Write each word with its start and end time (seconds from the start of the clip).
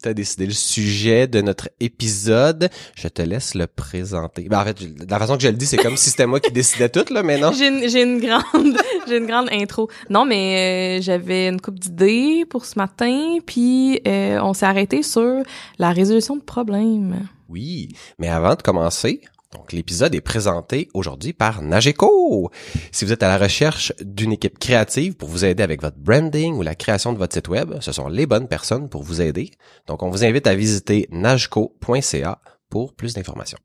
Tu 0.00 0.08
as 0.08 0.14
décidé 0.14 0.46
le 0.46 0.52
sujet 0.52 1.26
de 1.26 1.40
notre 1.40 1.70
épisode. 1.80 2.70
Je 2.94 3.08
te 3.08 3.20
laisse 3.20 3.56
le 3.56 3.66
présenter. 3.66 4.48
Ben, 4.48 4.60
en 4.60 4.64
fait, 4.64 4.78
la 5.08 5.18
façon 5.18 5.36
que 5.36 5.42
je 5.42 5.48
le 5.48 5.56
dis, 5.56 5.66
c'est 5.66 5.76
comme 5.76 5.96
si 5.96 6.10
c'était 6.10 6.26
moi 6.26 6.38
qui 6.38 6.52
décidais 6.52 6.88
tout, 6.88 7.12
là, 7.12 7.24
mais 7.24 7.36
non. 7.36 7.50
J'ai 7.50 7.66
une, 7.66 7.88
j'ai 7.88 8.02
une 8.02 8.20
grande, 8.20 8.78
j'ai 9.08 9.16
une 9.16 9.26
grande 9.26 9.48
intro. 9.50 9.90
Non, 10.08 10.24
mais 10.24 10.98
euh, 10.98 11.02
j'avais 11.02 11.48
une 11.48 11.60
coupe 11.60 11.80
d'idées 11.80 12.44
pour 12.48 12.64
ce 12.64 12.78
matin, 12.78 13.38
puis 13.44 14.00
euh, 14.06 14.38
on 14.40 14.54
s'est 14.54 14.66
arrêté 14.66 15.02
sur 15.02 15.42
la 15.78 15.90
résolution 15.90 16.36
de 16.36 16.42
problèmes. 16.42 17.28
Oui, 17.48 17.88
mais 18.20 18.28
avant 18.28 18.54
de 18.54 18.62
commencer, 18.62 19.22
donc 19.52 19.72
l'épisode 19.72 20.14
est 20.14 20.20
présenté 20.20 20.88
aujourd'hui 20.92 21.32
par 21.32 21.62
Nageco. 21.62 22.50
Si 22.92 23.06
vous 23.06 23.12
êtes 23.12 23.22
à 23.22 23.28
la 23.28 23.38
recherche 23.38 23.94
d'une 24.00 24.32
équipe 24.32 24.58
créative 24.58 25.16
pour 25.16 25.30
vous 25.30 25.44
aider 25.44 25.62
avec 25.62 25.80
votre 25.80 25.96
branding 25.96 26.54
ou 26.54 26.62
la 26.62 26.74
création 26.74 27.14
de 27.14 27.18
votre 27.18 27.32
site 27.32 27.48
web, 27.48 27.74
ce 27.80 27.92
sont 27.92 28.08
les 28.08 28.26
bonnes 28.26 28.46
personnes 28.46 28.90
pour 28.90 29.02
vous 29.02 29.22
aider. 29.22 29.50
Donc 29.86 30.02
on 30.02 30.10
vous 30.10 30.24
invite 30.24 30.46
à 30.46 30.54
visiter 30.54 31.08
nageco.ca 31.10 32.40
pour 32.68 32.92
plus 32.92 33.14
d'informations. 33.14 33.58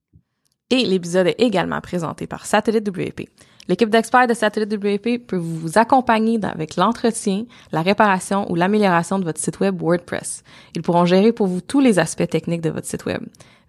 Et 0.69 0.85
l'épisode 0.85 1.27
est 1.27 1.39
également 1.39 1.81
présenté 1.81 2.27
par 2.27 2.45
Satellite 2.45 2.87
WP. 2.87 3.27
L'équipe 3.67 3.89
d'experts 3.89 4.27
de 4.27 4.33
Satellite 4.33 4.73
WP 4.73 5.25
peut 5.27 5.37
vous 5.37 5.77
accompagner 5.77 6.39
avec 6.43 6.77
l'entretien, 6.77 7.45
la 7.71 7.81
réparation 7.81 8.49
ou 8.51 8.55
l'amélioration 8.55 9.19
de 9.19 9.25
votre 9.25 9.39
site 9.39 9.59
web 9.59 9.81
WordPress. 9.81 10.43
Ils 10.75 10.81
pourront 10.81 11.05
gérer 11.05 11.33
pour 11.33 11.47
vous 11.47 11.61
tous 11.61 11.79
les 11.81 11.99
aspects 11.99 12.27
techniques 12.27 12.61
de 12.61 12.69
votre 12.69 12.87
site 12.87 13.05
web. 13.05 13.21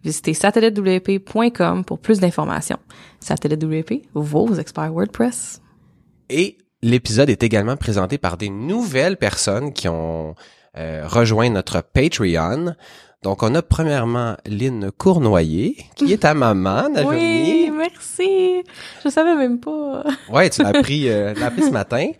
Visitez 0.04 0.34
satellitewp.com 0.34 1.84
pour 1.84 1.98
plus 1.98 2.20
d'informations. 2.20 2.78
Satellite 3.20 3.64
WP, 3.64 4.06
vos 4.12 4.54
experts 4.54 4.92
WordPress. 4.92 5.62
Et 6.28 6.58
l'épisode 6.82 7.30
est 7.30 7.42
également 7.42 7.76
présenté 7.76 8.18
par 8.18 8.36
des 8.36 8.50
nouvelles 8.50 9.16
personnes 9.16 9.72
qui 9.72 9.88
ont 9.88 10.34
euh, 10.76 11.06
rejoint 11.06 11.48
notre 11.48 11.80
Patreon. 11.80 12.74
Donc 13.22 13.42
on 13.42 13.54
a 13.54 13.62
premièrement 13.62 14.36
Lynn 14.44 14.90
Cournoyer, 14.90 15.76
qui 15.96 16.12
est 16.12 16.18
ta 16.18 16.34
maman, 16.34 16.90
Najomi. 16.90 17.16
Oui, 17.16 17.70
merci. 17.74 18.62
Je 19.02 19.08
savais 19.08 19.34
même 19.34 19.58
pas. 19.58 20.04
Ouais, 20.30 20.50
tu 20.50 20.62
l'as 20.62 20.68
appris, 20.68 21.08
euh, 21.08 21.32
appris 21.42 21.62
ce 21.62 21.70
matin. 21.70 22.10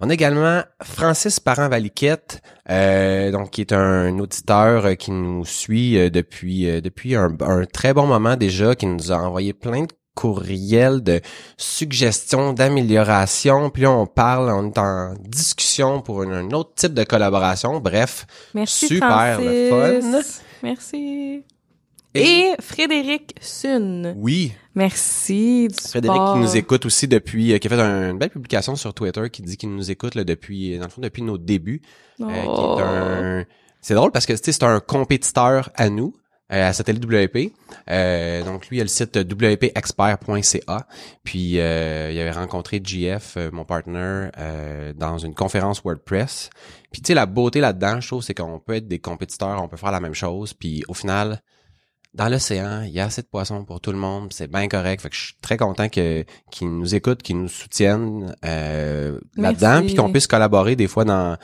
On 0.00 0.10
a 0.10 0.14
également 0.14 0.62
Francis 0.82 1.40
Parent-Valiquette, 1.40 2.42
euh, 2.70 3.30
donc 3.30 3.50
qui 3.50 3.60
est 3.60 3.72
un 3.72 4.18
auditeur 4.18 4.86
euh, 4.86 4.94
qui 4.94 5.10
nous 5.10 5.44
suit 5.44 5.98
euh, 5.98 6.10
depuis 6.10 6.68
euh, 6.68 6.80
depuis 6.80 7.14
un, 7.14 7.36
un 7.40 7.64
très 7.64 7.94
bon 7.94 8.06
moment 8.06 8.36
déjà, 8.36 8.74
qui 8.74 8.86
nous 8.86 9.12
a 9.12 9.16
envoyé 9.16 9.52
plein 9.52 9.82
de 9.82 9.92
courriels 10.14 11.02
de 11.02 11.20
suggestions, 11.56 12.52
d'améliorations. 12.52 13.70
Puis 13.70 13.82
là, 13.82 13.90
on 13.90 14.06
parle, 14.06 14.50
on 14.50 14.68
est 14.70 14.78
en 14.78 15.14
discussion 15.20 16.00
pour 16.02 16.22
un, 16.22 16.30
un 16.30 16.50
autre 16.52 16.74
type 16.74 16.94
de 16.94 17.04
collaboration. 17.04 17.80
Bref, 17.80 18.26
Merci 18.54 18.88
Super, 18.88 19.40
le 19.40 20.00
Francis. 20.00 20.42
Merci. 20.62 21.44
Et, 22.14 22.52
Frédéric 22.60 23.34
Sun. 23.40 24.14
oui, 24.16 24.52
Merci 24.76 25.68
du 25.68 25.74
Frédéric 25.88 26.20
qui 26.34 26.38
nous 26.40 26.56
écoute 26.56 26.86
aussi 26.86 27.06
depuis, 27.08 27.52
euh, 27.52 27.58
qui 27.58 27.66
a 27.66 27.70
fait 27.70 27.80
un- 27.80 28.10
une 28.10 28.18
belle 28.18 28.30
publication 28.30 28.76
sur 28.76 28.92
Twitter 28.94 29.28
qui 29.30 29.42
dit 29.42 29.56
qu'il 29.56 29.70
nous 29.74 29.90
écoute 29.90 30.14
là, 30.14 30.24
depuis, 30.24 30.76
dans 30.78 30.84
le 30.84 30.90
fond, 30.90 31.00
depuis 31.00 31.22
nos 31.22 31.38
débuts. 31.38 31.80
Euh, 32.20 32.24
qui 32.26 32.32
Oh. 32.48 32.76
est 32.78 32.82
un... 32.82 33.44
C'est 33.80 33.94
drôle 33.94 34.10
parce 34.12 34.26
que 34.26 34.32
tu 34.32 34.38
sais, 34.42 34.52
c'est 34.52 34.62
un 34.64 34.80
compétiteur 34.80 35.70
à 35.76 35.90
nous, 35.90 36.14
euh, 36.52 36.68
à 36.68 36.72
Satellite 36.72 37.04
WP. 37.04 37.52
Euh, 37.90 38.42
donc 38.44 38.68
lui, 38.68 38.78
il 38.78 38.80
a 38.80 38.84
le 38.84 38.88
site 38.88 39.16
wpexpert.ca. 39.16 40.86
Puis 41.22 41.58
euh, 41.60 42.10
il 42.12 42.18
avait 42.20 42.30
rencontré 42.32 42.80
GF, 42.82 43.36
euh, 43.36 43.50
mon 43.52 43.64
partner, 43.64 44.28
euh, 44.38 44.92
dans 44.94 45.18
une 45.18 45.34
conférence 45.34 45.82
WordPress. 45.84 46.50
Puis 46.92 47.02
tu 47.02 47.08
sais, 47.08 47.14
la 47.14 47.26
beauté 47.26 47.60
là-dedans, 47.60 48.00
je 48.00 48.08
trouve, 48.08 48.22
c'est 48.22 48.34
qu'on 48.34 48.58
peut 48.58 48.74
être 48.74 48.88
des 48.88 48.98
compétiteurs, 49.00 49.62
on 49.62 49.68
peut 49.68 49.76
faire 49.76 49.92
la 49.92 50.00
même 50.00 50.14
chose. 50.14 50.54
Puis 50.54 50.82
au 50.88 50.94
final, 50.94 51.42
dans 52.14 52.28
l'océan, 52.28 52.82
il 52.82 52.90
y 52.92 53.00
a 53.00 53.06
assez 53.06 53.22
de 53.22 53.26
poissons 53.26 53.64
pour 53.64 53.80
tout 53.80 53.92
le 53.92 53.98
monde, 53.98 54.32
c'est 54.32 54.50
bien 54.50 54.68
correct. 54.68 55.02
Fait 55.02 55.10
que 55.10 55.16
je 55.16 55.24
suis 55.24 55.34
très 55.42 55.56
content 55.56 55.88
que 55.88 56.24
qu'ils 56.50 56.70
nous 56.70 56.94
écoutent, 56.94 57.22
qu'ils 57.22 57.40
nous 57.40 57.48
soutiennent 57.48 58.34
euh, 58.44 59.18
là-dedans, 59.36 59.82
puis 59.84 59.94
qu'on 59.94 60.12
puisse 60.12 60.26
collaborer 60.26 60.76
des 60.76 60.86
fois 60.86 61.04
dans 61.04 61.36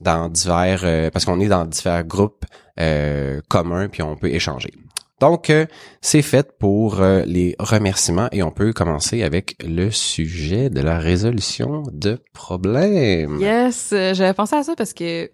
dans 0.00 0.28
divers 0.28 0.80
euh, 0.84 1.10
parce 1.10 1.24
qu'on 1.24 1.40
est 1.40 1.48
dans 1.48 1.64
divers 1.64 2.04
groupes 2.04 2.44
euh, 2.80 3.40
communs, 3.48 3.88
puis 3.88 4.02
on 4.02 4.16
peut 4.16 4.30
échanger. 4.30 4.72
Donc 5.20 5.48
euh, 5.48 5.66
c'est 6.00 6.22
fait 6.22 6.58
pour 6.58 7.00
euh, 7.00 7.22
les 7.24 7.54
remerciements 7.58 8.28
et 8.32 8.42
on 8.42 8.50
peut 8.50 8.72
commencer 8.72 9.22
avec 9.22 9.56
le 9.64 9.90
sujet 9.90 10.70
de 10.70 10.80
la 10.80 10.98
résolution 10.98 11.84
de 11.92 12.18
problèmes. 12.32 13.38
Yes, 13.40 13.90
euh, 13.92 14.12
j'avais 14.12 14.34
pensé 14.34 14.56
à 14.56 14.62
ça 14.64 14.74
parce 14.76 14.92
que 14.92 15.30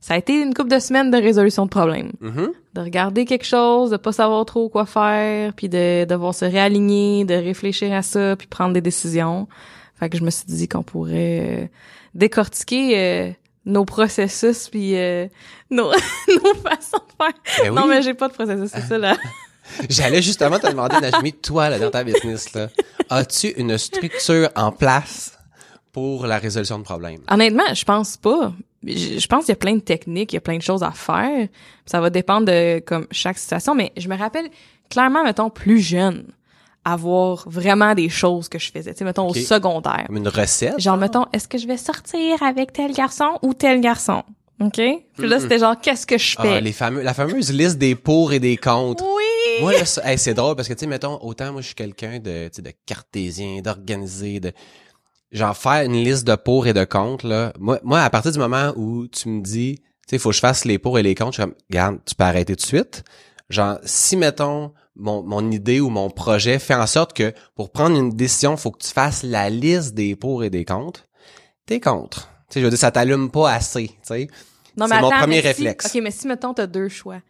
ça 0.00 0.14
a 0.14 0.16
été 0.16 0.40
une 0.40 0.54
couple 0.54 0.70
de 0.70 0.78
semaines 0.78 1.10
de 1.10 1.16
résolution 1.16 1.64
de 1.64 1.70
problèmes. 1.70 2.12
Mhm. 2.20 2.52
De 2.74 2.80
regarder 2.80 3.24
quelque 3.24 3.46
chose, 3.46 3.90
de 3.90 3.96
pas 3.96 4.12
savoir 4.12 4.44
trop 4.44 4.68
quoi 4.68 4.86
faire, 4.86 5.52
puis 5.54 5.68
de 5.68 6.04
devoir 6.04 6.34
se 6.34 6.44
réaligner, 6.44 7.24
de 7.24 7.34
réfléchir 7.34 7.92
à 7.92 8.02
ça, 8.02 8.36
puis 8.36 8.46
prendre 8.46 8.72
des 8.72 8.80
décisions. 8.80 9.48
Fait 9.98 10.08
que 10.08 10.18
je 10.18 10.22
me 10.22 10.30
suis 10.30 10.44
dit 10.46 10.68
qu'on 10.68 10.82
pourrait 10.82 11.62
euh, 11.62 11.66
décortiquer 12.14 12.98
euh, 12.98 13.30
nos 13.64 13.84
processus 13.84 14.68
puis 14.68 14.96
euh, 14.96 15.26
nos, 15.70 15.90
nos 16.28 16.54
façons 16.54 16.98
de 16.98 17.24
faire. 17.24 17.32
Ben 17.62 17.74
Non 17.74 17.86
mais 17.86 18.02
j'ai 18.02 18.14
pas 18.14 18.28
de 18.28 18.34
processus, 18.34 18.70
c'est 18.72 18.82
ça 18.82 18.98
là. 18.98 19.16
J'allais 19.88 20.22
justement 20.22 20.60
te 20.60 20.68
demander, 20.68 21.00
Najmi, 21.00 21.32
toi, 21.32 21.68
là, 21.70 21.80
dans 21.80 21.90
ta 21.90 22.04
business, 22.04 22.52
là, 22.54 22.68
as-tu 23.10 23.48
une 23.48 23.76
structure 23.78 24.48
en 24.54 24.70
place 24.70 25.35
pour 25.96 26.26
la 26.26 26.36
résolution 26.38 26.78
de 26.78 26.84
problèmes? 26.84 27.20
Honnêtement, 27.30 27.72
je 27.72 27.82
pense 27.84 28.18
pas. 28.18 28.52
Je 28.86 29.18
je 29.18 29.26
pense 29.26 29.46
qu'il 29.46 29.52
y 29.52 29.52
a 29.52 29.56
plein 29.56 29.76
de 29.76 29.80
techniques, 29.80 30.30
il 30.34 30.36
y 30.36 30.38
a 30.38 30.42
plein 30.42 30.58
de 30.58 30.62
choses 30.62 30.82
à 30.82 30.90
faire. 30.90 31.48
Ça 31.86 32.02
va 32.02 32.10
dépendre 32.10 32.44
de 32.46 32.80
comme 32.80 33.06
chaque 33.10 33.38
situation, 33.38 33.74
mais 33.74 33.92
je 33.96 34.06
me 34.08 34.14
rappelle 34.16 34.50
clairement, 34.90 35.24
mettons, 35.24 35.48
plus 35.48 35.80
jeune, 35.80 36.24
avoir 36.84 37.48
vraiment 37.48 37.94
des 37.94 38.10
choses 38.10 38.50
que 38.50 38.58
je 38.58 38.70
faisais. 38.70 38.92
Tu 38.92 38.98
sais, 38.98 39.04
mettons, 39.04 39.26
au 39.26 39.32
secondaire. 39.34 40.04
Comme 40.06 40.18
une 40.18 40.28
recette? 40.28 40.78
Genre, 40.78 40.98
mettons, 40.98 41.24
est-ce 41.32 41.48
que 41.48 41.56
je 41.56 41.66
vais 41.66 41.78
sortir 41.78 42.42
avec 42.42 42.74
tel 42.74 42.92
garçon 42.92 43.38
ou 43.40 43.54
tel 43.54 43.80
garçon? 43.80 44.22
OK? 44.60 44.74
Puis 45.16 45.26
là, 45.28 45.40
c'était 45.40 45.58
genre, 45.58 45.80
qu'est-ce 45.80 46.06
que 46.06 46.18
je 46.18 46.36
Ah, 46.38 46.42
fais? 46.42 46.60
les 46.60 46.72
fameux, 46.72 47.00
la 47.02 47.14
fameuse 47.14 47.50
liste 47.52 47.78
des 47.78 47.94
pour 47.94 48.34
et 48.34 48.38
des 48.38 48.58
contre. 48.58 49.02
Oui! 49.04 49.62
Moi, 49.62 49.72
là, 49.72 49.84
hey, 50.04 50.18
c'est 50.18 50.34
drôle 50.34 50.56
parce 50.56 50.68
que, 50.68 50.74
tu 50.74 50.80
sais, 50.80 50.86
mettons, 50.86 51.18
autant 51.22 51.52
moi, 51.52 51.62
je 51.62 51.66
suis 51.68 51.74
quelqu'un 51.74 52.18
de, 52.18 52.48
tu 52.48 52.56
sais, 52.56 52.62
de 52.62 52.72
cartésien, 52.84 53.62
d'organisé, 53.62 54.40
de, 54.40 54.52
genre, 55.32 55.56
faire 55.56 55.82
une 55.84 55.92
liste 55.94 56.26
de 56.26 56.34
pour 56.36 56.66
et 56.66 56.72
de 56.72 56.84
contre, 56.84 57.26
là. 57.26 57.52
Moi, 57.58 57.78
moi, 57.82 58.00
à 58.02 58.10
partir 58.10 58.32
du 58.32 58.38
moment 58.38 58.72
où 58.76 59.06
tu 59.08 59.28
me 59.28 59.42
dis, 59.42 59.76
tu 59.78 59.84
sais, 60.10 60.18
faut 60.18 60.30
que 60.30 60.34
je 60.36 60.40
fasse 60.40 60.64
les 60.64 60.78
pour 60.78 60.98
et 60.98 61.02
les 61.02 61.14
contre, 61.14 61.32
je 61.36 61.42
suis 61.42 61.50
comme, 61.50 61.54
regarde, 61.70 61.98
tu 62.06 62.14
peux 62.14 62.24
arrêter 62.24 62.54
tout 62.56 62.62
de 62.62 62.66
suite. 62.66 63.04
Genre, 63.50 63.78
si, 63.84 64.16
mettons, 64.16 64.72
mon, 64.96 65.22
mon 65.22 65.50
idée 65.50 65.80
ou 65.80 65.88
mon 65.90 66.10
projet 66.10 66.58
fait 66.58 66.74
en 66.74 66.86
sorte 66.86 67.12
que 67.12 67.32
pour 67.54 67.70
prendre 67.70 67.96
une 67.96 68.10
décision, 68.10 68.56
faut 68.56 68.70
que 68.70 68.82
tu 68.84 68.92
fasses 68.92 69.22
la 69.22 69.50
liste 69.50 69.94
des 69.94 70.16
pour 70.16 70.42
et 70.44 70.50
des 70.50 70.64
contre, 70.64 71.06
t'es 71.66 71.80
contre. 71.80 72.28
Tu 72.48 72.54
sais, 72.54 72.60
je 72.60 72.64
veux 72.64 72.70
dire, 72.70 72.78
ça 72.78 72.90
t'allume 72.90 73.30
pas 73.30 73.52
assez, 73.52 73.88
tu 73.88 73.94
sais. 74.02 74.28
C'est 74.78 75.00
mon 75.00 75.10
premier 75.10 75.40
si- 75.40 75.46
réflexe. 75.46 75.86
OK, 75.86 76.02
mais 76.02 76.10
si, 76.10 76.26
mettons, 76.26 76.54
t'as 76.54 76.66
deux 76.66 76.88
choix. 76.88 77.20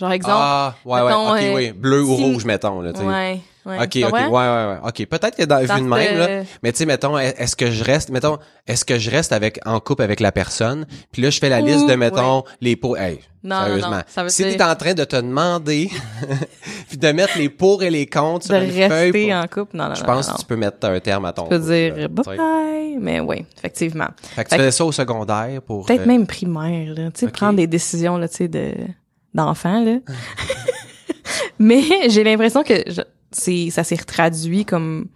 Genre 0.00 0.12
exemple. 0.12 0.34
Ah, 0.38 0.74
ouais, 0.84 1.02
mettons, 1.04 1.32
ouais, 1.32 1.38
ok, 1.40 1.44
euh, 1.44 1.54
oui. 1.56 1.72
Bleu 1.72 2.02
ou 2.02 2.16
si- 2.16 2.22
rouge, 2.24 2.44
mettons, 2.46 2.80
là, 2.80 2.92
tu 2.94 3.00
sais. 3.00 3.06
ouais, 3.06 3.40
ouais. 3.66 3.76
Ok, 3.76 3.98
ok, 4.08 4.12
ouais, 4.14 4.26
ouais, 4.28 4.30
ouais. 4.30 4.76
Ok, 4.82 5.06
peut-être 5.06 5.36
que 5.36 5.44
dans, 5.44 5.58
vu 5.60 5.66
de 5.66 5.86
même, 5.86 6.18
là. 6.18 6.42
Mais 6.62 6.72
tu 6.72 6.78
sais, 6.78 6.86
mettons, 6.86 7.18
est-ce 7.18 7.54
que 7.54 7.70
je 7.70 7.84
reste, 7.84 8.08
mettons, 8.08 8.38
est-ce 8.66 8.84
que 8.86 8.98
je 8.98 9.10
reste 9.10 9.32
avec, 9.32 9.60
en 9.66 9.78
couple 9.78 10.02
avec 10.02 10.20
la 10.20 10.32
personne, 10.32 10.86
puis 11.12 11.20
là, 11.20 11.28
je 11.30 11.38
fais 11.38 11.50
la 11.50 11.60
Ouh, 11.60 11.66
liste 11.66 11.86
de, 11.86 11.94
mettons, 11.96 12.44
les 12.62 12.76
pour, 12.76 12.96
hey, 12.96 13.20
Non, 13.44 13.56
non, 13.60 13.64
sérieusement. 13.66 13.90
non, 13.90 14.02
ça 14.06 14.22
veut 14.22 14.28
si 14.30 14.42
dire- 14.44 14.56
t'es 14.56 14.64
en 14.64 14.74
train 14.74 14.94
de 14.94 15.04
te 15.04 15.16
demander, 15.16 15.90
puis 16.88 16.96
de 16.98 17.12
mettre 17.12 17.36
les 17.36 17.48
pour 17.50 17.82
et 17.82 17.90
les 17.90 18.06
contre 18.06 18.48
De 18.48 18.54
sur 18.54 18.62
une 18.62 18.70
feuille, 18.70 18.88
rester 19.10 19.26
pour- 19.28 19.36
en 19.36 19.46
couple. 19.46 19.76
Non, 19.76 19.88
non, 19.88 19.94
je 19.96 20.00
non, 20.00 20.06
pense 20.06 20.26
non, 20.28 20.32
que 20.32 20.38
non. 20.38 20.40
tu 20.40 20.46
peux 20.46 20.56
mettre 20.56 20.86
un 20.88 21.00
terme 21.00 21.24
à 21.26 21.32
ton 21.32 21.42
Tu 21.44 21.48
peux 21.50 21.58
couple, 21.58 21.70
dire 21.72 22.08
bye 22.08 22.36
bye. 22.38 22.96
Mais 23.00 23.20
oui, 23.20 23.44
effectivement. 23.56 24.08
Fait 24.34 24.44
que 24.44 24.50
Fait 24.50 24.56
tu 24.56 24.60
faisais 24.62 24.70
ça 24.72 24.84
au 24.84 24.92
secondaire 24.92 25.62
pour... 25.62 25.86
Peut-être 25.86 26.02
euh, 26.02 26.06
même 26.06 26.26
primaire, 26.26 26.92
là. 26.94 27.10
Tu 27.12 27.20
sais, 27.20 27.28
prendre 27.28 27.56
des 27.56 27.66
décisions, 27.66 28.16
là, 28.18 28.28
tu 28.28 28.36
sais, 28.36 28.48
de, 28.48 28.72
d'enfants, 29.34 29.84
là. 29.84 29.98
Mais 31.58 31.82
j'ai 32.08 32.24
l'impression 32.24 32.62
que 32.62 32.74
c'est, 33.30 33.70
ça 33.70 33.84
s'est 33.84 33.96
retraduit 33.96 34.64
comme 34.64 35.06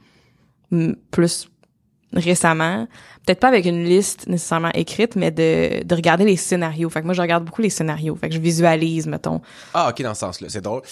mm, 0.71 0.93
plus 1.11 1.49
récemment. 2.13 2.87
Peut-être 3.27 3.41
pas 3.41 3.49
avec 3.49 3.65
une 3.65 3.85
liste 3.85 4.27
nécessairement 4.27 4.69
écrite, 4.75 5.17
mais 5.17 5.31
de, 5.31 5.83
de 5.83 5.95
regarder 5.95 6.27
les 6.27 6.37
scénarios. 6.37 6.91
Fait 6.91 7.01
que 7.01 7.07
moi, 7.07 7.15
je 7.15 7.23
regarde 7.23 7.43
beaucoup 7.45 7.63
les 7.63 7.71
scénarios. 7.71 8.15
Fait 8.17 8.29
que 8.29 8.35
je 8.35 8.39
visualise, 8.41 9.07
mettons. 9.07 9.41
Ah, 9.73 9.89
ok, 9.89 10.03
dans 10.03 10.13
ce 10.13 10.21
sens-là, 10.21 10.49
c'est 10.51 10.61
drôle. 10.61 10.83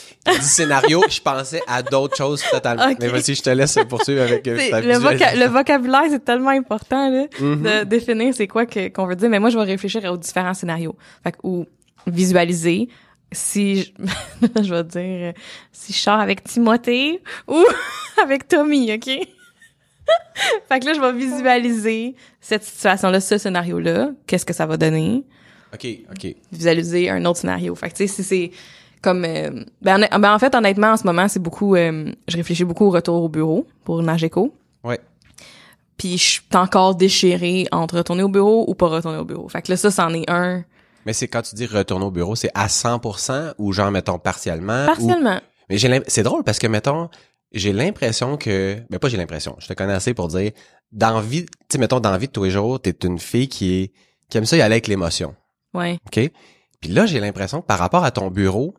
Scénario, 0.41 1.05
je 1.11 1.21
pensais 1.21 1.61
à 1.69 1.83
d'autres 1.83 2.17
choses 2.17 2.43
totalement. 2.51 2.91
Mais 2.99 3.09
vas-y, 3.09 3.35
je 3.35 3.43
te 3.43 3.51
laisse 3.51 3.77
poursuivre 3.87 4.23
avec 4.23 4.49
euh, 4.49 4.59
ta 4.71 4.81
le, 4.81 4.95
voca- 4.95 5.37
le 5.39 5.47
vocabulaire, 5.47 6.05
c'est 6.09 6.25
tellement 6.25 6.49
important, 6.51 7.11
là, 7.11 7.27
Mhm. 7.39 7.63
de 7.63 7.85
définir 7.85 8.33
c'est 8.35 8.49
quoi 8.49 8.65
qu'on 8.65 9.07
veut 9.07 9.15
dire. 9.17 9.29
Mais 9.29 9.39
moi, 9.39 9.51
je 9.51 9.59
vais 9.59 9.65
réfléchir 9.65 10.03
aux 10.11 10.17
différents 10.17 10.55
scénarios. 10.55 10.97
Fait 11.23 11.33
que, 11.33 11.39
ou 11.43 11.67
visualiser 12.07 12.89
si 13.33 13.83
je, 13.83 13.91
je 14.63 14.75
vais 14.75 14.85
dire 14.85 15.29
euh, 15.29 15.33
si 15.73 15.93
je 15.93 15.99
sors 15.99 16.21
avec 16.21 16.45
Timothée 16.45 17.23
ou 17.49 17.65
avec 18.23 18.49
Tommy, 18.49 18.93
OK? 18.93 19.07
fait 20.69 20.81
que 20.81 20.87
là, 20.87 20.95
je 20.95 21.01
vais 21.01 21.13
visualiser 21.13 22.15
cette 22.41 22.65
situation-là, 22.65 23.21
ce 23.21 23.39
scénario-là. 23.39 24.11
Qu'est-ce 24.27 24.47
que 24.47 24.53
ça 24.53 24.67
va 24.67 24.77
donner? 24.77 25.25
Ok, 25.73 25.87
ok. 26.11 26.35
visualiser 26.51 27.09
un 27.09 27.25
autre 27.25 27.39
scénario. 27.39 27.75
Fait 27.75 27.89
que 27.89 27.97
tu 27.97 28.07
sais, 28.07 28.15
si 28.15 28.23
c'est 28.23 28.51
comme 29.01 29.25
euh, 29.25 29.65
ben, 29.81 30.07
ben, 30.11 30.35
en 30.35 30.39
fait 30.39 30.55
honnêtement 30.55 30.89
en 30.89 30.97
ce 30.97 31.05
moment, 31.05 31.29
c'est 31.29 31.41
beaucoup 31.43 31.75
euh, 31.75 32.13
je 32.29 32.37
réfléchis 32.37 32.65
beaucoup 32.65 32.87
au 32.87 32.91
retour 32.91 33.23
au 33.23 33.29
bureau 33.29 33.67
pour 33.85 34.03
Nageco. 34.03 34.55
Ouais. 34.85 35.01
Puis 35.97 36.19
je 36.19 36.25
suis 36.25 36.43
encore 36.55 36.95
déchirée 36.95 37.67
entre 37.73 37.97
retourner 37.97 38.23
au 38.23 38.29
bureau 38.29 38.65
ou 38.69 38.75
pas 38.75 38.89
retourner 38.89 39.19
au 39.19 39.25
bureau. 39.25 39.49
Fait 39.49 39.63
que 39.63 39.73
là 39.73 39.77
ça 39.77 39.91
c'en 39.91 40.13
est 40.15 40.29
un 40.31 40.65
Mais 41.07 41.13
c'est 41.13 41.29
quand 41.29 41.43
tu 41.43 41.55
dis 41.55 41.67
retourner 41.67 42.05
au 42.05 42.11
bureau, 42.11 42.35
c'est 42.37 42.51
à 42.55 42.67
100% 42.69 43.55
ou 43.59 43.73
genre, 43.73 43.91
mettons, 43.91 44.19
partiellement? 44.19 44.85
ou- 44.85 44.87
partiellement. 44.87 45.41
Mais 45.69 45.79
j'ai 45.79 46.03
c'est 46.07 46.23
drôle 46.23 46.45
parce 46.45 46.59
que, 46.59 46.67
mettons, 46.67 47.09
j'ai 47.53 47.73
l'impression 47.73 48.37
que, 48.37 48.79
ben 48.91 48.99
pas 48.99 49.09
j'ai 49.09 49.17
l'impression, 49.17 49.57
je 49.59 49.67
te 49.69 49.73
connais 49.75 49.93
assez 49.93 50.15
pour 50.15 50.29
dire, 50.29 50.53
dans 50.91 51.21
vie, 51.21 51.45
tu 51.47 51.53
sais, 51.73 51.79
mettons, 51.79 52.01
dans 52.01 52.17
vie 52.17 52.27
de 52.27 52.33
tous 52.33 52.45
les 52.45 52.51
jours, 52.51 52.81
t'es 52.81 52.95
une 53.05 53.19
fille 53.19 53.49
qui 53.49 53.75
est, 53.75 53.93
qui 54.29 54.39
aime 54.39 54.45
ça 54.47 54.57
y 54.57 54.63
aller 54.63 54.75
avec 54.75 54.87
l'émotion. 54.87 55.35
Ouais. 55.75 55.99
OK? 56.07 56.31
Puis 56.81 56.91
là, 56.91 57.07
j'ai 57.07 57.21
l'impression 57.21 57.61
que 57.61 57.67
par 57.67 57.79
rapport 57.79 58.05
à 58.05 58.11
ton 58.11 58.31
bureau, 58.31 58.75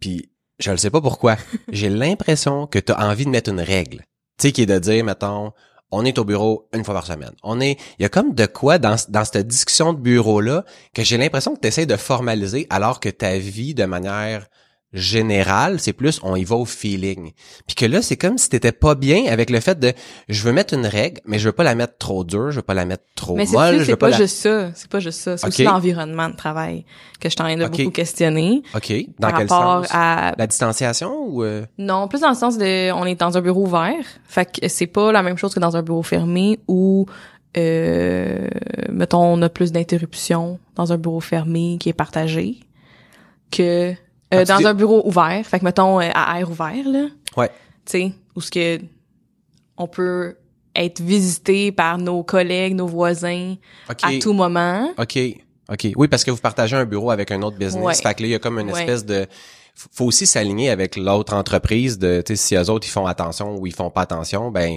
puis 0.00 0.30
je 0.58 0.70
ne 0.70 0.76
sais 0.76 0.90
pas 0.90 1.00
pourquoi, 1.00 1.36
j'ai 1.72 1.88
l'impression 1.88 2.66
que 2.66 2.78
tu 2.78 2.92
as 2.92 3.06
envie 3.06 3.24
de 3.24 3.30
mettre 3.30 3.50
une 3.50 3.60
règle. 3.60 3.98
Tu 4.38 4.48
sais, 4.48 4.52
qui 4.52 4.62
est 4.62 4.66
de 4.66 4.78
dire, 4.78 5.04
mettons, 5.04 5.52
on 5.94 6.04
est 6.04 6.18
au 6.18 6.24
bureau 6.24 6.68
une 6.72 6.84
fois 6.84 6.94
par 6.94 7.06
semaine. 7.06 7.32
On 7.42 7.60
est, 7.60 7.78
il 7.98 8.02
y 8.02 8.04
a 8.04 8.08
comme 8.08 8.34
de 8.34 8.46
quoi 8.46 8.78
dans, 8.78 8.96
dans 9.08 9.24
cette 9.24 9.46
discussion 9.46 9.92
de 9.92 9.98
bureau-là 10.00 10.64
que 10.92 11.02
j'ai 11.02 11.16
l'impression 11.16 11.54
que 11.54 11.60
tu 11.60 11.68
essaies 11.68 11.86
de 11.86 11.96
formaliser 11.96 12.66
alors 12.70 13.00
que 13.00 13.08
ta 13.08 13.38
vie 13.38 13.74
de 13.74 13.84
manière 13.84 14.46
générale, 14.94 15.80
c'est 15.80 15.92
plus 15.92 16.20
on 16.22 16.36
y 16.36 16.44
va 16.44 16.56
au 16.56 16.64
feeling. 16.64 17.32
Puis 17.66 17.74
que 17.74 17.84
là, 17.84 18.00
c'est 18.00 18.16
comme 18.16 18.38
si 18.38 18.48
t'étais 18.48 18.72
pas 18.72 18.94
bien 18.94 19.26
avec 19.26 19.50
le 19.50 19.60
fait 19.60 19.78
de 19.78 19.92
je 20.28 20.42
veux 20.44 20.52
mettre 20.52 20.72
une 20.72 20.86
règle, 20.86 21.20
mais 21.26 21.38
je 21.38 21.46
veux 21.48 21.52
pas 21.52 21.64
la 21.64 21.74
mettre 21.74 21.98
trop 21.98 22.24
dure, 22.24 22.50
je 22.52 22.56
veux 22.56 22.62
pas 22.62 22.74
la 22.74 22.84
mettre 22.86 23.02
trop 23.16 23.34
Mais 23.36 23.44
molle, 23.52 23.78
je 23.80 23.84
c'est 23.84 23.90
veux 23.90 23.96
pas, 23.96 24.10
la... 24.10 24.16
juste 24.16 24.36
ça, 24.38 24.70
c'est 24.74 24.88
pas 24.88 25.00
juste 25.00 25.20
ça, 25.20 25.36
c'est 25.36 25.46
aussi 25.48 25.64
l'environnement 25.64 26.28
de 26.30 26.36
travail 26.36 26.84
que 27.20 27.28
je 27.28 27.36
t'en 27.36 27.46
ai 27.46 27.56
de 27.56 27.64
Ok. 27.64 27.70
beaucoup 27.78 27.90
questionner 27.90 28.62
OK, 28.74 28.92
dans 29.18 29.28
par 29.30 29.38
quel 29.38 29.48
rapport 29.48 29.84
sens? 29.84 29.88
à 29.92 30.34
La 30.38 30.46
distanciation 30.46 31.26
ou 31.26 31.42
euh, 31.42 31.64
Non, 31.78 32.06
plus 32.08 32.20
dans 32.20 32.28
le 32.30 32.34
sens 32.36 32.56
de, 32.56 32.92
on 32.92 33.04
est 33.04 33.16
dans 33.18 33.36
un 33.36 33.40
bureau 33.40 33.62
ouvert, 33.66 34.04
fait 34.24 34.46
que 34.60 34.68
c'est 34.68 34.86
pas 34.86 35.10
la 35.12 35.22
même 35.22 35.36
chose 35.36 35.52
que 35.54 35.60
dans 35.60 35.76
un 35.76 35.82
bureau 35.82 36.02
fermé 36.02 36.60
où, 36.68 37.06
euh, 37.56 38.48
mettons, 38.92 39.22
on 39.24 39.42
a 39.42 39.48
plus 39.48 39.72
d'interruptions 39.72 40.58
dans 40.76 40.92
un 40.92 40.98
bureau 40.98 41.20
fermé 41.20 41.78
qui 41.80 41.88
est 41.88 41.92
partagé 41.94 42.60
que 43.50 43.94
euh, 44.40 44.44
dans 44.44 44.58
dis- 44.58 44.66
un 44.66 44.74
bureau 44.74 45.02
ouvert. 45.06 45.42
Fait 45.44 45.58
que 45.60 45.64
mettons 45.64 46.00
euh, 46.00 46.08
à 46.14 46.38
air 46.40 46.50
ouvert 46.50 46.86
là, 46.88 47.06
Ouais. 47.36 47.48
tu 47.84 47.92
sais, 47.92 48.12
où 48.36 48.40
ce 48.40 48.50
que 48.50 48.80
on 49.76 49.86
peut 49.88 50.36
être 50.76 51.00
visité 51.00 51.72
par 51.72 51.98
nos 51.98 52.22
collègues, 52.22 52.74
nos 52.74 52.86
voisins 52.86 53.54
à 53.88 54.18
tout 54.20 54.32
moment. 54.32 54.90
OK. 54.98 55.18
OK. 55.72 55.86
Oui, 55.96 56.08
parce 56.08 56.24
que 56.24 56.30
vous 56.30 56.36
partagez 56.38 56.76
un 56.76 56.84
bureau 56.84 57.10
avec 57.10 57.30
un 57.30 57.40
autre 57.42 57.56
business. 57.56 57.82
Ouais. 57.84 57.94
Fait 57.94 58.14
que 58.14 58.22
là, 58.22 58.28
il 58.28 58.30
y 58.32 58.34
a 58.34 58.38
comme 58.38 58.58
une 58.58 58.70
Ouais. 58.72 58.80
espèce 58.80 59.04
de 59.04 59.26
faut 59.90 60.04
aussi 60.04 60.24
s'aligner 60.26 60.70
avec 60.70 60.96
l'autre 60.96 61.34
entreprise 61.34 61.98
de 61.98 62.22
tu 62.24 62.36
sais 62.36 62.36
si 62.36 62.54
eux 62.54 62.70
autres 62.70 62.86
ils 62.86 62.90
font 62.92 63.06
attention 63.06 63.56
ou 63.56 63.66
ils 63.66 63.74
font 63.74 63.90
pas 63.90 64.02
attention, 64.02 64.52
ben 64.52 64.76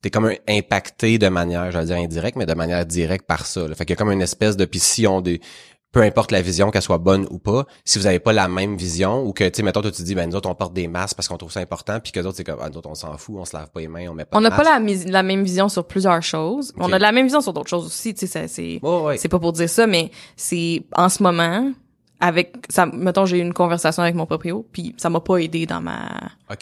t'es 0.00 0.08
comme 0.10 0.32
impacté 0.48 1.18
de 1.18 1.28
manière, 1.28 1.70
j'allais 1.70 1.86
dire 1.86 1.96
indirecte, 1.96 2.36
mais 2.38 2.46
de 2.46 2.54
manière 2.54 2.86
directe 2.86 3.26
par 3.26 3.44
ça. 3.44 3.66
Là. 3.68 3.74
Fait 3.74 3.84
qu'il 3.84 3.90
y 3.90 3.92
a 3.92 3.96
comme 3.96 4.10
une 4.12 4.22
espèce 4.22 4.56
de 4.56 4.64
puis 4.64 4.78
si 4.80 5.06
on 5.06 5.20
des 5.20 5.40
peu 5.92 6.02
importe 6.02 6.32
la 6.32 6.42
vision, 6.42 6.70
qu'elle 6.70 6.82
soit 6.82 6.98
bonne 6.98 7.26
ou 7.30 7.38
pas, 7.38 7.64
si 7.84 7.98
vous 7.98 8.06
avez 8.06 8.18
pas 8.18 8.32
la 8.32 8.48
même 8.48 8.76
vision, 8.76 9.22
ou 9.22 9.32
que, 9.32 9.44
tu 9.44 9.56
sais, 9.56 9.62
mettons, 9.62 9.80
toi, 9.80 9.90
tu 9.90 10.02
dis, 10.02 10.14
ben, 10.14 10.28
nous 10.28 10.36
autres, 10.36 10.48
on 10.48 10.54
porte 10.54 10.74
des 10.74 10.86
masques 10.86 11.16
parce 11.16 11.28
qu'on 11.28 11.38
trouve 11.38 11.50
ça 11.50 11.60
important, 11.60 11.98
puis 12.00 12.12
que 12.12 12.20
autres, 12.20 12.36
c'est 12.36 12.44
comme, 12.44 12.58
ah, 12.60 12.68
nous 12.68 12.76
autres, 12.76 12.90
on 12.90 12.94
s'en 12.94 13.16
fout, 13.16 13.36
on 13.38 13.44
se 13.44 13.56
lave 13.56 13.70
pas 13.70 13.80
les 13.80 13.88
mains, 13.88 14.06
on 14.08 14.14
met 14.14 14.24
pas 14.24 14.36
On 14.36 14.40
de 14.40 14.48
n'a 14.48 14.56
pas 14.56 14.64
la, 14.64 14.80
la 15.06 15.22
même 15.22 15.44
vision 15.44 15.68
sur 15.68 15.86
plusieurs 15.86 16.22
choses. 16.22 16.72
On 16.76 16.92
a 16.92 16.98
de 16.98 17.02
la 17.02 17.12
même 17.12 17.24
vision 17.24 17.40
sur 17.40 17.52
d'autres 17.52 17.70
choses 17.70 17.86
aussi, 17.86 18.12
tu 18.14 18.20
sais, 18.20 18.26
ça, 18.26 18.48
c'est 18.48 18.80
ouais. 18.82 19.16
c'est 19.16 19.28
pas 19.28 19.38
pour 19.38 19.52
dire 19.52 19.70
ça, 19.70 19.86
mais 19.86 20.10
c'est 20.36 20.84
en 20.94 21.08
ce 21.08 21.22
moment 21.22 21.72
avec 22.20 22.54
ça. 22.68 22.86
Mettons, 22.86 23.24
j'ai 23.24 23.38
eu 23.38 23.42
une 23.42 23.54
conversation 23.54 24.02
avec 24.02 24.14
mon 24.14 24.26
proprio, 24.26 24.66
puis 24.72 24.94
ça 24.98 25.08
m'a 25.08 25.20
pas 25.20 25.38
aidé 25.38 25.66
dans 25.66 25.80
ma 25.80 26.10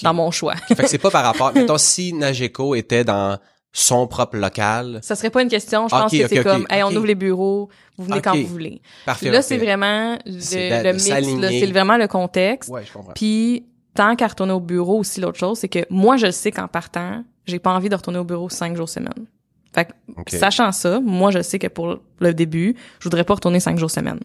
dans 0.03 0.15
mon 0.15 0.31
choix. 0.31 0.55
Fait 0.57 0.75
que 0.77 0.89
c'est 0.89 0.99
pas 0.99 1.11
par 1.11 1.25
rapport, 1.25 1.53
mettons, 1.55 1.79
si 1.79 2.13
Nageco 2.13 2.75
était 2.75 3.05
dans 3.05 3.39
son 3.79 4.07
propre 4.07 4.39
local, 4.39 5.01
ça 5.03 5.15
serait 5.15 5.29
pas 5.29 5.43
une 5.43 5.51
question. 5.51 5.87
Je 5.87 5.95
pense 5.95 6.11
que 6.11 6.27
c'est 6.27 6.43
comme, 6.43 6.67
hey, 6.71 6.83
on 6.83 6.89
ouvre 6.97 7.07
les 7.07 7.15
bureaux, 7.15 7.69
vous 7.99 8.07
venez 8.07 8.23
quand 8.23 8.35
vous 8.35 8.47
voulez. 8.47 8.81
parfait. 9.05 9.31
là, 9.31 9.43
c'est 9.43 9.59
vraiment 9.59 10.17
le, 10.25 10.83
le 10.83 10.93
mix. 10.95 11.59
C'est 11.61 11.67
vraiment 11.67 11.99
le 11.99 12.09
contexte. 12.09 12.71
Ouais, 12.71 12.85
je 12.87 12.93
comprends. 12.95 13.13
Puis 13.13 13.67
tant 13.95 14.17
qu'à 14.17 14.29
retourner 14.29 14.55
au 14.55 14.61
bureau 14.61 15.01
aussi, 15.01 15.21
l'autre 15.21 15.39
chose, 15.39 15.59
c'est 15.59 15.69
que 15.69 15.81
moi, 15.91 16.17
je 16.17 16.31
sais 16.31 16.51
qu'en 16.51 16.69
partant, 16.69 17.23
j'ai 17.45 17.59
pas 17.59 17.75
envie 17.75 17.91
de 17.91 17.95
retourner 17.95 18.19
au 18.19 18.25
bureau 18.25 18.49
cinq 18.49 18.79
jours 18.79 18.89
semaine. 18.89 19.27
Fait 19.75 19.89
que, 20.25 20.39
sachant 20.39 20.73
ça, 20.73 20.99
moi, 21.01 21.31
je 21.31 21.43
sais 21.43 21.59
que 21.59 21.67
pour 21.67 21.99
le 22.19 22.33
début, 22.33 22.77
je 22.99 23.05
voudrais 23.05 23.25
pas 23.25 23.35
retourner 23.35 23.61
cinq 23.61 23.79
jours 23.79 23.91
semaine. 23.91 24.21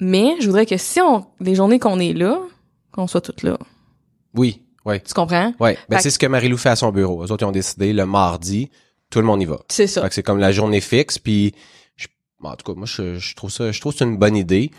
Mais 0.00 0.34
je 0.40 0.46
voudrais 0.46 0.66
que 0.66 0.76
si 0.76 1.00
on, 1.00 1.24
les 1.38 1.54
journées 1.54 1.78
qu'on 1.78 2.00
est 2.00 2.14
là, 2.14 2.40
qu'on 2.90 3.06
soit 3.06 3.20
toutes 3.20 3.44
là. 3.44 3.56
Oui, 4.34 4.65
ouais. 4.86 5.00
Tu 5.00 5.12
comprends? 5.12 5.52
Ouais. 5.60 5.76
Ben, 5.88 5.98
c'est 6.00 6.10
ce 6.10 6.18
que 6.18 6.26
Marie-Lou 6.26 6.56
fait 6.56 6.70
à 6.70 6.76
son 6.76 6.90
bureau. 6.92 7.22
Eux 7.24 7.30
autres, 7.30 7.42
ils 7.44 7.48
ont 7.48 7.52
décidé 7.52 7.92
le 7.92 8.06
mardi, 8.06 8.70
tout 9.10 9.18
le 9.20 9.26
monde 9.26 9.42
y 9.42 9.44
va. 9.44 9.58
C'est 9.68 9.86
ça. 9.86 10.02
Fait 10.02 10.08
que 10.08 10.14
c'est 10.14 10.22
comme 10.22 10.38
la 10.38 10.52
journée 10.52 10.80
fixe, 10.80 11.18
puis 11.18 11.54
je- 11.96 12.06
bon, 12.40 12.48
en 12.50 12.56
tout 12.56 12.72
cas, 12.72 12.76
moi, 12.78 12.86
je, 12.86 13.18
je 13.18 13.34
trouve 13.34 13.50
ça, 13.50 13.70
je 13.72 13.80
trouve 13.80 13.92
que 13.92 13.98
c'est 13.98 14.04
une 14.04 14.16
bonne 14.16 14.36
idée. 14.36 14.70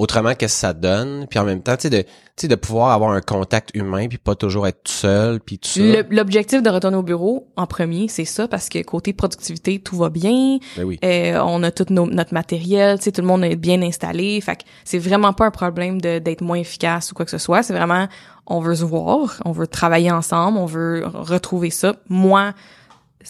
Autrement, 0.00 0.34
qu'est-ce 0.34 0.54
que 0.54 0.60
ça 0.60 0.72
donne? 0.72 1.26
Puis 1.28 1.38
en 1.38 1.44
même 1.44 1.60
temps, 1.62 1.76
tu 1.76 1.82
sais, 1.82 1.90
de, 1.90 2.00
tu 2.00 2.08
sais, 2.36 2.48
de 2.48 2.54
pouvoir 2.54 2.92
avoir 2.92 3.10
un 3.10 3.20
contact 3.20 3.68
humain, 3.74 4.08
puis 4.08 4.16
pas 4.16 4.34
toujours 4.34 4.66
être 4.66 4.82
tout 4.84 4.92
seul, 4.92 5.40
puis 5.40 5.58
tout 5.58 5.68
ça. 5.68 5.80
L'objectif 6.10 6.62
de 6.62 6.70
retourner 6.70 6.96
au 6.96 7.02
bureau, 7.02 7.48
en 7.56 7.66
premier, 7.66 8.08
c'est 8.08 8.24
ça, 8.24 8.48
parce 8.48 8.70
que 8.70 8.82
côté 8.82 9.12
productivité, 9.12 9.78
tout 9.78 9.98
va 9.98 10.08
bien. 10.08 10.56
Ben 10.78 10.84
oui. 10.84 10.98
Euh, 11.04 11.38
on 11.44 11.62
a 11.62 11.70
tout 11.70 11.84
nos- 11.90 12.06
notre 12.06 12.32
matériel, 12.32 12.96
tu 12.98 13.04
sais, 13.04 13.12
tout 13.12 13.20
le 13.20 13.26
monde 13.26 13.44
est 13.44 13.56
bien 13.56 13.82
installé. 13.82 14.40
Fait 14.40 14.56
que 14.56 14.62
c'est 14.84 14.98
vraiment 14.98 15.34
pas 15.34 15.44
un 15.44 15.50
problème 15.50 16.00
de- 16.00 16.18
d'être 16.18 16.40
moins 16.40 16.56
efficace 16.56 17.12
ou 17.12 17.14
quoi 17.14 17.26
que 17.26 17.30
ce 17.30 17.36
soit. 17.36 17.62
C'est 17.62 17.74
vraiment, 17.74 18.08
on 18.46 18.60
veut 18.60 18.76
se 18.76 18.84
voir, 18.84 19.42
on 19.44 19.52
veut 19.52 19.66
travailler 19.66 20.10
ensemble, 20.10 20.56
on 20.56 20.64
veut 20.64 21.04
retrouver 21.12 21.68
ça. 21.68 21.94
Moi, 22.08 22.54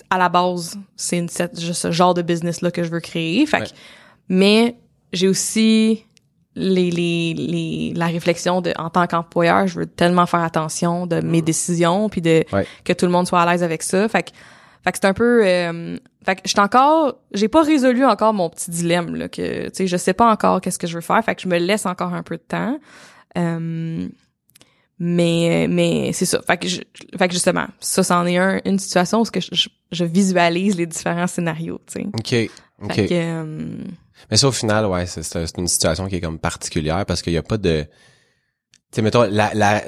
à 0.09 0.19
la 0.19 0.29
base, 0.29 0.79
c'est 0.95 1.19
une- 1.19 1.29
cette- 1.29 1.59
ce 1.59 1.91
genre 1.91 2.15
de 2.15 2.23
business-là 2.23 2.71
que 2.71 2.85
je 2.85 2.91
veux 2.91 3.00
créer. 3.00 3.45
Fait 3.45 3.62
que, 3.62 3.71
mais 4.29 4.77
j'ai 5.12 5.27
aussi 5.27 6.05
les, 6.57 6.90
les, 6.90 7.35
les, 7.35 7.92
la 7.95 8.07
réflexion 8.07 8.61
de, 8.61 8.73
en 8.78 8.90
tant 8.90 9.07
qu'employeur, 9.07 9.66
je 9.66 9.80
veux 9.80 9.87
tellement 9.87 10.26
faire 10.26 10.40
attention 10.42 11.07
de 11.07 11.21
mes 11.21 11.42
décisions 11.42 12.09
puis 12.09 12.21
de, 12.21 12.45
Ouais. 12.52 12.66
que 12.85 12.92
tout 12.92 13.07
le 13.07 13.12
monde 13.12 13.26
soit 13.26 13.40
à 13.42 13.50
l'aise 13.50 13.62
avec 13.62 13.83
ça. 13.83 14.09
Fait 14.09 14.25
que, 14.25 14.30
fait 14.85 14.92
que 14.92 14.99
c'est 15.00 15.07
un 15.07 15.14
peu, 15.14 15.47
euh, 15.47 15.97
fait 16.25 16.37
que 16.37 16.40
j'étais 16.47 16.61
encore, 16.61 17.16
j'ai 17.33 17.49
pas 17.49 17.62
résolu 17.62 18.04
encore 18.04 18.33
mon 18.35 18.49
petit 18.50 18.71
dilemme, 18.71 19.14
là, 19.14 19.28
que, 19.28 19.64
tu 19.64 19.71
sais, 19.75 19.87
je 19.87 19.97
sais 19.97 20.12
pas 20.14 20.30
encore 20.30 20.61
qu'est-ce 20.61 20.78
que 20.78 20.87
je 20.87 20.95
veux 20.95 21.00
faire. 21.02 21.23
Fait 21.25 21.35
que 21.35 21.42
je 21.42 21.49
me 21.49 21.59
laisse 21.59 21.87
encore 21.87 22.14
un 22.14 22.23
peu 22.23 22.37
de 22.37 22.42
temps. 22.42 22.78
Euh, 23.38 24.09
mais, 24.99 25.66
mais 25.69 26.12
c'est 26.12 26.26
ça. 26.26 26.40
Fait 26.47 26.59
que, 26.59 26.69
je- 26.69 26.80
fait 27.16 27.28
que 27.28 27.33
justement, 27.35 27.66
ça, 27.78 28.02
c'en 28.02 28.26
est 28.26 28.37
un, 28.37 28.61
une 28.66 28.78
situation 28.78 29.21
où 29.21 29.25
ce 29.25 29.30
que 29.30 29.40
je, 29.40 29.49
je, 29.52 29.69
je 29.92 30.04
visualise 30.04 30.76
les 30.76 30.87
différents 30.87 31.26
scénarios, 31.26 31.80
tu 31.87 32.02
sais. 32.02 32.07
OK. 32.07 32.50
OK. 32.83 32.92
Fait 32.95 33.07
que, 33.07 33.14
euh, 33.14 33.76
Mais 34.31 34.37
ça, 34.37 34.49
au 34.49 34.53
final, 34.53 34.87
ouais, 34.87 35.07
c'est, 35.07 35.59
une 35.59 35.69
situation 35.69 36.07
qui 36.07 36.17
est 36.17 36.21
comme 36.21 36.39
particulière 36.39 37.05
parce 37.07 37.23
qu'il 37.23 37.33
y 37.33 37.39
a 37.39 37.43
pas 37.43 37.59
de, 37.59 37.83
tu 37.83 37.89
sais, 38.97 39.03
mettons, 39.03 39.23
la, 39.23 39.53
la, 39.55 39.83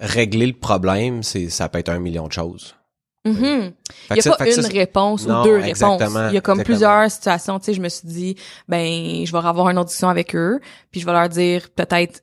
régler 0.00 0.46
le 0.46 0.52
problème, 0.52 1.22
c'est, 1.22 1.48
ça 1.48 1.68
peut 1.68 1.78
être 1.78 1.88
un 1.88 1.98
million 1.98 2.26
de 2.26 2.32
choses. 2.32 2.74
Fait 3.24 3.30
Il 3.30 3.72
n'y 4.12 4.18
a 4.18 4.22
ça- 4.22 4.36
pas 4.36 4.46
une 4.46 4.62
ça, 4.62 4.68
réponse 4.68 5.26
Non, 5.26 5.40
ou 5.40 5.44
deux 5.44 5.56
réponses. 5.56 6.02
Il 6.30 6.34
y 6.34 6.36
a 6.36 6.40
comme 6.42 6.60
exactement. 6.60 6.62
plusieurs 6.62 7.10
situations. 7.10 7.58
Tu 7.58 7.64
sais, 7.66 7.74
je 7.74 7.80
me 7.80 7.88
suis 7.88 8.06
dit, 8.06 8.36
ben, 8.68 9.24
je 9.24 9.32
vais 9.32 9.38
avoir 9.38 9.70
une 9.70 9.78
audition 9.78 10.10
avec 10.10 10.36
eux, 10.36 10.60
puis 10.90 11.00
je 11.00 11.06
vais 11.06 11.12
leur 11.12 11.28
dire 11.30 11.70
peut-être 11.70 12.22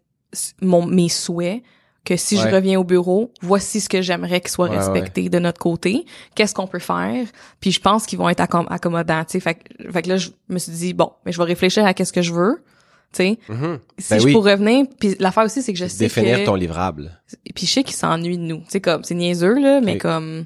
mon 0.62 0.86
mes 0.86 1.10
souhaits 1.10 1.64
que 2.04 2.16
si 2.18 2.36
Ouais. 2.38 2.50
je 2.50 2.56
reviens 2.56 2.80
au 2.80 2.84
bureau, 2.84 3.32
voici 3.42 3.80
ce 3.80 3.88
que 3.90 4.02
j'aimerais 4.02 4.42
qu'il 4.42 4.50
soit 4.50 4.70
Ouais, 4.70 4.78
respecté 4.78 5.30
de 5.30 5.38
notre 5.40 5.60
côté. 5.60 6.06
Qu'est-ce 6.36 6.54
qu'on 6.56 6.68
peut 6.68 6.80
faire? 6.80 7.26
Puis 7.60 7.72
je 7.72 7.80
pense 7.80 8.06
qu'ils 8.08 8.18
vont 8.18 8.28
être 8.30 8.40
accom- 8.42 8.66
accommodants. 8.70 9.24
Tu 9.26 9.34
sais, 9.34 9.40
fait, 9.40 9.56
que- 9.56 9.92
fait 9.92 10.02
que 10.02 10.10
là, 10.10 10.18
je 10.18 10.30
me 10.50 10.58
suis 10.58 10.72
dit 10.72 10.94
bon, 10.94 11.12
mais 11.26 11.32
je 11.32 11.38
vais 11.38 11.44
réfléchir 11.44 11.86
à 11.86 11.94
qu'est-ce 11.94 12.14
que 12.14 12.22
je 12.24 12.34
veux. 12.34 12.64
Tu 13.14 13.18
sais, 13.24 13.40
Mhm. 13.50 13.80
si 14.00 14.10
Ben 14.14 14.20
je 14.20 14.26
oui. 14.26 14.32
pourrais 14.34 14.54
revenir, 14.54 14.86
puis 15.00 15.16
l'affaire 15.20 15.44
aussi 15.44 15.62
c'est 15.62 15.74
que 15.74 15.80
je 15.80 15.86
sais 15.86 16.00
Définir 16.00 16.40
que 16.40 16.46
ton 16.46 16.56
livrable. 16.56 17.20
puis 17.54 17.68
je 17.68 17.72
sais 17.72 17.84
qu'ils 17.84 17.96
s'ennuient 17.98 18.38
de 18.38 18.44
nous. 18.44 18.60
Tu 18.62 18.70
sais 18.70 18.82
comme 18.82 19.04
c'est 19.04 19.16
niaiseux 19.16 19.60
là, 19.60 19.82
mais 19.82 19.94
Oui. 19.94 19.98
comme 19.98 20.46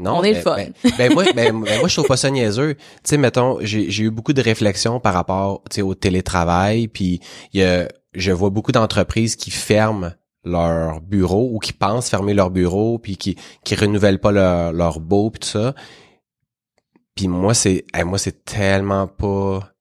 Non, 0.00 0.16
On 0.18 0.22
est 0.22 0.30
le 0.32 0.34
ben- 0.36 0.42
fun. 0.42 0.56
Ben, 0.56 0.72
ben 0.96 1.12
moi, 1.12 1.24
ben, 1.34 1.60
ben 1.62 1.78
moi, 1.78 1.86
je 1.88 1.94
trouve 1.94 2.06
pas 2.08 2.16
ça 2.16 2.30
niaiseux. 2.30 2.74
Tu 2.74 2.80
sais, 3.04 3.16
mettons, 3.18 3.58
j'ai 3.60 3.90
j'ai 3.90 4.04
eu 4.04 4.10
beaucoup 4.10 4.32
de 4.32 4.40
réflexions 4.42 4.98
par 4.98 5.12
rapport, 5.12 5.62
tu 5.70 5.76
sais, 5.76 5.82
au 5.82 5.94
télétravail, 5.94 6.88
puis 6.88 7.20
il 7.52 7.60
y 7.60 7.64
a, 7.64 7.86
je 8.14 8.32
vois 8.32 8.48
beaucoup 8.50 8.72
d'entreprises 8.72 9.36
qui 9.36 9.50
ferment 9.50 10.10
leur 10.44 11.00
bureau 11.00 11.50
ou 11.52 11.58
qui 11.58 11.72
pensent 11.72 12.08
fermer 12.08 12.34
leur 12.34 12.50
bureau, 12.50 12.98
puis 12.98 13.16
qui 13.16 13.36
qui 13.64 13.74
renouvellent 13.74 14.20
pas 14.20 14.32
leur 14.32 14.72
leur 14.72 15.00
beau 15.00 15.30
puis 15.30 15.40
tout 15.40 15.48
ça. 15.48 15.74
Puis 17.14 17.28
moi, 17.28 17.54
c'est, 17.54 17.84
hey, 17.92 18.04
moi, 18.04 18.16
c'est 18.16 18.46
tellement 18.46 19.06
pas, 19.06 19.74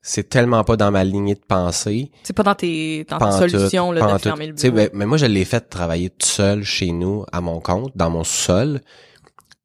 c'est 0.00 0.28
tellement 0.28 0.62
pas 0.64 0.76
dans 0.76 0.90
ma 0.90 1.02
lignée 1.02 1.34
de 1.34 1.40
pensée. 1.40 2.10
c'est 2.22 2.32
pas 2.32 2.42
dans 2.42 2.54
tes 2.54 3.04
dans 3.04 3.18
ta 3.18 3.26
Pantoute, 3.26 3.50
solution 3.50 3.92
là, 3.92 4.12
de 4.12 4.18
fermer 4.18 4.46
le 4.46 4.52
bureau. 4.52 4.74
ben, 4.74 4.90
mais 4.92 5.06
moi, 5.06 5.18
je 5.18 5.26
l'ai 5.26 5.44
fait 5.44 5.60
travailler 5.60 6.10
tout 6.10 6.28
seul 6.28 6.62
chez 6.62 6.92
nous, 6.92 7.24
à 7.32 7.40
mon 7.40 7.60
compte, 7.60 7.96
dans 7.96 8.10
mon 8.10 8.24
sol. 8.24 8.80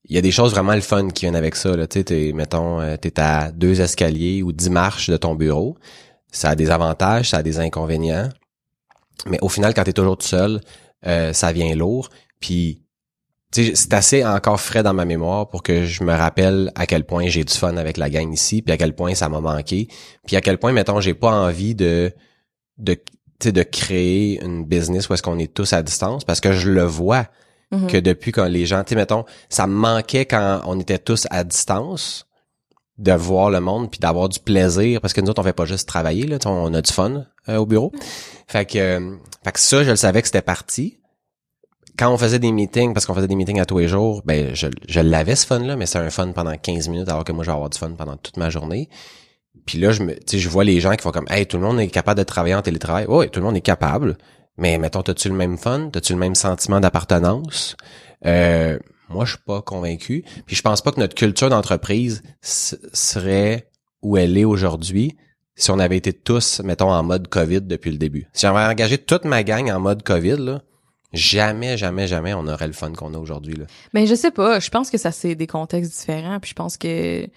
Il 0.08 0.16
y 0.16 0.18
a 0.18 0.22
des 0.22 0.32
choses 0.32 0.52
vraiment 0.52 0.76
le 0.76 0.82
fun 0.82 1.10
qui 1.10 1.26
viennent 1.26 1.36
avec 1.36 1.56
ça. 1.56 1.76
Là. 1.76 1.88
Tu 1.88 2.00
sais, 2.00 2.04
t'es, 2.04 2.32
mettons, 2.34 2.80
euh, 2.80 2.96
t'es 2.96 3.20
à 3.20 3.52
deux 3.52 3.82
escaliers 3.82 4.44
ou 4.44 4.52
dix 4.52 4.70
marches 4.70 5.10
de 5.10 5.18
ton 5.18 5.36
bureau. 5.36 5.78
Ça 6.32 6.50
a 6.50 6.56
des 6.56 6.70
avantages, 6.70 7.30
ça 7.30 7.38
a 7.38 7.44
des 7.44 7.60
inconvénients. 7.60 8.30
Mais 9.28 9.38
au 9.42 9.50
final, 9.50 9.74
quand 9.74 9.84
t'es 9.84 9.94
toujours 9.94 10.18
tout 10.18 10.28
seul, 10.28 10.62
euh, 11.06 11.34
ça 11.34 11.52
vient 11.52 11.74
lourd. 11.76 12.10
Puis, 12.40 12.82
tu 13.52 13.76
c'est 13.76 13.94
assez 13.94 14.26
encore 14.26 14.60
frais 14.60 14.84
dans 14.84 14.94
ma 14.94 15.06
mémoire 15.06 15.48
pour 15.50 15.64
que 15.64 15.86
je 15.86 16.04
me 16.04 16.14
rappelle 16.14 16.72
à 16.76 16.86
quel 16.86 17.06
point 17.06 17.28
j'ai 17.28 17.44
du 17.44 17.54
fun 17.54 17.78
avec 17.78 17.98
la 17.98 18.10
gang 18.10 18.32
ici, 18.34 18.62
puis 18.62 18.74
à 18.74 18.78
quel 18.78 18.96
point 18.96 19.16
ça 19.16 19.30
m'a 19.30 19.40
manqué, 19.40 19.88
puis 20.26 20.36
à 20.36 20.42
quel 20.42 20.58
point, 20.58 20.72
mettons, 20.74 21.00
j'ai 21.00 21.14
pas 21.14 21.32
envie 21.32 21.76
de 21.76 22.12
de 22.78 22.98
tu 23.40 23.52
de 23.52 23.64
créer 23.64 24.44
une 24.44 24.66
business 24.66 25.08
où 25.10 25.14
est-ce 25.14 25.24
qu'on 25.24 25.40
est 25.40 25.54
tous 25.54 25.74
à 25.74 25.82
distance 25.82 26.24
parce 26.24 26.40
que 26.42 26.52
je 26.54 26.70
le 26.70 26.84
vois 26.84 27.28
Mhm. 27.72 27.88
que 27.88 27.98
depuis 27.98 28.32
quand 28.32 28.46
les 28.46 28.66
gens, 28.66 28.84
tu 28.84 28.90
sais, 28.90 28.96
mettons, 28.96 29.26
ça 29.50 29.68
me 29.68 29.74
manquait 29.74 30.26
quand 30.26 30.62
on 30.66 30.80
était 30.80 31.00
tous 31.00 31.28
à 31.32 31.44
distance 31.44 32.28
de 32.98 33.12
voir 33.12 33.50
le 33.50 33.60
monde 33.60 33.90
puis 33.90 34.00
d'avoir 34.00 34.30
du 34.30 34.40
plaisir 34.40 35.02
parce 35.02 35.14
que 35.14 35.22
nous 35.22 35.30
autres 35.30 35.42
on 35.42 35.44
fait 35.44 35.52
pas 35.54 35.66
juste 35.66 35.88
travailler 35.88 36.26
là, 36.28 36.40
tu 36.40 36.48
on 36.48 36.74
a 36.74 36.82
du 36.82 36.92
fun 36.92 37.26
euh, 37.50 37.58
au 37.58 37.66
bureau. 37.66 37.92
Fait 38.48 38.66
que 38.66 38.78
euh, 38.78 39.16
fait 39.44 39.52
que 39.52 39.60
ça 39.60 39.84
je 39.84 39.90
le 39.90 39.96
savais 39.96 40.22
que 40.22 40.28
c'était 40.28 40.42
parti. 40.42 41.00
Quand 41.98 42.14
on 42.14 42.18
faisait 42.18 42.40
des 42.40 42.52
meetings 42.52 42.94
parce 42.94 43.06
qu'on 43.06 43.14
faisait 43.14 43.28
des 43.28 43.36
meetings 43.36 43.60
à 43.60 43.66
tous 43.66 43.80
les 43.80 43.88
jours, 43.88 44.22
ben 44.26 44.54
je 44.54 44.68
je 44.88 45.00
l'avais 45.00 45.36
ce 45.36 45.46
fun 45.46 45.60
là 45.60 45.76
mais 45.76 45.86
c'est 45.86 46.00
un 46.00 46.10
fun 46.10 46.32
pendant 46.32 46.56
15 46.56 46.90
minutes 46.90 47.10
alors 47.10 47.24
que 47.24 47.32
moi 47.32 47.44
je 47.44 47.50
vais 47.50 47.56
avoir 47.56 47.70
du 47.70 47.78
fun 47.78 47.92
pendant 47.92 48.18
toute 48.18 48.38
ma 48.38 48.50
journée. 48.50 48.90
Puis 49.66 49.78
là 49.80 49.92
je 49.92 50.04
me 50.04 50.16
je 50.32 50.50
vois 50.50 50.64
les 50.64 50.80
gens 50.80 50.96
qui 50.96 51.02
font 51.02 51.12
comme 51.12 51.28
hey 51.30 51.46
tout 51.46 51.58
le 51.58 51.64
monde 51.64 51.80
est 51.80 51.88
capable 51.88 52.20
de 52.20 52.24
travailler 52.24 52.56
en 52.56 52.62
télétravail. 52.62 53.06
Oui, 53.08 53.30
tout 53.30 53.40
le 53.40 53.46
monde 53.46 53.58
est 53.58 53.62
capable. 53.62 54.18
Mais 54.58 54.78
mettons 54.78 55.02
t'as-tu 55.02 55.30
le 55.30 55.36
même 55.36 55.58
fun, 55.58 55.90
t'as-tu 55.92 56.14
le 56.14 56.20
même 56.20 56.36
sentiment 56.36 56.80
d'appartenance? 56.80 57.76
Euh, 58.26 58.78
moi, 59.10 59.26
je 59.26 59.32
suis 59.32 59.44
pas 59.46 59.62
convaincu. 59.62 60.24
Puis 60.46 60.56
je 60.56 60.62
pense 60.62 60.82
pas 60.82 60.92
que 60.92 61.00
notre 61.00 61.16
culture 61.16 61.50
d'entreprise 61.50 62.24
serait 62.42 63.70
où 64.02 64.18
elle 64.18 64.38
est 64.38 64.46
aujourd'hui 64.46 65.16
si 65.56 65.72
on 65.72 65.80
avait 65.80 65.98
été 65.98 66.14
tous, 66.14 66.60
mettons, 66.64 66.92
en 66.92 67.04
mode 67.04 67.28
COVID 67.28 67.62
depuis 67.62 67.92
le 67.92 67.98
début. 67.98 68.28
Si 68.34 68.42
j'avais 68.42 68.60
engagé 68.66 68.98
toute 68.98 69.26
ma 69.26 69.44
gang 69.44 69.70
en 69.72 69.80
mode 69.80 70.04
COVID, 70.04 70.38
là, 70.38 70.62
jamais, 71.14 71.78
jamais, 71.78 72.08
jamais 72.08 72.34
on 72.34 72.48
aurait 72.48 72.68
le 72.68 72.74
fun 72.74 72.92
qu'on 72.92 73.14
a 73.14 73.18
aujourd'hui. 73.18 73.56
Mais 73.94 74.06
je 74.08 74.16
sais 74.16 74.32
pas, 74.32 74.60
je 74.60 74.70
pense 74.70 74.90
que 74.90 74.98
ça 74.98 75.12
c'est 75.12 75.36
des 75.36 75.48
contextes 75.48 75.92
différents, 75.98 76.40
puis 76.40 76.50
je 76.50 76.56
pense 76.56 76.78
que 76.78 76.88
je 76.88 77.28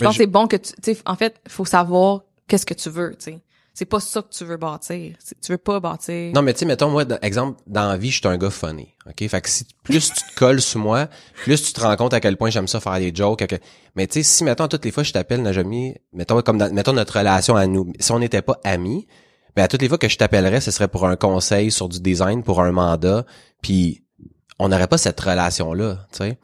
Mais 0.00 0.06
pense 0.06 0.14
je- 0.14 0.18
que 0.18 0.24
c'est 0.24 0.30
bon 0.30 0.46
que 0.46 0.56
tu 0.56 0.96
en 1.06 1.16
fait, 1.16 1.40
faut 1.48 1.64
savoir 1.64 2.22
qu'est-ce 2.46 2.66
que 2.66 2.74
tu 2.74 2.88
veux, 2.90 3.14
tu 3.18 3.24
sais. 3.32 3.38
C'est 3.78 3.86
pas 3.86 4.00
ça 4.00 4.22
que 4.22 4.30
tu 4.36 4.44
veux 4.44 4.56
bâtir. 4.56 5.14
Tu 5.40 5.52
veux 5.52 5.56
pas 5.56 5.78
bâtir. 5.78 6.32
Non, 6.34 6.42
mais 6.42 6.52
tu 6.52 6.58
sais, 6.58 6.66
mettons, 6.66 6.90
moi, 6.90 7.04
exemple, 7.22 7.60
dans 7.68 7.88
la 7.88 7.96
vie, 7.96 8.10
je 8.10 8.18
suis 8.18 8.26
un 8.26 8.36
gars 8.36 8.50
funny. 8.50 8.88
OK? 9.06 9.28
Fait 9.28 9.40
que 9.40 9.48
si 9.48 9.64
plus 9.84 10.12
tu 10.12 10.20
te 10.20 10.34
colles 10.36 10.60
sous 10.60 10.80
moi, 10.80 11.06
plus 11.44 11.62
tu 11.62 11.72
te 11.72 11.80
rends 11.80 11.94
compte 11.94 12.12
à 12.12 12.18
quel 12.18 12.36
point 12.36 12.50
j'aime 12.50 12.66
ça 12.66 12.80
faire 12.80 12.98
des 12.98 13.14
jokes. 13.14 13.44
Mais 13.94 14.08
tu 14.08 14.14
sais, 14.14 14.22
si, 14.24 14.42
mettons, 14.42 14.66
toutes 14.66 14.84
les 14.84 14.90
fois 14.90 15.04
je 15.04 15.12
t'appelle, 15.12 15.42
Najami, 15.42 15.94
mettons, 16.12 16.42
comme 16.42 16.56
mettons 16.72 16.92
notre 16.92 17.20
relation 17.20 17.54
à 17.54 17.68
nous, 17.68 17.92
si 18.00 18.10
on 18.10 18.18
n'était 18.18 18.42
pas 18.42 18.58
amis, 18.64 19.06
ben 19.54 19.62
à 19.62 19.68
toutes 19.68 19.82
les 19.82 19.88
fois 19.88 19.98
que 19.98 20.08
je 20.08 20.18
t'appellerais, 20.18 20.60
ce 20.60 20.72
serait 20.72 20.88
pour 20.88 21.06
un 21.06 21.14
conseil 21.14 21.70
sur 21.70 21.88
du 21.88 22.00
design, 22.00 22.42
pour 22.42 22.60
un 22.60 22.72
mandat, 22.72 23.26
puis 23.62 24.02
on 24.58 24.70
n'aurait 24.70 24.88
pas 24.88 24.98
cette 24.98 25.20
relation-là, 25.20 26.04
tu 26.10 26.18
sais? 26.18 26.38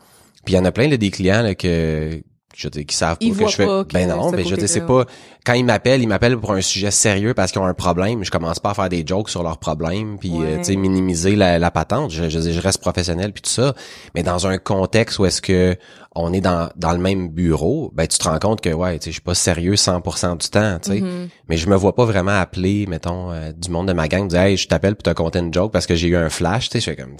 Puis 0.44 0.54
il 0.54 0.56
y 0.56 0.60
en 0.60 0.64
a 0.64 0.70
plein, 0.70 0.86
là, 0.86 0.96
des 0.96 1.10
clients, 1.10 1.42
là, 1.42 1.56
que, 1.56 2.22
je 2.56 2.68
qui 2.68 2.96
savent 2.96 3.18
pas 3.18 3.24
que 3.44 3.50
je 3.50 3.54
fais. 3.56 3.66
pas 3.66 3.84
ben 3.92 4.08
non, 4.08 4.30
ce 4.30 4.36
ben 4.36 4.44
je 4.44 4.50
veux 4.50 4.56
dire, 4.56 4.68
c'est 4.68 4.86
pas, 4.86 5.04
quand 5.44 5.54
ils 5.54 5.64
m'appellent, 5.64 6.02
ils 6.02 6.06
m'appellent 6.08 6.38
pour 6.38 6.52
un 6.52 6.60
sujet 6.60 6.90
sérieux 6.90 7.34
parce 7.34 7.52
qu'ils 7.52 7.60
ont 7.60 7.66
un 7.66 7.74
problème. 7.74 8.24
Je 8.24 8.30
commence 8.30 8.58
pas 8.60 8.70
à 8.70 8.74
faire 8.74 8.88
des 8.88 9.04
jokes 9.06 9.28
sur 9.30 9.42
leurs 9.42 9.58
problèmes 9.58 10.18
puis 10.18 10.30
Ouais. 10.30 10.46
euh, 10.46 10.58
tu 10.58 10.64
sais 10.64 10.76
minimiser 10.76 11.36
la, 11.36 11.58
la 11.58 11.70
patente. 11.70 12.10
Je, 12.10 12.28
je, 12.28 12.40
je 12.40 12.60
reste 12.60 12.80
professionnel 12.80 13.32
puis 13.32 13.42
tout 13.42 13.50
ça. 13.50 13.74
Mais 14.14 14.22
dans 14.22 14.46
un 14.46 14.58
contexte 14.58 15.18
où 15.18 15.26
est-ce 15.26 15.42
que 15.42 15.76
on 16.16 16.32
est 16.32 16.40
dans, 16.40 16.68
dans 16.76 16.92
le 16.92 16.98
même 16.98 17.28
bureau, 17.28 17.90
ben 17.94 18.06
tu 18.06 18.18
te 18.18 18.28
rends 18.28 18.38
compte 18.38 18.60
que 18.60 18.70
ouais, 18.70 18.98
tu 19.00 19.04
sais, 19.06 19.10
je 19.10 19.14
suis 19.14 19.20
pas 19.20 19.34
sérieux 19.34 19.74
100% 19.74 20.38
du 20.38 20.48
temps, 20.48 20.78
tu 20.80 20.92
sais. 20.92 21.00
Mhm. 21.00 21.28
Mais 21.48 21.56
je 21.56 21.68
me 21.68 21.74
vois 21.74 21.94
pas 21.96 22.04
vraiment 22.04 22.38
appeler, 22.38 22.86
mettons, 22.86 23.32
euh, 23.32 23.50
du 23.52 23.68
monde 23.70 23.88
de 23.88 23.92
ma 23.92 24.06
gang, 24.06 24.28
dire 24.28 24.40
hey, 24.42 24.56
je 24.56 24.68
t'appelle 24.68 24.94
pour 24.94 25.02
te 25.02 25.10
conter 25.10 25.40
une 25.40 25.52
joke 25.52 25.72
parce 25.72 25.86
que 25.86 25.96
j'ai 25.96 26.06
eu 26.08 26.16
un 26.16 26.30
flash, 26.30 26.68
tu 26.68 26.80
sais. 26.80 26.80
Je 26.80 26.90
fais 26.90 27.02
comme 27.02 27.16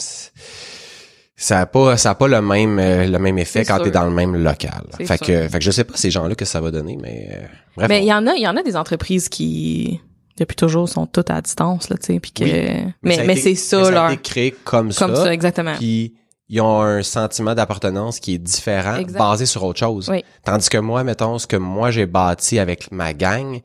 ça 1.37 1.61
a 1.61 1.67
pas 1.67 1.97
ça 1.97 2.11
a 2.11 2.15
pas 2.15 2.29
le 2.29 2.41
même 2.41 2.79
euh, 2.79 3.07
le 3.07 3.19
même 3.19 3.39
effet 3.39 3.65
quand 3.65 3.77
sûr. 3.77 3.85
t'es 3.87 3.91
dans 3.91 4.05
le 4.05 4.11
même 4.13 4.37
local. 4.37 4.85
Fait 4.99 5.07
sûr. 5.07 5.19
que 5.19 5.49
fait 5.49 5.59
que 5.59 5.65
je 5.65 5.71
sais 5.71 5.85
pas 5.85 5.97
ces 5.97 6.11
gens-là 6.11 6.35
que 6.35 6.45
ça 6.45 6.61
va 6.61 6.71
donner, 6.71 6.97
mais 7.01 7.29
euh, 7.33 7.47
bref. 7.77 7.89
Mais 7.89 7.99
on- 7.99 8.03
il 8.03 8.07
y 8.07 8.13
en 8.13 8.27
a, 8.27 8.35
il 8.35 8.43
y 8.43 8.49
en 8.49 8.57
a 8.57 8.63
des 8.63 8.77
entreprises 8.77 9.29
qui 9.29 10.01
depuis 10.39 10.57
toujours 10.57 10.89
sont 10.89 11.07
toutes 11.07 11.31
à 11.31 11.41
distance 11.41 11.89
là, 11.91 11.97
tu 11.97 12.13
sais, 12.15 12.21
puis 12.21 12.33
que 12.33 12.45
Oui. 12.45 12.93
mais 13.03 13.17
ça 13.17 13.25
mais 13.25 13.37
c'est 13.37 13.51
mais 13.51 13.55
ça 13.57 13.83
ça 13.83 13.89
a 13.89 13.91
leur 13.91 14.11
été 14.11 14.23
créé 14.23 14.51
comme, 14.65 14.93
comme 14.93 15.17
ça 15.17 15.33
exactement. 15.33 15.75
Puis 15.77 16.15
ils 16.49 16.61
ont 16.61 16.81
un 16.83 17.03
sentiment 17.03 17.55
d'appartenance 17.55 18.21
qui 18.21 18.35
est 18.35 18.39
différent, 18.39 18.97
Exact. 18.97 19.19
basé 19.19 19.47
sur 19.47 19.65
autre 19.65 19.79
chose. 19.81 20.09
Oui. 20.11 20.23
Tandis 20.45 20.69
que 20.69 20.77
moi, 20.79 21.03
mettons, 21.03 21.39
ce 21.39 21.47
que 21.47 21.57
moi 21.57 21.91
j'ai 21.91 22.05
bâti 22.07 22.59
avec 22.59 22.93
ma 22.93 23.13
gang 23.15 23.61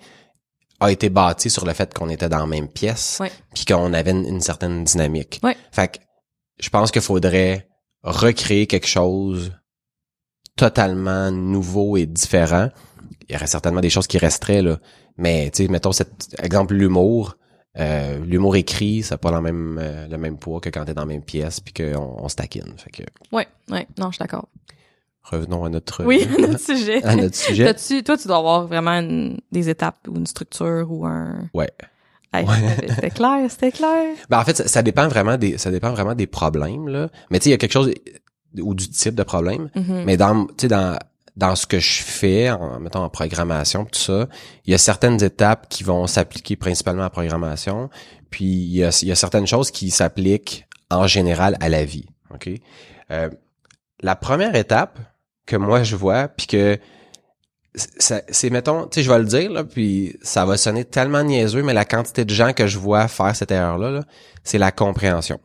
a 0.79 0.89
été 0.91 1.09
bâti 1.09 1.49
sur 1.49 1.65
le 1.65 1.73
fait 1.73 1.93
qu'on 1.93 2.07
était 2.09 2.29
dans 2.29 2.37
la 2.39 2.45
même 2.47 2.69
pièce, 2.69 3.19
puis 3.53 3.65
qu'on 3.65 3.91
avait 3.93 4.11
une, 4.11 4.25
une 4.25 4.39
certaine 4.41 4.85
dynamique. 4.85 5.39
Ouais. 5.43 5.57
Fait 5.73 5.89
que 5.89 5.97
je 6.59 6.69
pense 6.69 6.91
qu'il 6.91 7.01
faudrait 7.01 7.67
recréer 8.03 8.67
quelque 8.67 8.87
chose 8.87 9.51
totalement 10.55 11.31
nouveau 11.31 11.97
et 11.97 12.05
différent. 12.05 12.69
Il 13.27 13.33
y 13.33 13.35
aurait 13.35 13.47
certainement 13.47 13.81
des 13.81 13.89
choses 13.89 14.07
qui 14.07 14.17
resteraient 14.17 14.61
là, 14.61 14.79
mais 15.17 15.49
tu 15.51 15.63
sais, 15.63 15.69
mettons 15.69 15.91
cet 15.91 16.35
exemple 16.41 16.73
l'humour. 16.73 17.35
Euh, 17.77 18.17
l'humour 18.25 18.55
écrit, 18.55 19.03
ça 19.03 19.13
n'a 19.15 19.19
pas 19.19 19.31
le 19.31 19.41
même, 19.41 19.79
euh, 19.81 20.07
le 20.07 20.17
même 20.17 20.37
poids 20.37 20.59
que 20.59 20.69
quand 20.69 20.83
t'es 20.85 20.93
dans 20.93 21.03
la 21.03 21.07
même 21.07 21.21
pièce 21.21 21.59
puis 21.59 21.71
qu'on 21.73 22.15
on 22.19 22.27
se 22.27 22.35
taquine. 22.35 22.73
Fait 22.77 22.89
que 22.89 23.03
Ouais, 23.31 23.47
ouais, 23.69 23.87
non, 23.97 24.07
je 24.09 24.15
suis 24.15 24.19
d'accord. 24.23 24.49
revenons 25.23 25.63
à 25.63 25.69
notre 25.69 26.03
Oui, 26.03 26.27
notre 26.39 26.59
sujet. 26.75 27.03
à 27.03 27.15
notre 27.15 27.35
sujet. 27.35 27.65
T'as-tu- 27.65 28.03
toi, 28.03 28.17
tu 28.17 28.27
dois 28.27 28.37
avoir 28.37 28.65
vraiment 28.67 28.91
une- 28.99 29.39
des 29.51 29.69
étapes 29.69 30.07
ou 30.07 30.17
une 30.17 30.25
structure 30.25 30.87
ou 30.91 31.05
un. 31.05 31.47
Ouais. 31.53 31.69
Hey, 32.33 32.45
Ouais. 32.45 32.55
C'était 32.89 33.09
clair, 33.09 33.49
c'était 33.49 33.71
clair. 33.71 34.15
Ben 34.29 34.39
en 34.39 34.43
fait, 34.43 34.55
ça, 34.57 34.67
ça 34.67 34.81
dépend 34.83 35.07
vraiment 35.07 35.37
des 35.37 35.57
ça 35.57 35.71
dépend 35.71 35.91
vraiment 35.91 36.13
des 36.13 36.27
problèmes 36.27 36.87
là. 36.87 37.09
Mais 37.31 37.39
tu 37.39 37.45
sais, 37.45 37.49
il 37.49 37.51
y 37.51 37.55
a 37.55 37.57
quelque 37.57 37.71
chose 37.73 37.91
ou 38.59 38.73
du 38.75 38.89
type 38.89 39.15
de 39.15 39.23
problème. 39.23 39.69
Mhm. 39.75 40.03
Mais 40.05 40.17
dans 40.17 40.45
tu 40.45 40.53
sais 40.61 40.67
dans 40.67 40.97
dans 41.35 41.55
ce 41.55 41.65
que 41.65 41.79
je 41.79 42.01
fais, 42.03 42.49
en 42.51 42.79
mettons 42.79 42.99
en 42.99 43.09
programmation 43.09 43.85
tout 43.85 43.99
ça, 43.99 44.27
il 44.65 44.71
y 44.71 44.73
a 44.73 44.77
certaines 44.77 45.23
étapes 45.23 45.67
qui 45.69 45.83
vont 45.83 46.05
s'appliquer 46.05 46.55
principalement 46.55 47.01
à 47.01 47.05
la 47.05 47.09
programmation, 47.09 47.89
puis 48.29 48.45
il 48.45 48.75
y 48.75 48.83
a, 48.83 48.97
il 49.01 49.07
y 49.07 49.11
a 49.11 49.15
certaines 49.15 49.47
choses 49.47 49.71
qui 49.71 49.89
s'appliquent 49.89 50.67
en 50.89 51.07
général 51.07 51.57
à 51.61 51.69
la 51.69 51.85
vie. 51.85 52.07
Ok? 52.33 52.49
Euh, 53.11 53.29
la 54.01 54.15
première 54.15 54.55
étape 54.55 54.99
que 55.45 55.55
moi 55.55 55.83
je 55.83 55.95
vois, 55.95 56.27
puis 56.27 56.45
que 56.47 56.77
c'est 57.75 58.49
mettons, 58.49 58.83
tu 58.87 58.95
sais, 58.95 59.03
je 59.03 59.11
vais 59.11 59.19
le 59.19 59.25
dire 59.25 59.51
là, 59.51 59.63
puis 59.63 60.17
ça 60.21 60.45
va 60.45 60.57
sonner 60.57 60.85
tellement 60.85 61.23
niaiseux, 61.23 61.61
mais 61.63 61.73
la 61.73 61.85
quantité 61.85 62.25
de 62.25 62.33
gens 62.33 62.53
que 62.53 62.67
je 62.67 62.77
vois 62.79 63.07
faire 63.07 63.35
cette 63.35 63.51
erreur 63.51 63.77
là, 63.77 63.91
là 63.91 64.01
c'est 64.43 64.57
la 64.57 64.71
compréhension. 64.71 65.39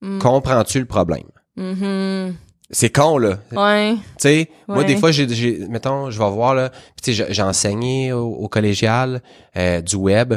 Mm. 0.00 0.18
Comprends-tu 0.18 0.78
le 0.80 0.86
problème? 0.86 1.26
Mhm. 1.56 2.34
c'est 2.70 2.90
con, 2.90 3.16
là. 3.18 3.38
Ouais. 3.52 3.94
Tu 3.94 4.00
sais, 4.18 4.50
moi, 4.68 4.84
des 4.84 4.96
fois, 4.96 5.10
j'ai, 5.10 5.58
mettons, 5.68 6.10
je 6.10 6.18
vais 6.18 6.30
voir, 6.30 6.54
là, 6.54 6.70
tu 7.02 7.14
sais, 7.14 7.26
j'ai- 7.32 7.42
enseigné 7.42 8.12
au, 8.12 8.26
au 8.26 8.48
collégial 8.48 9.22
euh, 9.56 9.80
du 9.80 9.96
web, 9.96 10.34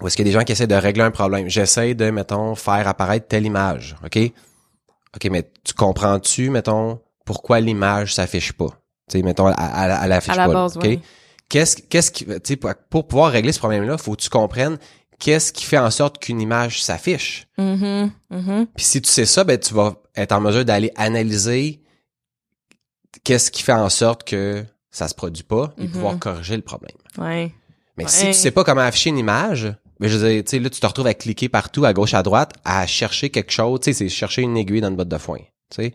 où 0.00 0.06
est-ce 0.06 0.16
qu'il 0.16 0.26
y 0.26 0.28
a 0.28 0.32
des 0.32 0.38
gens 0.38 0.44
qui 0.44 0.52
essaient 0.52 0.66
de 0.66 0.74
régler 0.74 1.02
un 1.04 1.10
problème. 1.10 1.48
J'essaie 1.48 1.94
de, 1.94 2.10
mettons, 2.10 2.54
faire 2.54 2.88
apparaître 2.88 3.28
telle 3.28 3.46
image, 3.46 3.96
OK? 4.04 4.18
OK, 5.14 5.30
mais 5.30 5.50
tu 5.64 5.74
comprends-tu, 5.74 6.50
mettons, 6.50 7.00
pourquoi 7.24 7.60
l'image 7.60 8.14
s'affiche 8.14 8.52
pas? 8.52 8.70
Tu 9.10 9.18
sais, 9.18 9.22
mettons, 9.22 9.48
elle 9.48 10.12
affiche 10.12 10.32
À 10.32 10.36
la 10.36 10.46
pas, 10.46 10.52
là, 10.52 10.54
base, 10.62 10.76
OK? 10.76 10.82
ouais. 10.84 11.00
Qu'est-ce, 11.48 11.76
qu'est-ce 11.76 12.10
qui, 12.10 12.24
tu 12.24 12.32
sais, 12.42 12.56
pour, 12.56 12.72
pour 12.90 13.06
pouvoir 13.06 13.30
régler 13.30 13.52
ce 13.52 13.58
problème-là, 13.60 13.98
faut 13.98 14.16
que 14.16 14.20
tu 14.22 14.28
comprennes 14.30 14.78
qu'est-ce 15.18 15.52
qui 15.52 15.64
fait 15.64 15.78
en 15.78 15.90
sorte 15.90 16.18
qu'une 16.18 16.40
image 16.40 16.82
s'affiche. 16.82 17.46
Mhm. 17.58 18.10
Mhm. 18.30 18.66
Puis 18.76 18.84
si 18.84 19.00
tu 19.00 19.08
sais 19.10 19.26
ça, 19.26 19.44
ben 19.44 19.58
tu 19.58 19.72
vas 19.74 19.94
être 20.16 20.32
en 20.32 20.40
mesure 20.40 20.64
d'aller 20.64 20.90
analyser 20.96 21.80
qu'est-ce 23.24 23.50
qui 23.50 23.62
fait 23.62 23.72
en 23.72 23.88
sorte 23.88 24.24
que 24.24 24.64
ça 24.90 25.08
se 25.08 25.14
produit 25.14 25.44
pas 25.44 25.72
et 25.78 25.86
pouvoir 25.88 26.18
corriger 26.18 26.56
le 26.56 26.62
problème. 26.62 26.96
Ouais. 27.18 27.52
Mais 27.96 28.08
si 28.08 28.26
tu 28.26 28.32
sais 28.34 28.50
pas 28.50 28.64
comment 28.64 28.82
afficher 28.82 29.10
une 29.10 29.18
image, 29.18 29.72
ben 30.00 30.08
je 30.08 30.16
veux 30.18 30.28
dire, 30.28 30.44
tu 30.44 30.50
sais 30.50 30.58
là 30.58 30.68
tu 30.68 30.80
te 30.80 30.86
retrouves 30.86 31.06
à 31.06 31.14
cliquer 31.14 31.48
partout 31.48 31.84
à 31.84 31.92
gauche 31.92 32.12
à 32.14 32.22
droite 32.22 32.52
à 32.64 32.86
chercher 32.86 33.30
quelque 33.30 33.52
chose, 33.52 33.80
tu 33.80 33.84
sais 33.84 33.92
c'est 33.94 34.08
chercher 34.08 34.42
une 34.42 34.56
aiguille 34.56 34.80
dans 34.82 34.88
une 34.88 34.96
botte 34.96 35.08
de 35.08 35.18
foin, 35.18 35.38
tu 35.70 35.76
sais. 35.82 35.94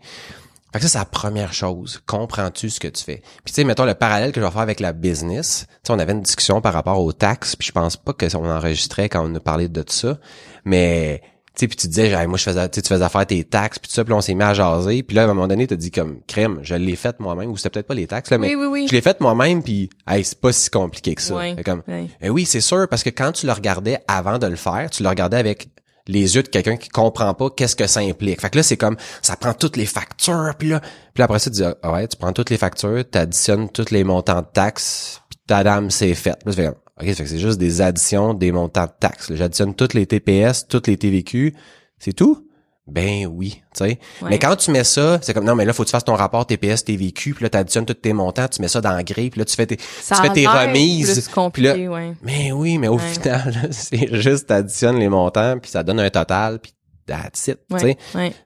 Fait 0.72 0.78
que 0.78 0.84
ça 0.84 0.88
c'est 0.88 0.98
la 0.98 1.04
première 1.04 1.52
chose, 1.52 2.00
comprends-tu 2.06 2.70
ce 2.70 2.80
que 2.80 2.88
tu 2.88 3.04
fais? 3.04 3.22
Puis 3.44 3.52
tu 3.52 3.54
sais 3.54 3.64
mettons 3.64 3.84
le 3.84 3.94
parallèle 3.94 4.32
que 4.32 4.40
je 4.40 4.46
vais 4.46 4.52
faire 4.52 4.60
avec 4.62 4.80
la 4.80 4.92
business, 4.92 5.66
tu 5.68 5.74
sais 5.88 5.92
on 5.92 5.98
avait 5.98 6.12
une 6.12 6.22
discussion 6.22 6.60
par 6.60 6.72
rapport 6.72 6.98
aux 6.98 7.12
taxes, 7.12 7.56
puis 7.56 7.66
je 7.68 7.72
pense 7.72 7.96
pas 7.96 8.12
que 8.12 8.26
on 8.36 8.50
enregistrait 8.50 9.08
quand 9.08 9.24
on 9.28 9.34
a 9.34 9.40
parlé 9.40 9.68
de 9.68 9.84
ça, 9.86 10.18
mais 10.64 11.20
tu 11.54 11.60
sais 11.60 11.68
puis 11.68 11.76
tu 11.76 11.86
disais 11.88 12.08
genre, 12.10 12.26
moi 12.28 12.38
je 12.38 12.44
faisais 12.44 12.66
tu 12.70 12.76
sais, 12.76 12.82
tu 12.82 12.88
faisais 12.88 13.08
faire 13.10 13.26
tes 13.26 13.44
taxes 13.44 13.78
puis 13.78 13.88
tout 13.88 13.94
ça 13.94 14.02
puis 14.04 14.14
on 14.14 14.22
s'est 14.22 14.32
mis 14.32 14.42
à 14.42 14.54
jaser 14.54 15.02
puis 15.02 15.14
là 15.14 15.22
à 15.22 15.24
un 15.26 15.28
moment 15.34 15.46
donné 15.46 15.66
tu 15.66 15.76
dit 15.76 15.90
comme 15.90 16.20
crème 16.26 16.60
je 16.62 16.74
l'ai 16.74 16.96
faite 16.96 17.20
moi-même 17.20 17.50
ou 17.50 17.58
c'était 17.58 17.68
peut-être 17.68 17.88
pas 17.88 17.94
les 17.94 18.06
taxes 18.06 18.30
là 18.30 18.38
mais 18.38 18.54
Oui, 18.54 18.62
oui, 18.62 18.66
oui. 18.68 18.86
je 18.88 18.94
l'ai 18.94 19.02
faite 19.02 19.20
moi-même 19.20 19.62
puis 19.62 19.90
hey, 20.08 20.24
c'est 20.24 20.40
pas 20.40 20.50
si 20.52 20.70
compliqué 20.70 21.14
que 21.14 21.20
ça. 21.20 21.38
Fait 21.38 21.62
comme 21.62 21.82
eh 22.22 22.30
oui 22.30 22.46
c'est 22.46 22.62
sûr 22.62 22.88
parce 22.88 23.02
que 23.02 23.10
quand 23.10 23.32
tu 23.32 23.44
le 23.44 23.52
regardais 23.52 23.98
avant 24.08 24.38
de 24.38 24.46
le 24.46 24.56
faire 24.56 24.88
tu 24.88 25.02
le 25.02 25.10
regardais 25.10 25.36
avec 25.36 25.68
les 26.06 26.34
yeux 26.34 26.42
de 26.42 26.48
quelqu'un 26.48 26.76
qui 26.76 26.88
comprend 26.88 27.32
pas 27.34 27.50
qu'est-ce 27.50 27.76
que 27.76 27.86
ça 27.86 28.00
implique. 28.00 28.40
Fait 28.40 28.50
que 28.50 28.56
là, 28.56 28.62
c'est 28.62 28.76
comme, 28.76 28.96
ça 29.22 29.36
prend 29.36 29.54
toutes 29.54 29.76
les 29.76 29.86
factures, 29.86 30.54
puis 30.58 30.68
là, 30.70 30.80
puis 31.14 31.22
après 31.22 31.38
ça, 31.38 31.50
tu 31.50 31.56
dis, 31.56 31.64
ah 31.64 31.92
ouais, 31.92 32.08
tu 32.08 32.16
prends 32.16 32.32
toutes 32.32 32.50
les 32.50 32.58
factures, 32.58 33.04
tu 33.10 33.18
additionnes 33.18 33.68
tous 33.68 33.90
les 33.90 34.04
montants 34.04 34.40
de 34.40 34.46
taxes, 34.52 35.22
puis 35.28 35.38
ta 35.46 35.62
dame, 35.64 35.90
c'est 35.90 36.14
fait. 36.14 36.38
Là, 36.44 36.52
comme, 36.52 36.74
OK, 37.00 37.14
fait 37.14 37.22
que 37.22 37.28
c'est 37.28 37.38
juste 37.38 37.58
des 37.58 37.80
additions 37.80 38.34
des 38.34 38.52
montants 38.52 38.86
de 38.86 38.92
taxes. 39.00 39.32
J'additionne 39.34 39.74
toutes 39.74 39.94
les 39.94 40.06
TPS, 40.06 40.66
toutes 40.68 40.86
les 40.86 40.96
TVQ, 40.96 41.54
c'est 41.98 42.12
tout? 42.12 42.48
Ben 42.88 43.26
oui, 43.26 43.62
tu 43.74 43.84
sais. 43.84 43.98
Ouais. 44.22 44.30
Mais 44.30 44.38
quand 44.40 44.56
tu 44.56 44.72
mets 44.72 44.82
ça, 44.82 45.18
c'est 45.22 45.32
comme, 45.32 45.44
non, 45.44 45.54
mais 45.54 45.64
là, 45.64 45.72
faut 45.72 45.84
que 45.84 45.88
tu 45.88 45.92
fasses 45.92 46.04
ton 46.04 46.16
rapport 46.16 46.44
TPS, 46.46 46.84
TVQ, 46.84 47.34
puis 47.34 47.44
là, 47.44 47.48
tu 47.48 47.56
additionnes 47.56 47.86
tous 47.86 47.94
tes 47.94 48.12
montants, 48.12 48.48
tu 48.48 48.60
mets 48.60 48.66
ça 48.68 48.80
dans 48.80 48.96
le 48.96 49.04
grille, 49.04 49.30
puis 49.30 49.38
là, 49.38 49.44
tu 49.44 49.54
fais 49.54 49.66
tes, 49.66 49.78
Ça 50.00 50.16
tu 50.16 50.22
fais 50.22 50.30
tes 50.30 50.46
remises. 50.48 51.30
plus 51.52 51.62
là, 51.62 51.74
ouais. 51.76 52.12
mais 52.22 52.50
oui, 52.50 52.78
mais 52.78 52.88
au 52.88 52.96
Ouais. 52.96 53.08
final, 53.08 53.68
c'est 53.70 54.20
juste 54.20 54.48
t'additionnes 54.48 54.98
les 54.98 55.08
montants 55.08 55.58
puis 55.60 55.70
ça 55.70 55.82
donne 55.84 56.00
un 56.00 56.10
total 56.10 56.58
puis 56.58 56.72
that's 57.06 57.46
it, 57.48 57.58
tu 57.70 57.78
sais. 57.78 57.96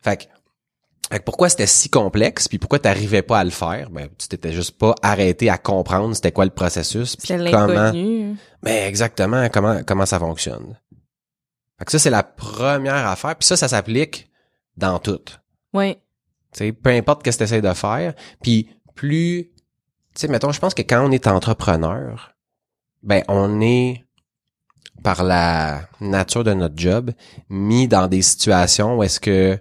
Fait 0.02 0.16
que, 0.18 0.24
fait 1.10 1.18
que 1.20 1.24
pourquoi 1.24 1.48
c'était 1.48 1.66
si 1.66 1.88
complexe 1.88 2.46
puis 2.48 2.58
pourquoi 2.58 2.78
t'arrivais 2.78 3.22
pas 3.22 3.38
à 3.38 3.44
le 3.44 3.50
faire? 3.50 3.88
Ben 3.90 4.08
tu 4.18 4.28
t'étais 4.28 4.52
juste 4.52 4.76
pas 4.78 4.94
arrêté 5.02 5.48
à 5.48 5.56
comprendre 5.56 6.14
c'était 6.14 6.32
quoi 6.32 6.44
le 6.44 6.50
processus 6.50 7.16
puis 7.16 7.28
comment 7.28 7.66
l'inconnu. 7.66 8.36
Ben 8.62 8.86
exactement 8.88 9.48
comment 9.52 9.80
comment 9.86 10.04
ça 10.06 10.18
fonctionne. 10.18 10.76
Fait 11.78 11.84
que 11.84 11.92
ça 11.92 11.98
c'est 11.98 12.10
la 12.10 12.22
première 12.22 13.06
affaire 13.06 13.36
puis 13.36 13.46
ça 13.46 13.56
ça 13.56 13.68
s'applique 13.68 14.30
dans 14.76 14.98
tout. 14.98 15.20
Tu 16.52 16.58
sais, 16.58 16.72
peu 16.72 16.90
importe 16.90 17.22
qu'est-ce 17.22 17.38
que 17.38 17.44
tu 17.44 17.50
essaies 17.52 17.62
de 17.62 17.74
faire, 17.74 18.14
puis 18.42 18.68
plus 18.94 19.52
tu 20.14 20.20
sais 20.20 20.28
mettons 20.28 20.52
je 20.52 20.60
pense 20.60 20.74
que 20.74 20.82
quand 20.82 21.06
on 21.06 21.12
est 21.12 21.26
entrepreneur, 21.26 22.34
ben 23.02 23.22
on 23.28 23.60
est 23.60 24.04
par 25.02 25.22
la 25.22 25.88
nature 26.00 26.44
de 26.44 26.54
notre 26.54 26.76
job 26.76 27.12
mis 27.48 27.86
dans 27.88 28.08
des 28.08 28.22
situations 28.22 28.96
où 28.96 29.02
est-ce 29.02 29.20
que 29.20 29.58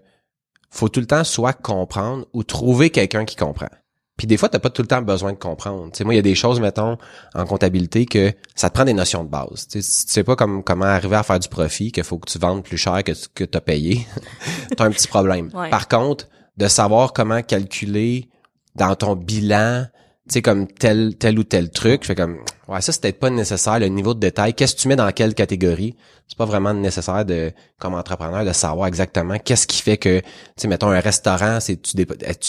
faut 0.69 0.89
tout 0.89 0.99
le 0.99 1.05
temps 1.05 1.23
soit 1.23 1.53
comprendre 1.53 2.25
ou 2.33 2.43
trouver 2.43 2.89
quelqu'un 2.89 3.25
qui 3.25 3.35
comprend. 3.35 3.69
Puis 4.17 4.27
des 4.27 4.37
fois, 4.37 4.47
t'as 4.47 4.59
pas 4.59 4.69
tout 4.69 4.81
le 4.81 4.87
temps 4.87 5.01
besoin 5.01 5.33
de 5.33 5.37
comprendre. 5.37 5.89
Sais, 5.93 6.05
moi, 6.05 6.13
il 6.13 6.17
y 6.17 6.19
a 6.19 6.23
des 6.23 6.35
choses, 6.35 6.61
mettons, 6.61 6.97
en 7.33 7.45
comptabilité 7.45 8.05
que 8.05 8.33
ça 8.55 8.69
te 8.69 8.75
prend 8.75 8.85
des 8.85 8.93
notions 8.93 9.23
de 9.25 9.29
base. 9.29 9.67
Tu 9.67 9.81
sais, 9.81 9.81
si 9.81 10.05
tu 10.05 10.13
sais 10.13 10.23
pas 10.23 10.35
comme, 10.37 10.63
comment 10.63 10.85
arriver 10.85 11.17
à 11.17 11.23
faire 11.23 11.39
du 11.39 11.49
profit, 11.49 11.91
qu'il 11.91 12.03
faut 12.03 12.17
que 12.17 12.29
tu 12.31 12.39
vendes 12.39 12.63
plus 12.63 12.77
cher 12.77 13.03
que 13.03 13.13
ce 13.13 13.27
que 13.27 13.43
t'as 13.43 13.59
payé, 13.59 14.07
t'as 14.77 14.85
un 14.85 14.91
petit 14.91 15.07
problème. 15.07 15.49
Ouais. 15.53 15.69
Par 15.69 15.89
contre, 15.89 16.27
de 16.55 16.67
savoir 16.67 17.11
comment 17.11 17.41
calculer 17.41 18.29
dans 18.75 18.95
ton 18.95 19.15
bilan, 19.15 19.85
tu 20.27 20.33
sais, 20.33 20.41
comme 20.41 20.67
tel, 20.67 21.15
tel 21.17 21.37
ou 21.37 21.43
tel 21.43 21.69
truc, 21.69 22.01
je 22.01 22.07
fais 22.07 22.15
comme, 22.15 22.37
ouais, 22.67 22.81
ça, 22.81 22.91
c'est 22.91 22.99
peut-être 23.01 23.19
pas 23.19 23.29
nécessaire, 23.29 23.77
le 23.79 23.87
niveau 23.87 24.13
de 24.15 24.19
détail. 24.19 24.55
Qu'est-ce 24.55 24.75
que 24.75 24.81
tu 24.81 24.87
mets 24.87 24.95
dans 24.95 25.11
quelle 25.11 25.35
catégorie? 25.35 25.95
C'est 26.27 26.37
pas 26.39 26.45
vraiment 26.45 26.73
nécessaire 26.73 27.23
de, 27.23 27.51
comme 27.79 27.93
entrepreneur, 27.93 28.43
de 28.43 28.51
savoir 28.51 28.87
exactement 28.87 29.37
qu'est-ce 29.37 29.67
qui 29.67 29.83
fait 29.83 29.97
que, 29.97 30.21
tu 30.21 30.25
sais, 30.57 30.67
mettons, 30.67 30.89
un 30.89 30.99
restaurant, 30.99 31.59
c'est, 31.59 31.79
tu, 31.79 31.95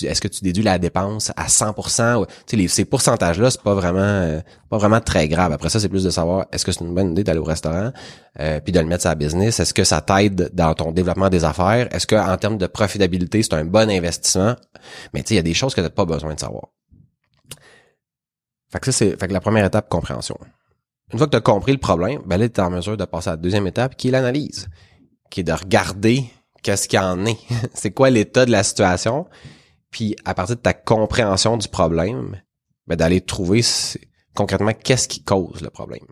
est-ce 0.06 0.20
que 0.22 0.28
tu 0.28 0.42
déduis 0.42 0.62
la 0.64 0.78
dépense 0.78 1.30
à 1.36 1.48
100%? 1.48 2.22
ou- 2.22 2.26
Tu 2.46 2.58
sais, 2.58 2.68
ces 2.68 2.84
pourcentages-là, 2.86 3.50
c'est 3.50 3.60
pas 3.60 3.74
vraiment, 3.74 3.98
euh, 4.00 4.40
pas 4.70 4.78
vraiment 4.78 5.00
très 5.02 5.28
grave. 5.28 5.52
Après 5.52 5.68
ça, 5.68 5.78
c'est 5.78 5.90
plus 5.90 6.04
de 6.04 6.08
savoir, 6.10 6.46
est-ce 6.52 6.64
que 6.64 6.72
c'est 6.72 6.80
une 6.82 6.94
bonne 6.94 7.10
idée 7.12 7.24
d'aller 7.24 7.40
au 7.40 7.44
restaurant, 7.44 7.92
euh, 8.40 8.60
puis 8.60 8.72
de 8.72 8.80
le 8.80 8.86
mettre 8.86 9.02
sur 9.02 9.14
business? 9.14 9.60
Est-ce 9.60 9.74
que 9.74 9.84
ça 9.84 10.00
t'aide 10.00 10.48
dans 10.54 10.72
ton 10.72 10.92
développement 10.92 11.28
des 11.28 11.44
affaires? 11.44 11.94
Est-ce 11.94 12.06
que, 12.06 12.16
en 12.16 12.38
termes 12.38 12.56
de 12.56 12.66
profitabilité, 12.66 13.42
c'est 13.42 13.52
un 13.52 13.66
bon 13.66 13.90
investissement? 13.90 14.56
Mais 15.12 15.22
tu 15.22 15.28
sais, 15.28 15.34
il 15.34 15.36
y 15.36 15.40
a 15.40 15.42
des 15.42 15.52
choses 15.52 15.74
que 15.74 15.82
t'as 15.82 15.90
pas 15.90 16.06
besoin 16.06 16.32
de 16.34 16.40
savoir. 16.40 16.68
Fait 18.76 18.80
que 18.80 18.92
ça, 18.92 18.92
c'est, 18.92 19.18
fait 19.18 19.28
que 19.28 19.32
la 19.32 19.40
première 19.40 19.64
étape, 19.64 19.88
compréhension. 19.88 20.38
Une 21.10 21.18
fois 21.18 21.28
que 21.28 21.30
tu 21.30 21.36
as 21.38 21.40
compris 21.40 21.72
le 21.72 21.78
problème, 21.78 22.20
ben 22.26 22.36
là, 22.36 22.46
tu 22.46 22.60
es 22.60 22.62
en 22.62 22.68
mesure 22.68 22.98
de 22.98 23.06
passer 23.06 23.30
à 23.30 23.32
la 23.32 23.36
deuxième 23.38 23.66
étape, 23.66 23.96
qui 23.96 24.08
est 24.08 24.10
l'analyse. 24.10 24.68
Qui 25.30 25.40
est 25.40 25.44
de 25.44 25.52
regarder 25.52 26.24
qu'est-ce 26.62 26.86
qu'il 26.86 26.98
y 26.98 27.02
en 27.02 27.24
est. 27.24 27.38
c'est 27.74 27.92
quoi 27.92 28.10
l'état 28.10 28.44
de 28.44 28.50
la 28.50 28.62
situation. 28.62 29.26
Puis, 29.90 30.14
à 30.26 30.34
partir 30.34 30.56
de 30.56 30.60
ta 30.60 30.74
compréhension 30.74 31.56
du 31.56 31.68
problème, 31.68 32.38
ben, 32.86 32.96
d'aller 32.96 33.22
trouver 33.22 33.62
concrètement 34.34 34.74
qu'est-ce 34.74 35.08
qui 35.08 35.24
cause 35.24 35.62
le 35.62 35.70
problème. 35.70 36.04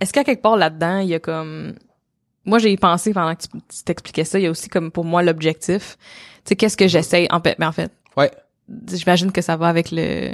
Est-ce 0.00 0.14
qu'à 0.14 0.24
quelque 0.24 0.40
part 0.40 0.56
là-dedans, 0.56 1.00
il 1.00 1.08
y 1.08 1.14
a 1.14 1.20
comme... 1.20 1.74
Moi, 2.46 2.58
j'ai 2.58 2.74
pensé 2.78 3.12
pendant 3.12 3.34
que 3.34 3.42
tu, 3.42 3.48
tu 3.50 3.84
t'expliquais 3.84 4.24
ça, 4.24 4.38
il 4.38 4.44
y 4.44 4.46
a 4.46 4.50
aussi 4.50 4.70
comme 4.70 4.90
pour 4.90 5.04
moi 5.04 5.22
l'objectif. 5.22 5.98
Tu 6.36 6.40
sais, 6.48 6.56
qu'est-ce 6.56 6.78
que 6.78 6.88
j'essaye... 6.88 7.26
En 7.30 7.42
fait, 7.42 7.58
mais 7.58 7.66
en 7.66 7.72
fait, 7.72 7.92
Ouais. 8.16 8.30
J'imagine 8.92 9.32
que 9.32 9.42
ça 9.42 9.56
va 9.56 9.68
avec 9.68 9.90
le... 9.92 10.30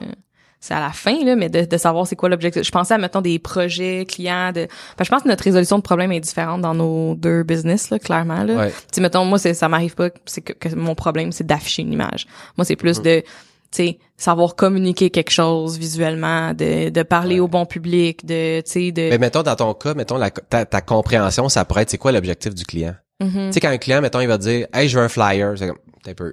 C'est 0.59 0.73
à 0.73 0.81
la 0.81 0.91
fin, 0.91 1.23
là, 1.23 1.37
mais 1.37 1.51
de, 1.51 1.67
de 1.67 1.77
savoir 1.77 2.07
c'est 2.07 2.17
quoi 2.17 2.31
l'objectif. 2.31 2.63
Je 2.65 2.71
pensais 2.71 2.95
à, 2.95 2.99
mettons, 2.99 3.21
des 3.21 3.39
projets 3.39 4.07
clients. 4.09 4.53
De... 4.53 4.67
Que 4.97 5.05
je 5.05 5.11
pense 5.11 5.23
que 5.23 5.29
notre 5.29 5.45
résolution 5.45 5.77
de 5.77 5.83
problème 5.83 6.13
est 6.13 6.21
différente 6.21 6.63
dans 6.63 6.75
nos 6.75 7.15
deux 7.15 7.43
business, 7.43 7.91
là, 7.91 7.99
clairement. 7.99 8.43
Là. 8.43 8.55
Ouais. 8.55 8.71
Tu 8.71 8.77
sais, 8.93 9.01
mettons, 9.03 9.27
moi, 9.27 9.39
c'est, 9.39 9.53
ça 9.53 9.69
m'arrive 9.69 9.95
pas, 9.95 10.09
c'est 10.25 10.41
que, 10.41 10.55
que 10.55 10.75
mon 10.75 10.95
problème, 10.95 11.31
c'est 11.31 11.47
d'afficher 11.47 11.83
une 11.83 11.93
image. 11.93 12.27
Moi, 12.57 12.65
c'est 12.65 12.75
plus 12.75 13.03
de, 13.03 13.21
tu 13.21 13.27
sais, 13.71 13.99
savoir 14.17 14.57
communiquer 14.57 15.11
quelque 15.11 15.31
chose 15.31 15.79
visuellement, 15.79 16.55
de, 16.55 16.89
de 16.89 17.03
parler 17.03 17.35
Ouais. 17.35 17.41
au 17.41 17.49
bon 17.49 17.67
public, 17.67 18.25
de, 18.25 18.63
tu 18.63 18.71
sais, 18.71 18.93
de... 18.93 19.11
Mais 19.11 19.19
mettons, 19.19 19.43
dans 19.43 19.57
ton 19.57 19.75
cas, 19.75 19.93
mettons, 19.93 20.17
la- 20.17 20.31
ta, 20.31 20.65
ta 20.65 20.81
compréhension, 20.81 21.51
ça 21.51 21.67
pourrait 21.67 21.83
être 21.83 21.91
c'est 21.91 21.99
quoi 21.99 22.13
l'objectif 22.13 22.55
du 22.55 22.65
client? 22.65 22.95
Mhm. 23.21 23.49
Tu 23.49 23.53
sais, 23.53 23.61
quand 23.61 23.69
un 23.69 23.79
client, 23.79 24.01
mettons, 24.01 24.21
il 24.21 24.29
va 24.29 24.39
dire, 24.39 24.67
hey, 24.73 24.89
je 24.89 24.99
veux 24.99 25.05
un 25.05 25.11
flyer, 25.11 25.53
c'est 25.59 25.69
comme, 25.69 25.79
t'es 26.03 26.15
peu. 26.15 26.33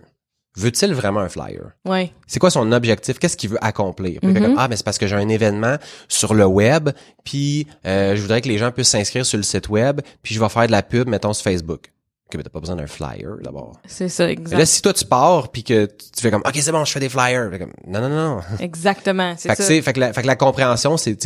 Veut-il 0.56 0.94
vraiment 0.94 1.22
un 1.22 1.30
flyer? 1.30 1.72
Ouais. 1.86 2.12
C'est 2.28 2.40
quoi 2.40 2.52
son 2.52 2.72
objectif? 2.72 3.18
Qu'est-ce 3.18 3.38
qu'il 3.38 3.50
veut 3.50 3.58
accomplir? 3.64 4.20
Fait 4.22 4.28
Mhm. 4.28 4.42
comme, 4.42 4.56
ah, 4.58 4.68
mais 4.68 4.76
c'est 4.76 4.84
parce 4.86 4.98
que 5.00 5.08
j'ai 5.08 5.16
un 5.16 5.28
événement 5.30 5.78
sur 6.08 6.34
le 6.36 6.46
web, 6.46 6.90
puis 7.24 7.68
euh, 7.88 8.16
je 8.16 8.22
voudrais 8.22 8.42
que 8.42 8.48
les 8.50 8.58
gens 8.60 8.72
puissent 8.72 8.90
s'inscrire 8.90 9.26
sur 9.26 9.38
le 9.38 9.44
site 9.44 9.70
web, 9.70 10.02
puis 10.22 10.36
je 10.36 10.40
vais 10.40 10.50
faire 10.50 10.68
de 10.68 10.72
la 10.72 10.84
pub, 10.84 11.08
mettons, 11.08 11.34
sur 11.34 11.44
Facebook. 11.44 11.92
Ok, 12.28 12.38
mais 12.38 12.44
t'as 12.44 12.50
pas 12.52 12.60
besoin 12.60 12.76
d'un 12.76 12.88
flyer, 12.88 13.36
d'abord. 13.44 13.74
C'est 13.86 14.08
ça, 14.10 14.30
exact. 14.30 14.58
là, 14.58 14.66
si 14.66 14.82
toi, 14.82 14.94
tu 14.94 15.06
pars, 15.06 15.50
puis 15.50 15.64
que 15.64 15.86
tu 15.86 16.22
fais 16.22 16.32
comme, 16.32 16.44
ok, 16.46 16.56
c'est 16.56 16.72
bon, 16.72 16.86
je 16.86 16.92
fais 16.92 17.00
des 17.00 17.10
flyers. 17.10 17.50
Comme, 17.60 17.74
non, 17.88 18.02
non, 18.02 18.10
non. 18.10 18.40
Exactement, 18.60 19.34
c'est 19.38 19.50
Fait 19.50 19.56
que, 19.56 19.64
ça. 19.64 19.82
fait, 19.82 19.94
que 19.94 20.00
la, 20.00 20.14
fait 20.14 20.22
que 20.22 20.28
la 20.28 20.36
compréhension, 20.36 20.98
c'est, 20.98 21.18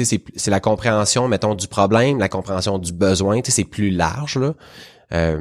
la 0.48 0.60
compréhension, 0.60 1.28
mettons, 1.28 1.54
du 1.54 1.68
problème, 1.68 2.18
la 2.18 2.30
compréhension 2.30 2.78
du 2.80 2.94
besoin, 2.94 3.42
c'est 3.46 3.64
plus 3.66 3.90
large, 3.92 4.38
là. 4.38 4.54
Euh, 5.14 5.38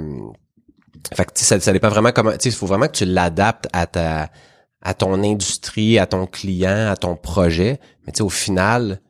fait 1.15 1.25
que, 1.25 1.33
tu 1.33 1.45
sais, 1.45 1.45
ça, 1.45 1.61
ça 1.61 1.73
dépend 1.73 1.89
vraiment 1.89 2.13
comment, 2.13 2.33
tu 2.33 2.39
sais, 2.41 2.49
il 2.49 2.55
faut 2.55 2.67
vraiment 2.67 2.87
que 2.87 2.97
tu 2.97 3.05
l'adaptes 3.05 3.69
à 3.73 3.87
ta, 3.87 4.31
à 4.83 4.95
ton 4.95 5.23
industrie, 5.23 5.99
à 5.99 6.07
ton 6.07 6.27
client, 6.27 6.89
à 6.89 6.97
ton 6.97 7.17
projet. 7.17 7.81
Mais 8.07 8.13
tu 8.13 8.19
sais, 8.19 8.23
au 8.23 8.29
final, 8.29 9.01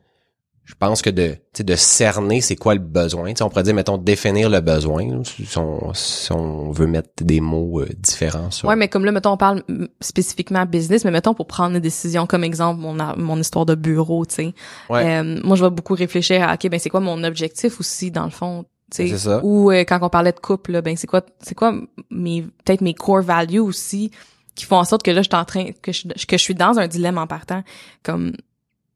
je 0.67 0.73
pense 0.77 1.01
que 1.01 1.09
de, 1.09 1.29
tu 1.29 1.39
sais, 1.53 1.63
de 1.63 1.75
cerner 1.75 2.41
c'est 2.41 2.57
quoi 2.57 2.73
le 2.73 2.81
besoin. 2.81 3.29
Tu 3.29 3.37
sais, 3.37 3.43
on 3.43 3.49
pourrait 3.49 3.63
dire, 3.63 3.73
mettons, 3.73 3.97
définir 3.97 4.49
le 4.49 4.59
besoin, 4.59 5.07
là, 5.07 5.21
si 5.23 5.57
on, 5.57 5.93
si 5.93 6.31
on 6.33 6.71
veut 6.71 6.87
mettre 6.87 7.09
des 7.21 7.39
mots 7.39 7.81
euh, 7.81 7.87
différents 7.97 8.51
sur. 8.51 8.67
Ouais, 8.67 8.75
mais 8.75 8.89
comme 8.89 9.05
là, 9.05 9.13
mettons, 9.13 9.31
on 9.31 9.37
parle 9.37 9.63
mm, 9.69 9.85
spécifiquement 10.01 10.65
business, 10.65 11.05
mais 11.05 11.11
mettons 11.11 11.33
pour 11.33 11.47
prendre 11.47 11.75
une 11.75 11.81
décision, 11.81 12.27
comme 12.27 12.43
exemple, 12.43 12.81
mon, 12.81 12.97
mon 13.15 13.39
histoire 13.39 13.65
de 13.65 13.75
bureau, 13.75 14.25
tu 14.25 14.35
sais. 14.35 14.53
Ouais. 14.89 15.19
Euh, 15.19 15.39
moi, 15.43 15.55
je 15.55 15.63
vais 15.63 15.71
beaucoup 15.71 15.93
réfléchir 15.93 16.43
à, 16.43 16.55
OK, 16.55 16.69
ben 16.69 16.79
c'est 16.79 16.89
quoi 16.89 16.99
mon 16.99 17.23
objectif 17.23 17.79
aussi, 17.79 18.11
dans 18.11 18.25
le 18.25 18.31
fond, 18.31 18.65
ça. 18.91 19.43
Ou 19.43 19.71
euh, 19.71 19.83
quand 19.83 19.99
on 20.01 20.09
parlait 20.09 20.31
de 20.31 20.39
couple, 20.39 20.71
là, 20.71 20.81
ben 20.81 20.95
c'est 20.95 21.07
quoi, 21.07 21.21
c'est 21.39 21.55
quoi 21.55 21.73
mes 22.09 22.41
peut-être 22.41 22.81
mes 22.81 22.93
core 22.93 23.21
values 23.21 23.59
aussi 23.59 24.11
qui 24.55 24.65
font 24.65 24.77
en 24.77 24.85
sorte 24.85 25.03
que 25.03 25.11
là 25.11 25.21
je 25.21 25.27
suis 25.27 25.35
en 25.35 25.45
train 25.45 25.71
que 25.81 25.91
je, 25.91 26.07
que 26.07 26.37
je 26.37 26.41
suis 26.41 26.55
dans 26.55 26.79
un 26.79 26.87
dilemme 26.87 27.17
en 27.17 27.27
partant. 27.27 27.63
Comme 28.03 28.33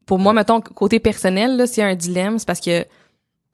pour 0.06 0.18
moi, 0.18 0.32
mettons 0.32 0.60
côté 0.60 0.98
personnel, 0.98 1.56
là, 1.56 1.66
s'il 1.66 1.82
y 1.82 1.86
a 1.86 1.88
un 1.88 1.94
dilemme, 1.94 2.38
c'est 2.38 2.46
parce 2.46 2.60
que 2.60 2.84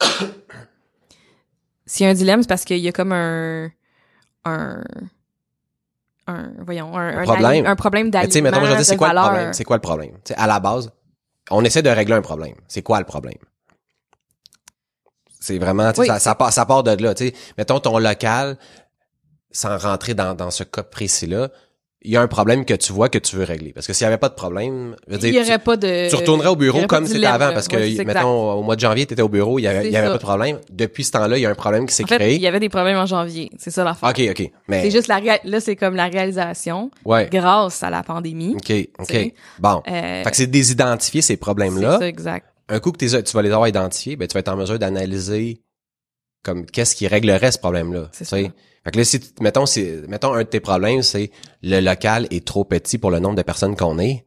s'il 1.86 2.04
y 2.04 2.08
a 2.08 2.10
un 2.10 2.14
dilemme, 2.14 2.42
c'est 2.42 2.48
parce 2.48 2.64
qu'il 2.64 2.78
y 2.78 2.88
a 2.88 2.92
comme 2.92 3.12
un 3.12 3.70
un 4.44 4.82
un 6.26 6.50
voyons 6.60 6.96
un, 6.96 7.18
un, 7.18 7.22
problème. 7.24 7.46
ali- 7.46 7.66
un 7.66 7.76
problème 7.76 8.10
d'alignement 8.10 8.50
c'est 8.84 8.96
quoi 8.96 9.12
le 9.12 9.20
problème? 9.20 9.52
C'est 9.52 9.64
quoi 9.64 9.76
le 9.76 9.82
problème? 9.82 10.12
Tu 10.24 10.32
sais, 10.32 10.34
à 10.34 10.46
la 10.46 10.60
base, 10.60 10.90
on 11.50 11.64
essaie 11.64 11.82
de 11.82 11.90
régler 11.90 12.14
un 12.14 12.22
problème. 12.22 12.54
C'est 12.68 12.82
quoi 12.82 12.98
le 12.98 13.04
problème? 13.04 13.38
C'est 15.40 15.58
vraiment, 15.58 15.92
tu 15.92 16.00
Oui, 16.00 16.06
ça, 16.06 16.18
ça, 16.18 16.34
part, 16.34 16.52
ça 16.52 16.66
part 16.66 16.82
de 16.82 17.02
là, 17.02 17.14
tu 17.14 17.28
sais. 17.28 17.34
Mettons 17.56 17.80
ton 17.80 17.98
local, 17.98 18.56
sans 19.50 19.78
rentrer 19.78 20.14
dans, 20.14 20.34
dans 20.34 20.50
ce 20.50 20.64
cas 20.64 20.82
précis-là, 20.82 21.48
il 22.02 22.12
y 22.12 22.16
a 22.16 22.20
un 22.20 22.28
problème 22.28 22.64
que 22.64 22.74
tu 22.74 22.92
vois 22.92 23.08
que 23.08 23.18
tu 23.18 23.34
veux 23.34 23.42
régler. 23.42 23.72
Parce 23.72 23.86
que 23.86 23.92
s'il 23.92 24.04
y 24.04 24.06
avait 24.06 24.18
pas 24.18 24.28
de 24.28 24.34
problème, 24.34 24.94
je 25.08 25.14
veux 25.14 25.18
Il 25.24 25.28
y 25.30 25.32
dire, 25.32 25.42
aurait 25.42 25.58
pas 25.58 25.76
de 25.76 26.04
tu, 26.04 26.10
tu 26.10 26.16
retournerais 26.16 26.48
au 26.48 26.54
bureau 26.56 26.86
comme 26.86 27.06
c'était 27.06 27.26
avant. 27.26 27.52
Parce 27.52 27.66
que, 27.66 27.76
c'est 27.96 28.04
mettons, 28.04 28.52
au 28.52 28.62
mois 28.62 28.76
de 28.76 28.80
janvier, 28.80 29.04
tu 29.04 29.14
étais 29.14 29.22
au 29.22 29.28
bureau, 29.28 29.58
il 29.58 29.62
y 29.62 29.66
avait, 29.66 29.82
C'est 29.82 29.88
il 29.88 29.92
y 29.92 29.96
avait 29.96 30.06
pas 30.08 30.14
de 30.14 30.22
problème. 30.22 30.58
Depuis 30.70 31.02
ce 31.02 31.10
temps-là, 31.12 31.38
il 31.38 31.40
y 31.40 31.46
a 31.46 31.50
un 31.50 31.56
problème 31.56 31.86
qui 31.86 31.94
s'est 31.94 32.04
créé. 32.04 32.36
il 32.36 32.40
y 32.40 32.46
avait 32.46 32.60
des 32.60 32.68
problèmes 32.68 32.98
en 32.98 33.06
janvier. 33.06 33.50
C'est 33.58 33.72
ça 33.72 33.82
l'affaire. 33.82 34.08
OK, 34.10 34.22
OK. 34.30 34.50
Mais, 34.68 34.82
C'est 34.82 34.90
juste 34.92 35.08
la 35.08 35.18
là, 35.20 35.60
c'est 35.60 35.74
comme 35.74 35.96
la 35.96 36.06
réalisation 36.06 36.90
ouais. 37.04 37.28
grâce 37.30 37.82
à 37.82 37.90
la 37.90 38.04
pandémie. 38.04 38.54
OK, 38.54 38.72
OK. 39.00 39.32
Bon. 39.58 39.82
Euh, 39.88 40.22
Fait 40.22 40.30
que 40.30 40.36
c'est 40.36 40.46
d'identifier 40.46 41.20
ces 41.20 41.34
c'est 41.34 41.36
problèmes-là. 41.36 41.98
ça, 41.98 42.06
exact. 42.06 42.46
Un 42.68 42.80
coup 42.80 42.92
que 42.92 42.98
t'es- 42.98 43.22
tu 43.22 43.32
vas 43.32 43.42
les 43.42 43.50
avoir 43.50 43.68
identifiés, 43.68 44.16
ben 44.16 44.26
tu 44.28 44.34
vas 44.34 44.40
être 44.40 44.48
en 44.48 44.56
mesure 44.56 44.78
d'analyser 44.78 45.62
comme 46.42 46.66
qu'est-ce 46.66 46.94
qui 46.94 47.06
réglerait 47.08 47.52
ce 47.52 47.58
problème-là. 47.58 48.10
C'est 48.12 48.24
ça. 48.24 48.36
Fait 48.36 48.52
que 48.92 48.98
là, 48.98 49.04
si 49.04 49.20
mettons, 49.40 49.66
c'est 49.66 50.06
mettons 50.08 50.32
un 50.34 50.38
de 50.44 50.48
tes 50.48 50.60
problèmes, 50.60 51.02
c'est 51.02 51.30
le 51.62 51.80
local 51.80 52.26
est 52.30 52.46
trop 52.46 52.64
petit 52.64 52.96
pour 52.98 53.10
le 53.10 53.18
nombre 53.18 53.34
de 53.36 53.42
personnes 53.42 53.76
qu'on 53.76 53.98
est. 53.98 54.24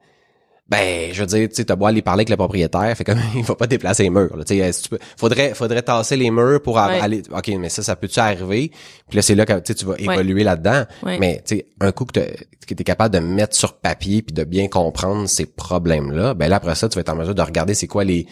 Ben, 0.71 1.09
je 1.11 1.19
veux 1.19 1.27
dire, 1.27 1.49
tu 1.49 1.63
sais, 1.63 1.75
beau 1.75 1.85
aller 1.85 2.01
parler 2.01 2.21
avec 2.21 2.29
le 2.29 2.37
propriétaire, 2.37 2.95
fait 2.95 3.03
comme 3.03 3.19
il 3.35 3.43
va 3.43 3.55
pas 3.55 3.67
déplacer 3.67 4.03
les 4.03 4.09
murs. 4.09 4.35
Là, 4.37 4.45
tu 4.45 4.55
tu 4.55 4.89
peux, 4.89 4.99
faudrait, 5.17 5.53
faudrait 5.53 5.81
tasser 5.81 6.15
les 6.15 6.31
murs 6.31 6.61
pour 6.61 6.75
Ouais. 6.75 6.99
aller. 6.99 7.21
Ok, 7.35 7.49
mais 7.59 7.67
ça, 7.67 7.83
ça 7.83 7.97
peut-tu 7.97 8.19
arriver? 8.19 8.71
Puis 9.09 9.17
là, 9.17 9.21
c'est 9.21 9.35
là 9.35 9.45
que 9.45 9.59
tu 9.59 9.75
tu 9.75 9.85
vas 9.85 9.95
évoluer 9.99 10.43
là-dedans. 10.45 10.85
Ouais. 11.03 11.19
Mais 11.19 11.43
tu 11.45 11.57
sais, 11.57 11.65
un 11.81 11.91
coup 11.91 12.05
que 12.05 12.21
que 12.65 12.73
t'es 12.73 12.83
capable 12.85 13.13
de 13.13 13.19
mettre 13.19 13.53
sur 13.55 13.73
papier 13.79 14.21
puis 14.21 14.33
de 14.33 14.45
bien 14.45 14.69
comprendre 14.69 15.27
ces 15.27 15.45
problèmes-là, 15.45 16.35
ben 16.35 16.47
là 16.47 16.55
après 16.55 16.75
ça, 16.75 16.87
tu 16.87 16.95
vas 16.95 17.01
être 17.01 17.09
en 17.09 17.15
mesure 17.17 17.35
de 17.35 17.41
regarder 17.41 17.73
c'est 17.73 17.87
quoi 17.87 18.05
les 18.05 18.25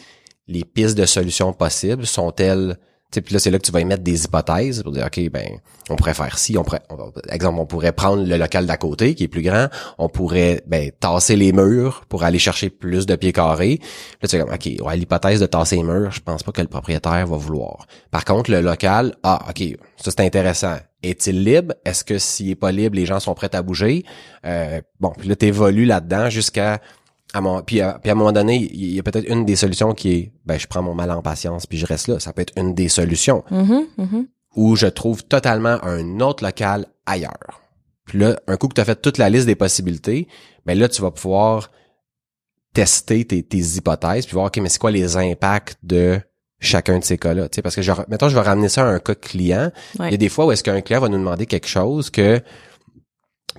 les 0.47 0.63
pistes 0.63 0.97
de 0.97 1.05
solutions 1.05 1.51
possibles 1.51 2.05
sont-elles 2.05 2.77
tu 2.77 2.88
sais, 3.11 3.21
puis 3.21 3.33
là 3.33 3.39
c'est 3.39 3.51
là 3.51 3.57
que 3.57 3.65
tu 3.65 3.71
vas 3.71 3.81
émettre 3.81 4.03
des 4.03 4.25
hypothèses 4.25 4.83
pour 4.83 4.91
dire 4.91 5.05
ok 5.05 5.29
ben 5.29 5.59
on 5.89 5.95
pourrait 5.95 6.13
faire 6.13 6.37
ci 6.37 6.57
on 6.57 6.63
pourrait 6.63 6.81
exemple 7.29 7.59
on 7.59 7.65
pourrait 7.65 7.91
prendre 7.91 8.23
le 8.23 8.37
local 8.37 8.65
d'à 8.65 8.77
côté 8.77 9.15
qui 9.15 9.23
est 9.23 9.27
plus 9.27 9.41
grand. 9.41 9.67
On 9.97 10.09
pourrait 10.09 10.61
ben 10.67 10.91
tasser 10.99 11.35
les 11.35 11.51
murs 11.51 12.05
pour 12.09 12.23
aller 12.23 12.39
chercher 12.39 12.69
plus 12.69 13.05
de 13.05 13.15
pieds 13.15 13.33
carrés. 13.33 13.79
Là 14.21 14.27
tu 14.27 14.37
fais 14.37 14.43
comme 14.43 14.53
ok 14.53 14.69
ouais 14.85 14.97
l'hypothèse 14.97 15.39
de 15.39 15.45
tasser 15.45 15.77
les 15.77 15.83
murs 15.83 16.11
je 16.11 16.21
pense 16.21 16.43
pas 16.43 16.51
que 16.51 16.61
le 16.61 16.67
propriétaire 16.67 17.25
va 17.25 17.37
vouloir. 17.37 17.87
Par 18.11 18.25
contre 18.25 18.51
le 18.51 18.61
local 18.61 19.15
ah 19.23 19.45
ok 19.49 19.77
ça 19.97 20.11
c'est 20.11 20.21
intéressant. 20.21 20.77
Est-il 21.01 21.45
libre? 21.45 21.73
Est-ce 21.85 22.03
que 22.03 22.17
s'il 22.17 22.49
est 22.49 22.55
pas 22.55 22.73
libre 22.73 22.95
les 22.95 23.05
gens 23.05 23.19
sont 23.21 23.33
prêts 23.33 23.55
à 23.55 23.61
bouger? 23.61 24.03
Euh, 24.45 24.81
bon 24.99 25.13
puis 25.17 25.29
là 25.29 25.35
t'évolues 25.35 25.85
là-dedans 25.85 26.29
jusqu'à 26.29 26.81
à 27.33 27.41
mon, 27.41 27.61
puis, 27.61 27.81
à, 27.81 27.99
puis 28.01 28.09
à 28.09 28.13
un 28.13 28.15
moment 28.15 28.31
donné, 28.31 28.55
il 28.55 28.93
y 28.93 28.99
a 28.99 29.03
peut-être 29.03 29.29
une 29.29 29.45
des 29.45 29.55
solutions 29.55 29.93
qui 29.93 30.11
est, 30.13 30.33
ben, 30.45 30.57
je 30.59 30.67
prends 30.67 30.81
mon 30.81 30.95
mal 30.95 31.11
en 31.11 31.21
patience 31.21 31.65
puis 31.67 31.77
je 31.77 31.85
reste 31.85 32.07
là. 32.07 32.19
Ça 32.19 32.33
peut 32.33 32.41
être 32.41 32.53
une 32.57 32.73
des 32.73 32.89
solutions 32.89 33.43
Mhm, 33.51 33.85
mhm. 33.97 34.27
où 34.55 34.75
je 34.75 34.87
trouve 34.87 35.23
totalement 35.23 35.77
un 35.83 36.19
autre 36.21 36.43
local 36.43 36.87
ailleurs. 37.05 37.61
Puis 38.05 38.17
là, 38.19 38.39
un 38.47 38.57
coup 38.57 38.67
que 38.67 38.73
tu 38.73 38.81
as 38.81 38.85
fait 38.85 38.99
toute 38.99 39.19
la 39.19 39.29
liste 39.29 39.45
des 39.45 39.55
possibilités, 39.55 40.27
ben 40.65 40.77
là, 40.77 40.89
tu 40.89 41.01
vas 41.01 41.11
pouvoir 41.11 41.69
tester 42.73 43.25
tes, 43.25 43.43
tes 43.43 43.57
hypothèses 43.77 44.25
puis 44.25 44.33
voir, 44.33 44.47
OK, 44.47 44.57
mais 44.57 44.69
c'est 44.69 44.79
quoi 44.79 44.91
les 44.91 45.17
impacts 45.17 45.77
de 45.83 46.19
chacun 46.59 46.99
de 46.99 47.03
ces 47.03 47.17
cas-là? 47.17 47.49
Tu 47.49 47.55
sais, 47.57 47.61
parce 47.61 47.75
que, 47.75 47.81
genre, 47.81 48.03
mettons, 48.09 48.29
je 48.29 48.35
vais 48.35 48.41
ramener 48.41 48.69
ça 48.69 48.83
à 48.83 48.89
un 48.91 48.99
cas 48.99 49.15
client. 49.15 49.71
Ouais. 49.99 50.07
Il 50.07 50.11
y 50.11 50.13
a 50.15 50.17
des 50.17 50.29
fois 50.29 50.45
où 50.45 50.51
est-ce 50.51 50.63
qu'un 50.63 50.81
client 50.81 50.99
va 50.99 51.09
nous 51.09 51.17
demander 51.17 51.45
quelque 51.45 51.67
chose 51.67 52.09
que 52.09 52.41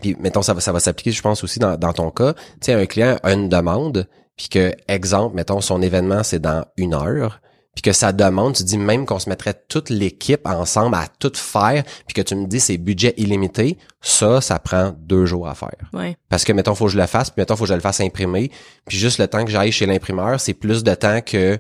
puis 0.00 0.16
mettons 0.20 0.42
ça 0.42 0.54
va 0.54 0.60
ça 0.60 0.72
va 0.72 0.80
s'appliquer 0.80 1.12
je 1.12 1.22
pense 1.22 1.42
aussi 1.44 1.58
dans, 1.58 1.76
dans 1.76 1.92
ton 1.92 2.10
cas 2.10 2.34
tu 2.34 2.40
sais 2.62 2.72
un 2.74 2.86
client 2.86 3.16
a 3.22 3.32
une 3.32 3.48
demande 3.48 4.08
puis 4.36 4.48
que 4.48 4.72
exemple 4.88 5.36
mettons 5.36 5.60
son 5.60 5.82
événement 5.82 6.22
c'est 6.22 6.38
dans 6.40 6.64
une 6.76 6.94
heure 6.94 7.40
puis 7.74 7.82
que 7.82 7.92
sa 7.92 8.12
demande 8.12 8.54
tu 8.56 8.64
dis 8.64 8.78
même 8.78 9.06
qu'on 9.06 9.18
se 9.20 9.28
mettrait 9.28 9.54
toute 9.68 9.90
l'équipe 9.90 10.40
ensemble 10.44 10.96
à 10.96 11.06
tout 11.20 11.32
faire 11.34 11.84
puis 12.06 12.14
que 12.14 12.22
tu 12.22 12.34
me 12.34 12.46
dis 12.46 12.58
c'est 12.60 12.78
budget 12.78 13.14
illimité 13.16 13.78
ça 14.00 14.40
ça 14.40 14.58
prend 14.58 14.92
deux 14.98 15.24
jours 15.26 15.46
à 15.48 15.54
faire 15.54 15.70
Ouais. 15.92 16.16
parce 16.28 16.44
que 16.44 16.52
mettons 16.52 16.74
faut 16.74 16.86
que 16.86 16.90
je 16.92 16.98
le 16.98 17.06
fasse 17.06 17.30
puis 17.30 17.40
mettons 17.40 17.54
faut 17.56 17.64
que 17.64 17.68
je 17.70 17.74
le 17.74 17.80
fasse 17.80 18.00
imprimer 18.00 18.50
puis 18.86 18.98
juste 18.98 19.18
le 19.18 19.28
temps 19.28 19.44
que 19.44 19.50
j'aille 19.50 19.72
chez 19.72 19.86
l'imprimeur 19.86 20.40
c'est 20.40 20.54
plus 20.54 20.82
de 20.82 20.94
temps 20.94 21.20
que 21.20 21.58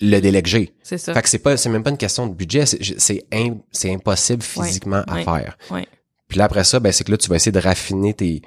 le 0.00 0.20
délégé 0.20 0.74
C'est 0.82 0.98
ça. 0.98 1.14
fait 1.14 1.22
que 1.22 1.28
c'est 1.28 1.38
pas 1.38 1.56
c'est 1.56 1.70
même 1.70 1.82
pas 1.82 1.88
une 1.90 1.96
question 1.96 2.26
de 2.26 2.34
budget 2.34 2.66
c'est 2.66 2.78
c'est 2.98 3.24
im- 3.32 3.60
c'est 3.72 3.92
impossible 3.92 4.42
Ouais, 4.56 4.66
physiquement 4.66 5.02
à 5.08 5.14
ouais. 5.14 5.24
faire 5.24 5.56
Ouais. 5.70 5.86
Puis 6.28 6.38
là, 6.38 6.44
après 6.44 6.64
ça, 6.64 6.80
ben, 6.80 6.92
c'est 6.92 7.04
que 7.04 7.10
là, 7.10 7.18
tu 7.18 7.28
vas 7.28 7.36
essayer 7.36 7.52
de 7.52 7.60
raffiner 7.60 8.14
tes, 8.14 8.42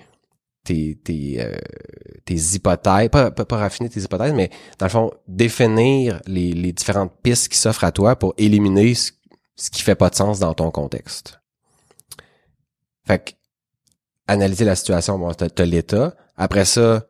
tes, 0.64 1.00
tes, 1.04 1.38
euh, 1.40 1.58
tes 2.26 2.36
hypothèses, 2.36 3.10
pas, 3.10 3.32
pas, 3.32 3.58
raffiner 3.58 3.90
tes 3.90 4.02
hypothèses, 4.02 4.34
mais 4.34 4.50
dans 4.78 4.86
le 4.86 4.92
fond, 4.92 5.12
définir 5.28 6.22
les, 6.26 6.52
les 6.54 6.74
différentes 6.74 7.14
pistes 7.22 7.50
qui 7.50 7.58
s'offrent 7.58 7.84
à 7.86 7.92
toi 7.92 8.16
pour 8.16 8.34
éliminer 8.38 8.94
ce, 8.94 9.12
ce 9.56 9.70
qui 9.70 9.82
fait 9.82 9.96
pas 9.96 10.10
de 10.10 10.16
sens 10.16 10.40
dans 10.40 10.54
ton 10.54 10.72
contexte. 10.72 11.40
Fait 13.06 13.20
que, 13.24 13.32
analyser 14.28 14.66
la 14.66 14.76
situation, 14.76 15.18
bon, 15.18 15.34
t'as, 15.34 15.50
t'as 15.50 15.66
l'état. 15.66 16.16
Après 16.38 16.66
ça, 16.66 17.08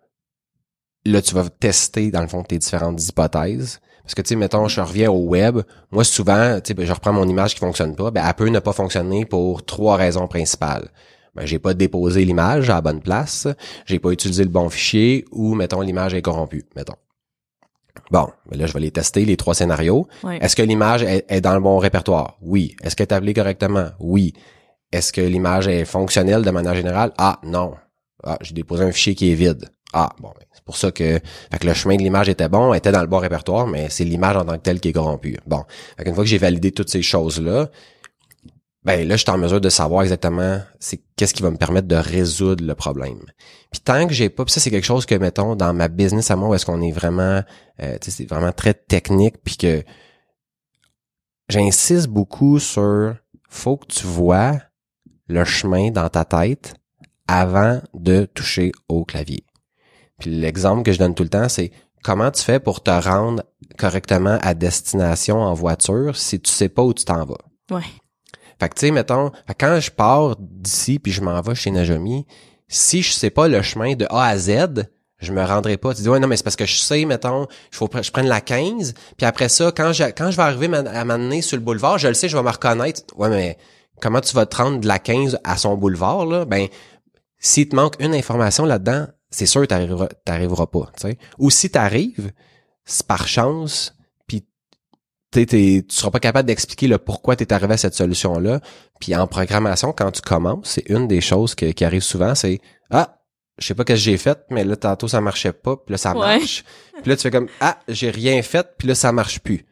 là, 1.06 1.22
tu 1.22 1.36
vas 1.36 1.50
tester, 1.50 2.12
dans 2.12 2.22
le 2.22 2.28
fond, 2.28 2.44
tes 2.44 2.58
différentes 2.58 3.04
hypothèses. 3.08 3.80
Parce 4.10 4.16
que, 4.16 4.22
tu 4.24 4.30
sais, 4.30 4.36
mettons, 4.36 4.68
je 4.68 4.82
reviens 4.82 5.12
au 5.12 5.20
web. 5.20 5.60
Moi, 5.92 6.04
souvent, 6.04 6.60
tu 6.62 6.70
sais, 6.70 6.74
ben, 6.74 6.84
je 6.84 6.92
reprends 6.92 7.14
mon 7.14 7.28
image 7.28 7.54
qui 7.54 7.60
fonctionne 7.60 7.96
pas. 7.96 8.10
Ben, 8.10 8.24
elle 8.28 8.34
peut 8.34 8.48
ne 8.48 8.58
pas 8.58 8.74
fonctionner 8.74 9.24
pour 9.24 9.64
trois 9.64 9.98
raisons 9.98 10.28
principales. 10.28 10.90
Ben, 11.36 11.46
j'ai 11.46 11.60
pas 11.60 11.76
déposé 11.76 12.26
l'image 12.26 12.72
à 12.72 12.74
la 12.74 12.82
bonne 12.82 13.02
place. 13.02 13.48
J'ai 13.86 14.00
pas 14.00 14.10
utilisé 14.10 14.42
le 14.42 14.50
bon 14.50 14.68
fichier 14.72 15.26
ou, 15.32 15.54
mettons, 15.54 15.82
l'image 15.82 16.16
est 16.16 16.24
corrompue, 16.24 16.66
mettons. 16.76 16.96
Bon, 18.10 18.28
ben 18.50 18.58
là, 18.58 18.66
je 18.66 18.74
vais 18.74 18.80
les 18.80 18.90
tester, 18.90 19.26
les 19.26 19.38
trois 19.38 19.54
scénarios. 19.54 20.08
Est-ce 20.42 20.56
que 20.56 20.64
l'image 20.64 21.04
est, 21.04 21.26
est 21.30 21.42
dans 21.42 21.54
le 21.54 21.62
bon 21.62 21.78
répertoire? 21.78 22.40
Oui. 22.42 22.76
Est-ce 22.82 22.96
qu'elle 22.96 23.04
est 23.04 23.08
tablée 23.10 23.36
correctement? 23.36 23.90
Oui. 24.00 24.34
Est-ce 24.92 25.14
que 25.14 25.22
l'image 25.22 25.68
est 25.68 25.86
fonctionnelle 25.86 26.42
de 26.42 26.50
manière 26.50 26.74
générale? 26.74 27.12
Ah, 27.20 27.38
non. 27.44 27.76
Ah, 28.24 28.40
j'ai 28.42 28.56
déposé 28.56 28.86
un 28.86 28.92
fichier 28.92 29.14
qui 29.14 29.32
est 29.32 29.36
vide. 29.36 29.70
Ah, 29.94 30.10
bon, 30.20 30.30
ben, 30.30 30.46
c'est 30.54 30.64
pour 30.64 30.78
ça 30.78 30.92
que, 30.92 31.20
fait 31.52 31.60
que 31.60 31.66
le 31.66 31.74
chemin 31.74 31.96
de 31.96 32.02
l'image 32.02 32.30
était 32.30 32.50
bon, 32.50 32.74
était 32.74 32.92
dans 32.92 33.02
le 33.02 33.08
bon 33.08 33.18
répertoire, 33.18 33.66
mais 33.66 33.90
c'est 33.90 34.04
l'image 34.04 34.38
en 34.38 34.46
tant 34.46 34.54
que 34.54 34.62
telle 34.62 34.80
qui 34.80 34.90
est 34.90 34.94
corrompue. 34.94 35.38
Bon. 35.48 35.64
Fait 35.98 36.04
qu'une 36.04 36.14
fois 36.14 36.24
que 36.24 36.30
j'ai 36.30 36.38
validé 36.38 36.72
toutes 36.72 36.90
ces 36.90 37.02
choses-là, 37.02 37.70
ben 38.84 39.08
là, 39.08 39.16
je 39.18 39.24
suis 39.24 39.32
en 39.32 39.38
mesure 39.38 39.60
de 39.60 39.70
savoir 39.70 40.04
exactement 40.04 40.62
c'est 40.80 41.02
qu'est-ce 41.16 41.34
qui 41.34 41.44
va 41.44 41.52
me 41.52 41.58
permettre 41.58 41.88
de 41.88 41.96
résoudre 41.96 42.64
le 42.64 42.76
problème. 42.76 43.20
Puis 43.72 43.82
tant 43.82 44.08
que 44.08 44.14
j'ai 44.14 44.30
pas, 44.30 44.46
puis 44.46 44.54
ça 44.54 44.60
c'est 44.60 44.72
quelque 44.72 44.86
chose 44.86 45.06
que 45.06 45.16
mettons 45.16 45.56
dans 45.56 45.74
ma 45.74 45.90
business 45.90 46.32
à 46.32 46.36
moi 46.36 46.50
où 46.50 46.54
est-ce 46.54 46.66
qu'on 46.66 46.82
est 46.82 46.92
vraiment, 46.92 47.44
euh, 47.82 47.98
tu 48.00 48.10
sais, 48.10 48.12
c'est 48.12 48.30
vraiment 48.30 48.52
très 48.54 48.74
technique, 48.74 49.36
puis 49.44 49.58
que 49.58 49.84
j'insiste 51.50 52.08
beaucoup 52.08 52.60
sur 52.60 53.16
faut 53.50 53.78
que 53.78 53.88
tu 53.88 54.06
vois 54.06 54.60
le 55.28 55.44
chemin 55.44 55.92
dans 55.92 56.08
ta 56.10 56.24
tête 56.24 56.76
avant 57.28 57.82
de 57.94 58.26
toucher 58.26 58.72
au 58.88 59.04
clavier. 59.04 59.44
Puis 60.20 60.30
l'exemple 60.30 60.84
que 60.84 60.92
je 60.92 61.00
donne 61.00 61.16
tout 61.16 61.24
le 61.24 61.30
temps, 61.30 61.50
c'est 61.50 61.72
comment 62.04 62.32
tu 62.32 62.44
fais 62.44 62.60
pour 62.60 62.84
te 62.84 62.92
rendre 62.92 63.44
correctement 63.78 64.38
à 64.42 64.54
destination 64.54 65.38
en 65.38 65.54
voiture 65.54 66.16
si 66.16 66.40
tu 66.40 66.52
sais 66.52 66.70
pas 66.70 66.84
où 66.84 66.94
tu 66.94 67.06
t'en 67.06 67.26
vas? 67.26 67.38
Ouais. 67.72 67.84
Fait 68.60 68.70
que 68.70 68.76
tu 68.76 68.88
sais, 68.88 68.92
mettons, 68.92 69.32
quand 69.60 69.80
je 69.80 69.92
pars 69.92 70.36
d'ici 70.40 71.00
puis 71.00 71.12
je 71.12 71.22
m'en 71.22 71.40
vais 71.42 71.56
chez 71.56 71.72
Najami, 71.72 72.26
si 72.68 73.02
je 73.02 73.12
sais 73.12 73.30
pas 73.30 73.48
le 73.48 73.62
chemin 73.62 73.96
de 73.96 74.06
A 74.10 74.26
à 74.26 74.38
Z, 74.38 74.86
je 75.20 75.34
me 75.34 75.44
rendrai 75.44 75.78
pas. 75.78 75.94
Tu 75.94 76.02
dis 76.02 76.10
ouais 76.10 76.20
non 76.20 76.28
mais 76.28 76.38
c'est 76.38 76.44
parce 76.44 76.56
que 76.56 76.66
je 76.66 76.78
sais 76.78 77.06
mettons, 77.06 77.48
il 77.72 77.76
faut 77.76 77.90
je 78.02 78.12
prenne 78.12 78.28
la 78.28 78.42
15, 78.42 78.94
puis 79.18 79.26
après 79.26 79.50
ça 79.50 79.72
quand 79.76 79.94
je 79.94 80.04
quand 80.04 80.32
je 80.32 80.38
vais 80.38 80.44
arriver 80.44 80.74
à 80.76 81.06
m'amener 81.06 81.42
sur 81.42 81.58
le 81.58 81.64
boulevard, 81.64 81.98
je 81.98 82.08
le 82.08 82.14
sais, 82.14 82.30
je 82.30 82.38
vais 82.38 82.44
me 82.44 82.50
reconnaître. 82.50 83.02
Ouais 83.18 83.30
mais 83.30 83.58
comment 84.02 84.22
tu 84.22 84.34
vas 84.36 84.46
te 84.46 84.58
rendre 84.58 84.80
de 84.80 84.88
la 84.88 85.00
15 85.00 85.40
à 85.44 85.58
son 85.58 85.76
boulevard 85.76 86.26
là? 86.26 86.46
Ben 86.46 86.68
s'il 87.38 87.70
te 87.70 87.76
manque 87.76 87.96
une 88.00 88.14
information 88.14 88.66
là-dedans, 88.66 89.08
c'est 89.30 89.46
sûr 89.46 89.62
que 89.62 89.68
t'arriveras 90.26 90.66
pas, 90.68 90.92
tu 90.96 91.08
sais. 91.10 91.18
Ou 91.38 91.50
si 91.50 91.70
t'arrives, 91.70 92.32
c'est 92.86 93.06
par 93.06 93.28
chance, 93.28 93.96
puis 94.28 94.46
t'es, 95.32 95.46
t'es- 95.46 95.86
tu 95.88 95.96
seras 95.96 96.12
pas 96.12 96.20
capable 96.20 96.48
d'expliquer 96.48 96.88
le 96.88 96.98
pourquoi 96.98 97.36
tu 97.36 97.44
es 97.44 97.54
arrivé 97.54 97.74
à 97.74 97.78
cette 97.78 97.94
solution-là. 97.96 98.60
Puis 99.00 99.16
en 99.16 99.28
programmation, 99.28 99.94
quand 99.94 100.12
tu 100.12 100.22
commences, 100.22 100.70
c'est 100.70 100.90
une 100.90 101.08
des 101.08 101.22
choses 101.22 101.56
que- 101.56 101.72
qui 101.72 101.86
arrive 101.86 102.02
souvent, 102.04 102.34
c'est 102.36 102.60
Ah, 102.92 103.20
je 103.60 103.68
sais 103.68 103.76
pas 103.76 103.84
qu'est-ce 103.84 104.00
que 104.00 104.04
j'ai 104.12 104.18
fait, 104.18 104.40
mais 104.50 104.64
là, 104.64 104.76
tantôt, 104.76 105.08
ça 105.08 105.22
marchait 105.22 105.52
pas, 105.54 105.76
puis 105.78 105.92
là, 105.92 105.98
ça 106.00 106.14
Ouais. 106.18 106.40
marche. 106.40 106.64
Puis 107.04 107.10
là, 107.10 107.16
tu 107.16 107.22
fais 107.22 107.30
comme 107.32 107.48
Ah, 107.60 107.78
j'ai 107.88 108.10
rien 108.10 108.42
fait, 108.42 108.66
puis 108.80 108.88
là, 108.88 108.96
ça 108.96 109.12
marche 109.12 109.40
plus. 109.42 109.66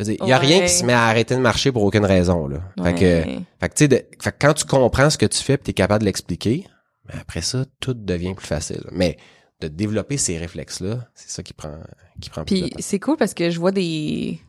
Il 0.00 0.16
y 0.26 0.32
a 0.32 0.38
rien 0.38 0.60
Ouais. 0.60 0.64
qui 0.64 0.72
se 0.72 0.82
met 0.84 0.94
à 0.94 1.04
arrêter 1.04 1.34
de 1.36 1.40
marcher 1.40 1.70
pour 1.70 1.82
aucune 1.84 2.06
raison, 2.06 2.48
là. 2.48 2.58
Fait 2.82 2.94
que, 2.94 3.00
Ouais. 3.00 3.38
fait 3.60 3.68
que, 3.68 3.74
tu 3.74 3.78
sais, 3.84 3.88
de- 3.88 4.04
fait 4.20 4.32
que 4.32 4.36
quand 4.40 4.54
tu 4.54 4.64
comprends 4.64 5.10
ce 5.10 5.18
que 5.18 5.26
tu 5.26 5.38
fais 5.42 5.58
pis 5.58 5.64
t'es 5.64 5.72
capable 5.74 6.00
de 6.00 6.06
l'expliquer, 6.06 6.66
après 7.18 7.42
ça, 7.42 7.64
tout 7.80 7.94
devient 7.94 8.34
plus 8.34 8.46
facile. 8.46 8.82
Mais 8.92 9.16
de 9.60 9.68
développer 9.68 10.16
ces 10.16 10.38
réflexes-là, 10.38 11.08
c'est 11.14 11.30
ça 11.30 11.42
qui 11.42 11.52
prend, 11.52 11.78
qui 12.20 12.30
prend 12.30 12.44
plus 12.44 12.60
de 12.62 12.68
Puis 12.68 12.82
c'est 12.82 12.98
cool 12.98 13.16
parce 13.16 13.34
que 13.34 13.50
je 13.50 13.58
vois 13.58 13.72
des 13.72 14.40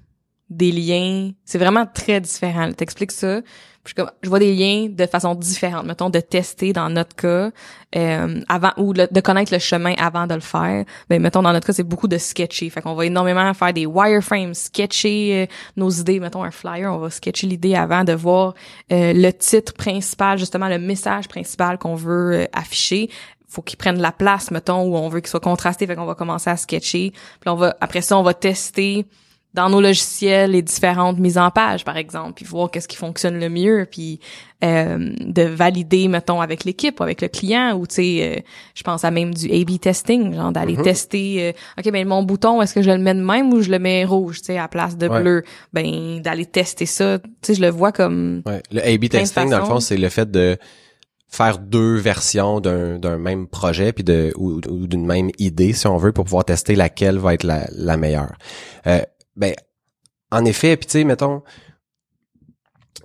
des 0.49 0.71
liens, 0.73 1.31
c'est 1.45 1.57
vraiment 1.57 1.85
très 1.85 2.19
différent. 2.19 2.71
T'expliques 2.73 3.13
ça, 3.13 3.41
je, 3.85 4.29
vois 4.29 4.39
des 4.39 4.53
liens 4.53 4.87
de 4.89 5.05
façon 5.07 5.33
différente. 5.33 5.85
Mettons 5.85 6.09
de 6.09 6.19
tester 6.19 6.71
dans 6.71 6.89
notre 6.89 7.15
cas 7.15 7.49
euh, 7.95 8.41
avant 8.47 8.71
ou 8.77 8.93
de 8.93 9.19
connaître 9.21 9.51
le 9.51 9.59
chemin 9.59 9.93
avant 9.97 10.27
de 10.27 10.35
le 10.35 10.39
faire. 10.39 10.85
Ben 11.09 11.21
mettons 11.21 11.41
dans 11.41 11.51
notre 11.51 11.65
cas 11.67 11.73
c'est 11.73 11.83
beaucoup 11.83 12.07
de 12.07 12.17
sketcher. 12.17 12.69
Fait 12.69 12.81
qu'on 12.81 12.93
va 12.93 13.05
énormément 13.05 13.51
faire 13.53 13.73
des 13.73 13.87
wireframes, 13.87 14.53
sketcher 14.53 15.43
euh, 15.43 15.45
nos 15.77 15.89
idées. 15.89 16.19
Mettons 16.19 16.43
un 16.43 16.51
flyer, 16.51 16.93
on 16.93 16.99
va 16.99 17.09
sketcher 17.09 17.47
l'idée 17.47 17.75
avant 17.75 18.03
de 18.03 18.13
voir 18.13 18.53
euh, 18.91 19.13
le 19.13 19.31
titre 19.31 19.73
principal, 19.73 20.37
justement 20.37 20.67
le 20.67 20.77
message 20.77 21.27
principal 21.27 21.77
qu'on 21.79 21.95
veut 21.95 22.41
euh, 22.41 22.45
afficher 22.53 23.09
faut 23.47 23.61
qu'il 23.61 23.77
prenne 23.77 23.99
la 23.99 24.13
place, 24.13 24.49
mettons, 24.49 24.83
où 24.83 24.95
on 24.95 25.09
veut 25.09 25.19
qu'il 25.19 25.27
soit 25.27 25.41
contrasté, 25.41 25.85
fait 25.85 25.97
qu'on 25.97 26.05
va 26.05 26.15
commencer 26.15 26.49
à 26.49 26.55
sketcher. 26.55 27.11
Puis 27.11 27.49
on 27.49 27.55
va, 27.55 27.75
après 27.81 28.01
ça, 28.01 28.17
on 28.17 28.23
va 28.23 28.33
tester 28.33 29.05
dans 29.53 29.69
nos 29.69 29.81
logiciels 29.81 30.51
les 30.51 30.61
différentes 30.61 31.19
mises 31.19 31.37
en 31.37 31.51
page, 31.51 31.83
par 31.83 31.97
exemple, 31.97 32.33
puis 32.35 32.45
voir 32.45 32.71
qu'est-ce 32.71 32.87
qui 32.87 32.95
fonctionne 32.95 33.37
le 33.39 33.49
mieux, 33.49 33.85
puis 33.89 34.19
euh, 34.63 35.09
de 35.19 35.41
valider, 35.41 36.07
mettons, 36.07 36.39
avec 36.39 36.63
l'équipe, 36.63 36.99
ou 36.99 37.03
avec 37.03 37.21
le 37.21 37.27
client, 37.27 37.73
ou 37.77 37.85
tu 37.85 37.95
sais, 37.95 38.37
euh, 38.37 38.41
je 38.75 38.83
pense 38.83 39.03
à 39.03 39.11
même 39.11 39.33
du 39.33 39.51
A/B 39.51 39.77
testing, 39.79 40.33
genre 40.35 40.51
d'aller 40.51 40.77
Mhm. 40.77 40.83
tester, 40.83 41.49
euh, 41.49 41.51
ok, 41.79 41.91
ben 41.91 42.07
mon 42.07 42.23
bouton, 42.23 42.61
est-ce 42.61 42.73
que 42.75 42.81
je 42.81 42.91
le 42.91 42.97
mets 42.99 43.13
de 43.15 43.21
même 43.21 43.51
ou 43.51 43.61
je 43.61 43.69
le 43.71 43.79
mets 43.79 44.05
rouge, 44.05 44.39
tu 44.39 44.45
sais, 44.45 44.57
à 44.57 44.67
place 44.67 44.97
de 44.97 45.07
Ouais. 45.09 45.21
bleu, 45.21 45.43
ben 45.73 46.21
d'aller 46.21 46.45
tester 46.45 46.85
ça, 46.85 47.19
tu 47.19 47.29
sais, 47.41 47.53
je 47.55 47.61
le 47.61 47.69
vois 47.69 47.91
comme 47.91 48.43
Ouais. 48.45 48.61
Le 48.71 48.79
A/B 48.81 49.09
testing, 49.09 49.49
dans 49.49 49.59
le 49.59 49.65
fond, 49.65 49.79
c'est 49.79 49.97
le 49.97 50.09
fait 50.09 50.29
de 50.31 50.57
faire 51.27 51.57
deux 51.59 51.95
versions 51.95 52.59
d'un 52.59 52.99
d'un 52.99 53.17
même 53.17 53.47
projet 53.47 53.93
puis 53.93 54.03
de 54.03 54.33
ou, 54.37 54.59
ou 54.69 54.85
d'une 54.85 55.05
même 55.05 55.29
idée 55.39 55.71
si 55.71 55.87
on 55.87 55.95
veut 55.97 56.11
pour 56.11 56.25
pouvoir 56.25 56.43
tester 56.43 56.75
laquelle 56.75 57.17
va 57.17 57.33
être 57.33 57.43
la, 57.43 57.67
la 57.71 57.95
meilleure. 57.97 58.33
Euh, 58.85 58.99
ben 59.41 59.55
en 60.31 60.45
effet, 60.45 60.77
puis 60.77 60.85
tu 60.85 60.91
sais 60.93 61.03
mettons 61.03 61.41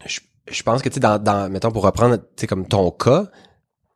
je, 0.04 0.20
je 0.48 0.62
pense 0.62 0.82
que 0.82 0.88
tu 0.88 0.94
sais 0.94 1.00
dans, 1.00 1.18
dans 1.20 1.50
mettons 1.50 1.72
pour 1.72 1.82
reprendre 1.82 2.18
tu 2.18 2.22
sais 2.36 2.46
comme 2.46 2.68
ton 2.68 2.90
cas, 2.90 3.24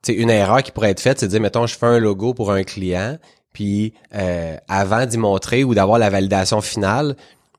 tu 0.02 0.12
sais 0.12 0.18
une 0.18 0.30
erreur 0.30 0.62
qui 0.62 0.72
pourrait 0.72 0.90
être 0.90 1.00
faite 1.00 1.20
c'est 1.20 1.26
de 1.26 1.30
dire 1.30 1.40
mettons 1.40 1.66
je 1.66 1.76
fais 1.76 1.86
un 1.86 1.98
logo 1.98 2.34
pour 2.34 2.50
un 2.50 2.64
client 2.64 3.18
puis 3.52 3.92
euh, 4.14 4.56
avant 4.68 5.06
d'y 5.06 5.18
montrer 5.18 5.64
ou 5.64 5.74
d'avoir 5.74 5.98
la 5.98 6.08
validation 6.08 6.60
finale, 6.60 7.14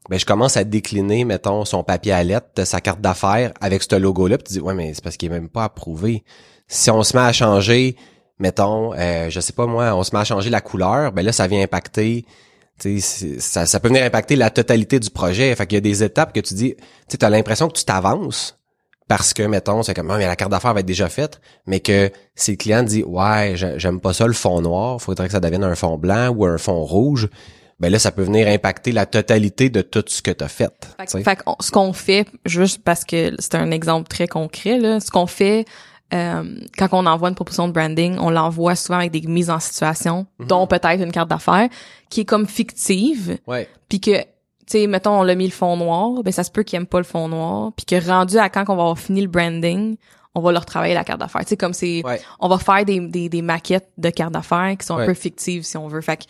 ben 0.09 0.19
je 0.19 0.25
commence 0.25 0.57
à 0.57 0.63
décliner 0.63 1.25
mettons 1.25 1.63
son 1.63 1.83
papier 1.83 2.11
à 2.11 2.23
lettres 2.23 2.65
sa 2.65 2.81
carte 2.81 2.99
d'affaires 2.99 3.53
avec 3.61 3.83
ce 3.83 3.95
logo 3.95 4.27
là 4.27 4.37
puis 4.37 4.47
tu 4.47 4.53
dis 4.53 4.59
ouais 4.59 4.73
mais 4.73 4.93
c'est 4.95 5.03
parce 5.03 5.15
qu'il 5.15 5.31
est 5.31 5.33
même 5.33 5.49
pas 5.49 5.65
approuvé. 5.65 6.23
Si 6.67 6.89
on 6.89 7.03
se 7.03 7.15
met 7.15 7.23
à 7.23 7.33
changer 7.33 7.95
mettons 8.39 8.93
euh, 8.95 9.29
je 9.29 9.39
sais 9.39 9.53
pas 9.53 9.67
moi, 9.67 9.95
on 9.95 10.03
se 10.03 10.15
met 10.15 10.21
à 10.21 10.25
changer 10.25 10.49
la 10.49 10.61
couleur, 10.61 11.11
ben 11.11 11.23
là 11.23 11.31
ça 11.31 11.45
vient 11.45 11.61
impacter 11.61 12.25
ça, 12.99 13.65
ça 13.65 13.79
peut 13.79 13.87
venir 13.89 14.03
impacter 14.03 14.35
la 14.35 14.49
totalité 14.49 14.99
du 14.99 15.09
projet. 15.09 15.53
Fait 15.55 15.67
qu'il 15.67 15.75
y 15.75 15.77
a 15.77 15.81
des 15.81 16.03
étapes 16.03 16.33
que 16.33 16.39
tu 16.39 16.53
dis, 16.53 16.75
tu 17.09 17.17
as 17.23 17.29
l'impression 17.29 17.67
que 17.67 17.77
tu 17.77 17.85
t'avances 17.85 18.57
parce 19.07 19.33
que, 19.33 19.43
mettons, 19.43 19.83
c'est 19.83 19.93
comme, 19.93 20.09
Ah, 20.09 20.17
mais 20.17 20.25
la 20.25 20.35
carte 20.35 20.51
d'affaires 20.51 20.73
va 20.73 20.79
être 20.79 20.85
déjà 20.85 21.09
faite, 21.09 21.41
mais 21.67 21.81
que 21.81 22.09
si 22.33 22.51
le 22.51 22.57
client 22.57 22.81
dit, 22.83 23.03
ouais, 23.03 23.53
j'ai- 23.55 23.77
j'aime 23.77 23.99
pas 23.99 24.13
ça 24.13 24.25
le 24.25 24.33
fond 24.33 24.61
noir, 24.61 25.01
faudrait 25.01 25.27
que 25.27 25.33
ça 25.33 25.39
devienne 25.41 25.63
un 25.65 25.75
fond 25.75 25.97
blanc 25.97 26.29
ou 26.29 26.45
un 26.45 26.57
fond 26.57 26.81
rouge, 26.83 27.27
ben 27.79 27.91
là, 27.91 27.99
ça 27.99 28.11
peut 28.11 28.21
venir 28.23 28.47
impacter 28.47 28.91
la 28.91 29.05
totalité 29.05 29.69
de 29.69 29.81
tout 29.81 30.03
ce 30.07 30.21
que 30.21 30.31
tu 30.31 30.43
as 30.43 30.47
fait. 30.47 30.71
Fait, 30.99 31.23
fait 31.23 31.39
ce 31.59 31.71
qu'on 31.71 31.93
fait, 31.93 32.25
juste 32.45 32.83
parce 32.83 33.03
que 33.03 33.33
c'est 33.39 33.55
un 33.55 33.71
exemple 33.71 34.07
très 34.07 34.27
concret, 34.27 34.77
là, 34.77 34.99
ce 34.99 35.09
qu'on 35.11 35.27
fait 35.27 35.65
euh, 36.13 36.43
quand 36.77 36.87
on 36.91 37.05
envoie 37.05 37.29
une 37.29 37.35
proposition 37.35 37.67
de 37.67 37.73
branding, 37.73 38.17
on 38.19 38.29
l'envoie 38.29 38.75
souvent 38.75 38.99
avec 38.99 39.11
des 39.11 39.21
mises 39.21 39.49
en 39.49 39.59
situation, 39.59 40.25
Mhm. 40.39 40.47
dont 40.47 40.67
peut-être 40.67 41.01
une 41.01 41.11
carte 41.11 41.29
d'affaires, 41.29 41.69
qui 42.09 42.21
est 42.21 42.25
comme 42.25 42.47
fictive, 42.47 43.37
Ouais. 43.47 43.67
puis 43.89 43.99
que, 43.99 44.17
tu 44.19 44.25
sais, 44.67 44.87
mettons, 44.87 45.19
on 45.19 45.23
l'a 45.23 45.35
mis 45.35 45.45
le 45.45 45.51
fond 45.51 45.77
noir, 45.77 46.21
ben 46.23 46.31
ça 46.31 46.43
se 46.43 46.51
peut 46.51 46.63
qu'il 46.63 46.77
aime 46.77 46.85
pas 46.85 46.97
le 46.99 47.03
fond 47.05 47.27
noir, 47.27 47.71
puis 47.75 47.85
que 47.85 48.05
rendu 48.07 48.37
à 48.37 48.49
quand 48.49 48.63
on 48.69 48.75
va 48.75 48.81
avoir 48.83 48.99
fini 48.99 49.21
le 49.21 49.27
branding, 49.27 49.95
on 50.35 50.41
va 50.41 50.51
leur 50.51 50.65
travailler 50.65 50.93
la 50.93 51.03
carte 51.03 51.19
d'affaires. 51.19 51.41
Tu 51.41 51.49
sais, 51.49 51.57
comme 51.57 51.73
c'est, 51.73 52.01
Ouais. 52.05 52.21
on 52.39 52.47
va 52.47 52.57
faire 52.57 52.85
des, 52.85 52.99
des, 52.99 53.27
des 53.29 53.41
maquettes 53.41 53.89
de 53.97 54.09
cartes 54.09 54.31
d'affaires 54.33 54.75
qui 54.79 54.85
sont 54.85 54.95
Ouais. 54.95 55.03
un 55.03 55.07
peu 55.07 55.13
fictives, 55.13 55.63
si 55.63 55.75
on 55.77 55.87
veut. 55.89 55.99
Fait 56.01 56.17
que, 56.17 56.23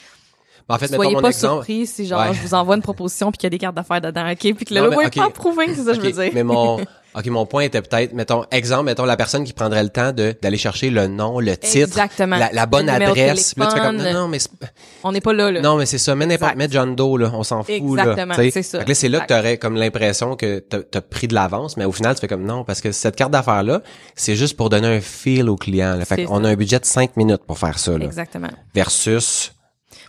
Ben, 0.68 0.76
en 0.76 0.78
fait, 0.78 0.88
soyez 0.88 1.14
pas 1.16 1.30
exemple. 1.30 1.54
surpris 1.66 1.86
si 1.88 2.06
genre 2.08 2.22
Ouais. 2.22 2.34
je 2.34 2.42
vous 2.42 2.54
envoie 2.54 2.76
une 2.76 2.82
proposition 2.82 3.32
puis 3.32 3.38
qu'il 3.40 3.46
y 3.46 3.48
a 3.48 3.50
des 3.52 3.58
cartes 3.60 3.76
d'affaires 3.76 4.02
dedans, 4.02 4.30
ok, 4.32 4.38
puis 4.40 4.54
que 4.66 4.74
le 4.74 4.80
Non, 4.80 4.86
logo 4.88 5.00
mais, 5.02 5.08
est 5.08 5.16
pas 5.16 5.26
approuvé, 5.26 5.68
c'est 5.74 5.84
ça 5.84 5.92
que 5.92 5.98
je 5.98 6.02
veux 6.02 6.12
dire. 6.24 6.32
Mais 6.34 6.44
mon, 6.44 6.78
ok, 7.16 7.26
mon 7.28 7.46
point 7.46 7.64
était 7.64 7.82
peut-être, 7.82 8.14
mettons, 8.14 8.46
exemple, 8.52 8.86
mettons 8.86 9.06
la 9.06 9.18
personne 9.18 9.44
qui 9.44 9.54
prendrait 9.54 9.84
le 9.84 9.90
temps 9.90 10.12
de 10.12 10.36
d'aller 10.42 10.58
chercher 10.58 10.90
le 10.90 11.08
nom, 11.08 11.40
le 11.40 11.58
titre, 11.58 11.88
Exactement. 11.88 12.38
la, 12.38 12.52
la 12.52 12.66
bonne 12.66 12.90
adresse. 12.90 13.54
Puis 13.54 13.64
là, 13.64 13.70
tu 13.72 13.78
fais 13.78 13.86
comme, 13.86 13.98
non, 13.98 14.28
mais 14.28 14.38
On 15.04 15.12
n'est 15.12 15.22
pas 15.22 15.34
là, 15.34 15.52
là. 15.52 15.62
Non, 15.62 15.76
mais 15.78 15.86
c'est 15.86 15.98
ça. 15.98 16.16
Mets 16.16 16.26
n'importe, 16.26 16.56
mets 16.56 16.68
John 16.70 16.96
Doe, 16.96 17.18
là. 17.18 17.32
On 17.34 17.44
s'en 17.44 17.64
fout, 17.64 17.72
Exactement, 17.74 18.36
là. 18.36 18.50
c'est 18.52 18.64
ça. 18.64 18.80
Fait 18.80 18.86
que 18.86 18.90
là, 18.90 18.96
c'est 18.96 19.10
là 19.10 19.20
que 19.22 19.28
t'aurais 19.28 19.58
comme 19.58 19.76
l'impression 19.76 20.36
que 20.36 20.60
t'as, 20.60 20.80
t'as 20.82 21.02
pris 21.02 21.28
de 21.28 21.34
l'avance, 21.34 21.78
mais 21.78 21.86
au 21.86 21.92
final, 21.92 22.16
tu 22.16 22.22
fais 22.22 22.28
comme 22.28 22.46
non, 22.46 22.64
parce 22.64 22.82
que 22.82 22.92
cette 22.92 23.16
carte 23.16 23.32
d'affaires-là, 23.32 23.82
c'est 24.16 24.36
juste 24.36 24.56
pour 24.58 24.70
donner 24.70 24.88
un 24.88 25.02
feel 25.02 25.50
au 25.50 25.56
client, 25.56 25.96
là. 25.96 26.06
Fait 26.06 26.26
qu'on 26.26 26.44
a 26.44 26.50
un 26.50 26.56
budget 26.56 26.80
de 26.80 26.86
5 26.86 27.18
minutes 27.18 27.44
pour 27.46 27.58
faire 27.60 27.78
ça, 27.80 27.98
là. 27.98 28.06
Exactement. 28.06 28.50
Versus, 28.74 29.54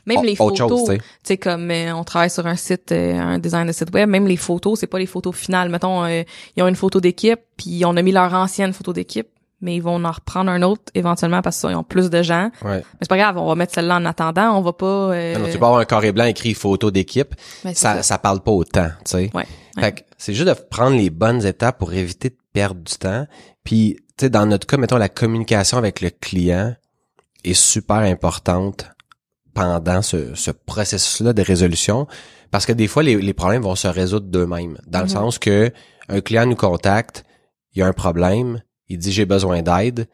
Même 0.06 0.24
les 0.24 0.34
photos, 0.36 0.84
tu 0.88 0.98
sais. 1.22 1.36
comme 1.36 1.70
euh, 1.70 1.94
on 1.94 2.02
travaille 2.04 2.30
sur 2.30 2.46
un 2.46 2.56
site, 2.56 2.90
euh, 2.92 3.18
un 3.18 3.38
design 3.38 3.66
de 3.66 3.72
site 3.72 3.92
web, 3.94 4.08
même 4.08 4.26
les 4.26 4.36
photos, 4.36 4.80
c'est 4.80 4.86
pas 4.88 4.98
les 4.98 5.06
photos 5.06 5.34
finales. 5.34 5.68
Mettons, 5.68 6.04
euh, 6.04 6.22
ils 6.56 6.62
ont 6.62 6.68
une 6.68 6.74
photo 6.76 7.00
d'équipe, 7.00 7.40
puis 7.56 7.84
on 7.86 7.96
a 7.96 8.02
mis 8.02 8.10
leur 8.12 8.32
ancienne 8.34 8.72
photo 8.72 8.92
d'équipe, 8.92 9.28
mais 9.60 9.76
ils 9.76 9.80
vont 9.82 10.04
en 10.04 10.10
reprendre 10.10 10.50
un 10.50 10.60
autre 10.62 10.82
éventuellement 10.94 11.40
parce 11.40 11.60
qu'ils 11.60 11.76
ont 11.76 11.84
plus 11.84 12.10
de 12.10 12.20
gens. 12.22 12.50
ouais. 12.64 12.78
Mais 12.78 12.84
c'est 13.02 13.08
pas 13.08 13.16
grave, 13.16 13.38
on 13.38 13.46
va 13.46 13.54
mettre 13.54 13.74
celle-là 13.74 13.96
en 13.96 14.04
attendant, 14.04 14.56
on 14.58 14.60
va 14.60 14.72
pas... 14.72 14.86
euh, 14.86 15.34
Non, 15.34 15.40
non, 15.40 15.46
tu 15.52 15.58
peux 15.58 15.64
avoir 15.64 15.78
un 15.78 15.84
carré 15.84 16.10
blanc 16.10 16.24
écrit 16.24 16.54
photo 16.54 16.90
d'équipe. 16.90 17.34
mais 17.64 17.72
c'est 17.74 17.80
Ça, 17.80 18.02
ça 18.02 18.18
parle 18.18 18.40
pas 18.40 18.50
autant, 18.52 18.88
tu 19.04 19.12
sais. 19.12 19.30
Ouais. 19.34 19.46
Fait 19.78 19.92
que 19.92 20.00
c'est 20.18 20.34
juste 20.34 20.48
de 20.48 20.52
prendre 20.54 20.96
les 20.96 21.10
bonnes 21.10 21.46
étapes 21.46 21.78
pour 21.78 21.92
éviter 21.94 22.30
de 22.30 22.36
perdre 22.52 22.80
du 22.82 22.94
temps. 22.98 23.26
Puis, 23.64 23.96
tu 24.18 24.26
sais, 24.26 24.30
dans 24.30 24.44
notre 24.46 24.66
cas, 24.66 24.76
mettons, 24.76 24.96
la 24.98 25.08
communication 25.08 25.78
avec 25.78 26.00
le 26.00 26.10
client 26.10 26.74
est 27.44 27.54
super 27.54 27.96
importante 27.96 28.86
pendant 29.54 30.02
ce, 30.02 30.34
ce 30.34 30.50
processus-là 30.50 31.32
de 31.32 31.42
résolution. 31.42 32.06
Parce 32.50 32.66
que 32.66 32.72
des 32.72 32.86
fois, 32.88 33.02
les, 33.02 33.16
les 33.16 33.32
problèmes 33.34 33.62
vont 33.62 33.74
se 33.74 33.88
résoudre 33.88 34.26
d'eux-mêmes. 34.26 34.78
Dans 34.86 35.00
le 35.00 35.04
Mhm. 35.06 35.10
sens 35.10 35.38
que 35.38 35.70
un 36.08 36.20
client 36.20 36.46
nous 36.46 36.56
contacte, 36.56 37.24
il 37.74 37.78
y 37.80 37.82
a 37.82 37.86
un 37.86 37.92
problème, 37.92 38.62
il 38.88 38.98
dit 38.98 39.12
j'ai 39.12 39.24
besoin 39.26 39.62
d'aide, 39.62 40.06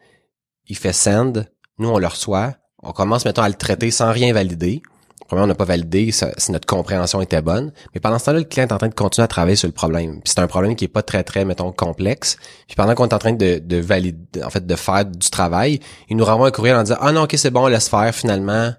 il 0.67 0.77
fait 0.77 0.93
send, 0.93 1.45
nous 1.79 1.89
on 1.89 1.97
le 1.97 2.07
reçoit, 2.07 2.55
on 2.81 2.91
commence 2.93 3.25
mettons 3.25 3.41
à 3.41 3.49
le 3.49 3.55
traiter 3.55 3.91
sans 3.91 4.11
rien 4.11 4.31
valider. 4.33 4.81
Premièrement, 5.27 5.45
on 5.45 5.47
n'a 5.49 5.55
pas 5.55 5.65
validé 5.65 6.11
si 6.11 6.51
notre 6.51 6.65
compréhension 6.65 7.21
était 7.21 7.41
bonne. 7.43 7.71
Mais 7.93 7.99
pendant 7.99 8.17
ce 8.17 8.25
temps-là, 8.25 8.39
le 8.39 8.45
client 8.45 8.65
est 8.67 8.71
en 8.73 8.79
train 8.79 8.87
de 8.87 8.95
continuer 8.95 9.25
à 9.25 9.27
travailler 9.27 9.55
sur 9.57 9.67
le 9.67 9.73
problème. 9.73 10.21
Puis 10.23 10.33
c'est 10.33 10.39
un 10.39 10.47
problème 10.47 10.75
qui 10.75 10.85
est 10.85 10.87
pas 10.87 11.03
très, 11.03 11.23
très, 11.23 11.45
mettons, 11.45 11.71
complexe. 11.71 12.37
Puis 12.65 12.75
pendant 12.75 12.95
qu'on 12.95 13.07
est 13.07 13.13
en 13.13 13.19
train 13.19 13.33
de, 13.33 13.59
de 13.59 13.77
valider, 13.77 14.43
en 14.43 14.49
fait, 14.49 14.65
de 14.65 14.75
faire 14.75 15.05
du 15.05 15.29
travail, 15.29 15.81
il 16.09 16.17
nous 16.17 16.25
renvoie 16.25 16.47
un 16.47 16.51
courriel 16.51 16.77
en 16.77 16.81
disant, 16.83 16.97
ah 16.99 17.11
non, 17.11 17.23
ok, 17.23 17.35
c'est 17.37 17.51
bon, 17.51 17.67
laisse 17.67 17.89
faire, 17.89 18.15
finalement. 18.15 18.71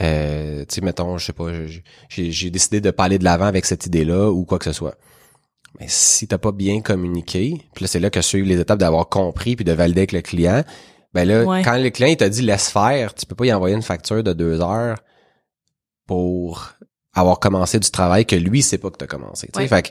Euh, 0.00 0.64
tu 0.68 0.76
sais, 0.76 0.80
mettons, 0.82 1.18
je 1.18 1.26
sais 1.26 1.32
pas, 1.32 1.46
j'ai 2.08 2.50
décidé 2.50 2.80
de 2.80 2.90
pas 2.90 3.04
aller 3.04 3.18
de 3.18 3.24
l'avant 3.24 3.46
avec 3.46 3.64
cette 3.66 3.86
idée-là 3.86 4.30
ou 4.30 4.44
quoi 4.44 4.58
que 4.58 4.64
ce 4.64 4.72
soit. 4.72 4.94
Mais 5.78 5.86
si 5.88 6.26
t'as 6.28 6.38
pas 6.38 6.52
bien 6.52 6.80
communiqué, 6.80 7.60
puis 7.74 7.84
là, 7.84 7.88
c'est 7.88 8.00
là 8.00 8.10
que 8.10 8.20
suivent 8.20 8.44
les 8.44 8.58
étapes 8.60 8.78
d'avoir 8.78 9.08
compris 9.08 9.56
puis 9.56 9.64
de 9.64 9.72
valider 9.72 10.00
avec 10.00 10.12
le 10.12 10.20
client, 10.20 10.62
ben 11.12 11.26
là, 11.26 11.44
Ouais. 11.44 11.62
quand 11.62 11.76
le 11.76 11.90
client 11.90 12.08
il 12.08 12.16
t'a 12.16 12.28
dit 12.28 12.42
laisse 12.42 12.70
faire, 12.70 13.14
tu 13.14 13.26
peux 13.26 13.34
pas 13.34 13.46
y 13.46 13.52
envoyer 13.52 13.74
une 13.74 13.82
facture 13.82 14.22
de 14.22 14.32
deux 14.32 14.60
heures 14.60 14.96
pour 16.06 16.72
avoir 17.14 17.40
commencé 17.40 17.78
du 17.78 17.90
travail 17.90 18.26
que 18.26 18.36
lui 18.36 18.62
sait 18.62 18.78
pas 18.78 18.90
que 18.90 18.96
t'as 18.96 19.06
commencé. 19.06 19.48
tu 19.48 19.52
sais. 19.54 19.60
Ouais. 19.62 19.68
Fait 19.68 19.82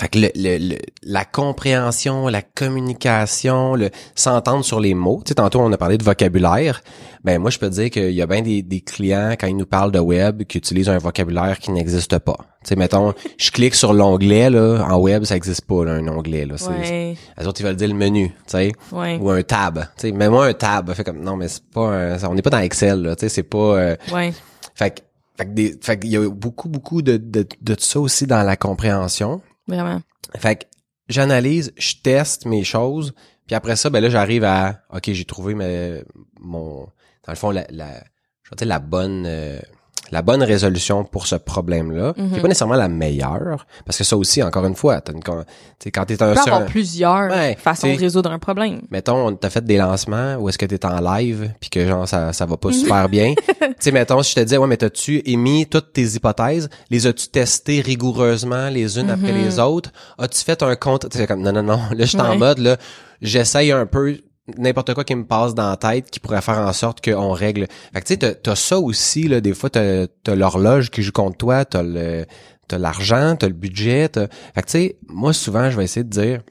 Fait 0.00 0.08
que 0.08 0.18
le, 0.18 0.30
le- 0.34 0.58
le- 0.74 0.78
la 1.04 1.24
compréhension, 1.24 2.26
la 2.28 2.42
communication, 2.42 3.74
le 3.76 3.90
s'entendre 4.14 4.64
sur 4.64 4.80
les 4.80 4.94
mots. 4.94 5.22
Tu 5.24 5.30
sais, 5.30 5.34
tantôt 5.36 5.60
on 5.60 5.72
a 5.72 5.76
parlé 5.78 5.96
de 5.98 6.04
vocabulaire. 6.04 6.82
Ben 7.24 7.40
moi 7.40 7.50
je 7.50 7.58
peux 7.58 7.68
te 7.68 7.74
dire 7.74 7.90
qu'il 7.90 8.12
y 8.12 8.22
a 8.22 8.26
bien 8.26 8.42
des, 8.42 8.62
des 8.62 8.80
clients 8.80 9.32
quand 9.38 9.46
ils 9.46 9.56
nous 9.56 9.66
parlent 9.66 9.92
de 9.92 9.98
web 9.98 10.42
qui 10.44 10.58
utilisent 10.58 10.88
un 10.88 10.98
vocabulaire 10.98 11.58
qui 11.58 11.70
n'existe 11.70 12.18
pas. 12.18 12.36
Tu 12.64 12.70
sais, 12.70 12.76
mettons, 12.76 13.14
je 13.38 13.50
clique 13.50 13.74
sur 13.74 13.92
l'onglet 13.94 14.50
là, 14.50 14.86
en 14.90 14.98
web 14.98 15.24
ça 15.24 15.36
existe 15.36 15.62
pas 15.66 15.84
là, 15.84 15.92
un 15.92 16.08
onglet 16.08 16.46
là. 16.46 16.56
Ouais. 16.68 17.16
Les 17.38 17.46
autres 17.46 17.60
ils 17.60 17.64
veulent 17.64 17.76
dire 17.76 17.88
le 17.88 17.94
menu, 17.94 18.28
tu 18.28 18.34
sais, 18.48 18.72
Ouais. 18.92 19.18
ou 19.20 19.30
un 19.30 19.42
tab. 19.42 19.80
Tu 19.96 20.08
sais, 20.08 20.12
mais 20.12 20.28
moi 20.28 20.46
un 20.46 20.54
tab, 20.54 20.92
fait 20.94 21.04
comme 21.04 21.20
non 21.22 21.36
mais 21.36 21.48
c'est 21.48 21.64
pas, 21.64 21.88
un- 21.88 22.24
on 22.24 22.34
n'est 22.34 22.42
pas 22.42 22.50
dans 22.50 22.58
Excel 22.58 23.02
là. 23.02 23.16
Tu 23.16 23.20
sais, 23.20 23.28
c'est 23.28 23.42
pas. 23.44 23.58
euh, 23.78 23.96
Ouais. 24.12 24.32
fait 24.74 24.90
que, 24.90 25.00
fait 25.38 25.44
que 25.46 25.50
des, 25.50 25.78
fait 25.80 25.98
qu'il 25.98 26.10
y 26.10 26.16
a 26.16 26.28
beaucoup 26.28 26.68
beaucoup 26.68 27.02
de, 27.02 27.16
de 27.16 27.46
de 27.60 27.76
ça 27.78 28.00
aussi 28.00 28.26
dans 28.26 28.42
la 28.42 28.56
compréhension. 28.56 29.40
Vraiment. 29.66 30.00
Fait 30.36 30.56
que 30.56 30.64
j'analyse, 31.08 31.72
je 31.76 31.94
teste 32.02 32.46
mes 32.46 32.64
choses, 32.64 33.14
puis 33.46 33.54
après 33.54 33.76
ça, 33.76 33.90
ben 33.90 34.00
là, 34.00 34.10
j'arrive 34.10 34.44
à 34.44 34.82
OK, 34.92 35.10
j'ai 35.12 35.24
trouvé 35.24 35.54
mes, 35.54 36.02
mon 36.40 36.88
dans 37.24 37.32
le 37.32 37.36
fond 37.36 37.50
la, 37.50 37.66
la 37.70 38.04
je 38.42 38.50
vais 38.50 38.56
dire 38.56 38.68
la 38.68 38.78
bonne 38.78 39.24
euh, 39.26 39.60
la 40.12 40.22
bonne 40.22 40.42
résolution 40.42 41.04
pour 41.04 41.26
ce 41.26 41.36
problème-là, 41.36 42.14
qui 42.14 42.36
est 42.36 42.40
pas 42.40 42.48
nécessairement 42.48 42.74
la 42.76 42.88
meilleure, 42.88 43.66
parce 43.84 43.98
que 43.98 44.04
ça 44.04 44.16
aussi, 44.16 44.42
encore 44.42 44.64
une 44.66 44.74
fois, 44.74 45.00
t'as 45.00 45.12
une, 45.12 45.20
t'sais, 45.78 45.90
quand 45.90 46.04
t'es 46.04 46.22
un, 46.22 46.32
y 46.32 46.36
sur 46.38 46.46
avoir 46.54 46.66
plusieurs 46.66 47.30
Ouais, 47.30 47.56
façons 47.58 47.88
de 47.88 47.92
t'sais- 47.94 48.02
résoudre 48.04 48.30
un 48.30 48.38
problème. 48.38 48.82
mettons, 48.90 49.26
on 49.28 49.34
t'a 49.34 49.50
fait 49.50 49.64
des 49.64 49.76
lancements 49.78 50.36
où 50.36 50.48
est-ce 50.48 50.58
que 50.58 50.66
t'es 50.66 50.84
en 50.86 51.00
live 51.00 51.50
puis 51.60 51.70
que 51.70 51.86
genre 51.86 52.06
ça 52.08 52.32
ça 52.32 52.46
va 52.46 52.56
pas 52.56 52.68
Mhm. 52.68 52.74
super 52.74 53.08
bien. 53.08 53.34
tu 53.60 53.66
sais, 53.80 53.92
mettons, 53.92 54.22
si 54.22 54.30
je 54.30 54.34
te 54.36 54.40
disais, 54.40 54.56
ouais, 54.58 54.66
mais 54.68 54.76
t'as-tu 54.76 55.22
émis 55.28 55.66
toutes 55.66 55.92
tes 55.92 56.04
hypothèses? 56.04 56.68
Les 56.90 57.06
as-tu 57.06 57.28
testées 57.28 57.80
rigoureusement 57.80 58.68
les 58.68 58.98
unes 58.98 59.10
après 59.10 59.32
Mhm. 59.32 59.38
les 59.44 59.58
autres? 59.58 59.90
As-tu 60.18 60.42
fait 60.44 60.62
un 60.62 60.76
compte? 60.76 61.08
Tu 61.10 61.18
sais, 61.18 61.26
comme, 61.26 61.42
non, 61.42 61.52
non, 61.52 61.62
non. 61.62 61.76
Là, 61.90 61.96
je 62.00 62.04
suis 62.04 62.20
en 62.20 62.36
mode, 62.38 62.58
là, 62.58 62.76
j'essaye 63.22 63.72
un 63.72 63.86
peu 63.86 64.18
n'importe 64.58 64.94
quoi 64.94 65.04
qui 65.04 65.14
me 65.14 65.26
passe 65.26 65.54
dans 65.54 65.70
la 65.70 65.76
tête 65.76 66.10
qui 66.10 66.20
pourrait 66.20 66.42
faire 66.42 66.58
en 66.58 66.72
sorte 66.72 67.04
qu'on 67.04 67.32
règle. 67.32 67.66
Fait 67.92 68.00
que 68.00 68.06
tu 68.06 68.14
sais, 68.14 68.34
t'as, 68.34 68.54
ça 68.54 68.78
aussi, 68.78 69.28
là, 69.28 69.40
des 69.40 69.54
fois, 69.54 69.70
t'as, 69.70 70.06
t'as 70.22 70.34
l'horloge 70.34 70.90
qui 70.90 71.02
joue 71.02 71.12
contre 71.12 71.36
toi, 71.36 71.64
t'as 71.64 71.82
le, 71.82 72.26
t'as 72.68 72.78
l'argent, 72.78 73.36
t'as 73.36 73.48
le 73.48 73.54
budget, 73.54 74.08
t'as... 74.08 74.28
Fait 74.54 74.62
que 74.62 74.66
tu 74.66 74.72
sais, 74.72 74.98
moi, 75.08 75.32
souvent, 75.32 75.70
je 75.70 75.76
vais 75.76 75.84
essayer 75.84 76.04
de 76.04 76.10
dire, 76.10 76.42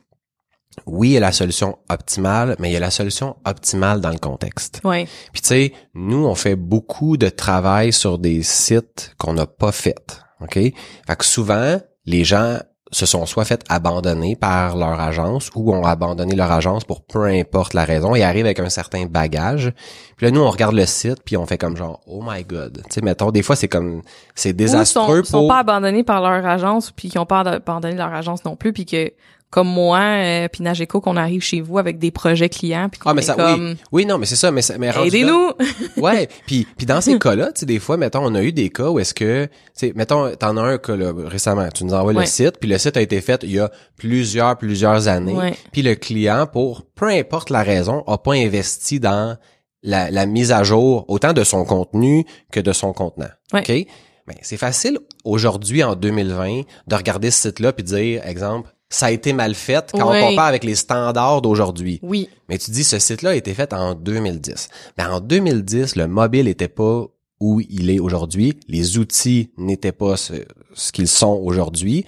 oui, 0.85 1.09
il 1.09 1.11
y 1.13 1.17
a 1.17 1.21
la 1.21 1.31
solution 1.31 1.77
optimale, 1.89 2.55
mais 2.59 2.69
il 2.69 2.73
y 2.73 2.77
a 2.77 2.81
la 2.81 2.91
solution 2.91 3.37
optimale 3.45 4.01
dans 4.01 4.09
le 4.09 4.17
contexte. 4.17 4.81
Ouais. 4.83 5.07
Puis 5.31 5.41
tu 5.41 5.47
sais, 5.47 5.73
nous, 5.93 6.25
on 6.25 6.35
fait 6.35 6.55
beaucoup 6.55 7.17
de 7.17 7.29
travail 7.29 7.93
sur 7.93 8.19
des 8.19 8.43
sites 8.43 9.15
qu'on 9.17 9.33
n'a 9.33 9.47
pas 9.47 9.71
fait. 9.71 10.21
OK? 10.41 10.53
Fait 10.53 10.75
que 11.17 11.25
souvent, 11.25 11.79
les 12.05 12.23
gens 12.23 12.59
se 12.91 13.05
sont 13.05 13.25
soit 13.25 13.45
fait 13.45 13.63
abandonner 13.67 14.35
par 14.35 14.77
leur 14.77 14.99
agence 14.99 15.49
ou 15.55 15.73
ont 15.73 15.85
abandonné 15.85 16.35
leur 16.35 16.51
agence 16.51 16.83
pour 16.83 17.01
peu 17.01 17.25
importe 17.25 17.73
la 17.73 17.83
raison 17.83 18.13
et 18.13 18.23
arrivent 18.23 18.45
avec 18.45 18.59
un 18.59 18.69
certain 18.69 19.05
bagage. 19.05 19.73
Puis 20.17 20.27
là, 20.27 20.31
nous, 20.31 20.41
on 20.41 20.49
regarde 20.49 20.75
le 20.75 20.85
site 20.85 21.23
puis 21.25 21.35
on 21.35 21.45
fait 21.45 21.57
comme 21.57 21.75
genre, 21.75 22.01
oh 22.05 22.23
my 22.25 22.43
god. 22.43 22.83
Tu 22.85 22.93
sais, 22.95 23.01
mettons, 23.01 23.31
des 23.31 23.41
fois, 23.41 23.55
c'est 23.55 23.67
comme, 23.67 24.01
c'est 24.35 24.51
Ou 24.51 24.53
désastreux 24.53 25.23
sont, 25.23 25.39
sont 25.41 25.47
pas 25.47 25.59
abandonnés 25.59 26.03
par 26.03 26.21
leur 26.21 26.45
agence, 26.45 26.91
puis 26.91 27.09
qui 27.09 27.17
ont 27.17 27.25
pas 27.25 27.39
abandonné 27.39 27.95
leur 27.95 28.13
agence 28.13 28.45
non 28.45 28.55
plus, 28.55 28.71
puis 28.71 28.85
que 28.85 29.11
comme 29.51 29.67
moi, 29.69 29.99
euh, 29.99 30.47
puis 30.51 30.63
Nageco, 30.63 30.99
qu'on 30.99 31.15
arrive 31.15 31.41
chez 31.41 31.61
vous 31.61 31.77
avec 31.77 31.97
des 31.97 32.11
projets 32.11 32.49
clients, 32.49 32.89
puis 32.89 32.99
qu'on 32.99 33.11
Ah, 33.11 33.13
mais 33.13 33.21
est 33.21 33.25
ça, 33.25 33.35
comme 33.35 33.69
oui. 33.69 33.77
Oui, 33.91 34.05
non, 34.05 34.17
mais 34.17 34.25
c'est 34.25 34.35
ça, 34.35 34.51
mais, 34.51 34.61
mais 34.77 34.89
aidez-nous. 35.05 35.51
Ouais, 35.97 36.27
puis 36.45 36.67
puis 36.75 36.85
dans 36.85 36.99
ces 36.99 37.17
cas-là, 37.17 37.53
tu 37.53 37.61
sais 37.61 37.65
des 37.65 37.79
fois 37.79 37.95
mettons 37.97 38.19
on 38.25 38.35
a 38.35 38.41
eu 38.43 38.51
des 38.51 38.69
cas 38.69 38.89
où 38.89 38.99
est-ce 38.99 39.13
que 39.13 39.45
tu 39.45 39.51
sais 39.73 39.93
mettons 39.95 40.29
t'en 40.35 40.57
as 40.57 40.61
un 40.61 40.77
cas 40.77 40.95
là, 40.97 41.13
récemment, 41.15 41.67
tu 41.73 41.85
nous 41.85 41.93
envoies 41.93 42.13
Ouais. 42.13 42.21
le 42.21 42.25
site, 42.27 42.57
puis 42.59 42.69
le 42.69 42.77
site 42.77 42.97
a 42.97 43.01
été 43.01 43.21
fait 43.21 43.43
il 43.43 43.51
y 43.51 43.59
a 43.59 43.71
plusieurs 43.97 44.57
plusieurs 44.57 45.07
années, 45.07 45.53
puis 45.71 45.81
le 45.83 45.95
client 45.95 46.47
pour 46.51 46.83
peu 46.95 47.07
importe 47.07 47.49
la 47.49 47.63
raison 47.63 48.03
a 48.07 48.17
pas 48.17 48.33
investi 48.33 48.99
dans 48.99 49.37
la, 49.83 50.09
la 50.11 50.25
mise 50.25 50.51
à 50.51 50.63
jour 50.63 51.05
autant 51.07 51.31
de 51.33 51.43
son 51.43 51.63
contenu 51.63 52.25
que 52.51 52.59
de 52.59 52.73
son 52.73 52.91
contenant. 52.91 53.29
Ouais. 53.53 53.61
OK? 53.61 53.87
Ben 54.27 54.35
c'est 54.41 54.57
facile 54.57 54.97
aujourd'hui 55.23 55.83
en 55.83 55.95
2020 55.95 56.61
de 56.87 56.95
regarder 56.95 57.29
ce 57.31 57.43
site-là 57.49 57.71
puis 57.73 57.83
de 57.83 57.89
dire 57.89 58.25
exemple 58.27 58.71
ça 58.89 59.07
a 59.07 59.11
été 59.11 59.33
mal 59.33 59.55
fait 59.55 59.91
quand 59.91 60.13
on 60.13 60.29
compare 60.29 60.45
avec 60.45 60.63
les 60.63 60.75
standards 60.75 61.41
d'aujourd'hui. 61.41 61.99
Oui. 62.03 62.29
Mais 62.49 62.57
tu 62.57 62.71
dis, 62.71 62.83
ce 62.83 62.99
site-là 62.99 63.31
a 63.31 63.35
été 63.35 63.53
fait 63.53 63.73
en 63.73 63.95
2010. 63.95 64.69
Mais 64.97 65.05
en 65.05 65.19
2010, 65.19 65.95
le 65.95 66.07
mobile 66.07 66.47
était 66.47 66.67
pas 66.67 67.05
où 67.39 67.61
il 67.69 67.89
est 67.89 67.99
aujourd'hui. 67.99 68.57
Les 68.67 68.97
outils 68.97 69.51
n'étaient 69.57 69.91
pas 69.91 70.17
ce, 70.17 70.33
ce 70.73 70.91
qu'ils 70.91 71.07
sont 71.07 71.41
aujourd'hui. 71.43 72.05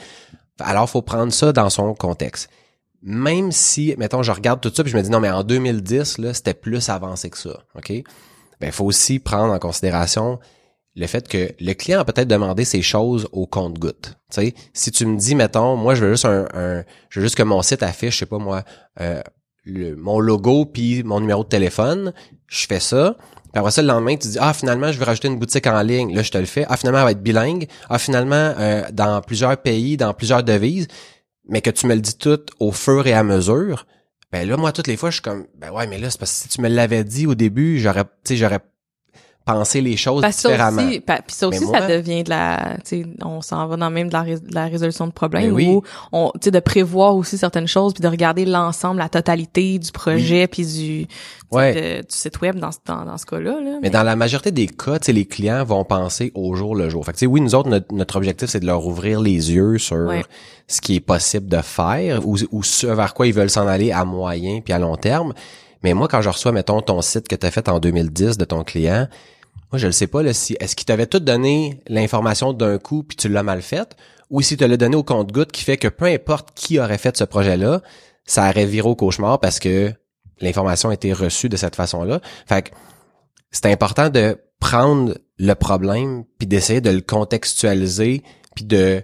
Alors, 0.59 0.89
faut 0.89 1.01
prendre 1.01 1.33
ça 1.33 1.51
dans 1.51 1.69
son 1.69 1.93
contexte. 1.93 2.49
Même 3.01 3.51
si, 3.51 3.93
mettons, 3.97 4.23
je 4.23 4.31
regarde 4.31 4.61
tout 4.61 4.71
ça 4.73 4.83
puis 4.83 4.91
je 4.91 4.97
me 4.97 5.01
dis, 5.01 5.09
non, 5.09 5.19
mais 5.19 5.29
en 5.29 5.43
2010, 5.43 6.19
là, 6.19 6.33
c'était 6.33 6.53
plus 6.53 6.89
avancé 6.89 7.29
que 7.29 7.37
ça. 7.37 7.59
OK? 7.75 7.91
Ben, 8.59 8.71
faut 8.71 8.85
aussi 8.85 9.19
prendre 9.19 9.53
en 9.53 9.59
considération 9.59 10.39
le 10.97 11.05
fait 11.07 11.27
que 11.27 11.51
le 11.59 11.73
client 11.73 11.99
a 11.99 12.05
peut-être 12.05 12.27
demandé 12.27 12.65
ces 12.65 12.81
choses 12.81 13.27
au 13.31 13.45
compte-goutte. 13.45 14.15
Si 14.73 14.91
tu 14.91 15.05
me 15.05 15.17
dis, 15.17 15.35
mettons, 15.35 15.75
moi, 15.75 15.93
je 15.95 16.03
veux 16.03 16.11
juste 16.11 16.25
un, 16.25 16.47
un- 16.53 16.83
je 17.09 17.19
veux 17.19 17.25
juste 17.25 17.35
que 17.35 17.43
mon 17.43 17.61
site 17.61 17.83
affiche, 17.83 18.15
je 18.15 18.19
sais 18.19 18.25
pas 18.25 18.39
moi, 18.39 18.63
euh, 18.99 19.21
le- 19.63 19.95
mon 19.95 20.19
logo 20.19 20.65
puis 20.65 21.03
mon 21.03 21.19
numéro 21.19 21.43
de 21.43 21.49
téléphone, 21.49 22.13
je 22.47 22.65
fais 22.65 22.79
ça. 22.79 23.15
Puis 23.53 23.59
après 23.59 23.71
ça, 23.71 23.81
le 23.83 23.87
lendemain, 23.89 24.15
tu 24.17 24.27
dis, 24.27 24.37
ah, 24.41 24.53
finalement, 24.53 24.91
je 24.91 24.97
veux 24.97 25.05
rajouter 25.05 25.27
une 25.27 25.37
boutique 25.37 25.67
en 25.67 25.81
ligne. 25.81 26.15
Là, 26.15 26.23
je 26.23 26.31
te 26.31 26.37
le 26.37 26.45
fais. 26.45 26.65
Ah, 26.67 26.77
finalement, 26.77 26.99
elle 26.99 27.05
va 27.05 27.11
être 27.11 27.21
bilingue. 27.23 27.67
Ah, 27.89 27.99
finalement, 27.99 28.35
euh, 28.57 28.81
dans 28.91 29.21
plusieurs 29.21 29.55
pays, 29.57 29.97
dans 29.97 30.13
plusieurs 30.15 30.43
devises. 30.43 30.87
Mais 31.47 31.61
que 31.61 31.69
tu 31.69 31.85
me 31.87 31.93
le 31.95 32.01
dis 32.01 32.17
tout 32.17 32.41
au 32.59 32.71
fur 32.71 33.05
et 33.07 33.13
à 33.13 33.23
mesure. 33.23 33.85
Ben 34.31 34.47
là, 34.49 34.57
moi, 34.57 34.71
toutes 34.73 34.87
les 34.87 34.97
fois, 34.97 35.09
je 35.11 35.15
suis 35.15 35.21
comme, 35.21 35.45
ben 35.57 35.71
ouais, 35.71 35.87
mais 35.87 35.97
là, 35.99 36.09
c'est 36.09 36.19
parce 36.19 36.31
que 36.33 36.37
si 36.43 36.47
tu 36.49 36.59
me 36.61 36.67
l'avais 36.67 37.03
dit 37.05 37.25
au 37.27 37.35
début, 37.35 37.79
j'aurais, 37.79 38.03
tu 38.03 38.09
sais, 38.25 38.35
j'aurais 38.37 38.59
pensé 39.47 39.81
les 39.81 39.97
choses 39.97 40.21
Parce 40.21 40.37
différemment. 40.37 40.83
aussi, 40.87 40.99
pa- 40.99 41.21
puis 41.25 41.35
ça 41.35 41.47
aussi, 41.47 41.65
moi- 41.65 41.79
ça 41.79 41.87
devient 41.87 42.23
de 42.23 42.29
la, 42.29 42.77
on 43.25 43.41
s'en 43.41 43.65
va 43.65 43.77
dans 43.77 43.89
même 43.89 44.09
de 44.09 44.13
la, 44.13 44.21
rés- 44.21 44.39
de 44.39 44.53
la 44.53 44.65
résolution 44.67 45.07
de 45.07 45.11
problèmes 45.11 45.45
Mais 45.47 45.51
oui. 45.51 45.67
où 45.69 45.81
on, 46.11 46.31
tu 46.35 46.39
sais, 46.45 46.51
de 46.51 46.59
prévoir 46.59 47.15
aussi 47.15 47.37
certaines 47.37 47.67
choses 47.67 47.93
puis 47.93 48.03
de 48.03 48.07
regarder 48.07 48.45
l'ensemble, 48.45 48.99
la 48.99 49.09
totalité 49.09 49.79
du 49.79 49.91
projet 49.91 50.47
puis 50.47 50.65
du, 50.65 51.07
Ouais. 51.51 51.73
de- 51.73 52.01
du 52.01 52.15
site 52.15 52.39
web 52.41 52.57
dans, 52.59 52.71
ce- 52.71 52.77
dans, 52.85 53.05
dans 53.05 53.17
ce 53.17 53.25
cas-là, 53.25 53.59
là. 53.61 53.79
Mais 53.81 53.89
dans 53.89 54.03
la 54.03 54.15
majorité 54.15 54.51
des 54.51 54.67
cas, 54.67 54.99
tu 54.99 55.05
sais, 55.07 55.13
les 55.13 55.25
clients 55.25 55.63
vont 55.63 55.83
penser 55.85 56.31
au 56.35 56.53
jour 56.55 56.75
le 56.75 56.89
jour. 56.89 57.05
Fait 57.05 57.13
que, 57.13 57.17
tu 57.17 57.21
sais, 57.21 57.25
oui, 57.25 57.41
nous 57.41 57.55
autres, 57.55 57.69
notre, 57.69 57.93
notre 57.95 58.17
objectif, 58.17 58.49
c'est 58.49 58.59
de 58.59 58.65
leur 58.65 58.85
ouvrir 58.85 59.21
les 59.21 59.51
yeux 59.53 59.77
sur 59.77 59.95
Ouais. 60.07 60.23
ce 60.67 60.81
qui 60.81 60.95
est 60.95 60.99
possible 60.99 61.47
de 61.47 61.61
faire 61.61 62.27
ou, 62.27 62.35
ou 62.51 62.63
ce 62.63 62.87
vers 62.87 63.13
quoi 63.13 63.25
ils 63.27 63.33
veulent 63.33 63.49
s'en 63.49 63.67
aller 63.67 63.91
à 63.91 64.03
moyen 64.03 64.59
puis 64.59 64.73
à 64.73 64.79
long 64.79 64.97
terme. 64.97 65.33
Mais 65.83 65.93
moi, 65.93 66.07
quand 66.07 66.21
je 66.21 66.29
reçois, 66.29 66.51
mettons, 66.51 66.81
ton 66.81 67.01
site 67.01 67.27
que 67.27 67.35
tu 67.35 67.45
as 67.45 67.51
fait 67.51 67.69
en 67.69 67.79
2010 67.79 68.37
de 68.37 68.45
ton 68.45 68.63
client, 68.63 69.07
moi, 69.71 69.79
je 69.79 69.87
le 69.87 69.91
sais 69.91 70.07
pas, 70.07 70.23
là, 70.23 70.33
si, 70.33 70.55
est-ce 70.59 70.75
qu'il 70.75 70.85
t'avait 70.85 71.07
tout 71.07 71.19
donné 71.19 71.81
l'information 71.87 72.53
d'un 72.53 72.77
coup 72.77 73.03
puis 73.03 73.17
tu 73.17 73.27
l'as 73.27 73.43
mal 73.43 73.61
faite? 73.61 73.97
Ou 74.29 74.41
si 74.41 74.57
tu 74.57 74.67
l'as 74.67 74.77
donné 74.77 74.95
au 74.95 75.03
compte-goutte 75.03 75.51
qui 75.51 75.63
fait 75.63 75.77
que 75.77 75.87
peu 75.87 76.05
importe 76.05 76.49
qui 76.55 76.79
aurait 76.79 76.97
fait 76.97 77.15
ce 77.17 77.23
projet-là, 77.23 77.81
ça 78.25 78.49
aurait 78.49 78.65
viré 78.65 78.87
au 78.87 78.95
cauchemar 78.95 79.39
parce 79.39 79.59
que 79.59 79.93
l'information 80.39 80.89
a 80.89 80.93
été 80.93 81.13
reçue 81.13 81.49
de 81.49 81.57
cette 81.57 81.75
façon-là. 81.75 82.21
Fait 82.45 82.63
que 82.63 82.69
c'est 83.51 83.65
important 83.67 84.09
de 84.09 84.37
prendre 84.59 85.17
le 85.37 85.53
problème 85.53 86.25
puis 86.37 86.47
d'essayer 86.47 86.81
de 86.81 86.89
le 86.89 87.01
contextualiser 87.01 88.23
puis 88.55 88.65
de 88.65 89.03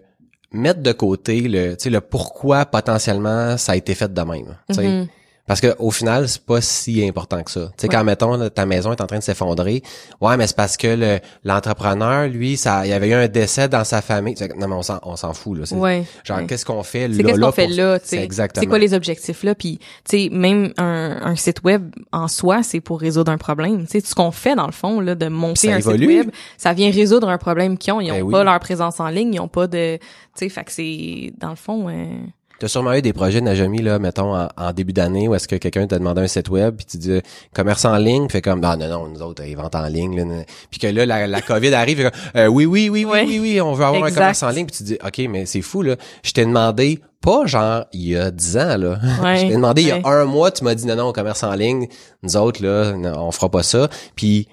mettre 0.52 0.82
de 0.82 0.91
côté 0.91 1.41
le 1.41 1.76
le 1.84 2.02
pourquoi 2.02 2.65
potentiellement 2.65 3.58
ça 3.58 3.73
a 3.73 3.76
été 3.76 3.95
fait 3.95 4.13
de 4.13 4.21
même 4.21 4.58
sais. 4.71 5.08
Parce 5.46 5.60
que 5.60 5.76
au 5.78 5.92
final 5.92 6.30
c'est 6.30 6.42
pas 6.46 6.62
si 6.62 7.06
important 7.06 7.44
que 7.44 7.52
ça 7.52 7.66
tu 7.78 7.82
sais 7.82 7.88
quand 7.90 8.04
mettons 8.06 8.48
ta 8.50 8.66
maison 8.66 8.94
est 8.94 9.02
en 9.02 9.08
train 9.08 9.18
de 9.20 9.24
s'effondrer 9.24 9.84
ouais 10.22 10.38
mais 10.38 10.48
c'est 10.48 10.56
parce 10.56 10.78
que 10.78 10.88
le 10.88 11.20
l'entrepreneur 11.44 12.28
lui 12.30 12.56
ça 12.58 12.86
il 12.86 12.90
y 12.90 12.94
avait 12.94 13.10
eu 13.10 13.14
un 13.14 13.28
décès 13.28 13.68
dans 13.68 13.84
sa 13.84 14.02
famille 14.02 14.36
Tu 14.36 14.46
sais, 14.46 14.52
non 14.58 14.68
mais 14.70 14.76
on 14.76 14.82
s'en 14.82 15.00
on 15.04 15.16
s'en 15.16 15.34
fout 15.34 15.58
là 15.58 15.64
Ouais. 15.78 16.06
genre 16.24 16.38
ouais. 16.40 16.46
qu'est-ce 16.46 16.66
qu'on 16.66 16.84
fait 16.84 17.08
là 17.10 17.16
C'est 17.18 17.24
qu'est-ce 17.24 17.40
qu'on 17.42 17.52
fait 17.52 17.68
là, 17.68 18.00
exactement 18.14 18.62
C'est 18.64 18.68
quoi 18.68 18.80
les 18.80 18.94
objectifs 18.94 19.44
là, 19.44 19.54
puis 19.56 19.80
tu 20.10 20.18
sais 20.18 20.30
même 20.32 20.74
un, 20.78 21.20
un 21.24 21.36
site 21.36 21.62
web 21.64 21.94
en 22.12 22.28
soi, 22.28 22.64
c'est 22.64 22.80
pour 22.82 23.00
résoudre 23.02 23.32
un 23.32 23.38
problème. 23.38 23.82
Tu 23.86 23.92
sais 23.92 24.02
tout 24.02 24.08
ce 24.08 24.16
qu'on 24.16 24.32
fait 24.32 24.56
dans 24.56 24.66
le 24.66 24.72
fond 24.72 25.00
là 25.00 25.16
de 25.16 25.28
monter 25.28 25.72
un 25.74 25.78
évolue. 25.80 26.08
site 26.08 26.18
web, 26.26 26.32
ça 26.58 26.74
vient 26.74 26.90
résoudre 26.92 27.28
un 27.30 27.38
problème 27.38 27.78
qu'ils 27.78 27.94
ont. 27.94 28.02
Ils 28.02 28.12
ont 28.12 28.16
Ben 28.16 28.22
oui. 28.24 28.32
pas 28.32 28.44
leur 28.44 28.60
présence 28.60 29.00
en 29.00 29.08
ligne, 29.10 29.34
ils 29.34 29.40
ont 29.40 29.48
pas 29.48 29.68
de, 29.68 29.98
tu 29.98 30.02
sais, 30.36 30.50
fait 30.50 30.64
que 30.64 30.72
c'est 30.72 31.34
dans 31.38 31.50
le 31.50 31.56
fond. 31.56 31.90
euh, 31.90 32.06
T'as 32.63 32.69
sûrement 32.69 32.93
eu 32.93 33.02
des 33.02 33.12
projets 33.12 33.41
Najami 33.41 33.82
là, 33.82 33.99
mettons 33.99 34.34
en, 34.34 34.47
en 34.56 34.71
début 34.71 34.93
d'année 34.93 35.28
où 35.28 35.36
est-ce 35.36 35.49
que 35.49 35.58
quelqu'un 35.58 35.86
t'a 35.86 35.99
demandé 35.99 36.21
un 36.21 36.28
site 36.28 36.47
web 36.47 36.78
puis 36.78 36.86
tu 36.86 36.95
dis 36.97 37.19
commerce 37.54 37.84
en 37.84 37.97
ligne, 37.97 38.30
fait 38.30 38.41
comme 38.41 38.63
ah 38.63 38.78
non 38.78 38.88
non 38.88 39.10
nous 39.10 39.21
autres 39.21 39.43
ils 39.45 39.58
vendent 39.58 39.76
en 39.76 39.86
ligne 39.88 40.15
là, 40.26 40.43
puis 40.71 40.80
que 40.80 40.88
là 40.88 41.06
la, 41.06 41.28
la 41.28 41.41
Covid 41.41 41.73
arrive, 41.73 41.97
fait 41.97 42.04
comme, 42.04 42.21
Euh, 42.38 42.47
oui 42.47 42.65
oui 42.65 42.88
oui 42.88 43.04
oui 43.04 43.19
oui 43.28 43.39
oui 43.41 43.60
on 43.60 43.73
veut 43.73 43.84
avoir 43.84 44.08
Exact. 44.08 44.12
un 44.12 44.21
commerce 44.21 44.43
en 44.43 44.49
ligne 44.52 44.65
puis 44.65 44.78
tu 44.78 44.84
dis 44.84 44.97
ok 45.06 45.28
mais 45.30 45.45
c'est 45.45 45.62
fou 45.62 45.82
là, 45.82 45.97
je 46.23 46.32
t'ai 46.32 46.45
demandé 46.45 47.02
pas 47.19 47.45
genre 47.47 47.84
il 47.91 48.08
y 48.08 48.15
a 48.15 48.32
10 48.32 48.58
ans 48.58 48.78
là, 48.78 48.97
Ouais, 49.21 49.38
je 49.39 49.47
t'ai 49.47 49.56
demandé 49.56 49.82
il 49.82 49.88
y 49.89 49.91
a 49.91 49.99
un 50.06 50.23
mois 50.23 50.49
tu 50.52 50.63
m'as 50.63 50.73
dit 50.73 50.86
non 50.86 50.95
non 50.95 51.12
commerce 51.12 51.43
en 51.43 51.54
ligne, 51.56 51.88
nous 52.21 52.38
autres 52.38 52.63
là 52.63 52.93
non, 52.93 53.28
on 53.28 53.32
fera 53.34 53.49
pas 53.49 53.63
ça. 53.63 53.89
Puis 54.15 54.47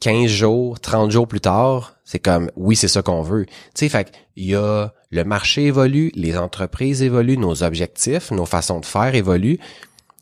15 0.00 0.26
jours, 0.30 0.78
30 0.80 1.10
jours 1.10 1.26
plus 1.26 1.40
tard, 1.40 1.96
c'est 2.04 2.18
comme 2.18 2.50
oui, 2.56 2.76
c'est 2.76 2.88
ça 2.88 3.02
qu'on 3.02 3.22
veut. 3.22 3.46
Tu 3.46 3.52
sais, 3.74 3.88
fait 3.88 4.12
il 4.36 4.44
y 4.46 4.54
a 4.54 4.92
le 5.10 5.24
marché 5.24 5.64
évolue, 5.66 6.12
les 6.14 6.36
entreprises 6.36 7.02
évoluent, 7.02 7.38
nos 7.38 7.62
objectifs, 7.62 8.30
nos 8.30 8.44
façons 8.46 8.80
de 8.80 8.84
faire 8.86 9.14
évoluent. 9.14 9.58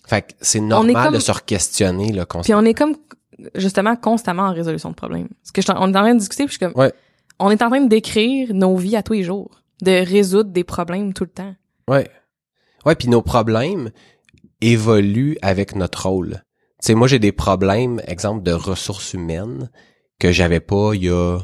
Fait 0.06 0.22
que 0.22 0.32
c'est 0.40 0.60
normal 0.60 1.06
comme- 1.06 1.14
de 1.14 1.18
se 1.18 1.32
re-questionner 1.32 2.12
là 2.12 2.24
Puis 2.26 2.38
constamment. 2.38 2.60
on 2.60 2.64
est 2.64 2.74
comme 2.74 2.94
justement 3.56 3.96
constamment 3.96 4.42
en 4.44 4.52
résolution 4.54 4.90
de 4.90 4.94
problèmes. 4.94 5.28
Parce 5.42 5.50
que 5.52 5.62
je 5.62 5.66
on 5.76 5.92
est 5.92 5.96
en 5.96 6.02
train 6.02 6.14
de 6.14 6.20
discuter, 6.20 6.44
puis 6.44 6.54
je 6.54 6.58
suis 6.58 6.72
comme 6.72 6.80
Ouais. 6.80 6.92
on 7.40 7.50
est 7.50 7.62
en 7.62 7.68
train 7.68 7.80
de 7.80 7.88
décrire 7.88 8.54
nos 8.54 8.76
vies 8.76 8.96
à 8.96 9.02
tous 9.02 9.14
les 9.14 9.24
jours, 9.24 9.60
de 9.82 9.90
résoudre 10.06 10.50
des 10.50 10.62
problèmes 10.64 11.12
tout 11.14 11.24
le 11.24 11.30
temps. 11.30 11.54
Ouais. 11.88 12.08
Ouais, 12.86 12.94
puis 12.94 13.08
nos 13.08 13.22
problèmes 13.22 13.90
évoluent 14.60 15.36
avec 15.42 15.74
notre 15.74 16.06
rôle. 16.08 16.42
Tu 16.84 16.88
sais, 16.88 16.94
moi 16.94 17.08
j'ai 17.08 17.18
des 17.18 17.32
problèmes, 17.32 18.02
exemple 18.06 18.42
de 18.42 18.52
ressources 18.52 19.14
humaines 19.14 19.70
que 20.20 20.32
j'avais 20.32 20.60
pas 20.60 20.90
il 20.92 21.04
y 21.04 21.08
a 21.08 21.38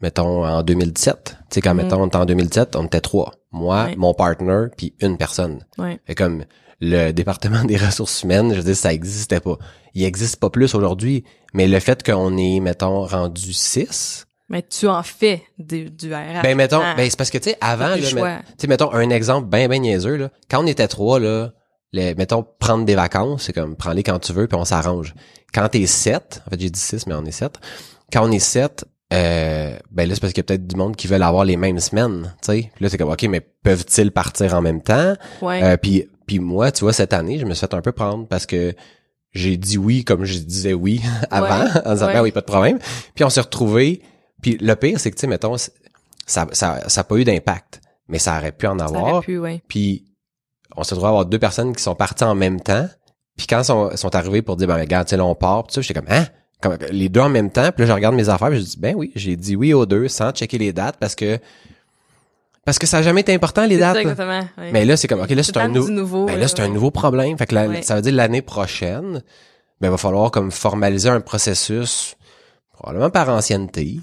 mettons 0.00 0.44
en 0.46 0.62
2017. 0.62 1.24
Tu 1.50 1.54
sais 1.54 1.60
quand 1.60 1.74
Mhm. 1.74 1.82
mettons 1.82 2.02
on 2.02 2.06
était 2.06 2.16
en 2.18 2.24
2017, 2.24 2.76
on 2.76 2.84
était 2.86 3.00
trois. 3.00 3.32
Moi, 3.50 3.88
mon 3.96 4.14
partner 4.14 4.66
puis 4.76 4.94
une 5.00 5.16
personne. 5.16 5.64
Ouais. 5.76 5.98
Fait 6.06 6.14
comme 6.14 6.44
le 6.80 7.10
département 7.20 7.64
des 7.64 7.76
ressources 7.76 8.22
humaines, 8.22 8.50
je 8.52 8.58
veux 8.58 8.62
dire, 8.64 8.76
ça 8.76 8.92
existait 8.92 9.40
pas. 9.40 9.58
Il 9.94 10.04
existe 10.04 10.36
pas 10.38 10.50
plus 10.50 10.72
aujourd'hui, 10.76 11.24
mais 11.52 11.66
le 11.66 11.80
fait 11.80 12.04
qu'on 12.04 12.36
est, 12.36 12.60
mettons, 12.60 13.06
rendu 13.06 13.52
6, 13.52 14.26
Mais 14.50 14.62
tu 14.62 14.86
en 14.86 15.02
fais 15.02 15.42
du, 15.58 15.90
du 15.90 16.14
RH. 16.14 16.42
Ben 16.44 16.56
mettons, 16.56 16.80
Ah. 16.80 16.94
ben 16.96 17.10
c'est 17.10 17.16
parce 17.16 17.30
que 17.30 17.38
tu 17.38 17.50
sais 17.50 17.56
avant 17.60 17.96
tu 17.96 18.02
sais 18.04 18.66
mettons 18.68 18.92
un 18.92 19.10
exemple 19.10 19.48
ben 19.48 19.68
ben 19.68 19.82
niaiseux 19.82 20.16
là, 20.16 20.30
quand 20.48 20.62
on 20.62 20.66
était 20.68 20.86
trois 20.86 21.18
là, 21.18 21.54
les, 21.94 22.14
mettons 22.14 22.44
prendre 22.58 22.84
des 22.84 22.94
vacances, 22.94 23.44
c'est 23.44 23.52
comme 23.52 23.76
prends-les 23.76 24.02
quand 24.02 24.18
tu 24.18 24.32
veux 24.32 24.46
puis 24.46 24.56
on 24.58 24.64
s'arrange. 24.64 25.14
Quand 25.52 25.68
t'es 25.68 25.86
sept, 25.86 26.42
en 26.46 26.50
fait 26.50 26.60
j'ai 26.60 26.70
dit 26.70 26.80
six 26.80 27.06
mais 27.06 27.14
on 27.14 27.24
est 27.24 27.30
sept. 27.30 27.54
Quand 28.12 28.26
on 28.28 28.30
est 28.32 28.38
sept, 28.38 28.84
euh, 29.12 29.76
ben 29.90 30.08
là 30.08 30.14
c'est 30.14 30.20
parce 30.20 30.32
qu'il 30.32 30.40
y 30.42 30.44
a 30.44 30.48
peut-être 30.48 30.66
du 30.66 30.76
monde 30.76 30.96
qui 30.96 31.06
veulent 31.06 31.22
avoir 31.22 31.44
les 31.44 31.56
mêmes 31.56 31.78
semaines, 31.78 32.34
tu 32.42 32.46
sais. 32.52 32.70
Puis 32.74 32.82
là 32.84 32.88
c'est 32.88 32.98
comme 32.98 33.10
ok 33.10 33.22
mais 33.24 33.40
peuvent-ils 33.40 34.10
partir 34.10 34.54
en 34.54 34.60
même 34.62 34.82
temps? 34.82 35.14
Ouais. 35.42 35.62
Euh, 35.62 35.76
Puis 35.76 36.08
puis 36.26 36.38
moi 36.40 36.72
tu 36.72 36.80
vois 36.84 36.92
cette 36.92 37.12
année 37.12 37.38
je 37.38 37.44
me 37.46 37.54
suis 37.54 37.66
fait 37.66 37.74
un 37.74 37.80
peu 37.82 37.92
prendre 37.92 38.26
parce 38.26 38.46
que 38.46 38.74
j'ai 39.32 39.56
dit 39.56 39.78
oui 39.78 40.04
comme 40.04 40.24
je 40.24 40.38
disais 40.38 40.74
oui 40.74 41.00
avant 41.30 41.64
Ouais, 41.64 41.70
en 41.86 41.92
disant 41.94 42.06
ouais. 42.06 42.12
ben 42.14 42.22
oui 42.22 42.32
pas 42.32 42.40
de 42.40 42.46
problème. 42.46 42.78
Puis 43.14 43.24
on 43.24 43.30
s'est 43.30 43.40
retrouvés 43.40 44.02
puis 44.42 44.58
le 44.60 44.74
pire, 44.76 45.00
c'est 45.00 45.10
que, 45.10 45.16
tu 45.16 45.22
sais, 45.22 45.26
mettons, 45.26 45.56
ça, 45.56 46.46
ça, 46.52 46.80
ça 46.86 47.00
a 47.00 47.04
pas 47.04 47.16
eu 47.16 47.24
d'impact, 47.24 47.80
mais 48.08 48.18
ça 48.18 48.36
aurait 48.36 48.52
pu 48.52 48.66
en 48.66 48.78
ça 48.78 48.84
avoir. 48.84 49.04
aurait 49.14 49.24
pu, 49.24 49.38
ouais. 49.38 49.62
Puis, 49.68 50.04
on 50.76 50.82
s'est 50.84 50.94
retrouvé 50.94 51.06
à 51.06 51.10
avoir 51.10 51.26
deux 51.26 51.38
personnes 51.38 51.74
qui 51.74 51.82
sont 51.82 51.94
parties 51.94 52.24
en 52.24 52.34
même 52.34 52.60
temps. 52.60 52.88
Puis 53.36 53.46
quand 53.46 53.62
sont, 53.64 53.96
sont 53.96 54.14
arrivés 54.14 54.42
pour 54.42 54.56
dire, 54.56 54.68
ben, 54.68 54.76
regarde, 54.78 55.06
tu 55.06 55.10
sais, 55.10 55.16
là, 55.16 55.24
on 55.24 55.34
part, 55.34 55.64
puis 55.64 55.74
ça, 55.74 55.80
j'étais 55.80 55.94
comme, 56.00 56.08
hein? 56.10 56.26
Comme, 56.60 56.76
les 56.90 57.08
deux 57.08 57.20
en 57.20 57.28
même 57.28 57.50
temps. 57.50 57.70
Puis 57.72 57.82
là, 57.82 57.86
je 57.86 57.92
regarde 57.92 58.14
mes 58.14 58.28
affaires, 58.28 58.48
puis 58.48 58.58
je 58.60 58.64
dis, 58.64 58.76
ben 58.78 58.94
oui, 58.96 59.12
j'ai 59.14 59.36
dit 59.36 59.56
oui 59.56 59.74
aux 59.74 59.86
deux 59.86 60.08
sans 60.08 60.30
checker 60.30 60.56
les 60.58 60.72
dates 60.72 60.96
parce 60.98 61.14
que, 61.14 61.38
parce 62.64 62.78
que 62.78 62.86
ça 62.86 62.98
a 62.98 63.02
jamais 63.02 63.20
été 63.20 63.34
important, 63.34 63.66
les 63.66 63.76
dates. 63.76 63.94
ça, 63.96 64.00
exactement. 64.00 64.40
Mais 64.72 64.84
là, 64.84 64.96
c'est 64.96 65.06
comme, 65.08 65.20
OK, 65.20 65.28
là, 65.30 65.42
c'est 65.42 65.56
un, 65.58 65.68
nou- 65.68 65.90
nouveau. 65.90 66.26
ben 66.26 66.38
là, 66.38 66.48
c'est 66.48 66.60
un 66.60 66.68
nouveau 66.68 66.90
problème. 66.90 67.36
Fait 67.36 67.46
que 67.46 67.54
la- 67.54 67.66
Ouais. 67.68 67.82
ça 67.82 67.96
veut 67.96 68.02
dire 68.02 68.14
l'année 68.14 68.40
prochaine, 68.42 69.22
ben, 69.80 69.88
il 69.88 69.90
va 69.90 69.98
falloir 69.98 70.30
comme 70.30 70.50
formaliser 70.50 71.10
un 71.10 71.20
processus, 71.20 72.16
probablement 72.72 73.10
par 73.10 73.28
ancienneté, 73.28 73.98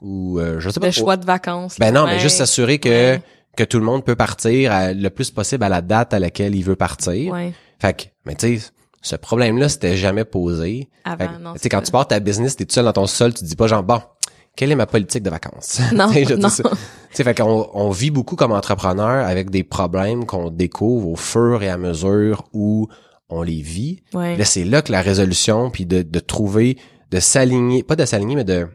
ou 0.00 0.38
euh, 0.38 0.60
je 0.60 0.70
sais 0.70 0.80
pas 0.80 0.86
Le 0.86 0.92
choix 0.92 1.16
de 1.16 1.26
vacances. 1.26 1.78
Ben 1.78 1.92
non, 1.92 2.06
mais 2.06 2.18
juste 2.20 2.36
s'assurer 2.36 2.78
que. 2.78 3.18
Que 3.56 3.64
tout 3.64 3.78
le 3.78 3.84
monde 3.84 4.04
peut 4.04 4.16
partir 4.16 4.72
à- 4.72 4.92
le 4.92 5.10
plus 5.10 5.30
possible 5.30 5.64
à 5.64 5.68
la 5.68 5.80
date 5.82 6.14
à 6.14 6.18
laquelle 6.18 6.54
il 6.54 6.62
veut 6.62 6.76
partir. 6.76 7.32
Ouais. 7.32 7.52
Fait 7.78 7.94
que, 7.96 8.02
mais 8.24 8.34
tu 8.34 8.58
sais, 8.58 8.70
ce 9.02 9.16
problème-là, 9.16 9.68
c'était 9.68 9.96
jamais 9.96 10.24
posé. 10.24 10.88
Tu 11.06 11.12
sais, 11.56 11.68
quand 11.68 11.82
tu 11.82 11.90
pars 11.92 12.08
ta 12.08 12.20
business, 12.20 12.56
t'es 12.56 12.64
tout 12.64 12.72
seul 12.74 12.84
dans 12.86 12.92
ton 12.92 13.06
sol, 13.06 13.34
tu 13.34 13.40
te 13.40 13.44
dis 13.46 13.56
pas 13.56 13.66
genre, 13.66 13.82
bon, 13.82 14.00
quelle 14.56 14.70
est 14.72 14.76
ma 14.76 14.86
politique 14.86 15.22
de 15.22 15.30
vacances? 15.30 15.80
Non, 15.92 16.08
Tu 16.08 16.14
sais, 16.14 16.24
je 16.26 16.34
non. 16.34 16.48
ça. 16.48 16.62
Tu 16.62 16.76
sais, 17.12 17.24
fait 17.24 17.34
qu'on 17.36 17.68
on 17.74 17.90
vit 17.90 18.10
beaucoup 18.10 18.36
comme 18.36 18.52
entrepreneur 18.52 19.26
avec 19.26 19.50
des 19.50 19.64
problèmes 19.64 20.24
qu'on 20.26 20.50
découvre 20.50 21.08
au 21.08 21.16
fur 21.16 21.62
et 21.62 21.68
à 21.68 21.76
mesure 21.76 22.44
où 22.52 22.88
on 23.28 23.42
les 23.42 23.60
vit. 23.62 24.02
Ouais. 24.14 24.36
Là, 24.36 24.44
c'est 24.44 24.64
là 24.64 24.80
que 24.82 24.92
la 24.92 25.02
résolution, 25.02 25.70
puis 25.70 25.86
de, 25.86 26.02
de 26.02 26.18
trouver, 26.20 26.78
de 27.10 27.20
s'aligner, 27.20 27.82
pas 27.82 27.96
de 27.96 28.04
s'aligner, 28.04 28.36
mais 28.36 28.44
de 28.44 28.68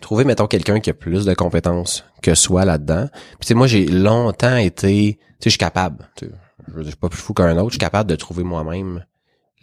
trouver, 0.00 0.24
mettons, 0.24 0.46
quelqu'un 0.46 0.80
qui 0.80 0.90
a 0.90 0.94
plus 0.94 1.24
de 1.24 1.34
compétences 1.34 2.04
que 2.22 2.34
soi 2.34 2.64
là-dedans. 2.64 3.08
Puis 3.38 3.46
tu 3.46 3.54
moi, 3.54 3.66
j'ai 3.66 3.86
longtemps 3.86 4.56
été, 4.56 5.18
tu 5.18 5.20
sais, 5.20 5.44
je 5.44 5.50
suis 5.50 5.58
capable. 5.58 6.08
je 6.20 6.82
suis 6.82 6.96
pas 6.96 7.08
plus 7.08 7.20
fou 7.20 7.34
qu'un 7.34 7.56
autre. 7.58 7.70
Je 7.70 7.74
suis 7.74 7.78
capable 7.78 8.10
de 8.10 8.16
trouver 8.16 8.44
moi-même 8.44 9.04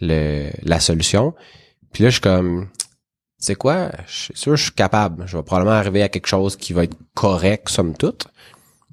le 0.00 0.50
la 0.62 0.80
solution. 0.80 1.34
Puis 1.92 2.02
là, 2.02 2.10
je 2.10 2.14
suis 2.14 2.20
comme, 2.20 2.68
sais 3.38 3.54
quoi, 3.54 3.90
je 4.06 4.14
suis 4.14 4.36
sûr, 4.36 4.56
je 4.56 4.64
suis 4.64 4.72
capable. 4.72 5.26
Je 5.26 5.36
vais 5.36 5.42
probablement 5.42 5.76
arriver 5.76 6.02
à 6.02 6.08
quelque 6.08 6.26
chose 6.26 6.56
qui 6.56 6.72
va 6.72 6.84
être 6.84 6.96
correct, 7.14 7.68
somme 7.68 7.96
toute. 7.96 8.26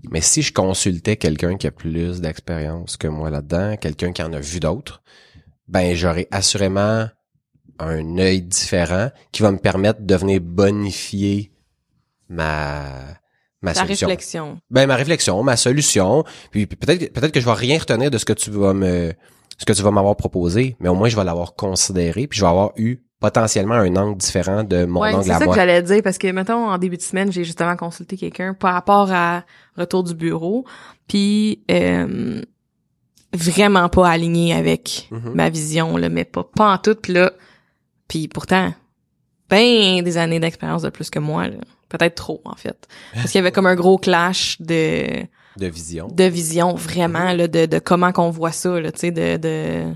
Mais 0.10 0.22
si 0.22 0.42
je 0.42 0.52
consultais 0.52 1.16
quelqu'un 1.16 1.58
qui 1.58 1.68
a 1.68 1.72
plus 1.72 2.22
d'expérience 2.22 2.98
que 2.98 3.08
moi 3.08 3.30
là-dedans, 3.30 3.78
quelqu'un 3.78 4.12
qui 4.12 4.24
en 4.24 4.34
a 4.34 4.40
vu 4.40 4.60
d'autres, 4.60 5.02
ben 5.68 5.96
j'aurais 5.96 6.28
assurément 6.32 7.08
un 7.84 8.18
œil 8.18 8.42
différent 8.42 9.10
qui 9.32 9.42
va 9.42 9.52
me 9.52 9.58
permettre 9.58 10.02
de 10.02 10.16
venir 10.16 10.40
bonifier 10.42 11.52
ma 12.30 12.84
ma 13.64 13.74
Ta 13.74 13.82
solution. 13.82 14.08
réflexion. 14.08 14.60
Ben 14.72 14.88
ma 14.88 14.96
réflexion, 14.96 15.44
ma 15.44 15.56
solution, 15.56 16.24
puis 16.50 16.66
peut-être 16.66 17.00
que- 17.00 17.12
peut-être 17.12 17.32
que 17.32 17.40
je 17.40 17.46
vais 17.46 17.54
rien 17.54 17.78
retenir 17.78 18.10
de 18.10 18.18
ce 18.18 18.26
que 18.26 18.34
tu 18.34 18.50
vas 18.52 18.74
me 18.74 19.14
ce 19.60 19.66
que 19.66 19.74
tu 19.74 19.84
vas 19.84 19.92
m'avoir 19.92 20.16
proposé, 20.16 20.76
mais 20.80 20.90
au 20.90 20.96
moins 20.96 21.10
je 21.10 21.16
vais 21.16 21.24
l'avoir 21.24 21.54
considéré, 21.54 22.26
puis 22.26 22.40
je 22.40 22.44
vais 22.44 22.50
avoir 22.50 22.72
eu 22.78 22.98
potentiellement 23.20 23.76
un 23.76 23.96
angle 23.96 24.18
différent 24.18 24.64
de 24.64 24.86
mon 24.86 25.02
Ouais, 25.02 25.14
angle 25.14 25.24
c'est 25.26 25.30
à 25.32 25.34
ça 25.36 25.40
que 25.42 25.46
moi. 25.46 25.56
j'allais 25.56 25.84
dire 25.84 26.02
parce 26.02 26.18
que 26.18 26.32
mettons 26.32 26.72
en 26.72 26.78
début 26.80 26.98
de 26.98 27.04
semaine, 27.04 27.32
j'ai 27.32 27.44
justement 27.44 27.76
consulté 27.76 28.18
quelqu'un 28.18 28.56
par 28.56 28.74
rapport 28.74 29.12
à 29.12 29.44
retour 29.78 30.04
du 30.04 30.16
bureau, 30.16 30.66
puis 31.08 31.62
euh, 31.70 32.42
vraiment 33.34 33.88
pas 33.90 34.10
aligné 34.10 34.54
avec 34.56 35.08
Mhm. 35.12 35.34
ma 35.36 35.50
vision 35.52 35.98
là, 35.98 36.10
mais 36.10 36.26
pas 36.26 36.44
pas 36.44 36.74
en 36.74 36.78
tout 36.80 36.96
puis 36.96 37.14
là. 37.14 37.32
Puis 38.12 38.28
pourtant 38.28 38.74
ben 39.50 40.02
des 40.04 40.18
années 40.18 40.40
d'expérience 40.42 40.82
de 40.82 40.90
plus 40.90 41.10
que 41.10 41.20
moi 41.20 41.48
là. 41.48 41.56
Peut-être 41.88 42.16
trop 42.16 42.42
en 42.46 42.56
fait. 42.56 42.88
Parce 43.14 43.32
qu'il 43.32 43.40
y 43.40 43.40
avait 43.40 43.52
comme 43.54 43.66
un 43.68 43.76
gros 43.76 43.98
clash 43.98 44.60
de 44.62 45.24
de 45.58 45.68
vision. 45.68 46.08
de 46.08 46.24
vision 46.26 46.74
vraiment 46.76 47.32
là 47.34 47.48
de, 47.48 47.66
de 47.66 47.80
comment 47.80 48.12
qu'on 48.12 48.30
voit 48.30 48.52
ça 48.54 48.80
là 48.82 48.92
tu 48.92 49.00
sais 49.00 49.12
de 49.12 49.38
de 49.38 49.94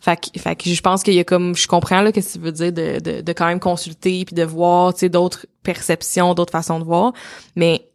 fait 0.00 0.18
que, 0.32 0.38
fait 0.40 0.56
que 0.56 0.70
je 0.70 0.80
pense 0.82 1.02
qu'il 1.02 1.14
y 1.14 1.18
a 1.20 1.24
comme 1.24 1.54
je 1.56 1.66
comprends 1.66 2.00
là 2.02 2.12
qu'est-ce 2.12 2.34
que 2.34 2.38
tu 2.38 2.44
veux 2.44 2.52
dire 2.52 2.72
de, 2.72 2.98
de 3.00 3.20
de 3.22 3.32
quand 3.32 3.46
même 3.46 3.60
consulter 3.60 4.24
puis 4.24 4.34
de 4.34 4.42
voir 4.44 4.92
tu 4.94 5.00
sais 5.00 5.08
d'autres 5.10 5.46
perceptions 5.62 6.32
d'autres 6.34 6.52
façons 6.52 6.78
de 6.78 6.84
voir 6.84 7.12
mais 7.56 7.86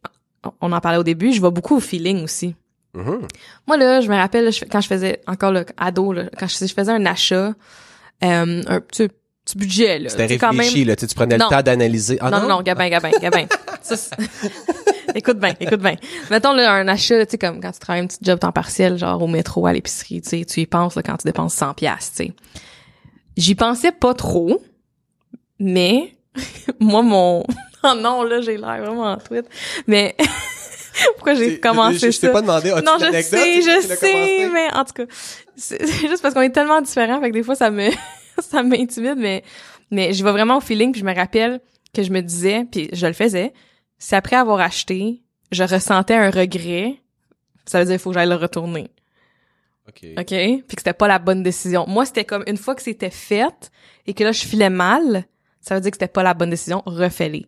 on 0.60 0.72
en 0.72 0.80
parlait 0.80 0.98
au 1.00 1.04
début 1.04 1.34
je 1.34 1.40
vois 1.40 1.50
beaucoup 1.52 1.76
au 1.78 1.80
feeling 1.80 2.24
aussi 2.24 2.56
Mhm. 2.94 3.22
moi 3.68 3.78
là 3.78 4.02
je 4.02 4.10
me 4.10 4.16
rappelle 4.16 4.44
là, 4.46 4.52
je- 4.52 4.66
quand 4.66 4.82
je 4.82 4.88
faisais 4.88 5.22
encore 5.26 5.52
le 5.54 5.66
ado 5.78 6.12
là, 6.14 6.26
quand 6.38 6.48
je, 6.48 6.66
je 6.68 6.74
faisais 6.74 6.92
un 6.92 7.06
achat 7.06 7.54
euh, 8.24 8.62
un 8.68 8.80
petit, 8.82 9.08
petit 9.52 9.58
budget 9.58 10.00
là 10.00 10.10
C'était 10.10 10.26
réfléchi, 10.26 10.86
là, 10.86 10.96
tu 10.96 11.02
sais, 11.02 11.08
tu 11.08 11.16
prenais 11.16 11.38
Non. 11.38 11.46
le 11.50 11.56
temps 11.56 11.62
d'analyser. 11.62 12.18
Ah, 12.22 12.30
non, 12.30 12.42
non, 12.42 12.48
non, 12.48 12.62
Gabin, 12.62 12.90
Gabin, 12.90 13.12
Gabin. 13.22 13.46
Ça, 13.82 13.98
c'est- 13.98 14.16
écoute 15.16 15.38
bien, 15.40 15.54
écoute 15.60 15.80
bien. 15.82 15.96
Mettons 16.30 16.54
là, 16.54 16.72
un 16.74 16.88
achat, 16.88 17.26
tu 17.26 17.32
sais, 17.32 17.38
comme 17.38 17.60
quand 17.62 17.72
tu 17.72 17.80
travailles 17.80 18.04
un 18.04 18.08
petit 18.08 18.18
job 18.22 18.40
temps 18.40 18.52
partiel, 18.52 18.98
genre 18.98 19.22
au 19.22 19.28
métro, 19.28 19.66
à 19.68 19.74
l'épicerie, 19.74 20.22
tu 20.22 20.30
sais, 20.30 20.46
tu 20.46 20.60
y 20.62 20.66
penses 20.66 20.96
là, 20.96 21.04
quand 21.04 21.18
tu 21.18 21.26
dépenses 21.26 21.54
100 21.56 21.74
pièces, 21.74 22.12
tu 22.16 22.26
sais. 22.26 22.34
J'y 23.38 23.56
pensais 23.56 23.92
pas 23.92 24.14
trop, 24.14 24.62
mais 25.60 26.14
moi, 26.80 27.02
mon... 27.02 27.44
Oh 27.84 27.94
non, 28.00 28.24
là, 28.24 28.42
j'ai 28.42 28.58
l'air 28.58 28.78
vraiment 28.84 29.12
en 29.14 29.18
tweet. 29.18 29.46
Mais 29.88 30.16
pourquoi 31.16 31.34
j'ai 31.34 31.60
commencé 31.60 32.12
je, 32.12 32.12
ça? 32.12 32.28
t'ai 32.28 32.34
pas 32.34 32.42
demandé, 32.42 32.70
as-tu 32.72 32.86
non, 32.86 32.94
une 32.96 33.00
je 33.00 33.06
anecdote? 33.06 33.40
sais, 33.40 33.54
Tu 33.56 33.62
je 33.64 33.88
l'as 33.90 33.96
sais, 33.96 34.12
commencé? 34.12 34.50
mais 34.54 34.68
en 34.76 34.84
tout 34.86 34.94
cas, 34.94 35.04
c'est 35.56 35.84
c'est 35.88 36.08
juste 36.08 36.22
parce 36.22 36.34
qu'on 36.36 36.42
est 36.42 36.52
tellement 36.52 36.82
différents, 36.82 37.20
fait 37.20 37.30
que 37.30 37.34
des 37.34 37.42
fois 37.44 37.56
ça 37.56 37.72
me 37.72 37.90
ça 38.50 38.64
m'intimide, 38.64 39.18
mais 39.18 39.44
mais 39.90 40.14
je 40.14 40.24
vais 40.24 40.32
vraiment 40.32 40.58
au 40.58 40.62
feeling, 40.62 40.92
puis 40.92 41.02
je 41.02 41.06
me 41.06 41.14
rappelle 41.14 41.60
que 41.94 42.04
je 42.04 42.12
me 42.12 42.22
disais, 42.22 42.66
puis 42.72 42.90
je 42.94 43.06
le 43.06 43.14
faisais, 43.14 43.54
si 44.00 44.16
après 44.16 44.38
avoir 44.38 44.62
acheté, 44.62 45.22
je 45.52 45.64
ressentais 45.64 46.16
un 46.16 46.32
regret, 46.32 46.96
ça 47.66 47.80
veut 47.80 47.86
dire 47.86 47.96
il 47.96 48.00
faut 48.00 48.12
que 48.12 48.14
j'aille 48.16 48.30
le 48.30 48.36
retourner, 48.36 48.90
OK. 49.88 50.06
ok, 50.18 50.28
puis 50.28 50.64
que 50.76 50.82
c'était 50.82 50.94
pas 50.94 51.08
la 51.08 51.20
bonne 51.20 51.44
décision. 51.44 51.86
Moi, 51.88 52.06
c'était 52.06 52.26
comme 52.26 52.44
une 52.48 52.58
fois 52.58 52.76
que 52.76 52.82
c'était 52.82 53.10
fait 53.10 53.72
et 54.08 54.14
que 54.14 54.24
là 54.24 54.32
je 54.32 54.44
filais 54.44 54.70
mal, 54.70 55.26
ça 55.60 55.76
veut 55.76 55.82
dire 55.82 55.92
que 55.92 55.96
c'était 55.96 56.08
pas 56.08 56.24
la 56.24 56.34
bonne 56.34 56.50
décision, 56.50 56.82
refais-les. 56.86 57.48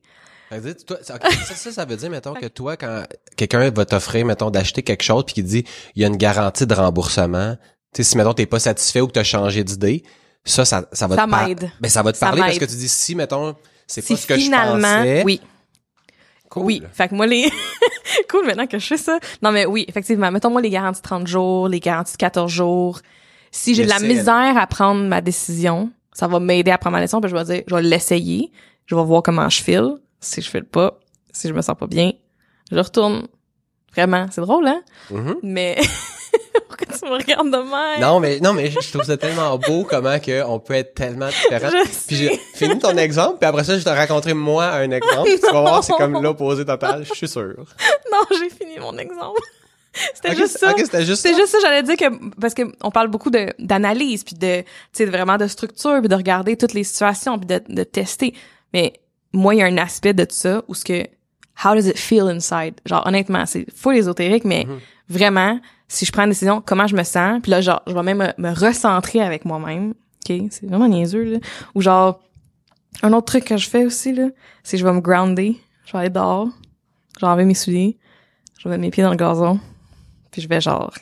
Ça 0.50 0.60
veut 0.60 0.74
dire, 0.74 0.86
toi, 0.86 0.98
ça, 1.02 1.72
ça 1.72 1.86
veut 1.86 1.96
dire, 1.96 2.12
mettons, 2.12 2.36
que 2.36 2.46
toi, 2.46 2.78
quand 2.78 3.06
quelqu'un 3.38 3.72
va 3.72 3.86
t'offrir, 3.86 4.24
mettons, 4.24 4.52
d'acheter 4.52 4.84
quelque 4.84 5.02
chose 5.02 5.24
puis 5.26 5.34
qu'il 5.34 5.46
dit, 5.46 5.66
il 5.96 6.02
y 6.04 6.06
a 6.06 6.08
une 6.08 6.18
garantie 6.18 6.68
de 6.68 6.74
remboursement, 6.76 7.58
tu 7.94 8.04
sais, 8.04 8.04
si, 8.04 8.18
mettons, 8.18 8.34
t'es 8.34 8.46
pas 8.46 8.60
satisfait 8.60 9.02
ou 9.02 9.08
que 9.08 9.14
t'as 9.14 9.24
changé 9.24 9.64
d'idée, 9.64 10.04
ça, 10.46 10.66
ça, 10.66 10.86
ça 10.92 11.08
va 11.08 11.16
Ça 11.16 11.26
te 11.26 11.30
m'aide. 11.30 11.72
Ben, 11.80 11.90
ça 11.90 12.02
va 12.02 12.12
te 12.12 12.18
Ça 12.18 12.28
parler 12.28 12.42
parce 12.42 12.60
que 12.60 12.66
tu 12.66 12.76
dis, 12.76 12.90
si, 12.90 13.16
mettons, 13.16 13.56
c'est 13.88 14.02
Si 14.02 14.14
pas 14.14 14.20
ce 14.20 14.28
que 14.28 14.36
je 14.36 14.40
finalement, 14.42 14.76
pensais? 14.76 15.24
oui, 15.26 15.42
Cool. 16.50 16.64
Oui, 16.66 16.84
fait 16.94 17.08
que 17.08 17.16
moi 17.16 17.26
les 17.26 17.50
cool 18.30 18.46
maintenant 18.46 18.68
que 18.68 18.78
je 18.78 18.86
fais 18.86 18.98
ça. 18.98 19.18
Non 19.42 19.52
mais 19.52 19.66
oui, 19.66 19.86
effectivement, 19.88 20.30
mettons 20.30 20.52
moi 20.52 20.62
les 20.62 20.70
garanties 20.70 21.02
de 21.02 21.04
30 21.08 21.26
jours, 21.26 21.68
les 21.68 21.80
garanties 21.80 22.14
de 22.14 22.18
14 22.18 22.52
jours. 22.52 23.00
Si 23.50 23.74
j'ai 23.74 23.86
de 23.86 23.90
la 23.90 24.00
misère 24.00 24.56
à 24.56 24.68
prendre 24.68 25.02
ma 25.02 25.20
décision, 25.20 25.92
ça 26.12 26.28
va 26.28 26.40
m'aider 26.40 26.70
à 26.70 26.78
prendre 26.78 26.96
ma 26.96 27.02
décision, 27.02 27.22
puis 27.22 27.32
je 27.32 27.36
vais 27.36 27.44
dire 27.44 27.64
je 27.66 27.74
vais 27.74 27.82
l'essayer, 27.82 28.52
je 28.86 28.94
vais 28.94 29.04
voir 29.04 29.24
comment 29.24 29.50
je 29.50 29.64
file. 29.64 29.96
Si 30.20 30.42
je 30.44 30.50
file 30.50 30.66
pas, 30.66 31.00
si 31.32 31.48
je 31.48 31.54
me 31.54 31.62
sens 31.64 31.76
pas 31.76 31.88
bien, 31.88 32.12
je 32.72 32.78
retourne. 32.78 33.28
Vraiment, 33.96 34.28
c'est 34.30 34.42
drôle 34.42 34.68
hein? 34.68 34.82
Mhm. 35.10 35.36
Mais 35.42 35.80
pourquoi 36.68 36.88
tu 36.98 37.06
me 37.06 37.12
regardes 37.12 37.52
de 37.52 37.58
même? 37.58 38.02
Non, 38.02 38.20
mais, 38.20 38.40
non, 38.40 38.54
mais 38.54 38.70
je 38.70 38.90
trouve 38.92 39.04
ça 39.04 39.18
tellement 39.18 39.58
beau 39.58 39.86
comment 39.90 40.20
que 40.20 40.44
on 40.44 40.60
peut 40.60 40.74
être 40.74 40.94
tellement 40.94 41.28
différent. 41.28 41.70
Je 41.72 42.08
Puis 42.08 42.16
j'ai 42.16 42.40
fini 42.56 42.78
ton 42.80 42.98
exemple, 42.98 43.38
puis 43.40 43.48
après 43.48 43.64
ça, 43.64 43.78
je 43.78 43.84
te 43.84 43.90
raconterai 43.90 44.34
moi 44.34 44.66
un 44.66 44.92
exemple. 44.92 45.30
tu 45.30 45.52
vas 45.52 45.62
voir, 45.62 45.84
c'est 45.84 45.94
comme 45.94 46.22
l'opposé 46.22 46.66
total, 46.66 47.06
je 47.06 47.14
suis 47.14 47.28
sûr. 47.28 47.56
Non, 48.12 48.20
j'ai 48.40 48.50
fini 48.50 48.78
mon 48.80 48.96
exemple. 48.98 49.42
C'était 50.14 50.36
juste 50.36 50.58
ça. 50.58 50.72
ok, 50.72 50.80
c'était 50.80 51.06
juste 51.06 51.22
C'est 51.22 51.34
ça. 51.34 51.38
juste 51.38 51.52
ça, 51.52 51.58
j'allais 51.62 51.84
dire 51.84 51.98
que 51.98 52.30
parce 52.40 52.54
que 52.56 52.64
on 52.82 52.90
parle 52.90 53.10
beaucoup 53.10 53.30
de 53.30 53.54
d'analyse 53.60 54.24
puis 54.24 54.36
de 54.36 54.62
tu 54.62 54.66
sais 54.94 55.06
vraiment 55.06 55.38
de 55.38 55.46
structure 55.48 56.00
puis 56.00 56.10
de 56.10 56.16
regarder 56.16 56.58
toutes 56.58 56.74
les 56.74 56.84
situations 56.84 57.38
puis 57.38 57.46
de, 57.46 57.62
de 57.68 57.84
tester. 57.84 58.34
Mais 58.74 58.94
moi 59.34 59.54
il 59.54 59.60
y 59.60 59.62
a 59.62 59.66
un 59.66 59.78
aspect 59.78 60.14
de 60.14 60.26
ça 60.30 60.64
où 60.68 60.74
ce 60.74 60.84
que 60.84 61.08
how 61.64 61.74
does 61.76 61.88
it 61.88 61.98
feel 61.98 62.28
inside? 62.30 62.76
Genre 62.86 63.06
honnêtement, 63.06 63.46
c'est 63.46 63.66
full 63.74 63.96
ésotérique 63.96 64.46
mais 64.46 64.66
Mhm. 64.66 64.80
vraiment 65.10 65.60
si 65.88 66.06
je 66.06 66.12
prends 66.12 66.24
une 66.24 66.30
décision, 66.30 66.62
comment 66.66 66.88
je 66.88 66.96
me 66.96 67.04
sens 67.04 67.40
Puis 67.42 67.52
là 67.52 67.62
genre 67.62 67.82
je 67.88 67.94
vais 67.94 68.04
même 68.04 68.18
me, 68.38 68.50
me 68.50 68.54
recentrer 68.56 69.22
avec 69.22 69.46
moi-même. 69.46 69.92
OK, 70.30 70.36
c'est 70.50 70.66
vraiment 70.66 70.88
niaiseux 70.88 71.24
là. 71.24 71.40
Ou 71.76 71.82
genre 71.82 72.20
Un 73.02 73.12
autre 73.14 73.26
truc 73.26 73.46
que 73.46 73.58
je 73.58 73.68
fais 73.70 73.86
aussi, 73.86 74.14
là, 74.14 74.28
c'est 74.64 74.78
que 74.78 74.82
je 74.82 74.88
vais 74.88 74.94
me 74.94 75.02
grounder. 75.02 75.58
Je 75.86 75.92
vais 75.94 76.00
aller 76.00 76.10
dehors. 76.10 76.48
Je 77.20 77.26
vais 77.26 77.28
enlever 77.30 77.44
mes 77.46 77.56
souliers. 77.56 77.98
Je 78.60 78.64
vais 78.64 78.70
mettre 78.70 78.82
mes 78.82 78.92
pieds 78.92 79.04
dans 79.04 79.10
le 79.10 79.16
gazon. 79.18 79.60
Puis 80.32 80.42
je 80.44 80.48
vais 80.48 80.62
genre... 80.62 80.94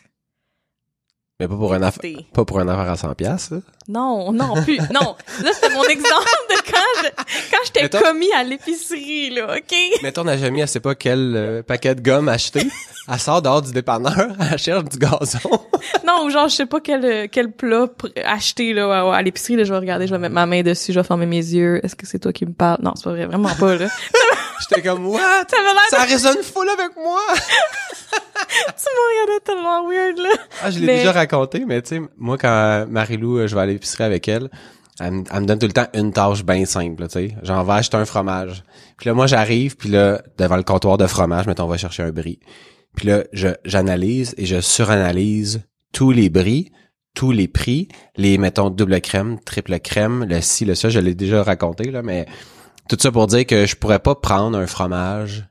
Mais 1.41 1.47
pas 1.47 1.55
pour 1.55 1.73
un 1.73 1.81
affaire, 1.81 2.11
pas 2.33 2.45
pour 2.45 2.59
un 2.59 2.67
affaire 2.67 2.91
à 2.91 2.95
100 2.95 3.15
pièces. 3.15 3.49
Non, 3.87 4.31
non, 4.31 4.61
plus. 4.61 4.77
Non. 4.93 5.15
Là, 5.43 5.49
c'était 5.53 5.73
mon 5.73 5.81
exemple 5.85 6.29
de 6.51 6.71
quand 6.71 7.01
je, 7.01 7.09
quand 7.49 7.57
j'étais 7.65 7.89
commis 7.89 8.31
à 8.31 8.43
l'épicerie, 8.43 9.31
là, 9.31 9.55
OK? 9.55 9.75
Mettons, 10.03 10.23
Najami, 10.23 10.61
elle 10.61 10.67
sait 10.67 10.79
pas 10.79 10.93
quel 10.93 11.33
euh, 11.35 11.63
paquet 11.63 11.95
de 11.95 12.01
gomme 12.01 12.29
acheter. 12.29 12.67
Elle 13.11 13.19
sort 13.19 13.41
dehors 13.41 13.63
du 13.63 13.71
dépanneur, 13.71 14.27
elle 14.51 14.59
cherche 14.59 14.83
du 14.83 14.99
gazon. 14.99 15.39
Non, 16.05 16.25
ou 16.25 16.29
genre, 16.29 16.47
je 16.47 16.57
sais 16.57 16.67
pas 16.67 16.79
quel, 16.79 17.03
euh, 17.03 17.27
quel 17.29 17.51
plat 17.51 17.87
acheter, 18.23 18.73
là, 18.73 19.09
à, 19.09 19.15
à 19.15 19.21
l'épicerie, 19.23 19.55
là, 19.55 19.63
je 19.63 19.73
vais 19.73 19.79
regarder, 19.79 20.05
je 20.05 20.11
vais 20.11 20.19
mettre 20.19 20.35
ma 20.35 20.45
main 20.45 20.61
dessus, 20.61 20.93
je 20.93 20.99
vais 20.99 21.05
fermer 21.05 21.25
mes 21.25 21.37
yeux. 21.37 21.83
Est-ce 21.83 21.95
que 21.95 22.05
c'est 22.05 22.19
toi 22.19 22.31
qui 22.31 22.45
me 22.45 22.53
parles? 22.53 22.81
Non, 22.83 22.93
c'est 22.95 23.05
pas 23.05 23.11
vrai, 23.13 23.25
vraiment 23.25 23.49
pas, 23.59 23.77
là. 23.77 23.87
J'étais 24.69 24.81
comme, 24.81 25.05
what? 25.13 25.19
Ça 25.89 26.03
résonne 26.03 26.41
full 26.43 26.69
avec 26.69 26.95
moi! 26.97 27.21
Tu 28.51 28.85
me 28.85 29.23
regardais 29.23 29.45
tellement 29.45 29.87
weird, 29.87 30.17
là. 30.17 30.29
Ah, 30.63 30.71
je 30.71 30.79
l'ai 30.79 30.85
Mais- 30.87 30.97
déjà 30.97 31.11
raconté, 31.13 31.63
mais 31.65 31.81
tu 31.81 31.95
sais, 31.95 32.01
moi, 32.17 32.37
quand 32.37 32.85
Marilou, 32.89 33.37
euh, 33.37 33.47
je 33.47 33.55
vais 33.55 33.61
à 33.61 33.65
l'épicerie 33.65 34.03
avec 34.03 34.27
elle, 34.27 34.49
elle, 34.99 35.11
me- 35.11 35.23
elle 35.31 35.41
me 35.41 35.45
donne 35.45 35.59
tout 35.59 35.67
le 35.67 35.73
temps 35.73 35.87
une 35.93 36.11
tâche 36.11 36.43
bien 36.43 36.65
simple, 36.65 37.03
tu 37.07 37.13
sais. 37.13 37.35
J'en 37.43 37.63
vais 37.63 37.73
acheter 37.73 37.95
un 37.97 38.03
fromage. 38.05 38.63
Puis 38.97 39.07
là, 39.07 39.13
moi, 39.13 39.27
j'arrive, 39.27 39.77
puis 39.77 39.89
là, 39.89 40.21
devant 40.37 40.57
le 40.57 40.63
comptoir 40.63 40.97
de 40.97 41.07
fromage, 41.07 41.47
mettons, 41.47 41.63
on 41.63 41.67
va 41.67 41.77
chercher 41.77 42.03
un 42.03 42.11
brie. 42.11 42.39
Puis 42.95 43.07
là, 43.07 43.23
j'analyse 43.63 44.33
et 44.37 44.45
je 44.45 44.59
suranalyse 44.59 45.61
tous 45.93 46.11
les 46.11 46.29
bris, 46.29 46.71
tous 47.15 47.31
les 47.31 47.47
prix, 47.47 47.87
les, 48.17 48.37
mettons, 48.37 48.69
double 48.69 48.99
crème, 49.01 49.39
triple 49.39 49.79
crème, 49.79 50.25
le 50.27 50.41
ci, 50.41 50.65
le 50.65 50.75
ça, 50.75 50.89
je 50.89 50.99
l'ai 50.99 51.15
déjà 51.15 51.43
raconté, 51.43 51.89
là, 51.91 52.01
mais 52.01 52.25
tout 52.91 52.97
ça 53.01 53.11
pour 53.11 53.27
dire 53.27 53.45
que 53.45 53.65
je 53.65 53.75
pourrais 53.75 53.99
pas 53.99 54.15
prendre 54.15 54.57
un 54.57 54.67
fromage, 54.67 55.47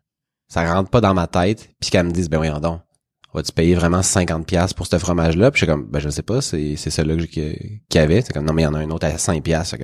ça 0.48 0.74
rentre 0.74 0.90
pas 0.90 1.00
dans 1.00 1.14
ma 1.14 1.26
tête, 1.26 1.70
puis 1.80 1.90
qu'elle 1.90 2.06
me 2.06 2.10
dise, 2.10 2.28
ben 2.28 2.36
voyons 2.36 2.58
donc, 2.60 2.80
vas-tu 3.32 3.52
payer 3.52 3.74
vraiment 3.74 4.02
50 4.02 4.46
pièces 4.46 4.74
pour 4.74 4.86
ce 4.86 4.98
fromage-là? 4.98 5.50
Puis 5.50 5.60
je 5.60 5.64
suis 5.64 5.72
comme, 5.72 5.86
ben 5.86 6.00
je 6.00 6.10
sais 6.10 6.22
pas, 6.22 6.42
c'est, 6.42 6.76
c'est 6.76 6.90
celui-là 6.90 7.24
que 7.24 7.32
j'ai- 7.32 7.82
qu'il 7.88 8.00
y 8.00 8.04
avait. 8.04 8.20
C'est 8.20 8.32
comme, 8.32 8.44
non, 8.44 8.52
mais 8.52 8.62
il 8.62 8.64
y 8.66 8.68
en 8.68 8.74
a 8.74 8.80
un 8.80 8.90
autre 8.90 9.06
à 9.06 9.16
5 9.16 9.42
pièces. 9.42 9.74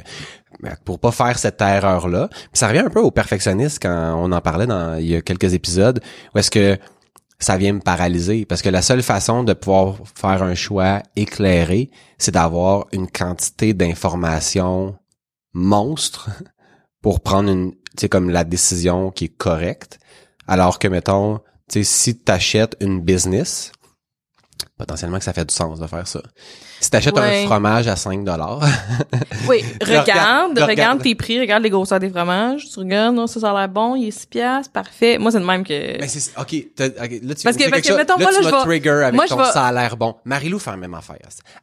Pour 0.84 0.98
pas 0.98 1.12
faire 1.12 1.38
cette 1.38 1.60
erreur-là. 1.60 2.28
Puis 2.28 2.50
ça 2.54 2.68
revient 2.68 2.80
un 2.80 2.90
peu 2.90 3.00
au 3.00 3.10
perfectionniste 3.10 3.78
quand 3.80 4.14
on 4.22 4.32
en 4.32 4.40
parlait 4.40 4.66
dans 4.66 4.98
il 4.98 5.06
y 5.06 5.16
a 5.16 5.22
quelques 5.22 5.54
épisodes, 5.54 6.00
où 6.34 6.38
est-ce 6.38 6.50
que 6.50 6.76
ça 7.38 7.56
vient 7.56 7.74
me 7.74 7.80
paralyser. 7.80 8.44
Parce 8.44 8.62
que 8.62 8.68
la 8.68 8.82
seule 8.82 9.02
façon 9.02 9.44
de 9.44 9.52
pouvoir 9.52 9.96
faire 10.14 10.42
un 10.42 10.54
choix 10.54 11.02
éclairé, 11.14 11.90
c'est 12.18 12.32
d'avoir 12.32 12.86
une 12.92 13.08
quantité 13.10 13.72
d'informations 13.72 14.96
monstre 15.54 16.28
pour 17.06 17.20
prendre 17.20 17.48
une, 17.52 17.72
tu 17.96 18.08
comme 18.08 18.30
la 18.30 18.42
décision 18.42 19.12
qui 19.12 19.26
est 19.26 19.36
correcte. 19.36 20.00
Alors 20.48 20.80
que, 20.80 20.88
mettons, 20.88 21.38
tu 21.70 21.78
sais, 21.78 21.84
si 21.84 22.18
t'achètes 22.18 22.74
une 22.80 23.00
business, 23.00 23.70
potentiellement 24.76 25.18
que 25.18 25.22
ça 25.24 25.32
fait 25.32 25.44
du 25.44 25.54
sens 25.54 25.78
de 25.78 25.86
faire 25.86 26.08
ça. 26.08 26.20
Si 26.80 26.90
t'achètes 26.90 27.16
Ouais. 27.16 27.44
un 27.44 27.46
fromage 27.46 27.86
à 27.86 27.94
5 27.94 28.24
dollars, 28.24 28.58
Oui, 29.48 29.64
Tu 29.80 29.96
regarde, 29.96 30.56
tu 30.56 30.62
regarde, 30.64 31.00
tes 31.00 31.14
prix, 31.14 31.38
regarde 31.38 31.62
les 31.62 31.70
grosseurs 31.70 32.00
des 32.00 32.10
fromages, 32.10 32.64
tu 32.68 32.80
regardes, 32.80 33.14
non, 33.14 33.28
ça, 33.28 33.38
ça 33.38 33.52
a 33.52 33.54
l'air 33.54 33.68
bon, 33.68 33.94
il 33.94 34.08
est 34.08 34.10
6 34.10 34.26
piastres, 34.26 34.72
parfait. 34.72 35.16
Moi, 35.18 35.30
c'est 35.30 35.38
de 35.38 35.44
même 35.44 35.62
que... 35.62 36.00
mais 36.00 36.08
c'est 36.08 36.36
ok, 36.36 36.52
là 36.76 36.88
tu 37.08 37.44
Parce 37.44 37.56
que- 37.56 37.70
parce 37.70 37.82
que, 37.82 37.88
chose, 37.88 37.96
mettons, 37.98 38.16
là, 38.16 38.24
moi, 38.24 38.32
tu 38.36 38.42
là, 38.42 38.50
m'as 38.50 38.58
vais- 38.58 38.64
trigger 38.64 38.90
avec 39.04 39.14
moi, 39.14 39.26
ton 39.28 39.44
ça 39.44 39.64
a 39.64 39.70
l'air 39.72 39.96
bon. 39.96 40.16
Marilou 40.24 40.58
fait 40.58 40.72
la 40.72 40.76
même 40.76 40.94
affaire. 40.94 41.18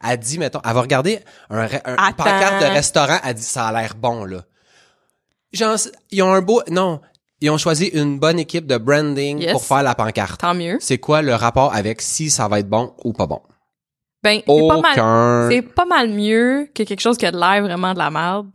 Elle 0.10 0.18
dit 0.20 0.40
mettons, 0.40 0.62
elle 0.66 0.74
va 0.74 0.82
regarder 0.82 1.20
un, 1.50 1.64
un 1.84 2.12
pancarte 2.14 2.62
de 2.62 2.68
restaurant, 2.74 3.18
elle 3.26 3.34
dit 3.34 3.42
ça 3.44 3.68
a 3.68 3.74
l'air 3.74 3.96
bon 3.98 4.24
là. 4.24 4.44
Genre 5.54 5.78
ils 6.12 6.22
ont 6.24 6.34
un 6.34 6.42
beau 6.42 6.62
non, 6.70 7.00
ils 7.42 7.50
ont 7.50 7.58
choisi 7.58 7.86
une 7.88 8.20
bonne 8.20 8.40
équipe 8.40 8.66
de 8.68 8.78
branding 8.78 9.40
Yes. 9.40 9.52
pour 9.52 9.64
faire 9.64 9.84
la 9.84 9.96
pancarte. 9.96 10.42
Tant 10.42 10.54
mieux. 10.54 10.78
C'est 10.82 10.98
quoi 10.98 11.22
le 11.22 11.36
rapport 11.36 11.74
avec 11.74 12.02
si 12.02 12.30
ça 12.30 12.48
va 12.48 12.60
être 12.60 12.70
bon 12.70 12.94
ou 13.04 13.14
pas 13.14 13.28
bon? 13.28 13.42
Ben, 14.24 14.40
c'est 14.48 14.68
pas 14.68 14.78
mal, 14.82 14.92
Aucun. 14.94 15.50
c'est 15.52 15.62
pas 15.62 15.86
mal 15.86 16.10
mieux 16.10 16.70
que 16.74 16.84
quelque 16.84 17.02
chose 17.02 17.18
qui 17.18 17.26
a 17.26 17.32
de 17.32 17.38
l'air 17.38 17.62
vraiment 17.62 17.94
de 17.94 18.00
la 18.00 18.10
merde. 18.10 18.48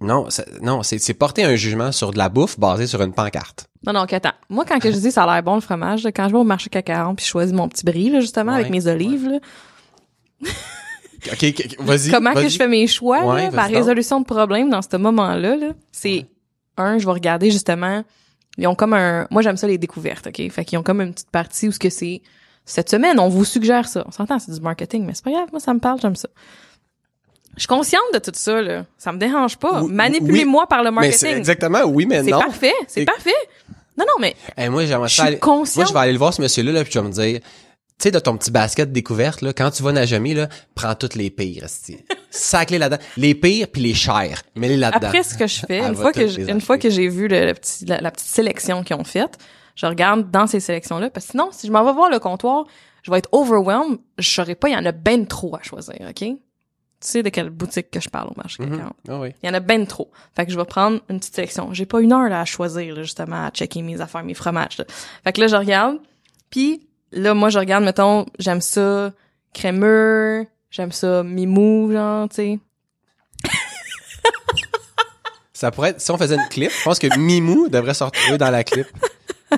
Non, 0.00 0.26
c'est- 0.30 0.60
non, 0.60 0.82
c'est 0.82 1.14
porter 1.14 1.44
un 1.44 1.54
jugement 1.54 1.92
sur 1.92 2.10
de 2.10 2.18
la 2.18 2.28
bouffe 2.28 2.58
basé 2.58 2.88
sur 2.88 3.00
une 3.02 3.12
pancarte. 3.12 3.66
Non, 3.86 3.92
non, 3.92 4.00
attends. 4.02 4.32
Moi, 4.48 4.64
quand 4.64 4.80
que 4.80 4.90
je 4.90 4.96
dis 4.96 5.12
ça 5.12 5.22
a 5.22 5.32
l'air 5.34 5.42
bon, 5.44 5.54
le 5.54 5.60
fromage, 5.60 6.02
là, 6.02 6.10
quand 6.10 6.26
je 6.26 6.32
vais 6.32 6.38
au 6.38 6.44
marché 6.44 6.68
cacaron 6.68 7.14
puis 7.14 7.24
je 7.24 7.30
choisis 7.30 7.54
mon 7.54 7.68
petit 7.68 7.84
brie, 7.84 8.10
là, 8.10 8.18
justement, 8.18 8.50
Ouais, 8.52 8.58
avec 8.58 8.70
mes 8.72 8.88
olives, 8.88 9.28
là, 9.28 9.38
OK, 11.30 11.76
vas-y. 11.80 12.10
comment 12.10 12.32
que 12.34 12.48
je 12.48 12.56
fais 12.56 12.66
mes 12.68 12.86
choix, 12.86 13.24
Ouais, 13.24 13.44
là, 13.44 13.50
ma 13.50 13.64
résolution 13.66 14.20
de 14.20 14.24
problème 14.24 14.70
dans 14.70 14.82
ce 14.82 14.96
moment-là, 14.96 15.56
là, 15.56 15.68
c'est, 15.92 16.26
un, 16.76 16.98
je 16.98 17.06
vais 17.06 17.12
regarder, 17.12 17.50
justement, 17.50 18.02
ils 18.58 18.66
ont 18.66 18.74
comme 18.74 18.92
un, 18.94 19.26
moi, 19.30 19.42
j'aime 19.42 19.56
ça, 19.56 19.66
les 19.66 19.78
découvertes, 19.78 20.26
ok? 20.28 20.50
Fait 20.50 20.64
qu'ils 20.64 20.78
ont 20.78 20.82
comme 20.82 21.00
une 21.00 21.12
petite 21.12 21.30
partie 21.30 21.68
où 21.68 21.72
ce 21.72 21.78
que 21.78 21.90
c'est, 21.90 22.22
cette 22.64 22.90
semaine, 22.90 23.18
on 23.20 23.28
vous 23.28 23.44
suggère 23.44 23.88
ça. 23.88 24.04
On 24.06 24.10
s'entend, 24.10 24.38
c'est 24.38 24.52
du 24.52 24.60
marketing, 24.60 25.04
mais 25.04 25.14
c'est 25.14 25.24
pas 25.24 25.30
grave, 25.32 25.48
moi, 25.52 25.60
ça 25.60 25.72
me 25.74 25.80
parle, 25.80 26.00
j'aime 26.00 26.16
ça. 26.16 26.28
Je 27.56 27.60
suis 27.60 27.68
consciente 27.68 28.00
de 28.14 28.18
tout 28.18 28.30
ça, 28.34 28.62
là. 28.62 28.86
Ça 28.96 29.12
me 29.12 29.18
dérange 29.18 29.58
pas. 29.58 29.82
Oui, 29.82 29.92
Manipulez-moi 29.92 30.66
par 30.66 30.82
le 30.82 30.90
Mais 30.90 31.12
c'est 31.12 31.26
marketing. 31.26 31.38
exactement 31.38 31.82
oui 31.84 32.06
mais 32.06 32.22
C'est 32.24 32.30
non. 32.30 32.40
parfait, 32.40 32.72
c'est 32.88 33.04
parfait. 33.04 33.30
Non, 33.98 34.06
non, 34.08 34.14
mais 34.20 34.34
Eh, 34.56 34.70
moi 34.70 34.86
j'aimerais 34.86 35.08
je 35.08 35.14
ça 35.16 35.24
suis 35.24 35.28
aller-. 35.34 35.40
Moi, 35.44 35.64
je 35.66 35.92
vais 35.92 35.98
aller 35.98 36.12
le 36.12 36.18
voir, 36.18 36.32
ce 36.32 36.40
monsieur-là, 36.40 36.72
là, 36.72 36.82
puis 36.82 36.92
je 36.94 36.98
vais 36.98 37.06
me 37.06 37.12
dire, 37.12 37.40
tu 38.02 38.08
sais, 38.08 38.10
de 38.10 38.18
ton 38.18 38.36
petit 38.36 38.50
basket 38.50 38.90
découverte, 38.90 39.42
là, 39.42 39.52
quand 39.52 39.70
tu 39.70 39.82
vas 39.84 39.92
Najami, 39.92 40.34
là, 40.34 40.48
prends 40.74 40.94
toutes 40.96 41.14
les 41.14 41.30
pires. 41.30 41.66
Sac-les 42.30 42.78
là-dedans. 42.78 43.02
Les 43.16 43.34
pires 43.34 43.68
puis 43.72 43.80
les 43.82 43.94
chers. 43.94 44.42
Mets-les 44.56 44.76
là-dedans. 44.76 45.06
Après, 45.06 45.22
ce 45.22 45.36
que 45.36 45.46
je 45.46 45.60
fais, 45.66 45.80
une 45.80 45.94
fois 45.94 46.12
que 46.12 46.20
toutes 46.20 46.30
je- 46.30 46.40
les 46.40 46.50
une 46.50 46.60
fois 46.60 46.76
acheter. 46.76 46.88
que 46.88 46.94
j'ai 46.94 47.08
vu 47.08 47.28
le, 47.28 47.46
le 47.46 47.54
petit, 47.54 47.84
la, 47.86 48.00
la 48.00 48.10
petite 48.10 48.26
sélection 48.28 48.82
qu'ils 48.82 48.96
ont 48.96 49.04
faite, 49.04 49.38
je 49.76 49.86
regarde 49.86 50.30
dans 50.30 50.46
ces 50.46 50.60
sélections-là, 50.60 51.10
parce 51.10 51.26
que 51.26 51.30
sinon, 51.32 51.50
si 51.52 51.66
je 51.66 51.72
m'en 51.72 51.84
vais 51.84 51.92
voir 51.92 52.10
le 52.10 52.18
comptoir, 52.18 52.64
je 53.04 53.10
vais 53.10 53.18
être 53.18 53.28
overwhelmed, 53.32 53.98
je 54.18 54.28
saurais 54.28 54.54
pas, 54.54 54.68
il 54.68 54.72
y 54.72 54.76
en 54.76 54.84
a 54.84 54.92
ben 54.92 55.26
trop 55.26 55.54
à 55.56 55.62
choisir, 55.62 55.94
OK? 56.00 56.14
Tu 56.18 56.36
sais 57.00 57.22
de 57.22 57.28
quelle 57.30 57.50
boutique 57.50 57.90
que 57.90 58.00
je 58.00 58.08
parle 58.08 58.28
au 58.28 58.34
marché. 58.36 58.62
Ah 59.08 59.18
oui. 59.20 59.30
Il 59.42 59.46
y 59.46 59.50
en 59.50 59.54
a 59.54 59.60
ben 59.60 59.86
trop. 59.86 60.10
Fait 60.36 60.46
que 60.46 60.52
je 60.52 60.58
vais 60.58 60.64
prendre 60.64 61.00
une 61.08 61.18
petite 61.18 61.34
sélection. 61.34 61.72
J'ai 61.72 61.86
pas 61.86 62.00
une 62.00 62.12
heure 62.12 62.28
là, 62.28 62.40
à 62.40 62.44
choisir, 62.44 62.94
là, 62.94 63.02
justement, 63.02 63.46
à 63.46 63.50
checker 63.50 63.82
mes 63.82 64.00
affaires, 64.00 64.22
mes 64.24 64.34
fromages. 64.34 64.78
là. 64.78 64.84
Fait 65.24 65.32
que 65.32 65.40
là, 65.40 65.48
je 65.48 65.56
regarde. 65.56 65.98
Puis 66.50 66.86
là, 67.12 67.34
moi, 67.34 67.48
je 67.50 67.58
regarde, 67.58 67.84
mettons, 67.84 68.26
j'aime 68.38 68.60
ça 68.60 69.12
crémeux, 69.54 70.46
j'aime 70.70 70.92
ça 70.92 71.22
mi-mou, 71.22 71.92
genre, 71.92 72.28
tu 72.28 72.36
sais. 72.36 72.58
Ça 75.52 75.70
pourrait 75.70 75.90
être, 75.90 76.00
si 76.00 76.10
on 76.10 76.18
faisait 76.18 76.34
une 76.34 76.48
clip, 76.50 76.72
je 76.76 76.82
pense 76.82 76.98
que 76.98 77.06
Mimou 77.16 77.68
devrait 77.68 77.94
se 77.94 78.02
retrouver 78.02 78.36
dans 78.36 78.50
la 78.50 78.64
clip. 78.64 78.88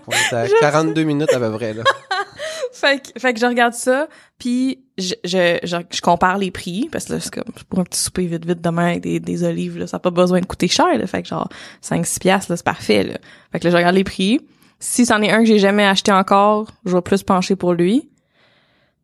On 0.07 0.13
est 0.13 0.35
à 0.35 0.47
42 0.61 1.03
minutes 1.03 1.33
à 1.33 1.39
peu 1.39 1.51
près, 1.53 1.73
là. 1.73 1.83
fait 2.73 3.01
que, 3.01 3.19
fait 3.19 3.33
que 3.33 3.41
je 3.41 3.47
regarde 3.47 3.73
ça, 3.73 4.07
puis 4.39 4.85
je, 4.99 5.15
je, 5.25 5.61
je, 5.63 5.77
je 5.91 6.01
compare 6.03 6.37
les 6.37 6.51
prix, 6.51 6.91
parce 6.93 7.07
que 7.07 7.15
là, 7.15 7.21
c'est 7.21 7.33
comme 7.33 7.51
pour 7.71 7.79
un 7.79 7.85
petit 7.85 8.01
souper 8.01 8.27
vite 8.27 8.45
vite 8.45 8.61
demain 8.61 8.89
avec 8.89 9.01
des, 9.01 9.19
des 9.19 9.45
olives, 9.45 9.79
là, 9.79 9.87
ça 9.87 9.97
n'a 9.97 10.01
pas 10.01 10.11
besoin 10.11 10.41
de 10.41 10.47
coûter 10.47 10.69
cher, 10.69 10.99
là, 10.99 11.07
fait 11.07 11.23
que 11.23 11.29
genre 11.29 11.49
5-6 11.83 12.19
piastres, 12.19 12.53
là, 12.53 12.59
c'est 12.59 12.67
parfait. 12.67 13.05
Là. 13.05 13.15
Fait 13.53 13.61
que 13.61 13.65
là, 13.65 13.71
je 13.71 13.77
regarde 13.77 13.95
les 13.95 14.05
prix. 14.05 14.41
Si 14.87 15.07
c'en 15.07 15.23
est 15.23 15.31
un 15.31 15.39
que 15.39 15.47
j'ai 15.47 15.59
jamais 15.59 15.87
acheté 15.87 16.13
encore, 16.13 16.71
je 16.85 16.95
vais 16.95 17.01
plus 17.01 17.23
pencher 17.23 17.57
pour 17.57 17.73
lui. 17.73 18.11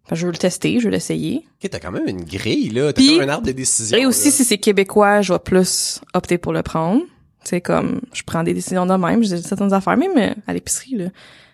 Que 0.07 0.14
je 0.14 0.26
veux 0.26 0.33
le 0.33 0.37
tester, 0.37 0.78
je 0.78 0.85
veux 0.85 0.91
l'essayer. 0.91 1.47
Ok, 1.55 1.70
t'as 1.70 1.78
quand 1.78 1.91
même 1.91 2.07
une 2.07 2.22
grille, 2.22 2.68
là. 2.68 2.93
T'as 2.93 3.03
comme 3.03 3.20
un 3.22 3.28
arbre 3.31 3.47
de 3.47 3.53
décision. 3.53 3.97
Et 3.97 4.05
aussi, 4.05 4.26
là. 4.26 4.31
si 4.33 4.45
c'est 4.45 4.59
québécois, 4.59 5.22
je 5.22 5.33
vais 5.33 5.39
plus 5.39 6.03
opter 6.12 6.37
pour 6.37 6.53
le 6.53 6.62
prendre. 6.62 7.01
C'est 7.45 7.62
comme, 7.62 8.03
je 8.12 8.22
prends 8.24 8.43
des 8.43 8.53
décisions 8.53 8.85
de 8.85 8.95
même, 8.95 9.24
j'ai 9.24 9.39
certaines 9.39 9.72
affaires, 9.72 9.97
même 9.97 10.18
euh, 10.18 10.35
à 10.47 10.53
l'épicerie, 10.53 10.97
là. 10.97 11.07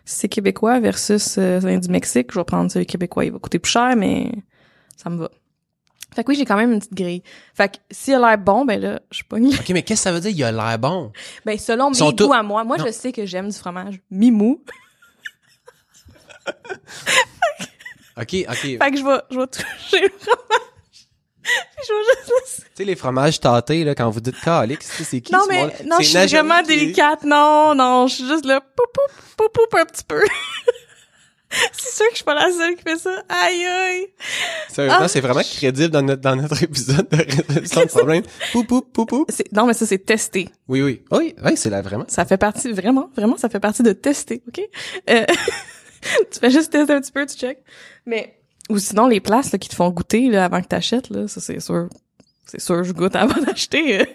Si 0.05 0.18
c'est 0.18 0.29
québécois 0.29 0.81
versus 0.81 1.37
euh, 1.39 1.79
du 1.79 1.89
Mexique, 1.89 2.33
je 2.33 2.39
vais 2.41 2.45
prendre 2.45 2.68
celui 2.68 2.87
québécois. 2.87 3.24
Il 3.27 3.33
va 3.33 3.39
coûter 3.39 3.61
plus 3.61 3.70
cher, 3.70 3.95
mais 3.97 4.33
ça 4.97 5.09
me 5.09 5.18
va. 5.18 5.31
Fait 6.17 6.25
que 6.25 6.31
oui, 6.31 6.37
j'ai 6.37 6.45
quand 6.47 6.57
même 6.57 6.73
une 6.73 6.79
petite 6.81 6.95
grille. 6.95 7.23
Fait 7.55 7.69
que 7.69 7.77
s'il 7.91 8.14
a 8.14 8.19
l'air 8.19 8.39
bon, 8.39 8.64
ben 8.64 8.81
là, 8.81 9.01
je 9.12 9.23
pogne. 9.23 9.49
Ok, 9.55 9.69
mais 9.69 9.83
qu'est-ce 9.83 10.01
que 10.01 10.05
ça 10.05 10.12
veut 10.12 10.21
dire? 10.21 10.31
Il 10.31 10.43
a 10.43 10.51
l'air 10.51 10.79
bon? 10.79 11.12
Ben 11.45 11.57
selon 11.59 11.91
mes 11.91 11.95
Sont 11.97 12.07
goûts 12.11 12.17
tous- 12.17 12.33
à 12.33 12.43
moi, 12.43 12.64
moi 12.64 12.79
Non. 12.79 12.87
je 12.87 12.91
sais 12.91 13.12
que 13.12 13.27
j'aime 13.27 13.51
du 13.51 13.57
fromage 13.57 14.01
mi-mou. 14.11 14.64
Ok, 18.19 18.35
ok. 18.49 18.61
Tu 18.61 18.79
Fait 18.79 18.91
que 18.91 18.97
je 18.97 19.05
vais, 19.05 19.21
je 19.31 19.39
vais 19.39 19.47
toucher 19.47 20.01
le 20.01 20.09
fromage. 20.19 20.62
Puis 21.43 21.85
je 21.87 21.93
vais 21.93 22.03
juste 22.03 22.33
laisser- 22.41 22.62
sais, 22.75 22.85
les 22.85 22.97
fromages 22.97 23.39
tâtés, 23.41 23.85
là, 23.85 23.95
quand 23.95 24.09
vous 24.11 24.21
dites 24.21 24.41
calique, 24.41 24.83
c'est 24.83 25.05
c'est 25.05 25.21
qui 25.21 25.33
Non 25.33 25.41
ce 25.45 25.49
mais 25.51 25.67
non, 25.85 25.97
C'est 25.99 26.03
je 26.05 26.09
suis 26.09 26.14
Najami 26.17 26.49
vraiment 26.49 26.62
qui- 26.62 26.69
délicate. 26.69 27.25
Non, 27.25 27.75
non, 27.75 28.07
je 28.07 28.14
suis 28.14 28.27
juste 28.27 28.47
là 28.47 28.61
poup 28.62 28.87
poup 28.95 29.12
poup 29.37 29.53
poup 29.53 29.77
un 29.79 29.85
petit 29.85 30.03
peu. 30.05 30.23
c'est 31.73 31.95
sûr 31.95 32.05
que 32.07 32.13
je 32.13 32.17
suis 32.17 32.25
pas 32.25 32.35
la 32.35 32.51
seule 32.51 32.75
qui 32.77 32.83
fait 32.83 32.99
ça. 32.99 33.23
Aïe 33.29 33.65
aïe. 33.65 34.07
Sérieusement, 34.69 34.99
Ah. 35.03 35.09
c'est 35.09 35.21
vraiment 35.21 35.43
crédible 35.43 35.91
dans 35.91 36.03
notre, 36.03 36.21
dans 36.23 36.37
notre 36.37 36.63
épisode 36.63 37.09
de 37.09 37.17
résolution 37.17 37.83
de 37.83 37.87
problème. 37.89 38.23
Pou, 38.53 38.65
pou, 38.65 38.83
pou, 38.83 39.07
pou. 39.07 39.27
Non 39.53 39.67
mais 39.67 39.75
ça 39.75 39.87
c'est 39.87 40.05
testé. 40.05 40.49
Oui, 40.69 40.83
oui. 40.83 41.03
Oui, 41.13 41.35
oui, 41.45 41.57
c'est 41.57 41.71
là, 41.71 41.83
vraiment. 41.83 42.05
Ça 42.09 42.25
fait 42.25 42.37
partie 42.37 42.73
vraiment, 42.73 43.11
vraiment, 43.17 43.37
ça 43.37 43.49
fait 43.49 43.61
partie 43.61 43.83
de 43.83 43.93
tester, 43.93 44.43
ok? 44.49 44.61
Euh, 45.11 45.25
Tu 46.33 46.39
fais 46.41 46.51
juste 46.51 46.71
tester 46.73 46.93
un 46.93 47.01
petit 47.01 47.13
peu, 47.13 47.27
tu 47.27 47.37
check. 47.37 47.59
Mais 48.07 48.39
ou 48.69 48.79
sinon 48.79 49.07
les 49.07 49.21
places 49.21 49.53
là, 49.53 49.59
qui 49.59 49.69
te 49.69 49.75
font 49.75 49.89
goûter 49.91 50.29
là 50.29 50.45
avant 50.45 50.61
que 50.61 50.67
t'achètes 50.69 51.11
là, 51.11 51.27
ça 51.29 51.41
c'est 51.41 51.61
sûr, 51.61 51.89
c'est 52.45 52.61
sûr 52.61 52.83
je 52.85 52.93
goûte 52.93 53.15
avant 53.17 53.41
d'acheter. 53.41 54.07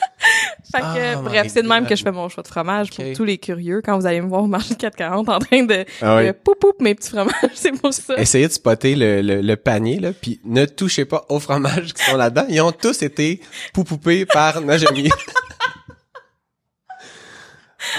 Fait 0.72 0.80
que, 0.80 1.16
Oh 1.18 1.22
bref, 1.22 1.46
c'est 1.48 1.62
de 1.62 1.68
même 1.68 1.86
que 1.86 1.96
je 1.96 2.02
fais 2.02 2.10
mon 2.12 2.28
choix 2.28 2.42
de 2.42 2.48
fromage 2.48 2.90
pour 2.90 3.04
tous 3.14 3.24
les 3.24 3.38
curieux. 3.38 3.80
Quand 3.82 3.98
vous 3.98 4.06
allez 4.06 4.20
me 4.20 4.28
voir 4.28 4.42
au 4.42 4.46
marché 4.46 4.74
de 4.74 4.78
440 4.78 5.28
en 5.28 5.38
train 5.38 5.62
de, 5.62 5.84
Ah 6.02 6.16
oui. 6.16 6.26
de 6.26 6.32
poup 6.32 6.54
poup 6.60 6.74
mes 6.80 6.94
petits 6.94 7.10
fromages, 7.10 7.34
c'est 7.54 7.72
pour 7.72 7.92
ça. 7.94 8.16
Essayez 8.18 8.46
de 8.48 8.52
spotter 8.52 8.94
le, 8.94 9.22
le, 9.22 9.40
le 9.40 9.56
panier, 9.56 9.98
là, 9.98 10.10
puis 10.12 10.40
ne 10.44 10.66
touchez 10.66 11.04
pas 11.04 11.24
aux 11.28 11.40
fromages 11.40 11.94
qui 11.94 12.04
sont 12.04 12.16
là-dedans. 12.16 12.44
Ils 12.48 12.60
ont 12.60 12.72
tous 12.72 13.02
été 13.02 13.40
poupoupés 13.72 14.26
par 14.26 14.60
Najami. 14.60 15.08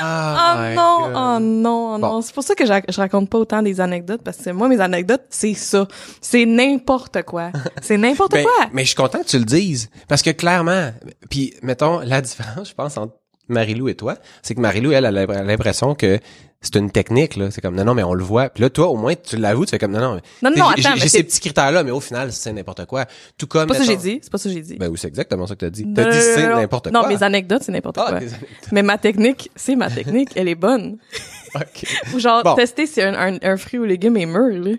Oh 0.02 0.74
non, 0.76 1.00
oh 1.08 1.40
non, 1.40 1.94
oh 1.96 1.98
non. 1.98 2.00
Bon. 2.00 2.22
C'est 2.22 2.34
pour 2.34 2.44
ça 2.44 2.56
que 2.56 2.66
je, 2.66 2.74
je 2.90 2.98
raconte 2.98 3.30
pas 3.30 3.38
autant 3.38 3.62
des 3.62 3.82
anecdotes 3.82 4.22
parce 4.24 4.38
que 4.38 4.50
moi, 4.52 4.68
mes 4.68 4.80
anecdotes, 4.80 5.24
c'est 5.30 5.54
ça. 5.54 5.88
C'est 6.22 6.46
n'importe 6.46 7.24
quoi. 7.24 7.52
C'est 7.82 7.98
n'importe 7.98 8.34
Ben, 8.34 8.44
quoi. 8.44 8.68
mais 8.74 8.84
je 8.84 8.88
suis 8.88 8.96
content 8.96 9.20
que 9.20 9.28
tu 9.28 9.40
le 9.40 9.46
dises. 9.46 9.90
Parce 10.08 10.22
que 10.22 10.30
clairement, 10.32 10.92
puis 11.30 11.54
mettons, 11.64 12.00
la 12.00 12.22
différence, 12.22 12.70
je 12.70 12.74
pense, 12.74 12.98
entre 12.98 13.14
Marilou 13.48 13.88
et 13.90 13.96
toi, 13.96 14.16
c'est 14.44 14.54
que 14.56 14.62
Marilou, 14.62 14.92
elle, 14.92 15.06
elle 15.06 15.18
a 15.18 15.44
l'impression 15.44 15.96
que 15.96 16.20
c'est 16.62 16.76
une 16.76 16.92
technique, 16.92 17.36
là. 17.38 17.52
C'est 17.52 17.62
comme, 17.62 17.76
non, 17.76 17.86
non, 17.86 17.94
mais 17.94 18.04
on 18.04 18.14
le 18.14 18.24
voit. 18.24 18.50
Puis 18.50 18.62
là, 18.62 18.70
toi, 18.70 18.88
au 18.90 18.98
moins, 18.98 19.14
tu 19.16 19.38
l'avoues, 19.38 19.66
tu 19.66 19.72
fais 19.72 19.80
comme, 19.80 19.92
non, 19.94 20.00
non. 20.00 20.16
Non, 20.42 20.52
non, 20.56 20.66
j'ai- 20.76 20.86
attends, 20.86 20.96
J'ai 20.98 21.08
ces 21.08 21.24
petits 21.24 21.40
critères-là, 21.40 21.84
mais 21.84 21.92
au 21.92 22.00
final, 22.02 22.32
c'est 22.34 22.52
n'importe 22.52 22.86
quoi. 22.86 23.06
Tout 23.38 23.48
comme. 23.48 23.62
C'est 23.62 23.68
pas 23.68 23.74
ça 23.76 23.80
que 23.80 23.86
j'ai 23.86 23.92
mettons- 23.92 24.04
dit. 24.04 24.20
C'est 24.22 24.32
pas 24.32 24.38
ça 24.38 24.50
que 24.50 24.56
j'ai 24.56 24.62
dit. 24.62 24.76
Ben 24.78 24.90
oui, 24.90 24.98
c'est 25.00 25.08
exactement 25.08 25.48
ça 25.48 25.56
que 25.56 25.60
t'as 25.62 25.70
dit. 25.70 25.86
Non, 25.86 25.94
T'as 25.94 26.12
dit 26.12 26.18
c'est 26.20 26.44
non, 26.44 26.50
non. 26.56 26.62
n'importe 26.62 26.88
Non, 26.92 27.00
quoi. 27.02 27.10
mes 27.10 27.24
anecdotes, 27.24 27.64
c'est 27.64 27.72
n'importe 27.72 27.98
Ah, 27.98 28.10
quoi. 28.10 28.20
Mais 28.72 28.84
ma 28.84 28.98
technique, 28.98 29.50
c'est 29.56 29.76
ma 29.76 29.90
technique. 29.90 30.30
Elle 30.36 30.48
est 30.50 30.56
bonne. 30.56 30.98
Ou 32.14 32.20
genre, 32.20 32.44
Bon. 32.44 32.56
tester 32.56 32.86
si 32.86 33.02
un, 33.02 33.14
un, 33.16 33.38
un 33.42 33.58
fruit 33.58 33.80
ou 33.80 33.86
légume 33.86 34.18
est 34.18 34.26
mûr, 34.26 34.62
là. 34.64 34.76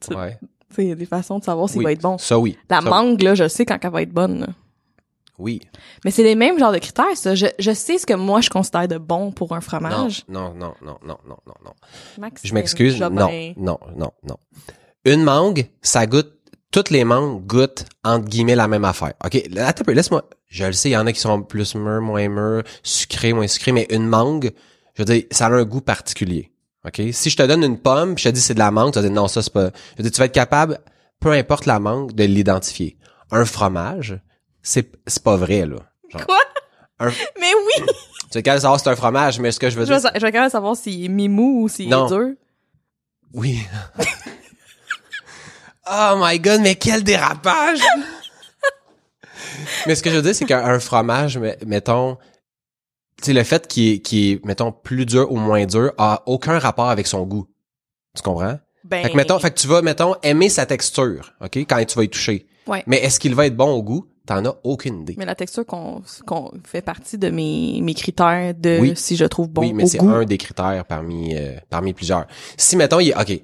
Tu 0.00 0.14
Ouais. 0.14 0.36
sais, 0.74 0.82
il 0.84 0.88
y 0.88 0.92
a 0.92 0.96
des 0.96 1.06
façons 1.06 1.38
de 1.38 1.44
savoir 1.44 1.68
s'il 1.68 1.78
Oui. 1.78 1.84
va 1.84 1.92
être 1.92 2.02
bon. 2.02 2.18
Ça, 2.18 2.38
oui. 2.38 2.58
La 2.68 2.80
Ça, 2.82 2.90
mangue, 2.90 3.22
là, 3.22 3.34
je 3.34 3.48
sais 3.48 3.64
quand 3.64 3.78
elle 3.82 3.90
va 3.90 4.02
être 4.02 4.12
bonne, 4.12 4.40
là. 4.40 4.46
Oui. 5.38 5.60
Mais 6.04 6.10
c'est 6.10 6.22
les 6.22 6.34
mêmes 6.36 6.58
genres 6.58 6.72
de 6.72 6.78
critères, 6.78 7.16
ça. 7.16 7.34
Je, 7.34 7.46
je 7.58 7.72
sais 7.72 7.98
ce 7.98 8.06
que 8.06 8.14
moi, 8.14 8.40
je 8.40 8.50
considère 8.50 8.86
de 8.86 8.98
bon 8.98 9.32
pour 9.32 9.52
un 9.54 9.60
fromage. 9.60 10.24
non, 10.28 10.54
non, 10.54 10.74
non, 10.82 10.96
non, 11.04 11.18
non, 11.26 11.36
non, 11.46 11.54
non. 11.64 11.72
Max, 12.18 12.42
Je 12.44 12.54
m'excuse. 12.54 13.00
Non, 13.00 13.10
non, 13.10 13.78
non, 13.96 14.10
non. 14.22 14.36
Une 15.04 15.22
mangue, 15.22 15.68
ça 15.82 16.06
goûte, 16.06 16.32
toutes 16.70 16.90
les 16.90 17.04
mangues 17.04 17.44
goûtent, 17.46 17.84
entre 18.04 18.26
guillemets, 18.28 18.54
la 18.54 18.68
même 18.68 18.84
affaire. 18.84 19.12
OK, 19.24 19.34
attends 19.56 19.82
un 19.82 19.84
peu, 19.84 19.92
laisse-moi. 19.92 20.24
Je 20.46 20.64
le 20.64 20.72
sais, 20.72 20.88
il 20.90 20.92
y 20.92 20.96
en 20.96 21.06
a 21.06 21.12
qui 21.12 21.20
sont 21.20 21.42
plus 21.42 21.74
mûrs, 21.74 22.00
moins 22.00 22.28
mûrs, 22.28 22.62
sucrés, 22.82 23.32
moins 23.32 23.46
sucrés, 23.48 23.72
mais 23.72 23.86
une 23.90 24.06
mangue, 24.06 24.52
je 24.94 25.02
veux 25.02 25.06
dire, 25.06 25.24
ça 25.30 25.46
a 25.46 25.50
un 25.50 25.64
goût 25.64 25.80
particulier. 25.80 26.52
OK? 26.86 27.00
Si 27.12 27.30
je 27.30 27.36
te 27.36 27.42
donne 27.42 27.64
une 27.64 27.78
pomme, 27.78 28.16
je 28.16 28.24
te 28.24 28.28
dis 28.28 28.40
c'est 28.40 28.54
de 28.54 28.58
la 28.60 28.70
mangue, 28.70 28.92
tu 28.92 28.98
vas 28.98 29.02
dire 29.06 29.12
non, 29.14 29.26
ça 29.26 29.42
c'est 29.42 29.52
pas. 29.52 29.70
Je 29.96 29.98
veux 29.98 30.02
dire, 30.04 30.12
tu 30.12 30.18
vas 30.18 30.26
être 30.26 30.32
capable, 30.32 30.78
peu 31.20 31.32
importe 31.32 31.66
la 31.66 31.80
mangue, 31.80 32.12
de 32.12 32.24
l'identifier. 32.24 32.96
Un 33.30 33.44
fromage, 33.44 34.20
c'est 34.64 35.22
pas 35.22 35.36
vrai, 35.36 35.66
là. 35.66 35.76
Genre, 36.10 36.26
Quoi? 36.26 36.40
un- 36.98 37.08
Mais 37.40 37.52
oui! 37.54 37.86
tu 38.32 38.38
es 38.38 38.42
capable 38.42 38.58
de 38.58 38.62
savoir 38.62 38.80
si 38.80 38.84
c'est 38.84 38.90
un 38.90 38.96
fromage, 38.96 39.38
mais 39.38 39.52
ce 39.52 39.60
que 39.60 39.70
je 39.70 39.76
veux 39.78 39.84
je, 39.86 39.92
dire. 39.92 40.00
sa- 40.00 40.12
je 40.14 40.20
vais 40.20 40.32
quand 40.32 40.40
même 40.40 40.50
savoir 40.50 40.74
s'il 40.76 41.04
est 41.04 41.08
mi-mou 41.08 41.62
ou 41.62 41.68
s'il 41.68 41.86
est 41.92 42.06
dur. 42.08 42.30
Oui. 43.32 43.60
oh 45.90 46.14
my 46.18 46.38
god, 46.38 46.60
mais 46.60 46.74
quel 46.76 47.02
dérapage! 47.04 47.80
mais 49.86 49.94
ce 49.94 50.02
que 50.02 50.10
je 50.10 50.16
veux 50.16 50.22
dire, 50.22 50.34
c'est 50.34 50.46
qu'un 50.46 50.64
un 50.64 50.80
fromage, 50.80 51.38
me- 51.38 51.56
mettons, 51.66 52.16
tu 53.18 53.26
sais, 53.26 53.32
le 53.32 53.42
fait 53.44 53.66
qu'il 53.66 53.94
est, 53.94 53.98
qu'il 54.00 54.32
est, 54.32 54.44
mettons, 54.44 54.72
plus 54.72 55.06
dur 55.06 55.30
ou 55.30 55.36
moins 55.36 55.64
dur 55.66 55.92
a 55.98 56.22
aucun 56.26 56.58
rapport 56.58 56.88
avec 56.90 57.06
son 57.06 57.24
goût. 57.24 57.46
Tu 58.16 58.22
comprends? 58.22 58.58
Ben, 58.84 59.02
Fait 59.02 59.10
que, 59.10 59.16
mettons, 59.16 59.38
fait 59.38 59.50
que 59.50 59.58
tu 59.58 59.66
vas, 59.66 59.82
mettons, 59.82 60.14
aimer 60.22 60.48
sa 60.48 60.66
texture, 60.66 61.32
OK, 61.40 61.56
quand 61.56 61.84
tu 61.84 61.96
vas 61.96 62.04
y 62.04 62.08
toucher. 62.08 62.46
Ouais. 62.66 62.82
Mais 62.86 62.98
est-ce 62.98 63.18
qu'il 63.18 63.34
va 63.34 63.46
être 63.46 63.56
bon 63.56 63.70
au 63.72 63.82
goût? 63.82 64.06
T'en 64.26 64.42
as 64.46 64.54
aucune 64.64 65.02
idée. 65.02 65.14
mais 65.18 65.26
la 65.26 65.34
texture 65.34 65.66
qu'on 65.66 66.02
qu'on 66.26 66.50
fait 66.64 66.80
partie 66.80 67.18
de 67.18 67.28
mes, 67.28 67.80
mes 67.82 67.92
critères 67.94 68.54
de 68.54 68.78
Oui. 68.80 68.92
si 68.96 69.16
je 69.16 69.24
trouve 69.26 69.48
bon 69.50 69.60
oui, 69.60 69.72
mais 69.74 69.86
c'est 69.86 70.00
un 70.00 70.24
des 70.24 70.38
critères 70.38 70.84
parmi 70.86 71.36
euh, 71.36 71.52
parmi 71.68 71.92
plusieurs. 71.92 72.26
Si 72.56 72.76
mettons 72.76 73.00
il 73.00 73.10
est 73.10 73.16
OK. 73.20 73.40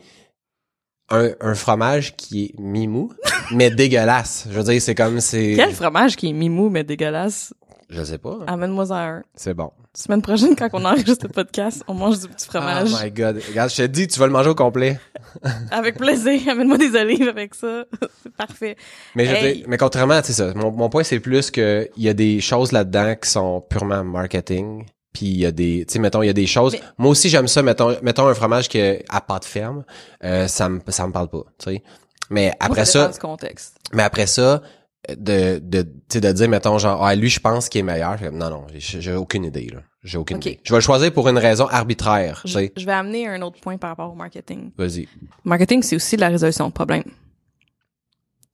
Un, 1.13 1.31
un 1.41 1.55
fromage 1.55 2.17
qui 2.17 2.45
est 2.45 2.61
mi-mou, 2.61 3.13
mais 3.53 3.71
dégueulasse. 3.71 4.47
Je 4.49 4.55
veux 4.59 4.63
dire, 4.63 4.81
c'est 4.81 4.95
comme 4.95 5.21
c'est 5.21 5.55
Quel 5.57 5.73
fromage 5.73 6.17
qui 6.17 6.29
est 6.31 6.33
mi-mou 6.33 6.71
mais 6.71 6.85
dégueulasse? 6.85 7.53
Je 7.91 8.03
sais 8.05 8.19
pas. 8.19 8.39
hein. 8.41 8.45
Amène-moi 8.47 8.93
un. 8.93 9.23
C'est 9.35 9.55
bon. 9.55 9.71
Semaine 9.95 10.23
prochaine, 10.23 10.55
quand 10.57 10.69
on 10.73 10.85
enregistre 10.85 11.27
le 11.27 11.33
podcast, 11.33 11.83
on 11.89 11.95
mange 11.95 12.21
du 12.21 12.29
petit 12.29 12.47
fromage. 12.47 12.91
Oh 12.95 12.97
my 13.03 13.11
god. 13.11 13.41
Regarde, 13.49 13.71
je 13.71 13.77
te 13.77 13.83
dis, 13.87 14.07
tu 14.07 14.19
vas 14.21 14.27
le 14.27 14.33
manger 14.33 14.51
au 14.51 14.55
complet. 14.55 14.99
Avec 15.71 15.97
plaisir. 15.99 16.41
Amène-moi 16.49 16.79
des 16.79 16.95
olives 16.95 17.29
avec 17.29 17.55
ça. 17.55 17.85
c'est 18.23 18.33
parfait. 18.35 18.77
Mais 19.15 19.27
je 19.27 19.35
Hey. 19.35 19.65
mais 19.67 19.77
contrairement, 19.77 20.21
c'est 20.23 20.33
ça. 20.33 20.53
Mon, 20.55 20.71
mon 20.71 20.89
point 20.89 21.03
c'est 21.03 21.21
plus 21.21 21.51
que 21.51 21.89
il 21.97 22.03
y 22.05 22.09
a 22.09 22.15
des 22.15 22.41
choses 22.41 22.73
là-dedans 22.73 23.15
qui 23.21 23.29
sont 23.29 23.61
purement 23.69 24.05
marketing. 24.05 24.87
Puis 25.13 25.27
il 25.27 25.39
y 25.39 25.47
a 25.47 25.51
des, 25.51 25.85
tu 25.89 25.95
sais, 25.95 25.99
mettons, 25.99 26.23
il 26.23 26.27
y 26.27 26.31
a 26.31 26.35
des 26.35 26.47
choses. 26.47 26.73
Mais- 26.75 26.81
Moi 26.99 27.11
aussi 27.11 27.29
j'aime 27.29 27.49
ça. 27.49 27.63
Mettons, 27.63 27.97
mettons 28.03 28.29
un 28.29 28.35
fromage 28.35 28.69
qui 28.69 28.79
est 28.79 29.05
à 29.09 29.21
pâte 29.21 29.45
ferme, 29.45 29.85
euh, 30.23 30.47
ça 30.47 30.69
me, 30.69 30.81
ça 30.89 31.05
me 31.07 31.13
parle 31.13 31.29
pas. 31.29 31.43
Tu 31.59 31.73
sais. 31.73 31.83
Mais 32.31 32.53
après 32.61 32.83
Moi, 32.83 32.85
ça, 32.85 33.11
contexte. 33.21 33.75
Mais 33.93 34.05
après 34.05 34.27
ça, 34.29 34.63
de 35.09 35.59
de 35.59 35.83
tu 35.83 35.91
sais, 36.13 36.21
de 36.21 36.31
dire 36.33 36.49
mettons 36.49 36.79
genre 36.79 37.05
ah 37.05 37.15
lui 37.15 37.29
je 37.31 37.41
pense 37.41 37.69
qu'il 37.69 37.81
est 37.81 37.85
meilleur. 37.85 38.19
Non 38.33 38.51
non, 38.51 38.67
j'ai 38.77 39.15
aucune 39.15 39.45
idée 39.45 39.69
là. 39.73 39.81
J'ai 40.03 40.19
aucune 40.19 40.39
idée. 40.39 40.61
Je 40.63 40.73
vais 40.73 40.79
le 40.79 40.83
choisir 40.83 41.13
pour 41.13 41.29
une 41.29 41.39
raison 41.39 41.67
arbitraire, 41.67 42.41
tu 42.45 42.49
Je, 42.49 42.59
sais. 42.59 42.73
je 42.77 42.87
vais 42.87 42.93
amener 42.93 43.27
un 43.29 43.41
autre 43.43 43.61
point 43.61 43.77
par 43.79 43.91
rapport 43.91 44.11
au 44.13 44.15
marketing. 44.15 44.71
Vas-y. 44.79 45.09
Marketing, 45.45 45.83
c'est 45.83 45.97
aussi 45.97 46.17
de 46.17 46.21
la 46.23 46.29
résolution 46.29 46.69
de 46.69 46.73
problèmes. 46.73 47.05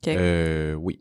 Ok. 0.05 0.07
Euh 0.15 0.73
oui. 0.75 0.99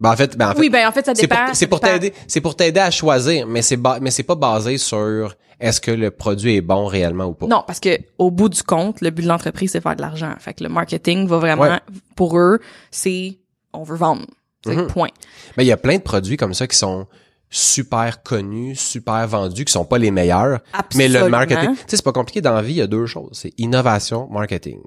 Ben 0.00 0.10
en 0.12 0.16
fait, 0.16 0.36
ben 0.36 0.50
en 0.50 0.52
fait 0.54 0.58
oui, 0.60 0.70
ben 0.70 0.86
en 0.88 0.92
fait, 0.92 1.06
ça 1.06 1.14
dépend. 1.14 1.54
c'est 1.54 1.66
pour 1.66 1.80
t'aider, 1.80 2.12
c'est 2.26 2.40
pour 2.40 2.56
t'aider 2.56 2.80
à 2.80 2.90
choisir, 2.90 3.46
mais 3.46 3.62
c'est 3.62 3.78
mais 4.00 4.10
c'est 4.10 4.22
pas 4.24 4.34
basé 4.34 4.76
sur 4.76 5.34
est-ce 5.60 5.80
que 5.80 5.92
le 5.92 6.10
produit 6.10 6.56
est 6.56 6.60
bon 6.60 6.86
réellement 6.86 7.26
ou 7.26 7.32
pas. 7.34 7.46
Non, 7.46 7.62
parce 7.66 7.78
que 7.80 7.96
au 8.18 8.30
bout 8.30 8.48
du 8.48 8.62
compte, 8.62 9.00
le 9.00 9.10
but 9.10 9.22
de 9.22 9.28
l'entreprise, 9.28 9.70
c'est 9.70 9.80
faire 9.80 9.94
de 9.96 10.02
l'argent. 10.02 10.34
Fait 10.40 10.52
que 10.52 10.64
le 10.64 10.68
marketing 10.68 11.26
va 11.28 11.38
vraiment, 11.38 11.62
Ouais. 11.62 11.80
pour 12.16 12.38
eux, 12.38 12.58
c'est 12.90 13.38
on 13.72 13.82
veut 13.84 13.96
vendre. 13.96 14.26
C'est 14.64 14.74
Mhm. 14.76 14.86
point. 14.88 15.08
Mais 15.56 15.64
il 15.64 15.68
y 15.68 15.72
a 15.72 15.76
plein 15.76 15.96
de 15.96 16.02
produits 16.02 16.36
comme 16.36 16.54
ça 16.54 16.66
qui 16.66 16.76
sont 16.76 17.06
super 17.50 18.22
connus, 18.22 18.74
super 18.76 19.26
vendus, 19.28 19.64
qui 19.64 19.72
sont 19.72 19.84
pas 19.84 19.98
les 19.98 20.10
meilleurs. 20.10 20.60
Mais 20.96 21.06
le 21.08 21.16
Absolument. 21.16 21.28
marketing, 21.38 21.70
tu 21.76 21.80
sais, 21.86 21.96
c'est 21.96 22.02
pas 22.04 22.12
compliqué 22.12 22.40
dans 22.40 22.52
la 22.54 22.62
vie, 22.62 22.72
il 22.74 22.78
y 22.78 22.82
a 22.82 22.86
deux 22.86 23.06
choses. 23.06 23.30
C'est 23.34 23.52
innovation, 23.58 24.28
marketing. 24.30 24.80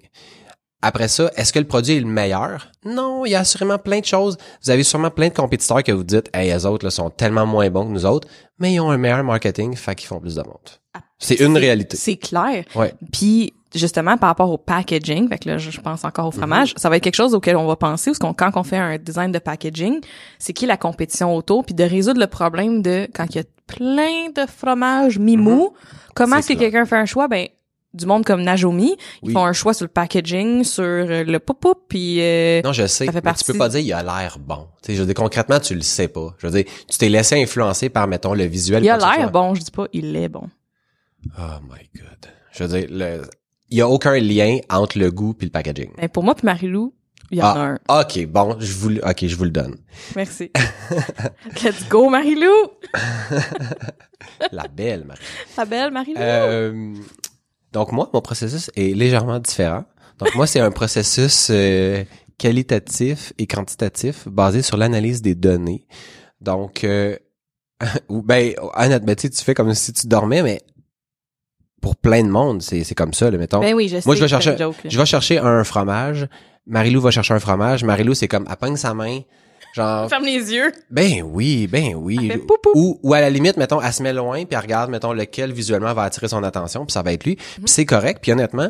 Après 0.82 1.08
ça, 1.08 1.32
est-ce 1.36 1.52
que 1.52 1.60
le 1.60 1.66
produit 1.66 1.96
est 1.96 2.00
le 2.00 2.06
meilleur? 2.06 2.72
Non, 2.86 3.26
il 3.26 3.32
y 3.32 3.36
a 3.36 3.40
assurément 3.40 3.80
plein 3.80 4.00
de 4.00 4.06
choses. 4.06 4.38
Vous 4.64 4.70
avez 4.70 4.84
sûrement 4.84 5.10
plein 5.10 5.30
de 5.30 5.34
compétiteurs 5.34 5.82
que 5.82 5.92
vous 5.92 6.04
dites, 6.04 6.30
hey, 6.36 6.52
les 6.52 6.66
autres, 6.68 6.86
là, 6.86 6.92
sont 6.92 7.10
tellement 7.10 7.48
moins 7.48 7.70
bons 7.70 7.86
que 7.88 7.92
nous 7.92 8.06
autres, 8.06 8.28
mais 8.60 8.74
ils 8.74 8.80
ont 8.80 8.92
un 8.92 8.98
meilleur 8.98 9.24
marketing, 9.24 9.76
fait 9.76 9.96
qu'ils 9.96 10.08
font 10.08 10.20
plus 10.20 10.36
de 10.36 10.42
ventes. 10.44 10.82
C'est 11.18 11.40
une 11.40 11.58
réalité. 11.58 11.98
C'est 11.98 12.18
clair. 12.18 12.64
Ouais. 12.76 12.94
Puis 13.12 13.54
justement 13.76 14.18
par 14.18 14.30
rapport 14.30 14.50
au 14.52 14.58
packaging, 14.58 15.28
fait 15.30 15.40
que 15.40 15.50
là 15.50 15.58
je 15.58 15.80
pense 15.82 16.04
encore 16.06 16.28
au 16.28 16.32
fromage, 16.32 16.72
Mhm. 16.74 16.78
ça 16.78 16.90
va 16.90 16.98
être 16.98 17.04
quelque 17.04 17.16
chose 17.16 17.34
auquel 17.34 17.56
on 17.58 17.68
va 17.68 17.76
penser 17.76 18.12
parce 18.12 18.20
qu'on 18.20 18.34
quand 18.34 18.52
on 18.56 18.64
fait 18.64 18.78
un 18.78 18.98
design 18.98 19.32
de 19.32 19.40
packaging, 19.40 20.00
c'est 20.40 20.54
qui 20.54 20.66
la 20.66 20.78
compétition 20.78 21.36
autour 21.36 21.66
puis 21.66 21.76
de 21.76 21.84
résoudre 21.84 22.20
le 22.20 22.28
problème 22.28 22.82
de 22.82 23.08
quand 23.14 23.26
il 23.30 23.36
y 23.36 23.40
a 23.40 23.44
plein 23.68 24.30
de 24.36 24.50
fromages 24.50 25.20
mi-mou, 25.20 25.74
comment 26.16 26.38
Mhm. 26.38 26.42
C'est 26.42 26.54
est-ce 26.54 26.60
que 26.60 26.64
quelqu'un 26.64 26.86
fait 26.86 26.96
un 26.98 27.06
choix? 27.06 27.28
Ben 27.28 27.48
du 27.94 28.06
monde 28.06 28.26
comme 28.26 28.44
Najomi, 28.44 28.96
ils 29.24 29.28
Oui. 29.30 29.34
font 29.34 29.44
un 29.46 29.54
choix 29.54 29.74
sur 29.74 29.86
le 29.86 29.90
packaging, 29.92 30.64
sur 30.64 30.84
euh, 30.84 31.24
le 31.24 31.40
pop 31.40 31.66
puis 31.90 32.18
euh, 32.22 32.62
Non, 32.62 32.72
je 32.72 32.86
sais. 32.86 33.06
Ça 33.06 33.12
fait 33.12 33.18
mais 33.18 33.22
partie- 33.22 33.44
Tu 33.44 33.52
peux 33.54 33.58
pas 33.58 33.70
dire 33.70 33.80
il 33.80 33.92
a 33.94 34.04
l'air 34.04 34.38
bon. 34.40 34.68
Tu 34.84 34.88
sais, 34.88 34.94
je 34.96 35.00
veux 35.00 35.06
dire, 35.08 35.16
concrètement, 35.16 35.60
tu 35.60 35.74
le 35.74 35.82
sais 35.82 36.08
pas. 36.08 36.36
Je 36.38 36.46
veux 36.48 36.54
dire, 36.62 36.72
tu 36.88 36.98
t'es 36.98 37.10
laissé 37.10 37.42
influencer 37.42 37.90
par, 37.90 38.08
mettons, 38.08 38.34
le 38.36 38.44
visuel. 38.44 38.84
il 38.84 38.90
a 38.90 38.98
l'air 38.98 39.14
soit. 39.16 39.28
bon, 39.28 39.56
je 39.56 39.62
dis 39.62 39.72
pas 39.72 39.88
il 39.94 40.16
est 40.16 40.30
bon. 40.30 40.48
Oh 41.40 41.42
my 41.64 41.90
god. 42.00 42.32
Je 42.52 42.64
veux 42.64 42.80
dire, 42.80 42.88
le, 42.92 43.22
il 43.70 43.78
y 43.78 43.82
a 43.82 43.88
aucun 43.88 44.18
lien 44.20 44.58
entre 44.70 44.98
le 45.00 45.12
goût 45.12 45.34
puis 45.34 45.48
le 45.48 45.52
packaging. 45.52 45.92
Mais 45.98 46.08
pour 46.08 46.24
moi 46.24 46.36
puis 46.36 46.46
Marilou, 46.46 46.94
il 47.32 47.40
y 47.40 47.42
en 47.42 47.46
a 47.48 47.60
un. 47.60 47.80
Ah, 47.90 48.02
ok, 48.08 48.26
bon, 48.28 48.56
je 48.60 48.72
vous, 48.74 48.90
le- 48.90 49.06
ok, 49.06 49.26
je 49.28 49.36
vous 49.36 49.44
le 49.44 49.50
donne. 49.50 49.76
Merci. 50.16 50.52
Let's 51.64 51.88
go 51.90 52.10
Marilou. 52.10 52.54
La 54.52 54.68
belle, 54.68 55.04
Marie. 55.06 55.22
Ta 55.56 55.66
belle 55.66 55.92
Marilou. 55.92 56.20
Euh, 56.20 56.94
donc 57.74 57.92
moi, 57.92 58.10
mon 58.14 58.22
processus 58.22 58.72
est 58.76 58.96
légèrement 58.96 59.40
différent. 59.40 59.84
Donc 60.20 60.34
moi, 60.36 60.48
c'est 60.48 60.60
un 60.60 60.72
processus 60.72 61.50
euh, 61.52 62.04
qualitatif 62.38 63.34
et 63.38 63.46
quantitatif 63.48 64.28
basé 64.28 64.62
sur 64.62 64.78
l'analyse 64.78 65.22
des 65.22 65.36
données. 65.36 65.86
Donc, 66.42 66.84
euh, 66.84 67.18
ou 68.10 68.22
ben, 68.22 68.54
honnêtement, 68.76 69.16
tu 69.16 69.24
sais, 69.24 69.30
tu 69.30 69.44
fais 69.44 69.54
comme 69.54 69.74
si 69.74 69.94
tu 69.94 70.08
dormais, 70.08 70.42
mais 70.44 70.62
pour 71.82 71.96
plein 71.96 72.24
de 72.24 72.30
monde, 72.30 72.62
c'est 72.62 72.84
c'est 72.84 72.96
comme 72.96 73.14
ça, 73.14 73.30
là, 73.32 73.38
mettons. 73.38 73.60
Ben 73.60 73.74
oui, 73.74 73.88
je 73.88 73.98
sais. 73.98 74.04
Moi, 74.06 74.16
je 74.16 74.22
vais 74.22 74.26
que 74.26 74.30
c'est 74.30 74.42
chercher, 74.42 74.52
une 74.52 74.58
joke, 74.58 74.84
là. 74.84 74.90
je 74.90 74.98
vais 74.98 75.06
chercher 75.06 75.38
un 75.40 75.64
fromage. 75.64 76.28
Marilou 76.66 77.00
va 77.02 77.12
chercher 77.12 77.34
un 77.34 77.40
fromage. 77.40 77.84
Marilou, 77.84 78.14
c'est 78.14 78.28
comme, 78.28 78.46
elle 78.50 78.56
pogne 78.58 78.76
sa 78.76 78.94
main, 78.94 79.22
genre, 79.74 80.10
Ferme 80.10 80.26
les 80.26 80.52
yeux. 80.54 80.72
ben 80.92 81.22
oui, 81.24 81.68
ben 81.68 81.96
oui. 81.96 82.18
Elle 82.24 82.32
fait 82.34 82.38
pou, 82.40 82.56
pou. 82.62 82.72
Ou, 82.76 83.00
ou 83.04 83.14
à 83.14 83.22
la 83.22 83.30
limite, 83.30 83.56
mettons, 83.58 83.82
elle 83.82 83.94
se 83.94 84.04
met 84.04 84.12
loin, 84.14 84.44
puis 84.44 84.48
elle 84.56 84.60
regarde, 84.60 84.90
mettons, 84.90 85.14
lequel 85.14 85.54
visuellement 85.54 85.94
va 85.94 86.04
attirer 86.04 86.28
son 86.28 86.44
attention, 86.44 86.86
puis 86.86 86.92
ça 86.92 87.04
va 87.04 87.14
être 87.14 87.24
lui. 87.24 87.34
Mhm. 87.34 87.64
Puis 87.64 87.68
c'est 87.68 87.86
correct. 87.86 88.20
Puis 88.22 88.32
honnêtement, 88.34 88.70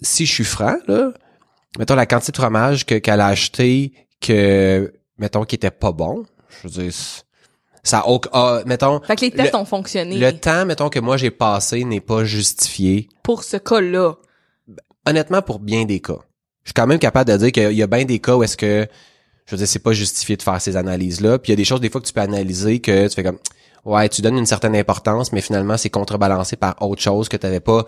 si 0.00 0.26
je 0.26 0.32
suis 0.32 0.44
franc, 0.44 0.76
là, 0.88 1.12
mettons, 1.78 1.94
la 1.94 2.06
quantité 2.06 2.32
de 2.32 2.38
fromage 2.38 2.86
que 2.86 2.96
qu'elle 2.96 3.20
a 3.20 3.26
acheté, 3.28 3.92
que, 4.20 4.92
mettons, 5.18 5.44
qui 5.44 5.54
était 5.54 5.70
pas 5.70 5.92
bon, 5.92 6.24
je 6.62 6.68
veux 6.68 6.82
dire, 6.82 6.92
c'est- 6.92 7.22
Ça 7.88 8.00
a, 8.00 8.06
aucun- 8.06 8.28
ah, 8.32 8.60
mettons, 8.66 9.00
Fait 9.00 9.16
que 9.16 9.22
les 9.22 9.30
tests 9.30 9.52
le, 9.54 9.58
ont 9.58 9.64
fonctionné 9.64 10.18
le 10.18 10.32
temps, 10.32 10.66
mettons, 10.66 10.90
que 10.90 10.98
moi 11.00 11.16
j'ai 11.16 11.30
passé 11.30 11.84
n'est 11.84 12.00
pas 12.00 12.24
justifié. 12.24 13.08
pour 13.22 13.44
ce 13.44 13.56
cas-là. 13.56 14.14
Honnêtement, 15.06 15.40
pour 15.42 15.58
bien 15.58 15.84
des 15.86 16.00
cas. 16.00 16.18
Je 16.64 16.68
suis 16.70 16.74
quand 16.74 16.86
même 16.86 16.98
capable 16.98 17.30
de 17.30 17.36
dire 17.38 17.52
qu'il 17.52 17.72
y 17.72 17.82
a 17.82 17.86
bien 17.86 18.04
des 18.04 18.18
cas 18.18 18.36
où 18.36 18.42
est-ce 18.42 18.58
que, 18.58 18.86
je 19.46 19.50
veux 19.52 19.56
dire, 19.56 19.66
c'est 19.66 19.78
pas 19.78 19.92
justifié 19.92 20.36
de 20.36 20.42
faire 20.42 20.60
ces 20.60 20.76
analyses-là. 20.76 21.38
Puis 21.38 21.50
il 21.50 21.52
y 21.52 21.54
a 21.54 21.56
des 21.56 21.64
choses, 21.64 21.80
des 21.80 21.88
fois, 21.88 22.02
que 22.02 22.06
tu 22.06 22.12
peux 22.12 22.20
analyser 22.20 22.80
que 22.80 23.08
tu 23.08 23.14
fais 23.14 23.22
comme, 23.22 23.38
ouais, 23.86 24.06
tu 24.10 24.20
donnes 24.20 24.36
une 24.36 24.44
certaine 24.44 24.76
importance, 24.76 25.32
mais 25.32 25.40
finalement, 25.40 25.78
c'est 25.78 25.88
contrebalancé 25.88 26.56
par 26.56 26.76
autre 26.82 27.00
chose 27.00 27.30
que 27.30 27.38
t'avais 27.38 27.60
pas. 27.60 27.86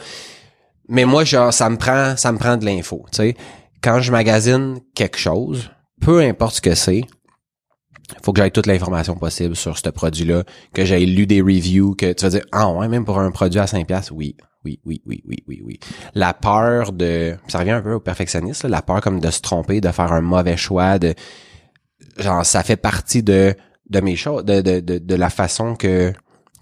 Mais 0.89 1.05
moi, 1.05 1.25
genre, 1.25 1.53
ça 1.53 1.69
me 1.69 1.77
prend, 1.77 2.17
ça 2.17 2.33
me 2.33 2.39
prend 2.39 2.57
de 2.57 2.65
l'info, 2.65 3.05
tu 3.13 3.17
sais. 3.19 3.37
Quand 3.83 4.01
je 4.01 4.11
magasine 4.13 4.81
quelque 4.95 5.19
chose, 5.19 5.71
peu 6.01 6.21
importe 6.21 6.55
ce 6.57 6.61
que 6.63 6.75
c'est, 6.75 7.03
faut 8.23 8.33
que 8.33 8.41
j'aille 8.41 8.53
toute 8.53 8.67
l'information 8.67 9.17
possible 9.17 9.57
sur 9.57 9.79
ce 9.79 9.89
produit-là, 9.89 10.45
que 10.75 10.85
j'aille 10.85 11.07
lu 11.07 11.27
des 11.27 11.41
reviews, 11.41 11.95
que 11.95 12.13
tu 12.13 12.25
vas 12.25 12.31
dire, 12.31 12.45
ah 12.53 12.71
ouais, 12.71 12.89
même 12.89 13.05
pour 13.05 13.19
un 13.19 13.31
produit 13.31 13.61
à 13.61 13.67
5 13.67 13.87
piastres, 13.87 14.13
oui, 14.15 14.37
oui, 14.65 14.81
oui, 14.85 15.03
oui, 15.07 15.23
oui, 15.27 15.37
oui, 15.47 15.63
oui. 15.65 15.81
La 16.15 16.35
peur 16.35 16.93
de, 16.93 17.37
ça 17.49 17.59
revient 17.59 17.71
un 17.71 17.83
peu 17.83 17.95
au 17.95 18.01
perfectionniste, 18.01 18.65
la 18.65 18.83
peur 18.83 19.01
comme 19.01 19.21
de 19.21 19.31
se 19.31 19.41
tromper, 19.41 19.81
de 19.81 19.89
faire 19.91 20.13
un 20.13 20.21
mauvais 20.21 20.57
choix, 20.57 20.99
de, 20.99 21.15
genre, 22.19 22.45
ça 22.45 22.63
fait 22.63 22.77
partie 22.77 23.23
de, 23.23 23.55
de 23.89 24.01
mes 24.01 24.17
choses, 24.17 24.45
de, 24.45 24.61
de, 24.61 24.81
de, 24.81 24.99
de 24.99 25.15
la 25.15 25.31
façon 25.31 25.75
que, 25.75 26.13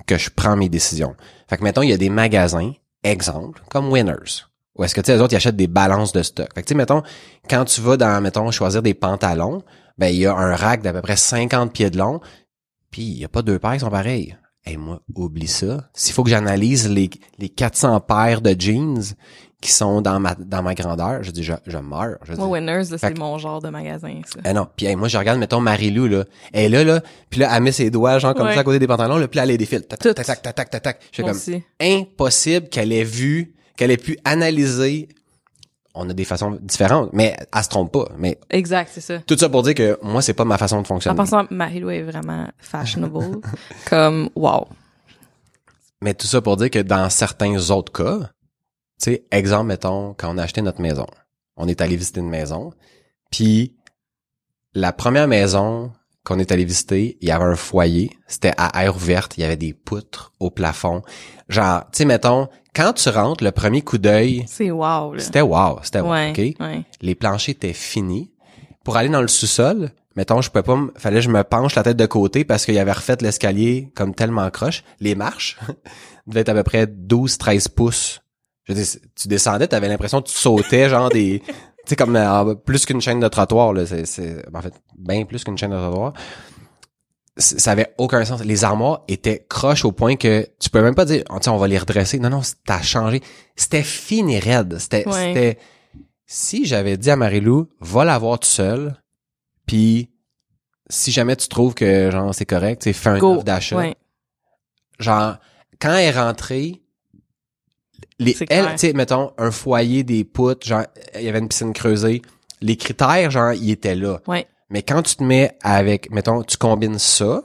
que 0.07 0.17
je 0.17 0.31
prends 0.31 0.57
mes 0.57 0.69
décisions. 0.69 1.15
Fait 1.49 1.57
que, 1.57 1.65
mettons, 1.65 1.83
il 1.83 1.91
y 1.91 1.93
a 1.93 1.99
des 1.99 2.11
magasins, 2.11 2.73
exemple, 3.03 3.63
comme 3.71 3.91
Winners, 3.91 4.45
où 4.77 4.85
est-ce 4.85 4.95
que, 4.95 5.01
tu 5.01 5.07
sais, 5.07 5.17
les 5.17 5.23
autres, 5.23 5.33
ils 5.35 5.37
achètent 5.37 5.57
des 5.57 5.67
balances 5.67 6.13
de 6.13 6.23
stock. 6.23 6.49
Fait 6.55 6.63
que, 6.63 6.67
tu 6.69 6.73
sais, 6.73 6.77
mettons, 6.77 7.03
quand 7.51 7.65
tu 7.65 7.81
vas 7.81 7.97
dans, 7.97 8.21
mettons, 8.23 8.51
choisir 8.51 8.83
des 8.83 8.95
pantalons, 8.95 9.63
ben, 9.99 10.09
il 10.09 10.17
y 10.21 10.27
a 10.27 10.35
un 10.35 10.55
rack 10.57 10.83
d'à 10.83 10.93
peu 10.93 11.03
près 11.03 11.17
50 11.17 11.73
pieds 11.73 11.91
de 11.91 11.99
long, 11.99 12.21
puis 12.91 13.03
il 13.03 13.19
y 13.19 13.25
a 13.25 13.29
pas 13.29 13.43
deux 13.43 13.59
paires 13.59 13.75
qui 13.75 13.81
sont 13.81 13.91
pareilles. 13.91 14.37
Et 14.67 14.77
moi, 14.77 15.01
oublie 15.15 15.47
ça. 15.49 15.89
S'il 15.95 16.13
faut 16.15 16.25
que 16.25 16.31
j'analyse 16.31 16.89
les, 16.91 17.09
les 17.39 17.49
400 17.49 18.01
paires 18.01 18.41
de 18.43 18.55
jeans 18.59 19.01
qui 19.63 19.73
sont 19.73 20.03
dans 20.03 20.21
ma, 20.21 20.35
dans 20.35 20.63
ma 20.63 20.75
grandeur, 20.75 21.23
je 21.23 21.31
dis, 21.31 21.43
je, 21.43 21.55
je 21.67 21.79
meurs. 21.79 22.19
Je 22.25 22.35
dis, 22.35 22.39
Moi, 22.39 22.49
Winners, 22.49 22.85
c'est 22.97 23.19
mon 23.19 23.39
genre 23.39 23.61
de 23.63 23.71
magasin, 23.71 24.21
ça. 24.27 24.41
eh 24.45 24.53
non, 24.53 24.69
puis 24.77 24.87
hey, 24.87 24.95
moi 24.95 25.09
je 25.09 25.17
regarde 25.19 25.39
mettons 25.41 25.61
Marie-Lou 25.61 26.07
là, 26.07 26.25
elle 26.53 26.67
est 26.75 26.85
là 26.85 26.85
là, 26.85 27.03
puis 27.31 27.41
là 27.41 27.51
elle 27.57 27.63
met 27.65 27.73
ses 27.73 27.91
doigts 27.91 28.19
genre 28.19 28.35
comme 28.35 28.47
Ouais. 28.47 28.55
ça 28.55 28.61
à 28.61 28.65
côté 28.65 28.79
des 28.79 28.87
pantalons, 28.87 29.17
là, 29.17 29.27
puis 29.27 29.39
là, 29.39 29.45
elle 29.45 29.49
les 29.49 29.59
défile. 29.59 29.83
Tac 29.87 29.99
tac 30.01 30.15
tac 30.15 30.43
tac 30.43 30.71
tac 30.71 30.83
tac. 30.83 31.01
Je 31.11 31.15
suis 31.15 31.23
comme 31.23 31.33
aussi. 31.33 31.63
impossible 31.81 32.69
qu'elle 32.69 32.93
ait 32.93 33.03
vu, 33.05 33.55
qu'elle 33.77 33.91
ait 33.91 33.97
pu 33.97 34.19
analyser. 34.25 35.09
On 36.01 36.09
a 36.09 36.13
des 36.15 36.25
façons 36.25 36.57
différentes, 36.63 37.11
mais 37.13 37.37
elle 37.53 37.63
se 37.65 37.69
trompe 37.69 37.93
pas. 37.93 38.09
Mais 38.17 38.39
Exact, 38.51 38.89
c'est 38.93 39.01
ça. 39.01 39.19
tout 39.27 39.37
ça 39.37 39.49
pour 39.49 39.63
dire 39.65 39.75
que 39.75 39.99
moi 40.03 40.23
c'est 40.23 40.33
pas 40.33 40.45
ma 40.45 40.57
façon 40.59 40.77
de 40.77 40.83
En 40.83 40.85
fonctionner. 40.85 41.17
passant, 41.17 41.47
Marie-Lou 41.51 41.91
est 41.91 42.03
vraiment 42.03 42.47
fashionable. 42.59 43.41
comme, 43.91 44.31
wow. 44.37 44.69
Mais 46.01 46.15
tout 46.15 46.29
ça 46.29 46.41
pour 46.41 46.57
dire 46.57 46.71
que 46.71 46.79
dans 46.79 47.11
certains 47.11 47.71
autres 47.71 47.93
cas, 47.93 48.19
tu 49.01 49.11
sais, 49.13 49.25
exemple 49.33 49.67
mettons 49.67 50.15
quand 50.15 50.33
on 50.33 50.39
a 50.39 50.45
acheté 50.45 50.63
notre 50.63 50.81
maison, 50.81 51.07
on 51.57 51.67
est 51.67 51.81
allé 51.81 51.97
visiter 51.97 52.21
une 52.21 52.31
maison, 52.31 52.73
puis 53.33 53.75
la 54.75 54.93
première 54.93 55.27
maison 55.27 55.91
qu'on 56.29 56.39
est 56.39 56.53
allé 56.53 56.65
visiter, 56.65 57.17
il 57.21 57.29
y 57.29 57.33
avait 57.33 57.45
un 57.45 57.57
foyer, 57.57 58.11
c'était 58.27 58.53
à 58.57 58.85
air 58.85 58.95
ouverte, 58.95 59.37
il 59.37 59.41
y 59.41 59.45
avait 59.45 59.57
des 59.57 59.73
poutres 59.73 60.33
au 60.39 60.51
plafond. 60.51 61.03
Genre, 61.49 61.81
tu 61.93 61.99
sais, 61.99 62.05
mettons, 62.05 62.49
quand 62.75 62.93
tu 62.93 63.09
rentres, 63.09 63.43
le 63.43 63.51
premier 63.51 63.83
coup 63.83 63.99
d'œil, 63.99 64.45
C'est 64.47 64.71
wow, 64.71 65.15
là. 65.15 65.19
c'était 65.21 65.41
wow, 65.41 65.79
c'était 65.83 66.01
wow, 66.01 66.11
Ouais, 66.13 66.31
OK? 66.31 66.39
ouais. 66.61 66.83
Les 67.01 67.15
planchers 67.15 67.55
étaient 67.55 67.73
finis. 67.73 68.31
Pour 68.85 68.97
aller 68.97 69.09
dans 69.09 69.23
le 69.23 69.29
sous-sol, 69.29 69.91
mettons, 70.17 70.41
je 70.41 70.51
pouvais 70.51 70.63
pas, 70.63 70.79
fallait 70.97 71.17
que 71.17 71.23
je 71.23 71.31
me 71.31 71.43
penche 71.45 71.75
la 71.75 71.83
tête 71.83 71.97
de 71.97 72.07
côté 72.07 72.45
parce 72.45 72.65
qu'il 72.65 72.75
y 72.75 72.79
avait 72.79 72.93
refait 72.93 73.17
l'escalier 73.21 73.91
comme 73.95 74.15
tellement 74.15 74.49
croche. 74.51 74.85
Les 75.01 75.15
marches 75.15 75.59
devaient 76.27 76.41
être 76.41 76.49
à 76.51 76.55
peu 76.55 76.63
près 76.63 76.87
12-13 76.87 77.69
pouces. 77.71 78.21
Je 78.65 78.75
veux 78.75 78.83
dire, 78.83 78.87
tu 79.17 79.29
descendais, 79.29 79.67
t'avais 79.67 79.89
l'impression 79.89 80.21
que 80.23 80.29
tu 80.29 80.37
sautais 80.37 80.89
genre 80.91 81.09
des, 81.09 81.43
sais, 81.91 81.97
comme 81.97 82.17
euh, 82.17 82.55
plus 82.55 82.87
qu'une 82.87 83.01
chaîne 83.01 83.21
de 83.21 83.29
trottoir, 83.29 83.73
là. 83.73 83.87
C'est, 83.87 84.07
c'est, 84.07 84.45
en 84.55 84.61
fait, 84.63 84.75
bien 84.97 85.25
plus 85.25 85.45
qu'une 85.45 85.57
chaîne 85.59 85.71
de 85.71 85.77
trottoir. 85.77 86.13
Ça 87.37 87.71
avait 87.71 87.95
aucun 87.99 88.25
sens. 88.25 88.43
Les 88.45 88.65
armoires 88.65 89.05
étaient 89.07 89.47
croches 89.49 89.85
au 89.85 89.93
point 89.93 90.17
que 90.17 90.45
tu 90.59 90.71
peux 90.71 90.83
même 90.83 90.97
pas 90.97 91.05
dire, 91.05 91.23
oh, 91.31 91.39
tiens, 91.41 91.53
on 91.53 91.57
va 91.57 91.69
les 91.69 91.79
redresser. 91.79 92.19
Non, 92.19 92.31
non, 92.31 92.41
t'as 92.67 92.83
changé. 92.83 93.23
C'était 93.55 93.85
fini 93.85 94.41
raide. 94.41 94.77
C'était, 94.79 95.07
Ouais. 95.07 95.33
c'était, 95.35 95.59
si 96.27 96.67
j'avais 96.67 96.97
dit 96.97 97.11
à 97.11 97.17
Marilou, 97.17 97.69
va 97.81 98.05
la 98.05 98.19
voir 98.19 98.41
tout 98.41 98.49
seul, 98.49 99.01
puis 99.67 100.11
si 100.91 101.13
jamais 101.13 101.37
tu 101.37 101.49
trouves 101.49 101.75
que 101.75 102.11
genre 102.11 102.35
c'est 102.35 102.45
correct, 102.45 102.83
tu 102.83 102.85
sais, 102.85 102.93
fais 102.93 103.11
un 103.11 103.21
offre 103.21 103.45
d'achat. 103.45 103.77
Ouais. 103.77 103.95
Genre 104.99 105.37
quand 105.81 105.93
elle 105.93 106.15
est 106.15 106.19
rentrée, 106.19 106.83
les 108.19 108.35
clair. 108.35 108.73
tu 108.73 108.79
sais, 108.79 108.93
mettons 108.93 109.33
un 109.39 109.51
foyer 109.51 110.03
des 110.05 110.25
poutres, 110.25 110.67
genre 110.67 110.85
il 111.15 111.23
y 111.23 111.29
avait 111.29 111.39
une 111.39 111.49
piscine 111.49 111.73
creusée, 111.73 112.23
les 112.61 112.77
critères 112.77 113.31
genre 113.31 113.53
ils 113.53 113.71
étaient 113.71 113.95
là. 113.95 114.21
Ouais. 114.27 114.47
Mais 114.71 114.83
quand 114.83 115.03
tu 115.03 115.17
te 115.17 115.23
mets 115.25 115.53
avec 115.63 116.11
mettons 116.11 116.43
tu 116.43 116.57
combines 116.57 116.99
ça 116.99 117.43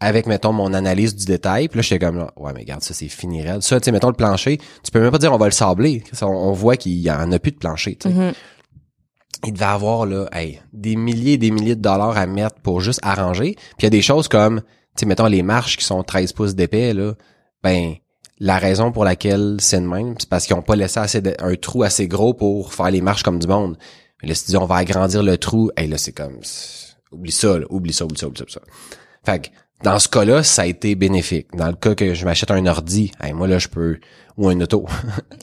avec 0.00 0.26
mettons 0.26 0.52
mon 0.52 0.74
analyse 0.74 1.14
du 1.14 1.24
détail, 1.26 1.68
puis 1.68 1.78
là 1.78 1.82
j'étais 1.82 2.04
comme 2.04 2.18
là, 2.18 2.32
ouais 2.36 2.52
mais 2.52 2.60
regarde 2.60 2.82
ça 2.82 2.92
c'est 2.92 3.08
fini 3.08 3.42
raide. 3.42 3.62
Ça 3.62 3.80
tu 3.80 3.84
sais 3.86 3.92
mettons 3.92 4.08
le 4.08 4.14
plancher, 4.14 4.58
tu 4.82 4.90
peux 4.90 5.00
même 5.00 5.10
pas 5.10 5.18
dire 5.18 5.32
on 5.32 5.38
va 5.38 5.46
le 5.46 5.52
sabler, 5.52 6.02
Ça, 6.12 6.26
on, 6.26 6.48
on 6.48 6.52
voit 6.52 6.76
qu'il 6.76 6.98
y 6.98 7.10
en 7.10 7.30
a 7.32 7.38
plus 7.38 7.52
de 7.52 7.58
plancher, 7.58 7.96
tu 7.96 8.08
sais 8.08 8.14
Mhm. 8.14 8.32
il 9.46 9.52
devait 9.54 9.64
avoir 9.64 10.06
là, 10.06 10.26
hey, 10.32 10.60
des 10.72 10.96
milliers 10.96 11.32
et 11.34 11.38
des 11.38 11.50
milliers 11.50 11.76
de 11.76 11.80
dollars 11.82 12.16
à 12.16 12.26
mettre 12.26 12.56
pour 12.60 12.80
juste 12.80 13.00
arranger. 13.02 13.54
Puis 13.54 13.74
il 13.80 13.84
y 13.84 13.86
a 13.86 13.90
des 13.90 14.02
choses 14.02 14.28
comme, 14.28 14.60
tu 14.60 14.66
sais, 15.00 15.06
mettons 15.06 15.26
les 15.26 15.42
marches 15.42 15.76
qui 15.76 15.84
sont 15.84 16.02
13 16.04 16.32
pouces 16.32 16.54
d'épais, 16.54 16.94
là, 16.94 17.14
ben, 17.62 17.94
la 18.38 18.58
raison 18.58 18.92
pour 18.92 19.04
laquelle 19.04 19.56
c'est 19.60 19.80
de 19.80 19.86
même, 19.86 20.14
c'est 20.18 20.28
parce 20.28 20.46
qu'ils 20.46 20.56
ont 20.56 20.62
pas 20.62 20.76
laissé 20.76 20.98
assez 21.00 21.20
de- 21.20 21.36
un 21.38 21.54
trou 21.56 21.82
assez 21.82 22.08
gros 22.08 22.34
pour 22.34 22.72
faire 22.74 22.90
les 22.90 23.00
marches 23.00 23.22
comme 23.22 23.38
du 23.38 23.46
monde. 23.46 23.76
Mais 24.22 24.28
là, 24.28 24.34
si 24.34 24.44
tu 24.44 24.50
dis 24.52 24.56
on 24.56 24.66
va 24.66 24.76
agrandir 24.76 25.22
le 25.22 25.36
trou, 25.38 25.70
hey, 25.76 25.88
là, 25.88 25.98
c'est 25.98 26.12
comme, 26.12 26.38
oublie 27.12 27.32
ça, 27.32 27.58
là, 27.58 27.66
oublie 27.70 27.92
ça, 27.92 28.04
oublie 28.04 28.18
ça, 28.18 28.26
oublie 28.26 28.38
ça, 28.38 28.44
oublie 28.44 28.52
ça. 28.52 28.60
Fait 29.24 29.38
que, 29.40 29.48
dans 29.84 29.98
ce 29.98 30.08
cas-là, 30.08 30.42
ça 30.44 30.62
a 30.62 30.66
été 30.66 30.94
bénéfique. 30.94 31.48
Dans 31.56 31.66
le 31.66 31.74
cas 31.74 31.94
que 31.94 32.14
je 32.14 32.24
m'achète 32.24 32.50
un 32.52 32.64
ordi, 32.66 33.10
hey, 33.20 33.32
moi, 33.32 33.46
là, 33.48 33.58
je 33.58 33.68
peux, 33.68 33.98
ou 34.36 34.48
un 34.48 34.60
auto. 34.60 34.86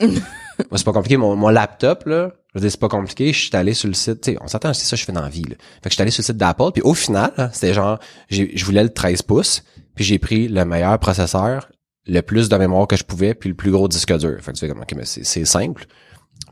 Moi, 0.70 0.76
c'est 0.76 0.84
pas 0.84 0.92
compliqué. 0.92 1.16
Mon, 1.16 1.36
mon 1.36 1.48
laptop, 1.48 2.04
là, 2.04 2.32
je 2.52 2.58
veux 2.58 2.60
dire, 2.60 2.70
c'est 2.70 2.80
pas 2.80 2.88
compliqué. 2.88 3.32
Je 3.32 3.46
suis 3.46 3.56
allé 3.56 3.72
sur 3.72 3.88
le 3.88 3.94
site, 3.94 4.20
tu 4.20 4.32
sais, 4.32 4.38
on 4.42 4.46
s'entend, 4.46 4.74
c'est 4.74 4.84
ça 4.84 4.90
que 4.96 5.00
je 5.00 5.06
fais 5.06 5.12
dans 5.12 5.22
la 5.22 5.30
vie, 5.30 5.42
là. 5.44 5.54
Fait 5.82 5.84
que 5.84 5.90
je 5.90 5.94
suis 5.94 6.02
allé 6.02 6.10
sur 6.10 6.20
le 6.20 6.26
site 6.26 6.36
d'Apple, 6.36 6.72
puis 6.74 6.82
au 6.82 6.92
final, 6.92 7.32
c'était 7.54 7.72
genre, 7.72 7.98
je 8.28 8.62
voulais 8.64 8.82
le 8.82 8.90
13 8.90 9.22
pouces, 9.22 9.62
puis 9.94 10.04
j'ai 10.04 10.18
pris 10.18 10.48
le 10.48 10.64
meilleur 10.66 10.98
processeur, 10.98 11.70
le 12.06 12.20
plus 12.22 12.48
de 12.48 12.56
mémoire 12.56 12.86
que 12.86 12.96
je 12.96 13.04
pouvais, 13.04 13.34
puis 13.34 13.48
le 13.48 13.54
plus 13.54 13.70
gros 13.70 13.88
disque 13.88 14.16
dur. 14.18 14.36
Fait 14.40 14.52
que 14.52 14.56
tu 14.56 14.60
fais 14.60 14.68
comme, 14.68 14.82
ok, 14.82 14.92
mais 14.96 15.04
c'est, 15.04 15.24
c'est 15.24 15.44
simple. 15.44 15.86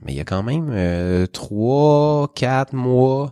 Mais 0.03 0.13
il 0.13 0.17
y 0.17 0.21
a 0.21 0.25
quand 0.25 0.43
même 0.43 0.71
euh, 0.71 1.27
trois, 1.27 2.31
quatre 2.35 2.73
mois 2.73 3.31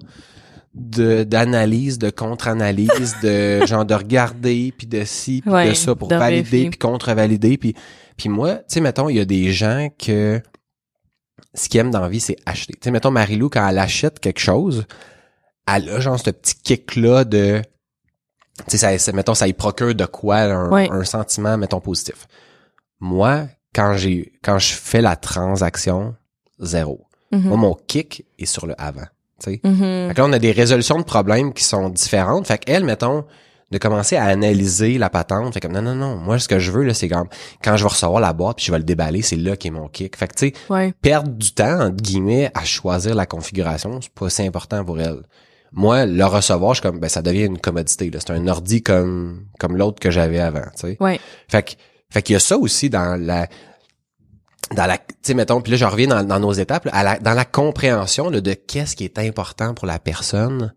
de 0.75 1.25
d'analyse, 1.25 1.99
de 1.99 2.11
contre-analyse, 2.11 3.17
de 3.23 3.65
genre 3.67 3.85
de 3.85 3.95
regarder, 3.95 4.73
puis 4.77 4.87
de 4.87 5.05
ci, 5.05 5.41
puis 5.43 5.51
Ouais, 5.51 5.71
de 5.71 5.75
ça 5.75 5.95
pour 5.95 6.09
de 6.09 6.17
valider, 6.17 6.69
puis 6.69 6.79
contre-valider, 6.79 7.57
puis 7.57 7.75
puis 8.17 8.29
moi, 8.29 8.57
tu 8.57 8.65
sais, 8.69 8.81
mettons, 8.81 9.09
il 9.09 9.17
y 9.17 9.21
a 9.21 9.25
des 9.25 9.53
gens 9.53 9.89
que 9.99 10.41
ce 11.55 11.69
qu'ils 11.69 11.81
aiment 11.81 11.91
dans 11.91 12.01
la 12.01 12.09
vie, 12.09 12.21
c'est 12.21 12.37
acheter. 12.47 12.75
Tu 12.75 12.81
sais, 12.85 12.91
mettons, 12.91 13.11
Marilou, 13.11 13.49
quand 13.49 13.67
elle 13.67 13.79
achète 13.79 14.21
quelque 14.21 14.41
chose, 14.41 14.87
elle 15.67 15.89
a 15.91 16.01
genre 16.01 16.19
ce 16.19 16.31
petit 16.31 16.55
kick-là 16.63 17.25
de... 17.25 17.63
Tu 18.69 18.79
sais, 18.79 18.99
ça, 18.99 19.13
mettons, 19.13 19.35
ça 19.35 19.47
y 19.49 19.53
procure 19.53 19.95
de 19.95 20.07
quoi 20.07 20.37
un, 20.39 20.73
un 20.73 21.05
sentiment, 21.05 21.57
mettons, 21.59 21.81
positif. 21.81 22.27
Moi, 23.01 23.49
quand 23.75 23.95
j'ai 23.97 24.33
quand 24.43 24.59
je 24.59 24.73
fais 24.75 25.03
la 25.03 25.17
transaction, 25.17 26.15
zéro. 26.59 27.05
Mhm. 27.33 27.43
Moi, 27.49 27.57
mon 27.59 27.75
kick 27.87 28.25
est 28.39 28.47
sur 28.47 28.67
le 28.67 28.75
avant. 28.81 29.07
Tu 29.43 29.51
sais. 29.53 29.61
Mhm. 29.63 30.09
Fait 30.09 30.15
que 30.15 30.21
là, 30.21 30.27
on 30.27 30.33
a 30.33 30.39
des 30.39 30.53
résolutions 30.53 30.99
de 30.99 31.05
problèmes 31.05 31.53
qui 31.53 31.65
sont 31.65 31.91
différentes. 31.91 32.47
Fait 32.47 32.57
qu'elle, 32.59 32.85
mettons, 32.85 33.25
de 33.71 33.79
commencer 33.79 34.17
à 34.17 34.25
analyser 34.25 34.97
la 34.97 35.11
patente. 35.11 35.53
Fait 35.53 35.61
comme, 35.61 35.73
non, 35.73 35.83
non, 35.83 35.95
non. 35.95 36.17
Moi, 36.17 36.39
ce 36.39 36.49
que 36.49 36.59
je 36.59 36.71
veux, 36.71 36.85
là, 36.85 36.95
c'est 36.95 37.09
quand 37.09 37.27
je 37.65 37.83
vais 37.83 37.89
recevoir 37.89 38.21
la 38.21 38.33
boîte 38.33 38.57
puis 38.59 38.67
je 38.67 38.73
vais 38.73 38.79
le 38.79 38.85
déballer, 38.85 39.21
c'est 39.23 39.37
là 39.37 39.57
qui 39.57 39.69
est 39.69 39.73
mon 39.73 39.89
kick. 39.89 40.17
Fait 40.17 40.29
que, 40.29 40.35
tu 40.35 40.47
sais, 40.49 40.53
Ouais. 40.71 40.95
perdre 41.03 41.31
du 41.33 41.53
temps, 41.53 41.81
entre 41.81 41.97
guillemets, 41.97 42.51
à 42.55 42.65
choisir 42.65 43.15
la 43.15 43.27
configuration, 43.27 44.01
c'est 44.01 44.13
pas 44.15 44.31
si 44.31 44.43
important 44.47 44.85
pour 44.85 44.99
elle. 45.01 45.23
Moi, 45.73 46.07
le 46.07 46.25
recevoir, 46.25 46.75
je 46.75 46.81
suis 46.81 46.89
comme, 46.89 47.01
ben, 47.01 47.09
ça 47.09 47.23
devient 47.23 47.45
une 47.45 47.59
commodité. 47.59 48.11
C'est 48.15 48.31
un 48.31 48.47
ordi 48.49 48.83
comme, 48.83 49.47
comme 49.59 49.77
l'autre 49.77 50.01
que 50.01 50.11
j'avais 50.11 50.41
avant, 50.41 50.63
tu 50.75 50.89
sais. 50.89 50.97
Ouais. 51.01 51.21
Fait 51.49 51.63
que, 51.63 51.73
fait 52.11 52.23
qu'il 52.23 52.35
y 52.35 52.37
a 52.37 52.41
ça 52.41 52.57
aussi 52.57 52.89
dans 52.89 53.21
la, 53.21 53.47
dans 54.75 54.87
la, 54.87 54.99
tu 54.99 55.05
sais, 55.23 55.35
mettons, 55.35 55.61
puis 55.61 55.73
là, 55.73 55.77
je 55.79 55.85
reviens 55.85 56.09
dans, 56.09 56.25
dans 56.25 56.41
nos 56.41 56.53
étapes, 56.53 56.87
là, 56.87 56.93
à 56.95 57.03
la- 57.05 57.19
dans 57.19 57.35
la 57.35 57.45
compréhension 57.45 58.31
là, 58.31 58.41
de 58.41 58.53
qu'est-ce 58.55 58.97
qui 58.97 59.05
est 59.05 59.19
important 59.19 59.75
pour 59.75 59.87
la 59.87 59.99
personne, 59.99 60.73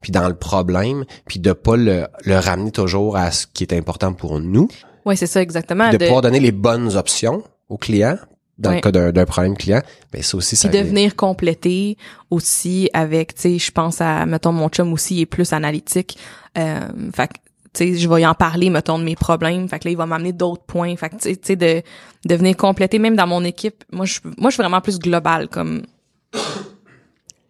puis 0.00 0.12
dans 0.12 0.28
le 0.28 0.34
problème, 0.34 1.04
puis 1.26 1.38
de 1.40 1.52
pas 1.52 1.76
le, 1.76 2.06
le 2.24 2.38
ramener 2.38 2.70
toujours 2.72 3.16
à 3.16 3.30
ce 3.30 3.46
qui 3.46 3.64
est 3.64 3.72
important 3.72 4.12
pour 4.12 4.40
nous, 4.40 4.68
Ouais, 5.04 5.16
c'est 5.16 5.26
ça, 5.26 5.40
exactement. 5.40 5.88
de, 5.90 5.96
De, 5.96 6.04
pouvoir 6.04 6.20
donner 6.22 6.40
les 6.40 6.52
bonnes 6.52 6.94
options 6.96 7.42
au 7.70 7.78
client, 7.78 8.18
dans 8.58 8.70
le 8.72 8.80
cas 8.80 8.90
d'un 8.92 9.24
problème 9.24 9.56
client, 9.56 9.82
ben 10.12 10.22
ça 10.22 10.36
aussi, 10.36 10.56
ça 10.56 10.68
puis 10.68 10.78
de 10.78 10.82
vient- 10.82 10.92
venir 10.92 11.16
compléter 11.16 11.96
aussi 12.30 12.90
avec, 12.92 13.34
tu 13.34 13.42
sais, 13.42 13.58
je 13.58 13.70
pense 13.70 14.00
à, 14.00 14.26
mettons, 14.26 14.52
mon 14.52 14.68
chum 14.68 14.92
aussi, 14.92 15.16
il 15.16 15.20
est 15.22 15.26
plus 15.26 15.52
analytique. 15.52 16.18
Euh, 16.56 16.80
fait 17.14 17.28
que, 17.28 17.34
tu 17.72 17.94
sais, 17.94 17.94
je 17.98 18.08
vais 18.08 18.22
y 18.22 18.26
en 18.26 18.34
parler, 18.34 18.70
mettons, 18.70 18.98
de 18.98 19.04
mes 19.04 19.14
problèmes. 19.16 19.68
Fait 19.68 19.78
que 19.78 19.84
là, 19.86 19.90
il 19.92 19.96
va 19.96 20.06
m'amener 20.06 20.32
d'autres 20.32 20.64
points. 20.64 20.96
Fait 20.96 21.08
que, 21.10 21.16
tu 21.16 21.22
sais- 21.22 21.36
tu 21.36 21.46
sais, 21.48 21.56
de, 21.56 21.82
de 22.24 22.34
venir 22.34 22.56
compléter, 22.56 22.98
même 22.98 23.14
dans 23.16 23.26
mon 23.26 23.44
équipe. 23.44 23.84
Moi, 23.92 24.06
je, 24.06 24.18
moi, 24.38 24.50
je 24.50 24.54
suis 24.54 24.62
vraiment 24.62 24.80
plus 24.80 24.98
global, 24.98 25.48
comme, 25.48 25.82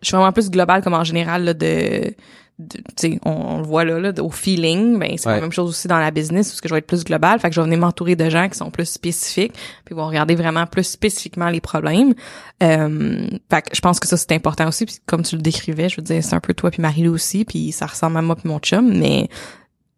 je 0.02 0.06
suis 0.08 0.16
vraiment 0.16 0.32
plus 0.32 0.50
global, 0.50 0.82
comme 0.82 0.94
en 0.94 1.04
général, 1.04 1.44
là, 1.44 1.54
de, 1.54 2.14
de- 2.58 2.76
tu 2.76 2.82
sais, 2.96 3.20
on, 3.24 3.30
on 3.30 3.58
le 3.58 3.64
voit 3.64 3.84
là, 3.84 4.00
là, 4.00 4.12
au 4.22 4.30
feeling, 4.30 4.98
ben, 4.98 5.12
c'est 5.16 5.28
Ouais. 5.28 5.34
la 5.36 5.40
même 5.40 5.52
chose 5.52 5.70
aussi 5.70 5.86
dans 5.88 5.98
la 5.98 6.10
business, 6.10 6.48
parce 6.48 6.60
que 6.60 6.68
je 6.68 6.74
vais 6.74 6.78
être 6.78 6.86
plus 6.86 7.04
global. 7.04 7.38
Fait 7.38 7.48
que 7.48 7.54
je 7.54 7.60
vais 7.60 7.64
venir 7.66 7.78
m'entourer 7.78 8.16
de 8.16 8.28
gens 8.30 8.48
qui 8.48 8.56
sont 8.58 8.70
plus 8.70 8.86
spécifiques, 8.88 9.52
puis 9.84 9.94
vont 9.94 10.06
regarder 10.08 10.34
vraiment 10.34 10.66
plus 10.66 10.84
spécifiquement 10.84 11.48
les 11.50 11.60
problèmes. 11.60 12.14
Euh, 12.62 13.28
fait 13.50 13.62
que 13.62 13.68
je 13.76 13.80
pense 13.80 14.00
que 14.00 14.08
ça, 14.08 14.16
c'est 14.16 14.32
important 14.32 14.66
aussi. 14.68 14.86
Puis 14.86 14.96
comme 15.06 15.22
tu 15.22 15.36
le 15.36 15.42
décrivais, 15.42 15.88
je 15.88 15.96
veux 15.96 16.02
dire, 16.02 16.22
c'est 16.24 16.34
un 16.34 16.40
peu 16.40 16.54
toi 16.54 16.70
puis 16.70 16.82
Marie-Lou 16.82 17.12
aussi, 17.14 17.44
puis 17.44 17.70
ça 17.72 17.86
ressemble 17.86 18.16
à 18.16 18.22
moi 18.22 18.34
puis 18.36 18.48
mon 18.48 18.58
chum, 18.58 18.96
mais 18.98 19.28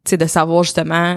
tu 0.05 0.11
sais, 0.11 0.16
de 0.16 0.26
savoir 0.26 0.62
justement 0.62 1.16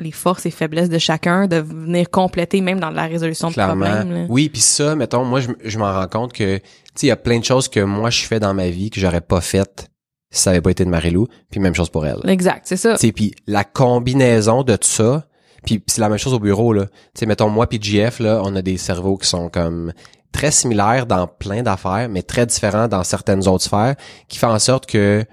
les 0.00 0.12
forces 0.12 0.46
et 0.46 0.50
faiblesses 0.50 0.88
de 0.88 0.98
chacun, 0.98 1.46
de 1.46 1.56
venir 1.56 2.10
compléter 2.10 2.60
même 2.60 2.80
dans 2.80 2.90
la 2.90 3.06
résolution 3.06 3.48
de 3.48 3.54
problèmes. 3.54 4.12
là. 4.12 4.26
Oui, 4.28 4.48
puis 4.48 4.60
ça, 4.60 4.96
mettons, 4.96 5.24
moi, 5.24 5.40
je, 5.40 5.48
je 5.64 5.78
m'en 5.78 5.92
rends 5.92 6.08
compte 6.08 6.32
que, 6.32 6.58
tu 6.58 6.62
sais, 6.94 7.06
il 7.06 7.08
y 7.08 7.12
a 7.12 7.16
plein 7.16 7.38
de 7.38 7.44
choses 7.44 7.68
que 7.68 7.80
moi, 7.80 8.10
je 8.10 8.22
fais 8.22 8.40
dans 8.40 8.54
ma 8.54 8.68
vie 8.70 8.90
que 8.90 9.00
j'aurais 9.00 9.20
pas 9.20 9.40
faites 9.40 9.90
si 10.34 10.42
ça 10.42 10.50
avait 10.50 10.60
pas 10.60 10.70
été 10.70 10.84
de 10.84 10.90
Marilou, 10.90 11.28
puis 11.50 11.60
même 11.60 11.74
chose 11.74 11.90
pour 11.90 12.04
elle. 12.06 12.18
Exact, 12.28 12.62
c'est 12.64 12.76
ça. 12.76 12.94
Tu 12.94 13.06
sais, 13.06 13.12
puis 13.12 13.32
la 13.46 13.62
combinaison 13.62 14.64
de 14.64 14.74
tout 14.74 14.88
ça, 14.88 15.26
puis 15.64 15.82
c'est 15.86 16.00
la 16.00 16.08
même 16.08 16.18
chose 16.18 16.34
au 16.34 16.40
bureau, 16.40 16.72
là. 16.72 16.86
Tu 16.86 17.20
sais, 17.20 17.26
mettons, 17.26 17.48
moi 17.48 17.68
puis 17.68 17.78
GF, 17.80 18.18
là, 18.18 18.42
on 18.44 18.54
a 18.56 18.62
des 18.62 18.76
cerveaux 18.76 19.16
qui 19.16 19.28
sont 19.28 19.48
comme 19.48 19.92
très 20.32 20.50
similaires 20.50 21.06
dans 21.06 21.28
plein 21.28 21.62
d'affaires, 21.62 22.08
mais 22.10 22.22
très 22.22 22.46
différents 22.46 22.88
dans 22.88 23.04
certaines 23.04 23.46
autres 23.46 23.64
sphères, 23.64 23.94
qui 24.28 24.38
fait 24.38 24.46
en 24.46 24.58
sorte 24.58 24.86
que 24.86 25.24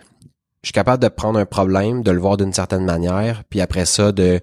je 0.63 0.67
suis 0.67 0.73
capable 0.73 1.01
de 1.01 1.07
prendre 1.09 1.39
un 1.39 1.45
problème, 1.45 2.03
de 2.03 2.11
le 2.11 2.19
voir 2.19 2.37
d'une 2.37 2.53
certaine 2.53 2.85
manière, 2.85 3.43
puis 3.49 3.61
après 3.61 3.85
ça, 3.85 4.11
de 4.11 4.39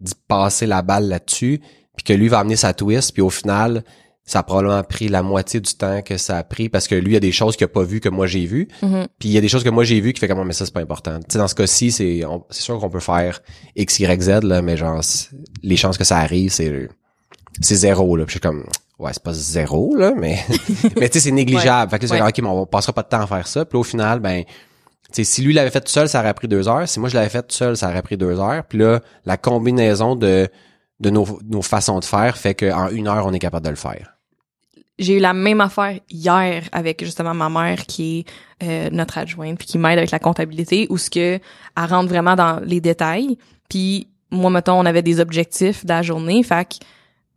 d'y 0.00 0.12
passer 0.28 0.66
la 0.66 0.82
balle 0.82 1.06
là-dessus, 1.08 1.60
puis 1.96 2.04
que 2.04 2.12
lui 2.12 2.28
va 2.28 2.40
amener 2.40 2.56
sa 2.56 2.74
twist, 2.74 3.12
puis 3.12 3.22
au 3.22 3.30
final, 3.30 3.84
ça 4.24 4.40
a 4.40 4.42
probablement 4.42 4.82
pris 4.82 5.08
la 5.08 5.22
moitié 5.22 5.60
du 5.60 5.72
temps 5.74 6.02
que 6.02 6.16
ça 6.16 6.38
a 6.38 6.44
pris 6.44 6.68
parce 6.68 6.86
que 6.88 6.94
lui, 6.94 7.10
il 7.10 7.14
y 7.14 7.16
a 7.16 7.20
des 7.20 7.32
choses 7.32 7.56
qu'il 7.56 7.64
a 7.64 7.68
pas 7.68 7.82
vues 7.84 8.00
que 8.00 8.08
moi 8.08 8.26
j'ai 8.26 8.44
vues, 8.46 8.68
Mhm. 8.82 9.06
puis 9.18 9.28
il 9.28 9.32
y 9.32 9.38
a 9.38 9.40
des 9.40 9.48
choses 9.48 9.62
que 9.64 9.68
moi 9.68 9.84
j'ai 9.84 10.00
vues 10.00 10.12
qui 10.12 10.20
fait 10.20 10.28
comme 10.28 10.44
mais 10.46 10.52
ça 10.52 10.64
c'est 10.64 10.74
pas 10.74 10.80
important. 10.80 11.18
Tu 11.20 11.26
sais 11.30 11.38
dans 11.38 11.48
ce 11.48 11.54
cas-ci, 11.54 11.90
c'est 11.92 12.22
sûr 12.50 12.78
qu'on 12.78 12.90
peut 12.90 13.00
faire 13.00 13.40
X 13.76 13.98
Y 14.00 14.22
Z 14.22 14.28
là, 14.44 14.60
mais 14.62 14.76
genre 14.76 15.00
les 15.62 15.76
chances 15.76 15.98
que 15.98 16.04
ça 16.04 16.18
arrive, 16.18 16.50
c'est 16.52 16.88
c'est 17.60 17.74
zéro 17.76 18.16
là. 18.16 18.24
Puis 18.24 18.34
je 18.34 18.38
suis 18.38 18.40
comme 18.40 18.64
ouais, 18.98 19.10
c'est 19.12 19.22
pas 19.22 19.32
zéro 19.34 19.94
là, 19.96 20.12
mais 20.16 20.38
mais 20.98 21.08
tu 21.08 21.14
sais 21.14 21.20
c'est 21.20 21.30
négligeable. 21.32 21.90
Fait 21.90 21.98
que 21.98 22.06
là, 22.06 22.24
Ouais. 22.24 22.28
OK, 22.28 22.38
mais 22.42 22.48
on 22.48 22.66
passera 22.66 22.92
pas 22.92 23.02
de 23.02 23.08
temps 23.08 23.22
à 23.22 23.26
faire 23.26 23.46
ça. 23.46 23.64
Puis 23.64 23.76
là, 23.76 23.80
au 23.80 23.84
final 23.84 24.20
ben 24.20 24.44
si 25.12 25.42
lui 25.42 25.52
l'avait 25.52 25.70
fait 25.70 25.80
tout 25.80 25.92
seul, 25.92 26.08
ça 26.08 26.20
aurait 26.20 26.34
pris 26.34 26.48
deux 26.48 26.68
heures. 26.68 26.88
Si 26.88 27.00
moi 27.00 27.08
je 27.08 27.14
l'avais 27.14 27.28
fait 27.28 27.42
tout 27.42 27.54
seul, 27.54 27.76
ça 27.76 27.88
aurait 27.88 28.02
pris 28.02 28.16
deux 28.16 28.38
heures. 28.40 28.64
Puis 28.68 28.78
là, 28.78 29.00
la 29.24 29.36
combinaison 29.36 30.16
de 30.16 30.48
de 31.00 31.10
nos, 31.10 31.40
nos 31.44 31.62
façons 31.62 31.98
de 31.98 32.04
faire 32.04 32.36
fait 32.36 32.54
qu'en 32.54 32.88
une 32.88 33.08
heure, 33.08 33.26
on 33.26 33.32
est 33.32 33.40
capable 33.40 33.64
de 33.64 33.70
le 33.70 33.76
faire. 33.76 34.16
J'ai 34.98 35.16
eu 35.16 35.18
la 35.18 35.32
même 35.32 35.60
affaire 35.60 35.98
hier 36.08 36.62
avec 36.70 37.04
justement 37.04 37.34
ma 37.34 37.48
mère 37.48 37.86
qui 37.86 38.20
est 38.20 38.26
euh, 38.62 38.90
notre 38.92 39.18
adjointe 39.18 39.58
puis 39.58 39.66
qui 39.66 39.78
m'aide 39.78 39.98
avec 39.98 40.12
la 40.12 40.20
comptabilité 40.20 40.86
où 40.90 40.98
ce 40.98 41.10
que 41.10 41.40
elle 41.40 41.40
rentre 41.74 42.08
vraiment 42.08 42.36
dans 42.36 42.60
les 42.60 42.80
détails. 42.80 43.36
Puis 43.68 44.08
moi 44.30 44.50
mettons 44.50 44.78
on 44.78 44.86
avait 44.86 45.02
des 45.02 45.18
objectifs 45.18 45.84
de 45.84 45.88
la 45.88 46.02
journée, 46.02 46.42
fait 46.44 46.68
que 46.68 46.74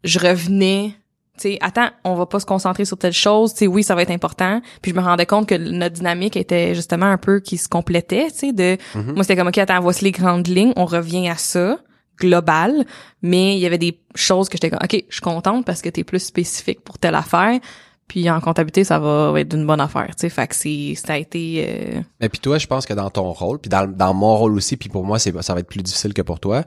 je 0.03 0.19
revenais 0.19 0.93
sais 1.41 1.57
attends, 1.61 1.89
on 2.03 2.15
va 2.15 2.25
pas 2.25 2.39
se 2.39 2.45
concentrer 2.45 2.85
sur 2.85 2.97
telle 2.97 3.13
chose, 3.13 3.53
tu 3.53 3.67
oui, 3.67 3.83
ça 3.83 3.95
va 3.95 4.01
être 4.01 4.11
important. 4.11 4.61
Puis 4.81 4.91
je 4.91 4.95
me 4.95 5.01
rendais 5.01 5.25
compte 5.25 5.47
que 5.47 5.55
notre 5.55 5.95
dynamique 5.95 6.35
était 6.37 6.75
justement 6.75 7.05
un 7.07 7.17
peu 7.17 7.39
qui 7.39 7.57
se 7.57 7.67
complétait, 7.69 8.27
tu 8.31 8.37
sais 8.37 8.53
de 8.53 8.77
Mhm. 8.95 9.13
moi 9.13 9.23
c'était 9.23 9.35
comme 9.35 9.47
OK, 9.47 9.57
attends, 9.57 9.79
voici 9.81 10.03
les 10.05 10.11
grandes 10.11 10.47
lignes, 10.47 10.73
on 10.75 10.85
revient 10.85 11.29
à 11.29 11.35
ça 11.35 11.77
global, 12.19 12.85
mais 13.21 13.55
il 13.55 13.59
y 13.59 13.65
avait 13.65 13.77
des 13.77 13.99
choses 14.15 14.47
que 14.49 14.55
j'étais 14.57 14.69
comme 14.69 14.79
OK, 14.83 15.03
je 15.09 15.13
suis 15.15 15.21
contente 15.21 15.65
parce 15.65 15.81
que 15.81 15.89
t'es 15.89 16.03
plus 16.03 16.19
spécifique 16.21 16.81
pour 16.81 16.97
telle 16.97 17.15
affaire. 17.15 17.59
Puis 18.07 18.29
en 18.29 18.39
comptabilité, 18.39 18.83
ça 18.83 18.99
va 18.99 19.33
être 19.39 19.47
d'une 19.49 19.65
bonne 19.65 19.81
affaire, 19.81 20.09
tu 20.09 20.13
sais. 20.19 20.29
Fait 20.29 20.47
que 20.47 20.55
c'est, 20.55 20.93
ça 20.95 21.13
a 21.13 21.17
été, 21.17 21.65
euh, 21.67 22.01
Mais 22.21 22.29
puis 22.29 22.39
toi, 22.39 22.59
je 22.59 22.67
pense 22.67 22.85
que 22.85 22.93
dans 22.93 23.09
ton 23.09 23.33
rôle, 23.33 23.57
puis 23.57 23.67
dans, 23.67 23.87
dans 23.91 24.13
mon 24.13 24.37
rôle 24.37 24.53
aussi, 24.53 24.77
puis 24.77 24.89
pour 24.89 25.03
moi, 25.03 25.17
c'est 25.17 25.33
ça 25.41 25.55
va 25.55 25.61
être 25.61 25.67
plus 25.67 25.81
difficile 25.81 26.13
que 26.13 26.21
pour 26.21 26.39
toi. 26.39 26.63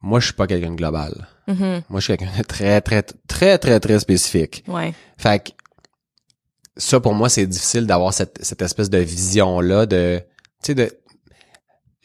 Moi, 0.00 0.20
je 0.20 0.26
suis 0.26 0.34
pas 0.34 0.46
quelqu'un 0.46 0.70
de 0.70 0.76
global. 0.76 1.26
mhm, 1.48 1.82
Moi, 1.88 2.00
je 2.00 2.04
suis 2.04 2.16
quelqu'un 2.16 2.38
de 2.38 2.42
très, 2.44 2.80
très, 2.80 3.02
très, 3.02 3.58
très, 3.58 3.80
très 3.80 3.98
spécifique. 3.98 4.62
ouais, 4.68 4.94
Fait 5.16 5.42
que 5.44 5.50
ça, 6.76 7.00
pour 7.00 7.14
moi, 7.14 7.28
c'est 7.28 7.46
difficile 7.46 7.86
d'avoir 7.86 8.14
cette, 8.14 8.38
cette 8.44 8.62
espèce 8.62 8.90
de 8.90 8.98
vision-là 8.98 9.86
de, 9.86 10.20
tu 10.62 10.66
sais, 10.68 10.74
de, 10.74 10.92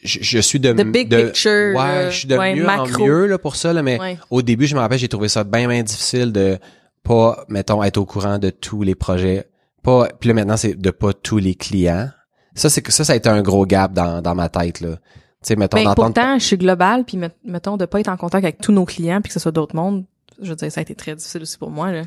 je, 0.02 0.18
je 0.20 0.38
suis 0.40 0.58
de, 0.60 0.72
The 0.72 0.84
big 0.84 1.08
de- 1.08 1.22
picture, 1.26 1.50
ouais, 1.76 1.80
euh, 1.80 2.10
je 2.10 2.18
suis 2.18 2.28
de 2.28 2.36
ouais, 2.36 2.54
mieux 2.56 2.64
macro. 2.64 3.02
en 3.02 3.06
mieux 3.06 3.26
là 3.26 3.38
pour 3.38 3.56
ça 3.56 3.72
là, 3.72 3.82
mais 3.82 3.98
ouais, 4.00 4.18
au 4.30 4.42
début, 4.42 4.66
je 4.66 4.74
me 4.74 4.80
rappelle, 4.80 4.98
j'ai 4.98 5.08
trouvé 5.08 5.28
ça 5.28 5.44
bien, 5.44 5.68
bien 5.68 5.82
difficile 5.82 6.32
de 6.32 6.58
pas, 7.04 7.44
mettons, 7.48 7.82
être 7.84 7.96
au 7.98 8.04
courant 8.06 8.38
de 8.38 8.50
tous 8.50 8.82
les 8.82 8.94
projets. 8.94 9.48
Pas, 9.82 10.08
puis 10.18 10.28
là, 10.28 10.34
maintenant, 10.34 10.56
c'est 10.56 10.74
de 10.74 10.90
pas 10.90 11.12
tous 11.12 11.38
les 11.38 11.54
clients. 11.54 12.08
Ça, 12.54 12.70
c'est 12.70 12.80
que 12.82 12.90
ça, 12.92 13.04
ça 13.04 13.12
a 13.12 13.16
été 13.16 13.28
un 13.28 13.42
gros 13.42 13.66
gap 13.66 13.92
dans, 13.92 14.22
dans 14.22 14.34
ma 14.34 14.48
tête, 14.48 14.80
là. 14.80 14.96
Sais, 15.44 15.56
mettons, 15.56 15.76
Mais 15.76 15.84
d'entendre- 15.84 16.14
pourtant, 16.14 16.38
je 16.38 16.44
suis 16.44 16.56
globale, 16.56 17.04
puis 17.04 17.16
met- 17.16 17.30
mettons 17.44 17.76
de 17.76 17.84
pas 17.84 18.00
être 18.00 18.08
en 18.08 18.16
contact 18.16 18.44
avec 18.44 18.60
tous 18.60 18.72
nos 18.72 18.84
clients, 18.84 19.20
puis 19.20 19.28
que 19.28 19.34
ce 19.34 19.40
soit 19.40 19.52
d'autres 19.52 19.76
mondes. 19.76 20.04
Je 20.42 20.48
veux 20.50 20.56
dire, 20.56 20.72
ça 20.72 20.80
a 20.80 20.82
été 20.82 20.94
très 20.94 21.14
difficile 21.14 21.42
aussi 21.42 21.58
pour 21.58 21.70
moi 21.70 21.92
là. 21.92 22.02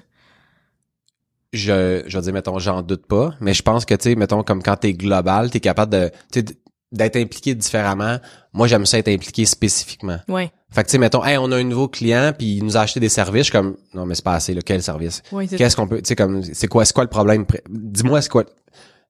je, 1.54 2.04
je 2.08 2.18
veux 2.18 2.24
dire, 2.24 2.34
mettons, 2.34 2.60
j'en 2.60 2.82
doute 2.82 3.06
pas, 3.06 3.34
mais 3.40 3.54
je 3.54 3.62
pense 3.64 3.86
que, 3.86 3.96
tu 3.96 4.10
sais, 4.10 4.16
mettons, 4.16 4.44
comme 4.44 4.62
quand 4.62 4.76
t'es 4.76 4.94
global, 4.94 5.50
t'es 5.50 5.60
capable 5.60 5.92
de, 5.94 6.12
tu 6.32 6.44
d'être 6.92 7.18
impliqué 7.18 7.54
différemment. 7.54 8.18
Moi, 8.54 8.68
j'aime 8.68 8.86
ça 8.86 8.98
être 8.98 9.10
impliqué 9.10 9.46
spécifiquement. 9.46 10.20
Ouais, 10.30 10.52
Fait 10.72 10.84
que, 10.84 10.88
tu 10.88 10.92
sais, 10.94 10.98
mettons, 10.98 11.24
hey, 11.24 11.38
on 11.38 11.52
a 11.52 11.58
un 11.58 11.64
nouveau 11.64 11.88
client, 11.90 12.32
puis 12.38 12.58
il 12.58 12.64
nous 12.64 12.78
a 12.78 12.82
acheté 12.82 13.00
des 13.02 13.10
services, 13.10 13.40
je 13.48 13.52
suis 13.52 13.52
comme, 13.52 13.76
non, 13.94 14.06
mais 14.06 14.16
c'est 14.16 14.24
pas 14.24 14.36
assez, 14.36 14.54
là, 14.54 14.62
quel 14.66 14.82
service? 14.82 15.22
ouais, 15.32 15.48
c'est 15.48 15.58
Qu'est-ce 15.58 15.76
qu'on 15.76 15.88
peut, 15.88 15.98
tu 16.02 16.08
sais, 16.08 16.16
comme, 16.16 16.44
c'est 16.44 16.68
quoi, 16.68 16.86
c'est 16.86 16.94
quoi 16.94 17.04
le 17.04 17.10
problème? 17.10 17.46
Dis-moi, 17.70 18.22
c'est 18.22 18.30
quoi, 18.30 18.46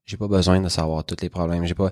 j'ai 0.08 0.16
pas 0.18 0.28
besoin 0.28 0.62
de 0.62 0.70
savoir 0.70 1.04
tous 1.04 1.18
les 1.22 1.30
problèmes, 1.30 1.66
j'ai 1.66 1.76
pas, 1.76 1.92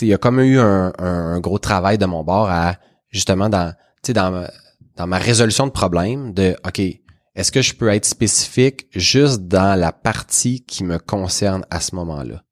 il 0.00 0.08
y 0.08 0.12
a 0.12 0.18
comme 0.18 0.40
eu 0.40 0.58
un, 0.58 0.92
un, 0.98 1.38
gros 1.38 1.58
travail 1.58 1.96
de 1.96 2.04
mon 2.06 2.24
bord 2.24 2.50
à, 2.50 2.74
justement, 3.08 3.48
dans, 3.48 3.72
dans 4.08 4.30
ma, 4.32 4.50
dans 4.96 5.06
ma 5.06 5.18
résolution 5.18 5.66
de 5.66 5.72
problème, 5.72 6.34
de, 6.34 6.56
OK, 6.66 6.80
est-ce 6.80 7.52
que 7.52 7.62
je 7.62 7.74
peux 7.74 7.88
être 7.88 8.04
spécifique 8.04 8.88
juste 8.90 9.42
dans 9.42 9.78
la 9.78 9.92
partie 9.92 10.64
qui 10.64 10.82
me 10.82 10.98
concerne 10.98 11.64
à 11.70 11.80
ce 11.80 11.94
moment-là? 11.94 12.42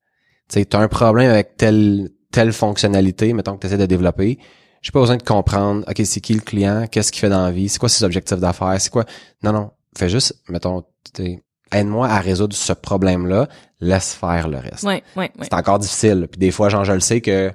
Tu 0.48 0.64
t'as 0.64 0.78
un 0.78 0.88
problème 0.88 1.30
avec 1.30 1.56
telle, 1.56 2.10
telle 2.30 2.52
fonctionnalité, 2.52 3.32
mettons 3.32 3.56
que 3.56 3.62
tu 3.62 3.66
essaies 3.66 3.78
de 3.78 3.86
développer, 3.86 4.38
j'ai 4.80 4.92
pas 4.92 5.00
besoin 5.00 5.16
de 5.16 5.24
comprendre, 5.24 5.84
OK, 5.88 6.00
c'est 6.04 6.20
qui 6.20 6.34
le 6.34 6.40
client, 6.40 6.86
qu'est-ce 6.86 7.10
qu'il 7.10 7.20
fait 7.20 7.28
dans 7.28 7.42
la 7.42 7.50
vie, 7.50 7.68
c'est 7.68 7.80
quoi 7.80 7.88
ses 7.88 8.04
objectifs 8.04 8.38
d'affaires, 8.38 8.80
c'est 8.80 8.90
quoi, 8.90 9.04
non, 9.42 9.52
non, 9.52 9.72
fais 9.98 10.08
juste, 10.08 10.40
mettons, 10.48 10.84
aide-moi 11.72 12.08
à 12.08 12.18
résoudre 12.20 12.54
ce 12.56 12.72
problème-là, 12.72 13.48
laisse 13.80 14.14
faire 14.14 14.48
le 14.48 14.58
reste. 14.58 14.82
ouais, 14.84 15.02
ouais, 15.16 15.22
ouais. 15.24 15.30
C'est 15.42 15.54
encore 15.54 15.78
difficile. 15.78 16.28
Puis 16.30 16.38
des 16.38 16.50
fois, 16.50 16.68
genre, 16.68 16.84
je 16.84 16.92
le 16.92 17.00
sais 17.00 17.20
que 17.20 17.52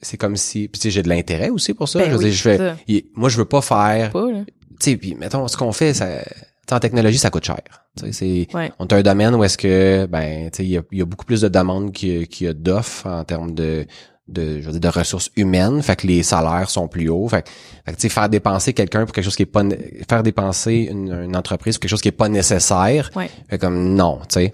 c'est 0.00 0.16
comme 0.16 0.36
si, 0.36 0.68
puis 0.68 0.78
tu 0.80 0.88
sais, 0.88 0.90
j'ai 0.90 1.02
de 1.02 1.08
l'intérêt 1.08 1.48
aussi 1.50 1.72
pour 1.74 1.88
ça. 1.88 1.98
Ben 2.00 2.10
je 2.10 2.16
oui, 2.16 2.24
dire, 2.24 2.32
je 2.32 2.42
fais, 2.42 2.58
ça. 2.58 2.76
il- 2.86 3.04
moi, 3.14 3.28
je 3.28 3.36
veux 3.38 3.44
pas 3.44 3.60
faire, 3.62 4.12
tu 4.12 4.44
sais, 4.80 4.96
puis 4.96 5.14
mettons, 5.14 5.46
ce 5.48 5.56
qu'on 5.56 5.72
fait, 5.72 5.94
ça, 5.94 6.06
tu 6.22 6.30
sais, 6.68 6.74
en 6.74 6.80
technologie, 6.80 7.18
ça 7.18 7.30
coûte 7.30 7.44
cher. 7.46 7.60
Tu 7.96 8.06
sais, 8.06 8.12
c'est, 8.12 8.54
Ouais. 8.56 8.70
on 8.78 8.84
a 8.86 8.94
un 8.96 9.02
domaine 9.02 9.34
où 9.34 9.42
est-ce 9.44 9.56
que, 9.56 10.06
ben, 10.06 10.50
tu 10.50 10.56
sais, 10.58 10.64
il 10.64 10.70
y 10.70 10.76
a, 10.78 10.82
il 10.92 10.98
y 10.98 11.02
a 11.02 11.04
beaucoup 11.06 11.24
plus 11.24 11.40
de 11.40 11.48
demandes 11.48 11.92
qu'il 11.92 12.18
y 12.18 12.22
a- 12.22 12.26
qu'il 12.26 12.46
y 12.46 12.50
a 12.50 12.52
d'offres 12.52 13.06
en 13.06 13.24
termes 13.24 13.54
de, 13.54 13.86
de, 14.28 14.60
je 14.60 14.66
veux 14.66 14.72
dire, 14.72 14.80
de 14.92 14.98
ressources 14.98 15.30
humaines. 15.36 15.82
Fait 15.82 15.96
que 15.96 16.06
les 16.06 16.22
salaires 16.22 16.68
sont 16.68 16.88
plus 16.88 17.08
hauts. 17.08 17.28
Fait 17.28 17.42
que, 17.42 17.48
fait 17.84 17.92
que, 17.92 17.96
tu 17.96 18.02
sais, 18.02 18.08
faire 18.08 18.28
dépenser 18.28 18.72
quelqu'un 18.72 19.04
pour 19.04 19.12
quelque 19.14 19.24
chose 19.24 19.36
qui 19.36 19.42
est 19.42 19.46
pas, 19.46 19.62
faire 20.08 20.22
dépenser 20.22 20.88
une, 20.90 21.12
une 21.12 21.36
entreprise 21.36 21.76
pour 21.76 21.82
quelque 21.82 21.90
chose 21.90 22.00
qui 22.02 22.08
est 22.08 22.12
pas 22.12 22.28
nécessaire. 22.28 23.10
Ouais. 23.14 23.30
Fait 23.48 23.58
comme, 23.58 23.94
non, 23.94 24.18
tu 24.28 24.40
sais. 24.40 24.50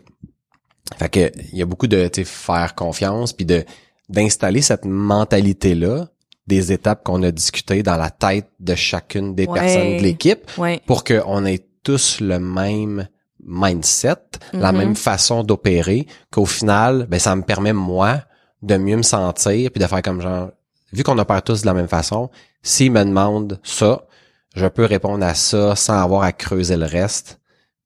Fait 0.98 1.08
que, 1.08 1.32
il 1.52 1.58
y 1.58 1.62
a 1.62 1.66
beaucoup 1.66 1.86
de, 1.86 2.08
tu 2.08 2.20
sais, 2.20 2.24
faire 2.24 2.74
confiance 2.74 3.32
puis 3.32 3.46
de, 3.46 3.64
d'installer 4.08 4.60
cette 4.60 4.84
mentalité-là 4.84 6.08
des 6.46 6.72
étapes 6.72 7.04
qu'on 7.04 7.22
a 7.22 7.30
discutées 7.30 7.82
dans 7.82 7.96
la 7.96 8.10
tête 8.10 8.48
de 8.60 8.74
chacune 8.74 9.34
des 9.34 9.46
Ouais. 9.46 9.58
personnes 9.60 9.96
de 9.98 10.02
l'équipe 10.02 10.50
Ouais. 10.58 10.80
pour 10.86 11.04
qu'on 11.04 11.46
ait 11.46 11.64
tous 11.82 12.20
le 12.20 12.38
même 12.40 13.08
mindset, 13.44 14.16
la 14.52 14.72
Mhm. 14.72 14.78
même 14.78 14.96
façon 14.96 15.42
d'opérer, 15.44 16.06
qu'au 16.30 16.46
final, 16.46 17.06
ben, 17.08 17.18
ça 17.18 17.34
me 17.36 17.42
permet, 17.42 17.72
moi, 17.72 18.22
de 18.62 18.76
mieux 18.76 18.96
me 18.96 19.02
sentir, 19.02 19.70
puis 19.70 19.82
de 19.82 19.86
faire 19.86 20.02
comme 20.02 20.20
genre, 20.20 20.50
vu 20.92 21.02
qu'on 21.02 21.18
opère 21.18 21.42
tous 21.42 21.62
de 21.62 21.66
la 21.66 21.74
même 21.74 21.88
façon, 21.88 22.30
s'ils 22.62 22.92
me 22.92 23.04
demandent 23.04 23.60
ça, 23.62 24.06
je 24.54 24.66
peux 24.66 24.84
répondre 24.84 25.24
à 25.24 25.34
ça 25.34 25.74
sans 25.76 26.00
avoir 26.00 26.22
à 26.22 26.32
creuser 26.32 26.76
le 26.76 26.86
reste, 26.86 27.40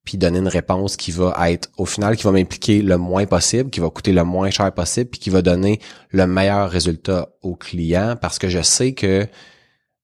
puis 0.05 0.18
donner 0.18 0.39
une 0.39 0.49
réponse 0.49 0.97
qui 0.97 1.11
va 1.11 1.51
être, 1.51 1.68
au 1.77 1.87
final, 1.87 2.16
qui 2.16 2.22
va 2.22 2.31
m'impliquer 2.31 2.83
le 2.83 2.97
moins 2.97 3.27
possible, 3.27 3.70
qui 3.70 3.81
va 3.81 3.91
coûter 3.91 4.12
le 4.12 4.22
moins 4.22 4.51
cher 4.51 4.72
possible, 4.72 5.11
puis 5.11 5.18
qui 5.18 5.31
va 5.31 5.43
donner 5.43 5.81
le 6.11 6.27
meilleur 6.27 6.70
résultat 6.70 7.29
au 7.43 7.57
client, 7.57 8.16
parce 8.20 8.39
que 8.39 8.49
je 8.49 8.62
sais 8.62 8.95
que, 8.95 9.27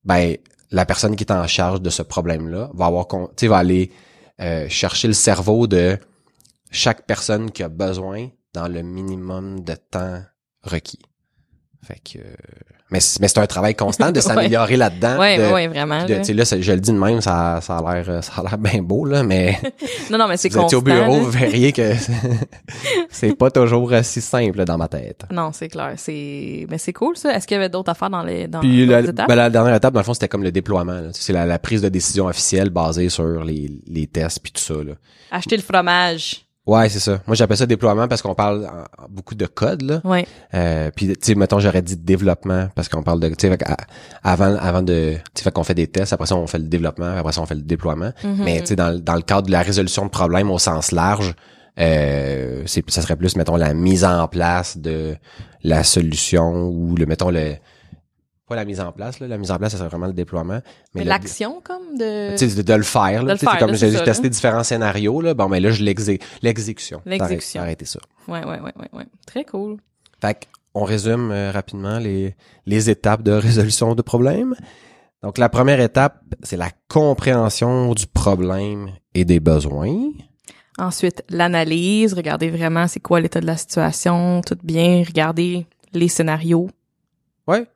ben, 0.04 0.36
la 0.72 0.86
personne 0.86 1.14
qui 1.14 1.22
est 1.22 1.32
en 1.32 1.46
charge 1.46 1.82
de 1.82 1.90
ce 1.90 2.02
problème-là 2.02 2.70
va 2.74 2.86
avoir, 2.86 3.06
tu 3.36 3.46
va 3.46 3.58
aller 3.58 3.92
euh, 4.40 4.68
chercher 4.68 5.06
le 5.06 5.14
cerveau 5.14 5.66
de 5.66 5.98
chaque 6.70 7.06
personne 7.06 7.50
qui 7.50 7.62
a 7.62 7.68
besoin 7.68 8.30
dans 8.54 8.66
le 8.66 8.82
minimum 8.82 9.60
de 9.60 9.74
temps 9.74 10.22
requis. 10.62 10.98
Fait 11.84 11.98
que, 11.98 12.18
euh, 12.20 12.22
mais, 12.92 13.00
c'est- 13.00 13.18
mais 13.20 13.26
c'est 13.26 13.40
un 13.40 13.46
travail 13.46 13.74
constant 13.74 14.12
de 14.12 14.20
s'améliorer 14.20 14.76
là-dedans. 14.76 15.18
Ouais, 15.18 15.36
de- 15.36 15.52
ouais, 15.52 15.66
vraiment. 15.66 16.04
de- 16.04 16.14
là. 16.14 16.22
je 16.22 16.72
le 16.72 16.78
dis 16.80 16.92
de 16.92 16.96
même, 16.96 17.20
ça, 17.20 17.58
ça 17.60 17.78
a 17.78 17.94
l'air, 17.94 18.04
euh, 18.08 18.22
ça 18.22 18.34
a 18.36 18.42
l'air 18.42 18.56
bien 18.58 18.80
beau, 18.82 19.04
là, 19.04 19.24
mais 19.24 19.58
Non, 20.10 20.16
non, 20.18 20.28
mais 20.28 20.36
c'est 20.36 20.48
si 20.48 20.56
vous 20.56 20.62
étiez 20.64 20.78
constant. 20.78 20.78
au 20.78 20.82
bureau, 20.82 21.18
vous 21.24 21.30
verriez 21.32 21.72
que 21.72 21.92
c'est 23.10 23.34
pas 23.36 23.50
toujours 23.50 23.90
aussi 23.90 24.20
simple 24.20 24.58
là, 24.58 24.64
dans 24.64 24.78
ma 24.78 24.86
tête. 24.88 25.24
Non, 25.32 25.50
c'est 25.52 25.68
clair. 25.68 25.94
C'est, 25.96 26.66
mais 26.70 26.78
c'est 26.78 26.92
cool, 26.92 27.16
ça. 27.16 27.34
Est-ce 27.34 27.46
qu'il 27.48 27.56
y 27.56 27.58
avait 27.58 27.68
d'autres 27.68 27.90
affaires 27.90 28.10
dans 28.10 28.22
les, 28.22 28.46
dans 28.46 28.60
Puis 28.60 28.86
la, 28.86 29.00
les 29.02 29.08
étapes? 29.10 29.28
ben, 29.28 29.34
la 29.34 29.50
dernière 29.50 29.74
étape, 29.74 29.92
dans 29.94 30.00
le 30.00 30.04
fond, 30.04 30.14
c'était 30.14 30.28
comme 30.28 30.44
le 30.44 30.52
déploiement. 30.52 31.08
C'est 31.12 31.32
la, 31.32 31.46
la 31.46 31.58
prise 31.58 31.82
de 31.82 31.88
décision 31.88 32.26
officielle 32.26 32.70
basée 32.70 33.08
sur 33.08 33.42
les, 33.44 33.70
les 33.88 34.06
tests 34.06 34.38
puis 34.40 34.52
tout 34.52 34.60
ça. 34.62 34.74
Là. 34.74 34.92
Acheter 35.32 35.56
le 35.56 35.62
fromage. 35.62 36.44
Ouais, 36.64 36.88
c'est 36.88 37.00
ça. 37.00 37.20
Moi, 37.26 37.34
j'appelle 37.34 37.56
ça 37.56 37.66
déploiement 37.66 38.06
parce 38.06 38.22
qu'on 38.22 38.36
parle 38.36 38.66
en- 38.66 39.02
en 39.04 39.08
beaucoup 39.08 39.34
de 39.34 39.46
code. 39.46 39.82
Là. 39.82 40.00
Ouais. 40.04 40.24
Euh, 40.54 40.90
puis, 40.94 41.08
tu 41.08 41.14
sais, 41.20 41.34
mettons, 41.34 41.58
j'aurais 41.58 41.82
dit 41.82 41.96
développement 41.96 42.68
parce 42.76 42.88
qu'on 42.88 43.02
parle 43.02 43.18
de, 43.18 43.28
tu 43.30 43.48
sais, 43.48 43.58
avant, 44.22 44.54
avant 44.56 44.82
de, 44.82 45.14
tu 45.34 45.42
sais, 45.42 45.50
qu'on 45.50 45.64
fait 45.64 45.74
des 45.74 45.88
tests, 45.88 46.12
après 46.12 46.26
ça, 46.26 46.36
on 46.36 46.46
fait 46.46 46.58
le 46.58 46.68
développement, 46.68 47.16
après 47.16 47.32
ça, 47.32 47.40
on 47.42 47.46
fait 47.46 47.56
le 47.56 47.62
déploiement. 47.62 48.12
Mhm. 48.22 48.36
Mais, 48.44 48.60
tu 48.60 48.66
sais, 48.68 48.76
dans, 48.76 48.90
le- 48.90 49.00
dans 49.00 49.16
le 49.16 49.22
cadre 49.22 49.48
de 49.48 49.52
la 49.52 49.62
résolution 49.62 50.04
de 50.04 50.10
problèmes 50.10 50.52
au 50.52 50.58
sens 50.58 50.92
large, 50.92 51.34
euh, 51.80 52.62
c'est, 52.66 52.88
ça 52.90 53.02
serait 53.02 53.16
plus, 53.16 53.34
mettons, 53.36 53.56
la 53.56 53.74
mise 53.74 54.04
en 54.04 54.28
place 54.28 54.78
de 54.78 55.16
la 55.64 55.82
solution 55.82 56.68
ou 56.68 56.94
le, 56.96 57.06
mettons, 57.06 57.30
le, 57.30 57.54
pas 58.52 58.56
la 58.56 58.64
mise 58.64 58.80
en 58.80 58.92
place, 58.92 59.18
là. 59.20 59.28
La 59.28 59.38
mise 59.38 59.50
en 59.50 59.58
place, 59.58 59.72
ça 59.72 59.78
serait 59.78 59.88
vraiment 59.88 60.06
le 60.06 60.12
déploiement. 60.12 60.60
Mais 60.94 61.04
le- 61.04 61.08
l'action, 61.08 61.60
comme 61.62 61.96
de... 61.98 62.36
tu 62.36 62.48
sais, 62.48 62.56
de, 62.56 62.62
de 62.62 62.74
le 62.74 62.82
faire, 62.82 63.22
De 63.22 63.28
là. 63.28 63.32
le 63.34 63.38
Tu 63.38 63.44
sais, 63.46 63.50
faire, 63.50 63.60
comme 63.60 63.74
j'ai 63.74 63.92
testé 64.04 64.24
là. 64.24 64.28
différents 64.28 64.62
scénarios, 64.64 65.20
là. 65.20 65.34
Bon, 65.34 65.48
mais 65.48 65.60
là, 65.60 65.70
je 65.70 65.82
l'exé, 65.82 66.18
l'exécution. 66.42 67.00
L'exécution. 67.06 67.62
Arrêtez 67.62 67.84
ça. 67.86 68.00
Ouais, 68.28 68.44
ouais, 68.44 68.60
ouais, 68.60 68.72
ouais, 68.78 68.88
ouais. 68.92 69.06
Très 69.26 69.44
cool. 69.44 69.78
Fait 70.20 70.46
on 70.74 70.84
résume 70.84 71.30
euh, 71.32 71.50
rapidement 71.50 71.98
les, 71.98 72.34
les 72.66 72.88
étapes 72.90 73.22
de 73.22 73.32
résolution 73.48 73.94
de 73.94 74.02
problèmes. 74.02 74.54
Donc, 75.22 75.38
la 75.38 75.48
première 75.48 75.80
étape, 75.80 76.22
c'est 76.42 76.56
la 76.56 76.70
compréhension 76.88 77.92
du 77.94 78.06
problème 78.06 78.90
et 79.14 79.24
des 79.24 79.38
besoins. 79.40 80.10
Ensuite, 80.78 81.22
l'analyse. 81.28 82.14
Regardez 82.14 82.50
vraiment 82.50 82.88
c'est 82.88 83.00
quoi 83.00 83.20
l'état 83.20 83.40
de 83.40 83.46
la 83.46 83.56
situation. 83.56 84.40
Tout 84.40 84.56
bien. 84.64 85.04
Regardez 85.06 85.66
les 85.92 86.08
scénarios. 86.08 86.70
Ouais. 87.46 87.66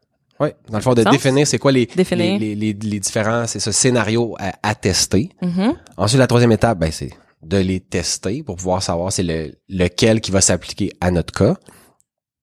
Ouais. 0.40 0.54
Dans 0.68 0.78
le 0.78 0.82
fond, 0.82 0.94
de 0.94 1.02
Sens? 1.02 1.12
définir 1.12 1.46
c'est 1.46 1.58
quoi 1.58 1.72
les, 1.72 1.88
les, 1.96 2.38
les, 2.38 2.54
les, 2.74 3.00
différents, 3.00 3.46
c'est 3.46 3.60
ce 3.60 3.72
scénario 3.72 4.34
à, 4.38 4.52
à 4.62 4.74
tester. 4.74 5.30
Mhm. 5.42 5.74
Ensuite, 5.96 6.18
la 6.18 6.26
troisième 6.26 6.52
étape, 6.52 6.78
ben, 6.78 6.92
c'est 6.92 7.10
de 7.42 7.56
les 7.58 7.80
tester 7.80 8.42
pour 8.42 8.56
pouvoir 8.56 8.82
savoir 8.82 9.12
c'est 9.12 9.22
le, 9.22 9.52
lequel 9.68 10.20
qui 10.20 10.30
va 10.30 10.40
s'appliquer 10.40 10.90
à 11.00 11.10
notre 11.10 11.32
cas. 11.32 11.56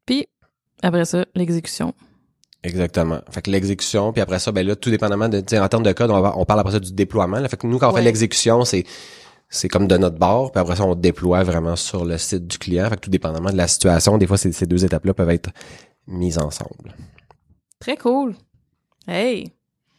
Puis, 0.05 0.27
après 0.81 1.05
ça, 1.05 1.25
l'exécution. 1.35 1.93
Exactement. 2.63 3.19
Fait 3.29 3.41
que 3.41 3.51
l'exécution, 3.51 4.13
puis 4.13 4.21
après 4.21 4.39
ça, 4.39 4.51
ben 4.53 4.65
là, 4.65 4.75
tout 4.75 4.89
dépendamment 4.89 5.27
de, 5.29 5.39
en 5.59 5.67
termes 5.67 5.83
de 5.83 5.91
code, 5.91 6.09
on, 6.11 6.21
va- 6.21 6.33
on 6.37 6.45
parle 6.45 6.61
après 6.61 6.71
ça 6.73 6.79
du 6.79 6.93
déploiement. 6.93 7.39
Là. 7.39 7.49
Fait 7.49 7.57
que 7.57 7.67
nous, 7.67 7.77
quand 7.77 7.89
on 7.89 7.93
Ouais. 7.93 7.99
fait 7.99 8.05
l'exécution, 8.05 8.63
c'est 8.65 8.85
c'est 9.49 9.67
comme 9.67 9.87
de 9.87 9.97
notre 9.97 10.17
bord, 10.17 10.51
puis 10.51 10.59
après 10.61 10.77
ça, 10.77 10.83
on 10.83 10.95
déploie 10.95 11.43
vraiment 11.43 11.75
sur 11.75 12.05
le 12.05 12.17
site 12.17 12.47
du 12.47 12.57
client. 12.57 12.89
Fait 12.89 12.95
que 12.95 13.01
tout 13.01 13.11
dépendamment 13.11 13.51
de 13.51 13.57
la 13.57 13.67
situation, 13.67 14.17
des 14.17 14.25
fois, 14.25 14.37
ces, 14.37 14.51
ces 14.51 14.65
deux 14.65 14.83
étapes-là 14.83 15.13
peuvent 15.13 15.29
être 15.29 15.49
mises 16.07 16.39
ensemble. 16.39 16.95
Très 17.83 17.97
cool. 17.97 18.33
Hey. 19.09 19.51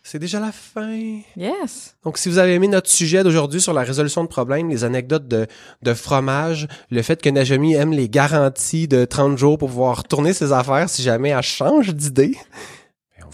C'est 0.03 0.19
déjà 0.19 0.41
la 0.41 0.53
fin. 0.53 1.21
Yes. 1.37 1.97
Donc, 2.03 2.17
si 2.17 2.31
vous 2.31 2.39
avez 2.39 2.55
aimé 2.55 2.67
notre 2.67 2.89
sujet 2.89 3.23
d'aujourd'hui 3.23 3.61
sur 3.61 3.75
la 3.75 3.83
résolution 3.83 4.23
de 4.23 4.29
problèmes, 4.29 4.71
les 4.71 4.85
anecdotes 4.85 5.29
de, 5.29 5.47
de 5.83 5.93
fromage, 5.93 6.67
le 6.91 7.03
fait 7.03 7.21
que 7.21 7.29
Najami 7.29 7.75
aime 7.75 7.93
les 7.93 8.09
garanties 8.09 8.89
de 8.89 9.05
30 9.05 9.37
jours 9.37 9.59
pour 9.59 9.69
pouvoir 9.69 9.99
retourner 9.99 10.33
ses 10.33 10.51
affaires 10.51 10.89
si 10.89 11.03
jamais 11.03 11.29
elle 11.29 11.43
change 11.43 11.95
d'idée, 11.95 12.39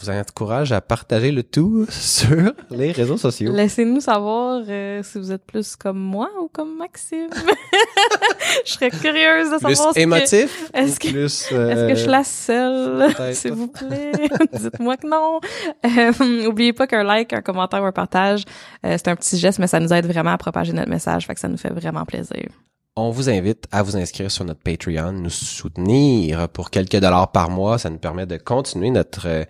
vous 0.00 0.10
encourage 0.10 0.72
à 0.72 0.80
partager 0.80 1.30
le 1.32 1.42
tout 1.42 1.86
sur 1.90 2.52
les 2.70 2.92
réseaux 2.92 3.16
sociaux. 3.16 3.52
Laissez-nous 3.52 4.00
savoir 4.00 4.62
euh, 4.68 5.02
si 5.02 5.18
vous 5.18 5.30
êtes 5.32 5.44
plus 5.44 5.76
comme 5.76 5.98
moi 5.98 6.28
ou 6.42 6.48
comme 6.52 6.76
Maxime. 6.78 7.28
je 8.66 8.72
serais 8.72 8.90
curieuse 8.90 9.50
de 9.50 9.58
Plus 9.64 9.74
savoir 9.76 9.94
que- 9.94 10.00
émotif, 10.00 10.70
est-ce 10.74 10.98
que- 11.00 11.08
plus... 11.10 11.24
Est-ce 11.24 11.54
euh, 11.54 11.88
que 11.88 11.94
je 11.94 12.00
suis 12.00 12.10
la 12.10 12.24
seule? 12.24 13.12
peut-être. 13.14 13.34
S'il 13.34 13.52
vous 13.52 13.68
plaît, 13.68 14.12
dites-moi 14.52 14.96
que 14.96 15.06
non. 15.06 15.40
Euh, 15.84 16.46
oubliez 16.46 16.72
pas 16.72 16.86
qu'un 16.86 17.02
like, 17.04 17.32
un 17.32 17.42
commentaire 17.42 17.82
ou 17.82 17.86
un 17.86 17.92
partage, 17.92 18.44
euh, 18.84 18.96
c'est 18.96 19.08
un 19.08 19.16
petit 19.16 19.38
geste, 19.38 19.58
mais 19.58 19.66
ça 19.66 19.80
nous 19.80 19.92
aide 19.92 20.06
vraiment 20.06 20.30
à 20.32 20.38
propager 20.38 20.72
notre 20.72 20.90
message, 20.90 21.26
fait 21.26 21.34
que 21.34 21.40
ça 21.40 21.48
nous 21.48 21.56
fait 21.58 21.70
vraiment 21.72 22.04
plaisir. 22.04 22.48
On 22.96 23.10
vous 23.10 23.30
invite 23.30 23.66
à 23.70 23.84
vous 23.84 23.96
inscrire 23.96 24.32
sur 24.32 24.44
notre 24.44 24.60
Patreon, 24.60 25.12
nous 25.12 25.30
soutenir 25.30 26.48
pour 26.48 26.70
quelques 26.70 26.96
dollars 26.96 27.30
par 27.30 27.48
mois. 27.48 27.78
Ça 27.78 27.88
nous 27.88 27.98
permet 27.98 28.26
de 28.26 28.36
continuer 28.36 28.90
notre 28.90 29.28
euh, 29.28 29.44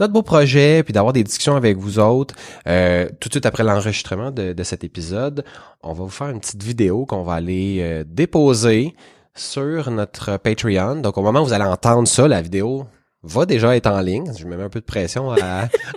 notre 0.00 0.14
beau 0.14 0.22
projet, 0.22 0.82
puis 0.82 0.94
d'avoir 0.94 1.12
des 1.12 1.22
discussions 1.22 1.56
avec 1.56 1.76
vous 1.76 1.98
autres. 1.98 2.34
Euh, 2.66 3.06
tout 3.20 3.28
de 3.28 3.34
suite 3.34 3.44
après 3.44 3.64
l'enregistrement 3.64 4.30
de, 4.30 4.62
cet 4.62 4.82
épisode, 4.82 5.44
on 5.82 5.92
va 5.92 6.04
vous 6.04 6.10
faire 6.10 6.30
une 6.30 6.40
petite 6.40 6.62
vidéo 6.62 7.04
qu'on 7.04 7.22
va 7.22 7.34
aller 7.34 7.78
euh, 7.80 8.04
déposer 8.06 8.94
sur 9.34 9.90
notre 9.90 10.38
Patreon. 10.38 10.96
Donc 10.96 11.18
au 11.18 11.22
moment 11.22 11.42
où 11.42 11.44
vous 11.44 11.52
allez 11.52 11.64
entendre 11.64 12.08
ça, 12.08 12.26
la 12.26 12.40
vidéo 12.40 12.86
va 13.22 13.44
déjà 13.44 13.76
être 13.76 13.88
en 13.88 14.00
ligne. 14.00 14.32
Je 14.38 14.46
me 14.46 14.56
mets 14.56 14.64
un 14.64 14.70
peu 14.70 14.80
de 14.80 14.86
pression 14.86 15.34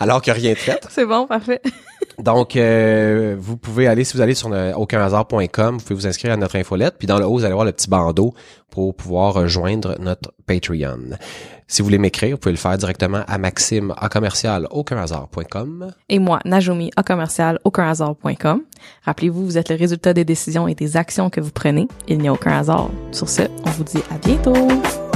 alors 0.01 0.21
que 0.21 0.31
rien 0.31 0.51
de 0.51 0.57
fait. 0.57 0.85
C'est 0.89 1.05
bon, 1.05 1.27
parfait. 1.27 1.61
Donc, 2.19 2.55
euh, 2.55 3.35
vous 3.39 3.57
pouvez 3.57 3.87
aller, 3.87 4.03
si 4.03 4.15
vous 4.15 4.21
allez 4.21 4.35
sur 4.35 4.51
aucunhasard.com, 4.75 5.77
vous 5.77 5.83
pouvez 5.83 5.95
vous 5.95 6.07
inscrire 6.07 6.33
à 6.33 6.37
notre 6.37 6.57
infolette, 6.57 6.95
puis 6.97 7.07
dans 7.07 7.17
le 7.17 7.25
haut, 7.25 7.37
vous 7.37 7.45
allez 7.45 7.53
voir 7.53 7.65
le 7.65 7.71
petit 7.71 7.89
bandeau 7.89 8.33
pour 8.69 8.95
pouvoir 8.95 9.33
rejoindre 9.33 9.95
notre 9.99 10.33
Patreon. 10.45 11.17
Si 11.67 11.81
vous 11.81 11.85
voulez 11.85 11.99
m'écrire, 11.99 12.31
vous 12.31 12.37
pouvez 12.37 12.53
le 12.53 12.57
faire 12.57 12.77
directement 12.77 13.23
à 13.27 13.37
maxime 13.37 13.93
à 13.97 14.09
commercial 14.09 14.67
aucunhasard.com. 14.71 15.93
Et 16.09 16.17
moi, 16.17 16.39
Najumi, 16.43 16.91
à 16.95 17.03
commercial, 17.03 17.59
aucunhasard.com. 17.63 18.61
Rappelez-vous, 19.03 19.45
vous 19.45 19.57
êtes 19.57 19.69
le 19.69 19.75
résultat 19.75 20.13
des 20.13 20.25
décisions 20.25 20.67
et 20.67 20.73
des 20.73 20.97
actions 20.97 21.29
que 21.29 21.41
vous 21.41 21.51
prenez. 21.51 21.87
Il 22.07 22.17
n'y 22.17 22.27
a 22.27 22.33
aucun 22.33 22.57
hasard. 22.57 22.89
Sur 23.11 23.29
ce, 23.29 23.43
on 23.65 23.69
vous 23.69 23.83
dit 23.83 24.01
à 24.09 24.17
bientôt. 24.17 25.08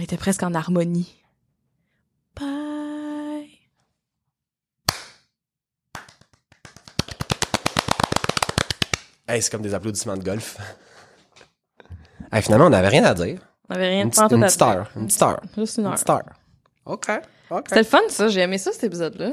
On 0.00 0.02
était 0.02 0.16
presque 0.16 0.42
en 0.42 0.54
harmonie. 0.54 1.14
Bye. 2.34 3.50
Hey, 9.28 9.42
c'est 9.42 9.50
comme 9.50 9.60
des 9.60 9.74
applaudissements 9.74 10.16
de 10.16 10.24
golf. 10.24 10.56
hey, 12.32 12.40
finalement, 12.40 12.68
on 12.68 12.70
n'avait 12.70 12.88
rien 12.88 13.04
à 13.04 13.12
dire. 13.12 13.40
On 13.68 13.74
avait 13.74 13.88
rien 13.90 14.04
Une 14.04 14.08
de 14.08 14.14
pantoute 14.14 14.38
une 14.38 14.42
à 14.44 14.46
petite 14.46 14.58
dire. 14.58 14.68
heure. 14.68 14.90
Une 14.96 15.06
petite 15.06 15.22
heure. 15.22 15.40
Juste 15.54 15.76
une 15.76 15.82
Une 15.84 15.86
heure. 15.88 15.94
petite 15.96 16.08
heure. 16.10 16.24
OK. 16.86 17.10
OK. 17.50 17.64
C'était 17.68 17.80
le 17.80 17.84
fun, 17.86 18.00
ça. 18.08 18.28
J'ai 18.28 18.40
aimé 18.40 18.56
ça, 18.56 18.72
cet 18.72 18.84
épisode-là. 18.84 19.32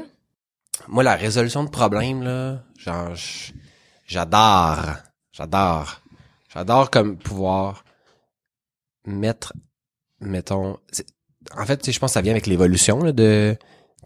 Moi, 0.86 1.02
la 1.02 1.14
résolution 1.16 1.64
de 1.64 1.70
problèmes, 1.70 2.22
là, 2.22 2.62
genre, 2.76 3.14
j'adore. 4.04 4.84
J'adore. 5.32 6.02
J'adore 6.52 6.90
comme 6.90 7.16
pouvoir 7.16 7.84
mettre, 9.06 9.54
mettons, 10.20 10.76
en 11.56 11.64
fait, 11.66 11.78
tu 11.78 11.92
je 11.92 11.98
pense 11.98 12.10
que 12.10 12.14
ça 12.14 12.20
vient 12.22 12.32
avec 12.32 12.46
l'évolution, 12.46 13.02
là, 13.02 13.12
de, 13.12 13.56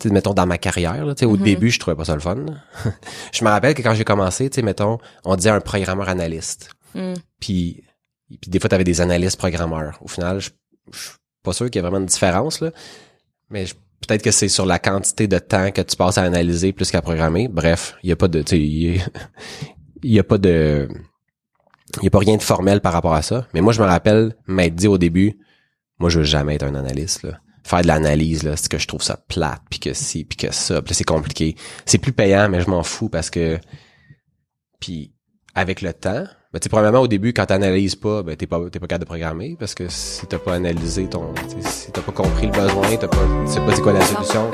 tu 0.01 0.11
mettons, 0.11 0.35
dans 0.35 0.47
ma 0.47 0.59
carrière, 0.59 1.05
là, 1.05 1.15
tu 1.15 1.25
au 1.25 1.37
Mhm. 1.37 1.43
début, 1.43 1.71
je 1.71 1.79
trouvais 1.79 1.97
pas 1.97 2.05
ça 2.05 2.15
le 2.15 2.21
fun. 2.21 2.45
je 3.33 3.45
me 3.45 3.51
rappelle 3.51 3.75
que 3.75 3.83
quand 3.83 3.95
j'ai 3.95 4.05
commencé, 4.05 4.49
tu 4.51 4.63
mettons, 4.63 4.99
on 5.25 5.37
disait 5.37 5.51
un 5.51 5.61
programmeur 5.61 6.09
analyste. 6.09 6.71
Mm. 6.95 7.15
Puis, 7.41 7.83
puis 8.41 8.51
des 8.51 8.59
fois, 8.61 8.69
t'avais 8.71 8.85
des 8.85 9.01
analystes 9.01 9.39
programmeurs. 9.39 9.99
Au 10.03 10.09
final, 10.09 10.41
je, 10.41 10.51
je 10.93 10.99
suis 10.99 11.11
pas 11.43 11.53
sûr 11.53 11.67
qu'il 11.71 11.77
y 11.77 11.79
ait 11.79 11.83
vraiment 11.83 11.99
une 12.01 12.07
différence, 12.07 12.61
là. 12.61 12.71
Mais 13.51 13.67
je- 13.67 13.75
peut-être 13.75 14.23
que 14.23 14.31
c'est 14.31 14.49
sur 14.49 14.67
la 14.67 14.79
quantité 14.79 15.27
de 15.29 15.39
temps 15.39 15.71
que 15.71 15.81
tu 15.83 15.97
passes 15.97 16.19
à 16.19 16.23
analyser 16.23 16.73
plus 16.73 16.91
qu'à 16.91 17.03
programmer. 17.03 17.49
Bref, 17.49 17.97
il 18.03 18.09
y 18.09 18.13
a 18.13 18.17
pas 18.17 18.29
de, 18.29 18.43
tu 18.43 18.57
il 18.57 18.97
y 18.97 18.99
a- 19.01 19.05
il 20.03 20.13
y 20.13 20.19
a 20.19 20.25
pas 20.25 20.39
de, 20.39 20.89
il 21.99 22.05
y 22.05 22.07
a 22.07 22.11
pas 22.11 22.19
rien 22.19 22.37
de 22.37 22.43
formel 22.43 22.81
par 22.81 22.93
rapport 22.93 23.15
à 23.15 23.23
ça. 23.23 23.47
Mais 23.55 23.61
moi, 23.61 23.73
je 23.73 23.81
me 23.81 23.87
rappelle 23.87 24.35
m'être 24.47 24.75
dit 24.75 24.89
au 24.89 24.99
début, 24.99 25.39
moi, 25.99 26.11
je 26.11 26.19
veux 26.19 26.25
jamais 26.25 26.55
être 26.55 26.65
un 26.65 26.75
analyste, 26.75 27.23
là. 27.23 27.39
Faire 27.65 27.83
de 27.83 27.87
l'analyse, 27.87 28.43
là, 28.43 28.57
c'est 28.57 28.69
que 28.69 28.79
je 28.79 28.89
trouve 28.89 29.03
ça 29.03 29.17
plate, 29.17 29.63
puis 29.71 29.79
que 29.79 29.93
si, 29.93 30.25
puis 30.25 30.37
que 30.37 30.53
ça, 30.53 30.83
puis 30.83 30.95
c'est 30.95 31.05
compliqué. 31.05 31.55
C'est 31.87 31.99
plus 31.99 32.13
payant, 32.13 32.49
mais 32.49 32.61
je 32.61 32.69
m'en 32.69 32.83
fous 32.83 33.09
parce 33.09 33.31
que, 33.31 33.61
puis 34.81 35.15
avec 35.55 35.81
le 35.81 35.93
temps, 35.93 36.25
ben, 36.53 36.59
tu 36.59 36.65
sais, 36.65 36.69
premièrement, 36.69 37.01
au 37.01 37.09
début, 37.09 37.33
quand 37.33 37.47
t'analyses 37.47 37.95
pas, 37.95 38.23
ben, 38.23 38.37
t'es 38.37 38.47
pas, 38.47 38.59
t'es 38.69 38.81
pas 38.81 38.87
capable 38.87 39.05
de 39.05 39.09
programmer, 39.09 39.57
parce 39.59 39.75
que 39.75 39.87
si 39.89 40.27
t'as 40.27 40.39
pas 40.39 40.55
analysé 40.55 41.09
ton, 41.09 41.33
si 41.61 41.93
t'as 41.93 42.03
pas 42.03 42.13
compris 42.13 42.47
le 42.47 42.53
besoin, 42.53 42.97
t'as 42.97 43.09
pas, 43.09 43.25
tu 43.47 43.53
sais 43.53 43.61
pas 43.61 43.75
c'est 43.75 43.83
quoi 43.83 43.93
la 43.93 44.05
solution, 44.05 44.51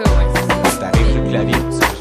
t'arrives 0.78 1.24
le 1.24 1.28
clavier, 1.30 1.98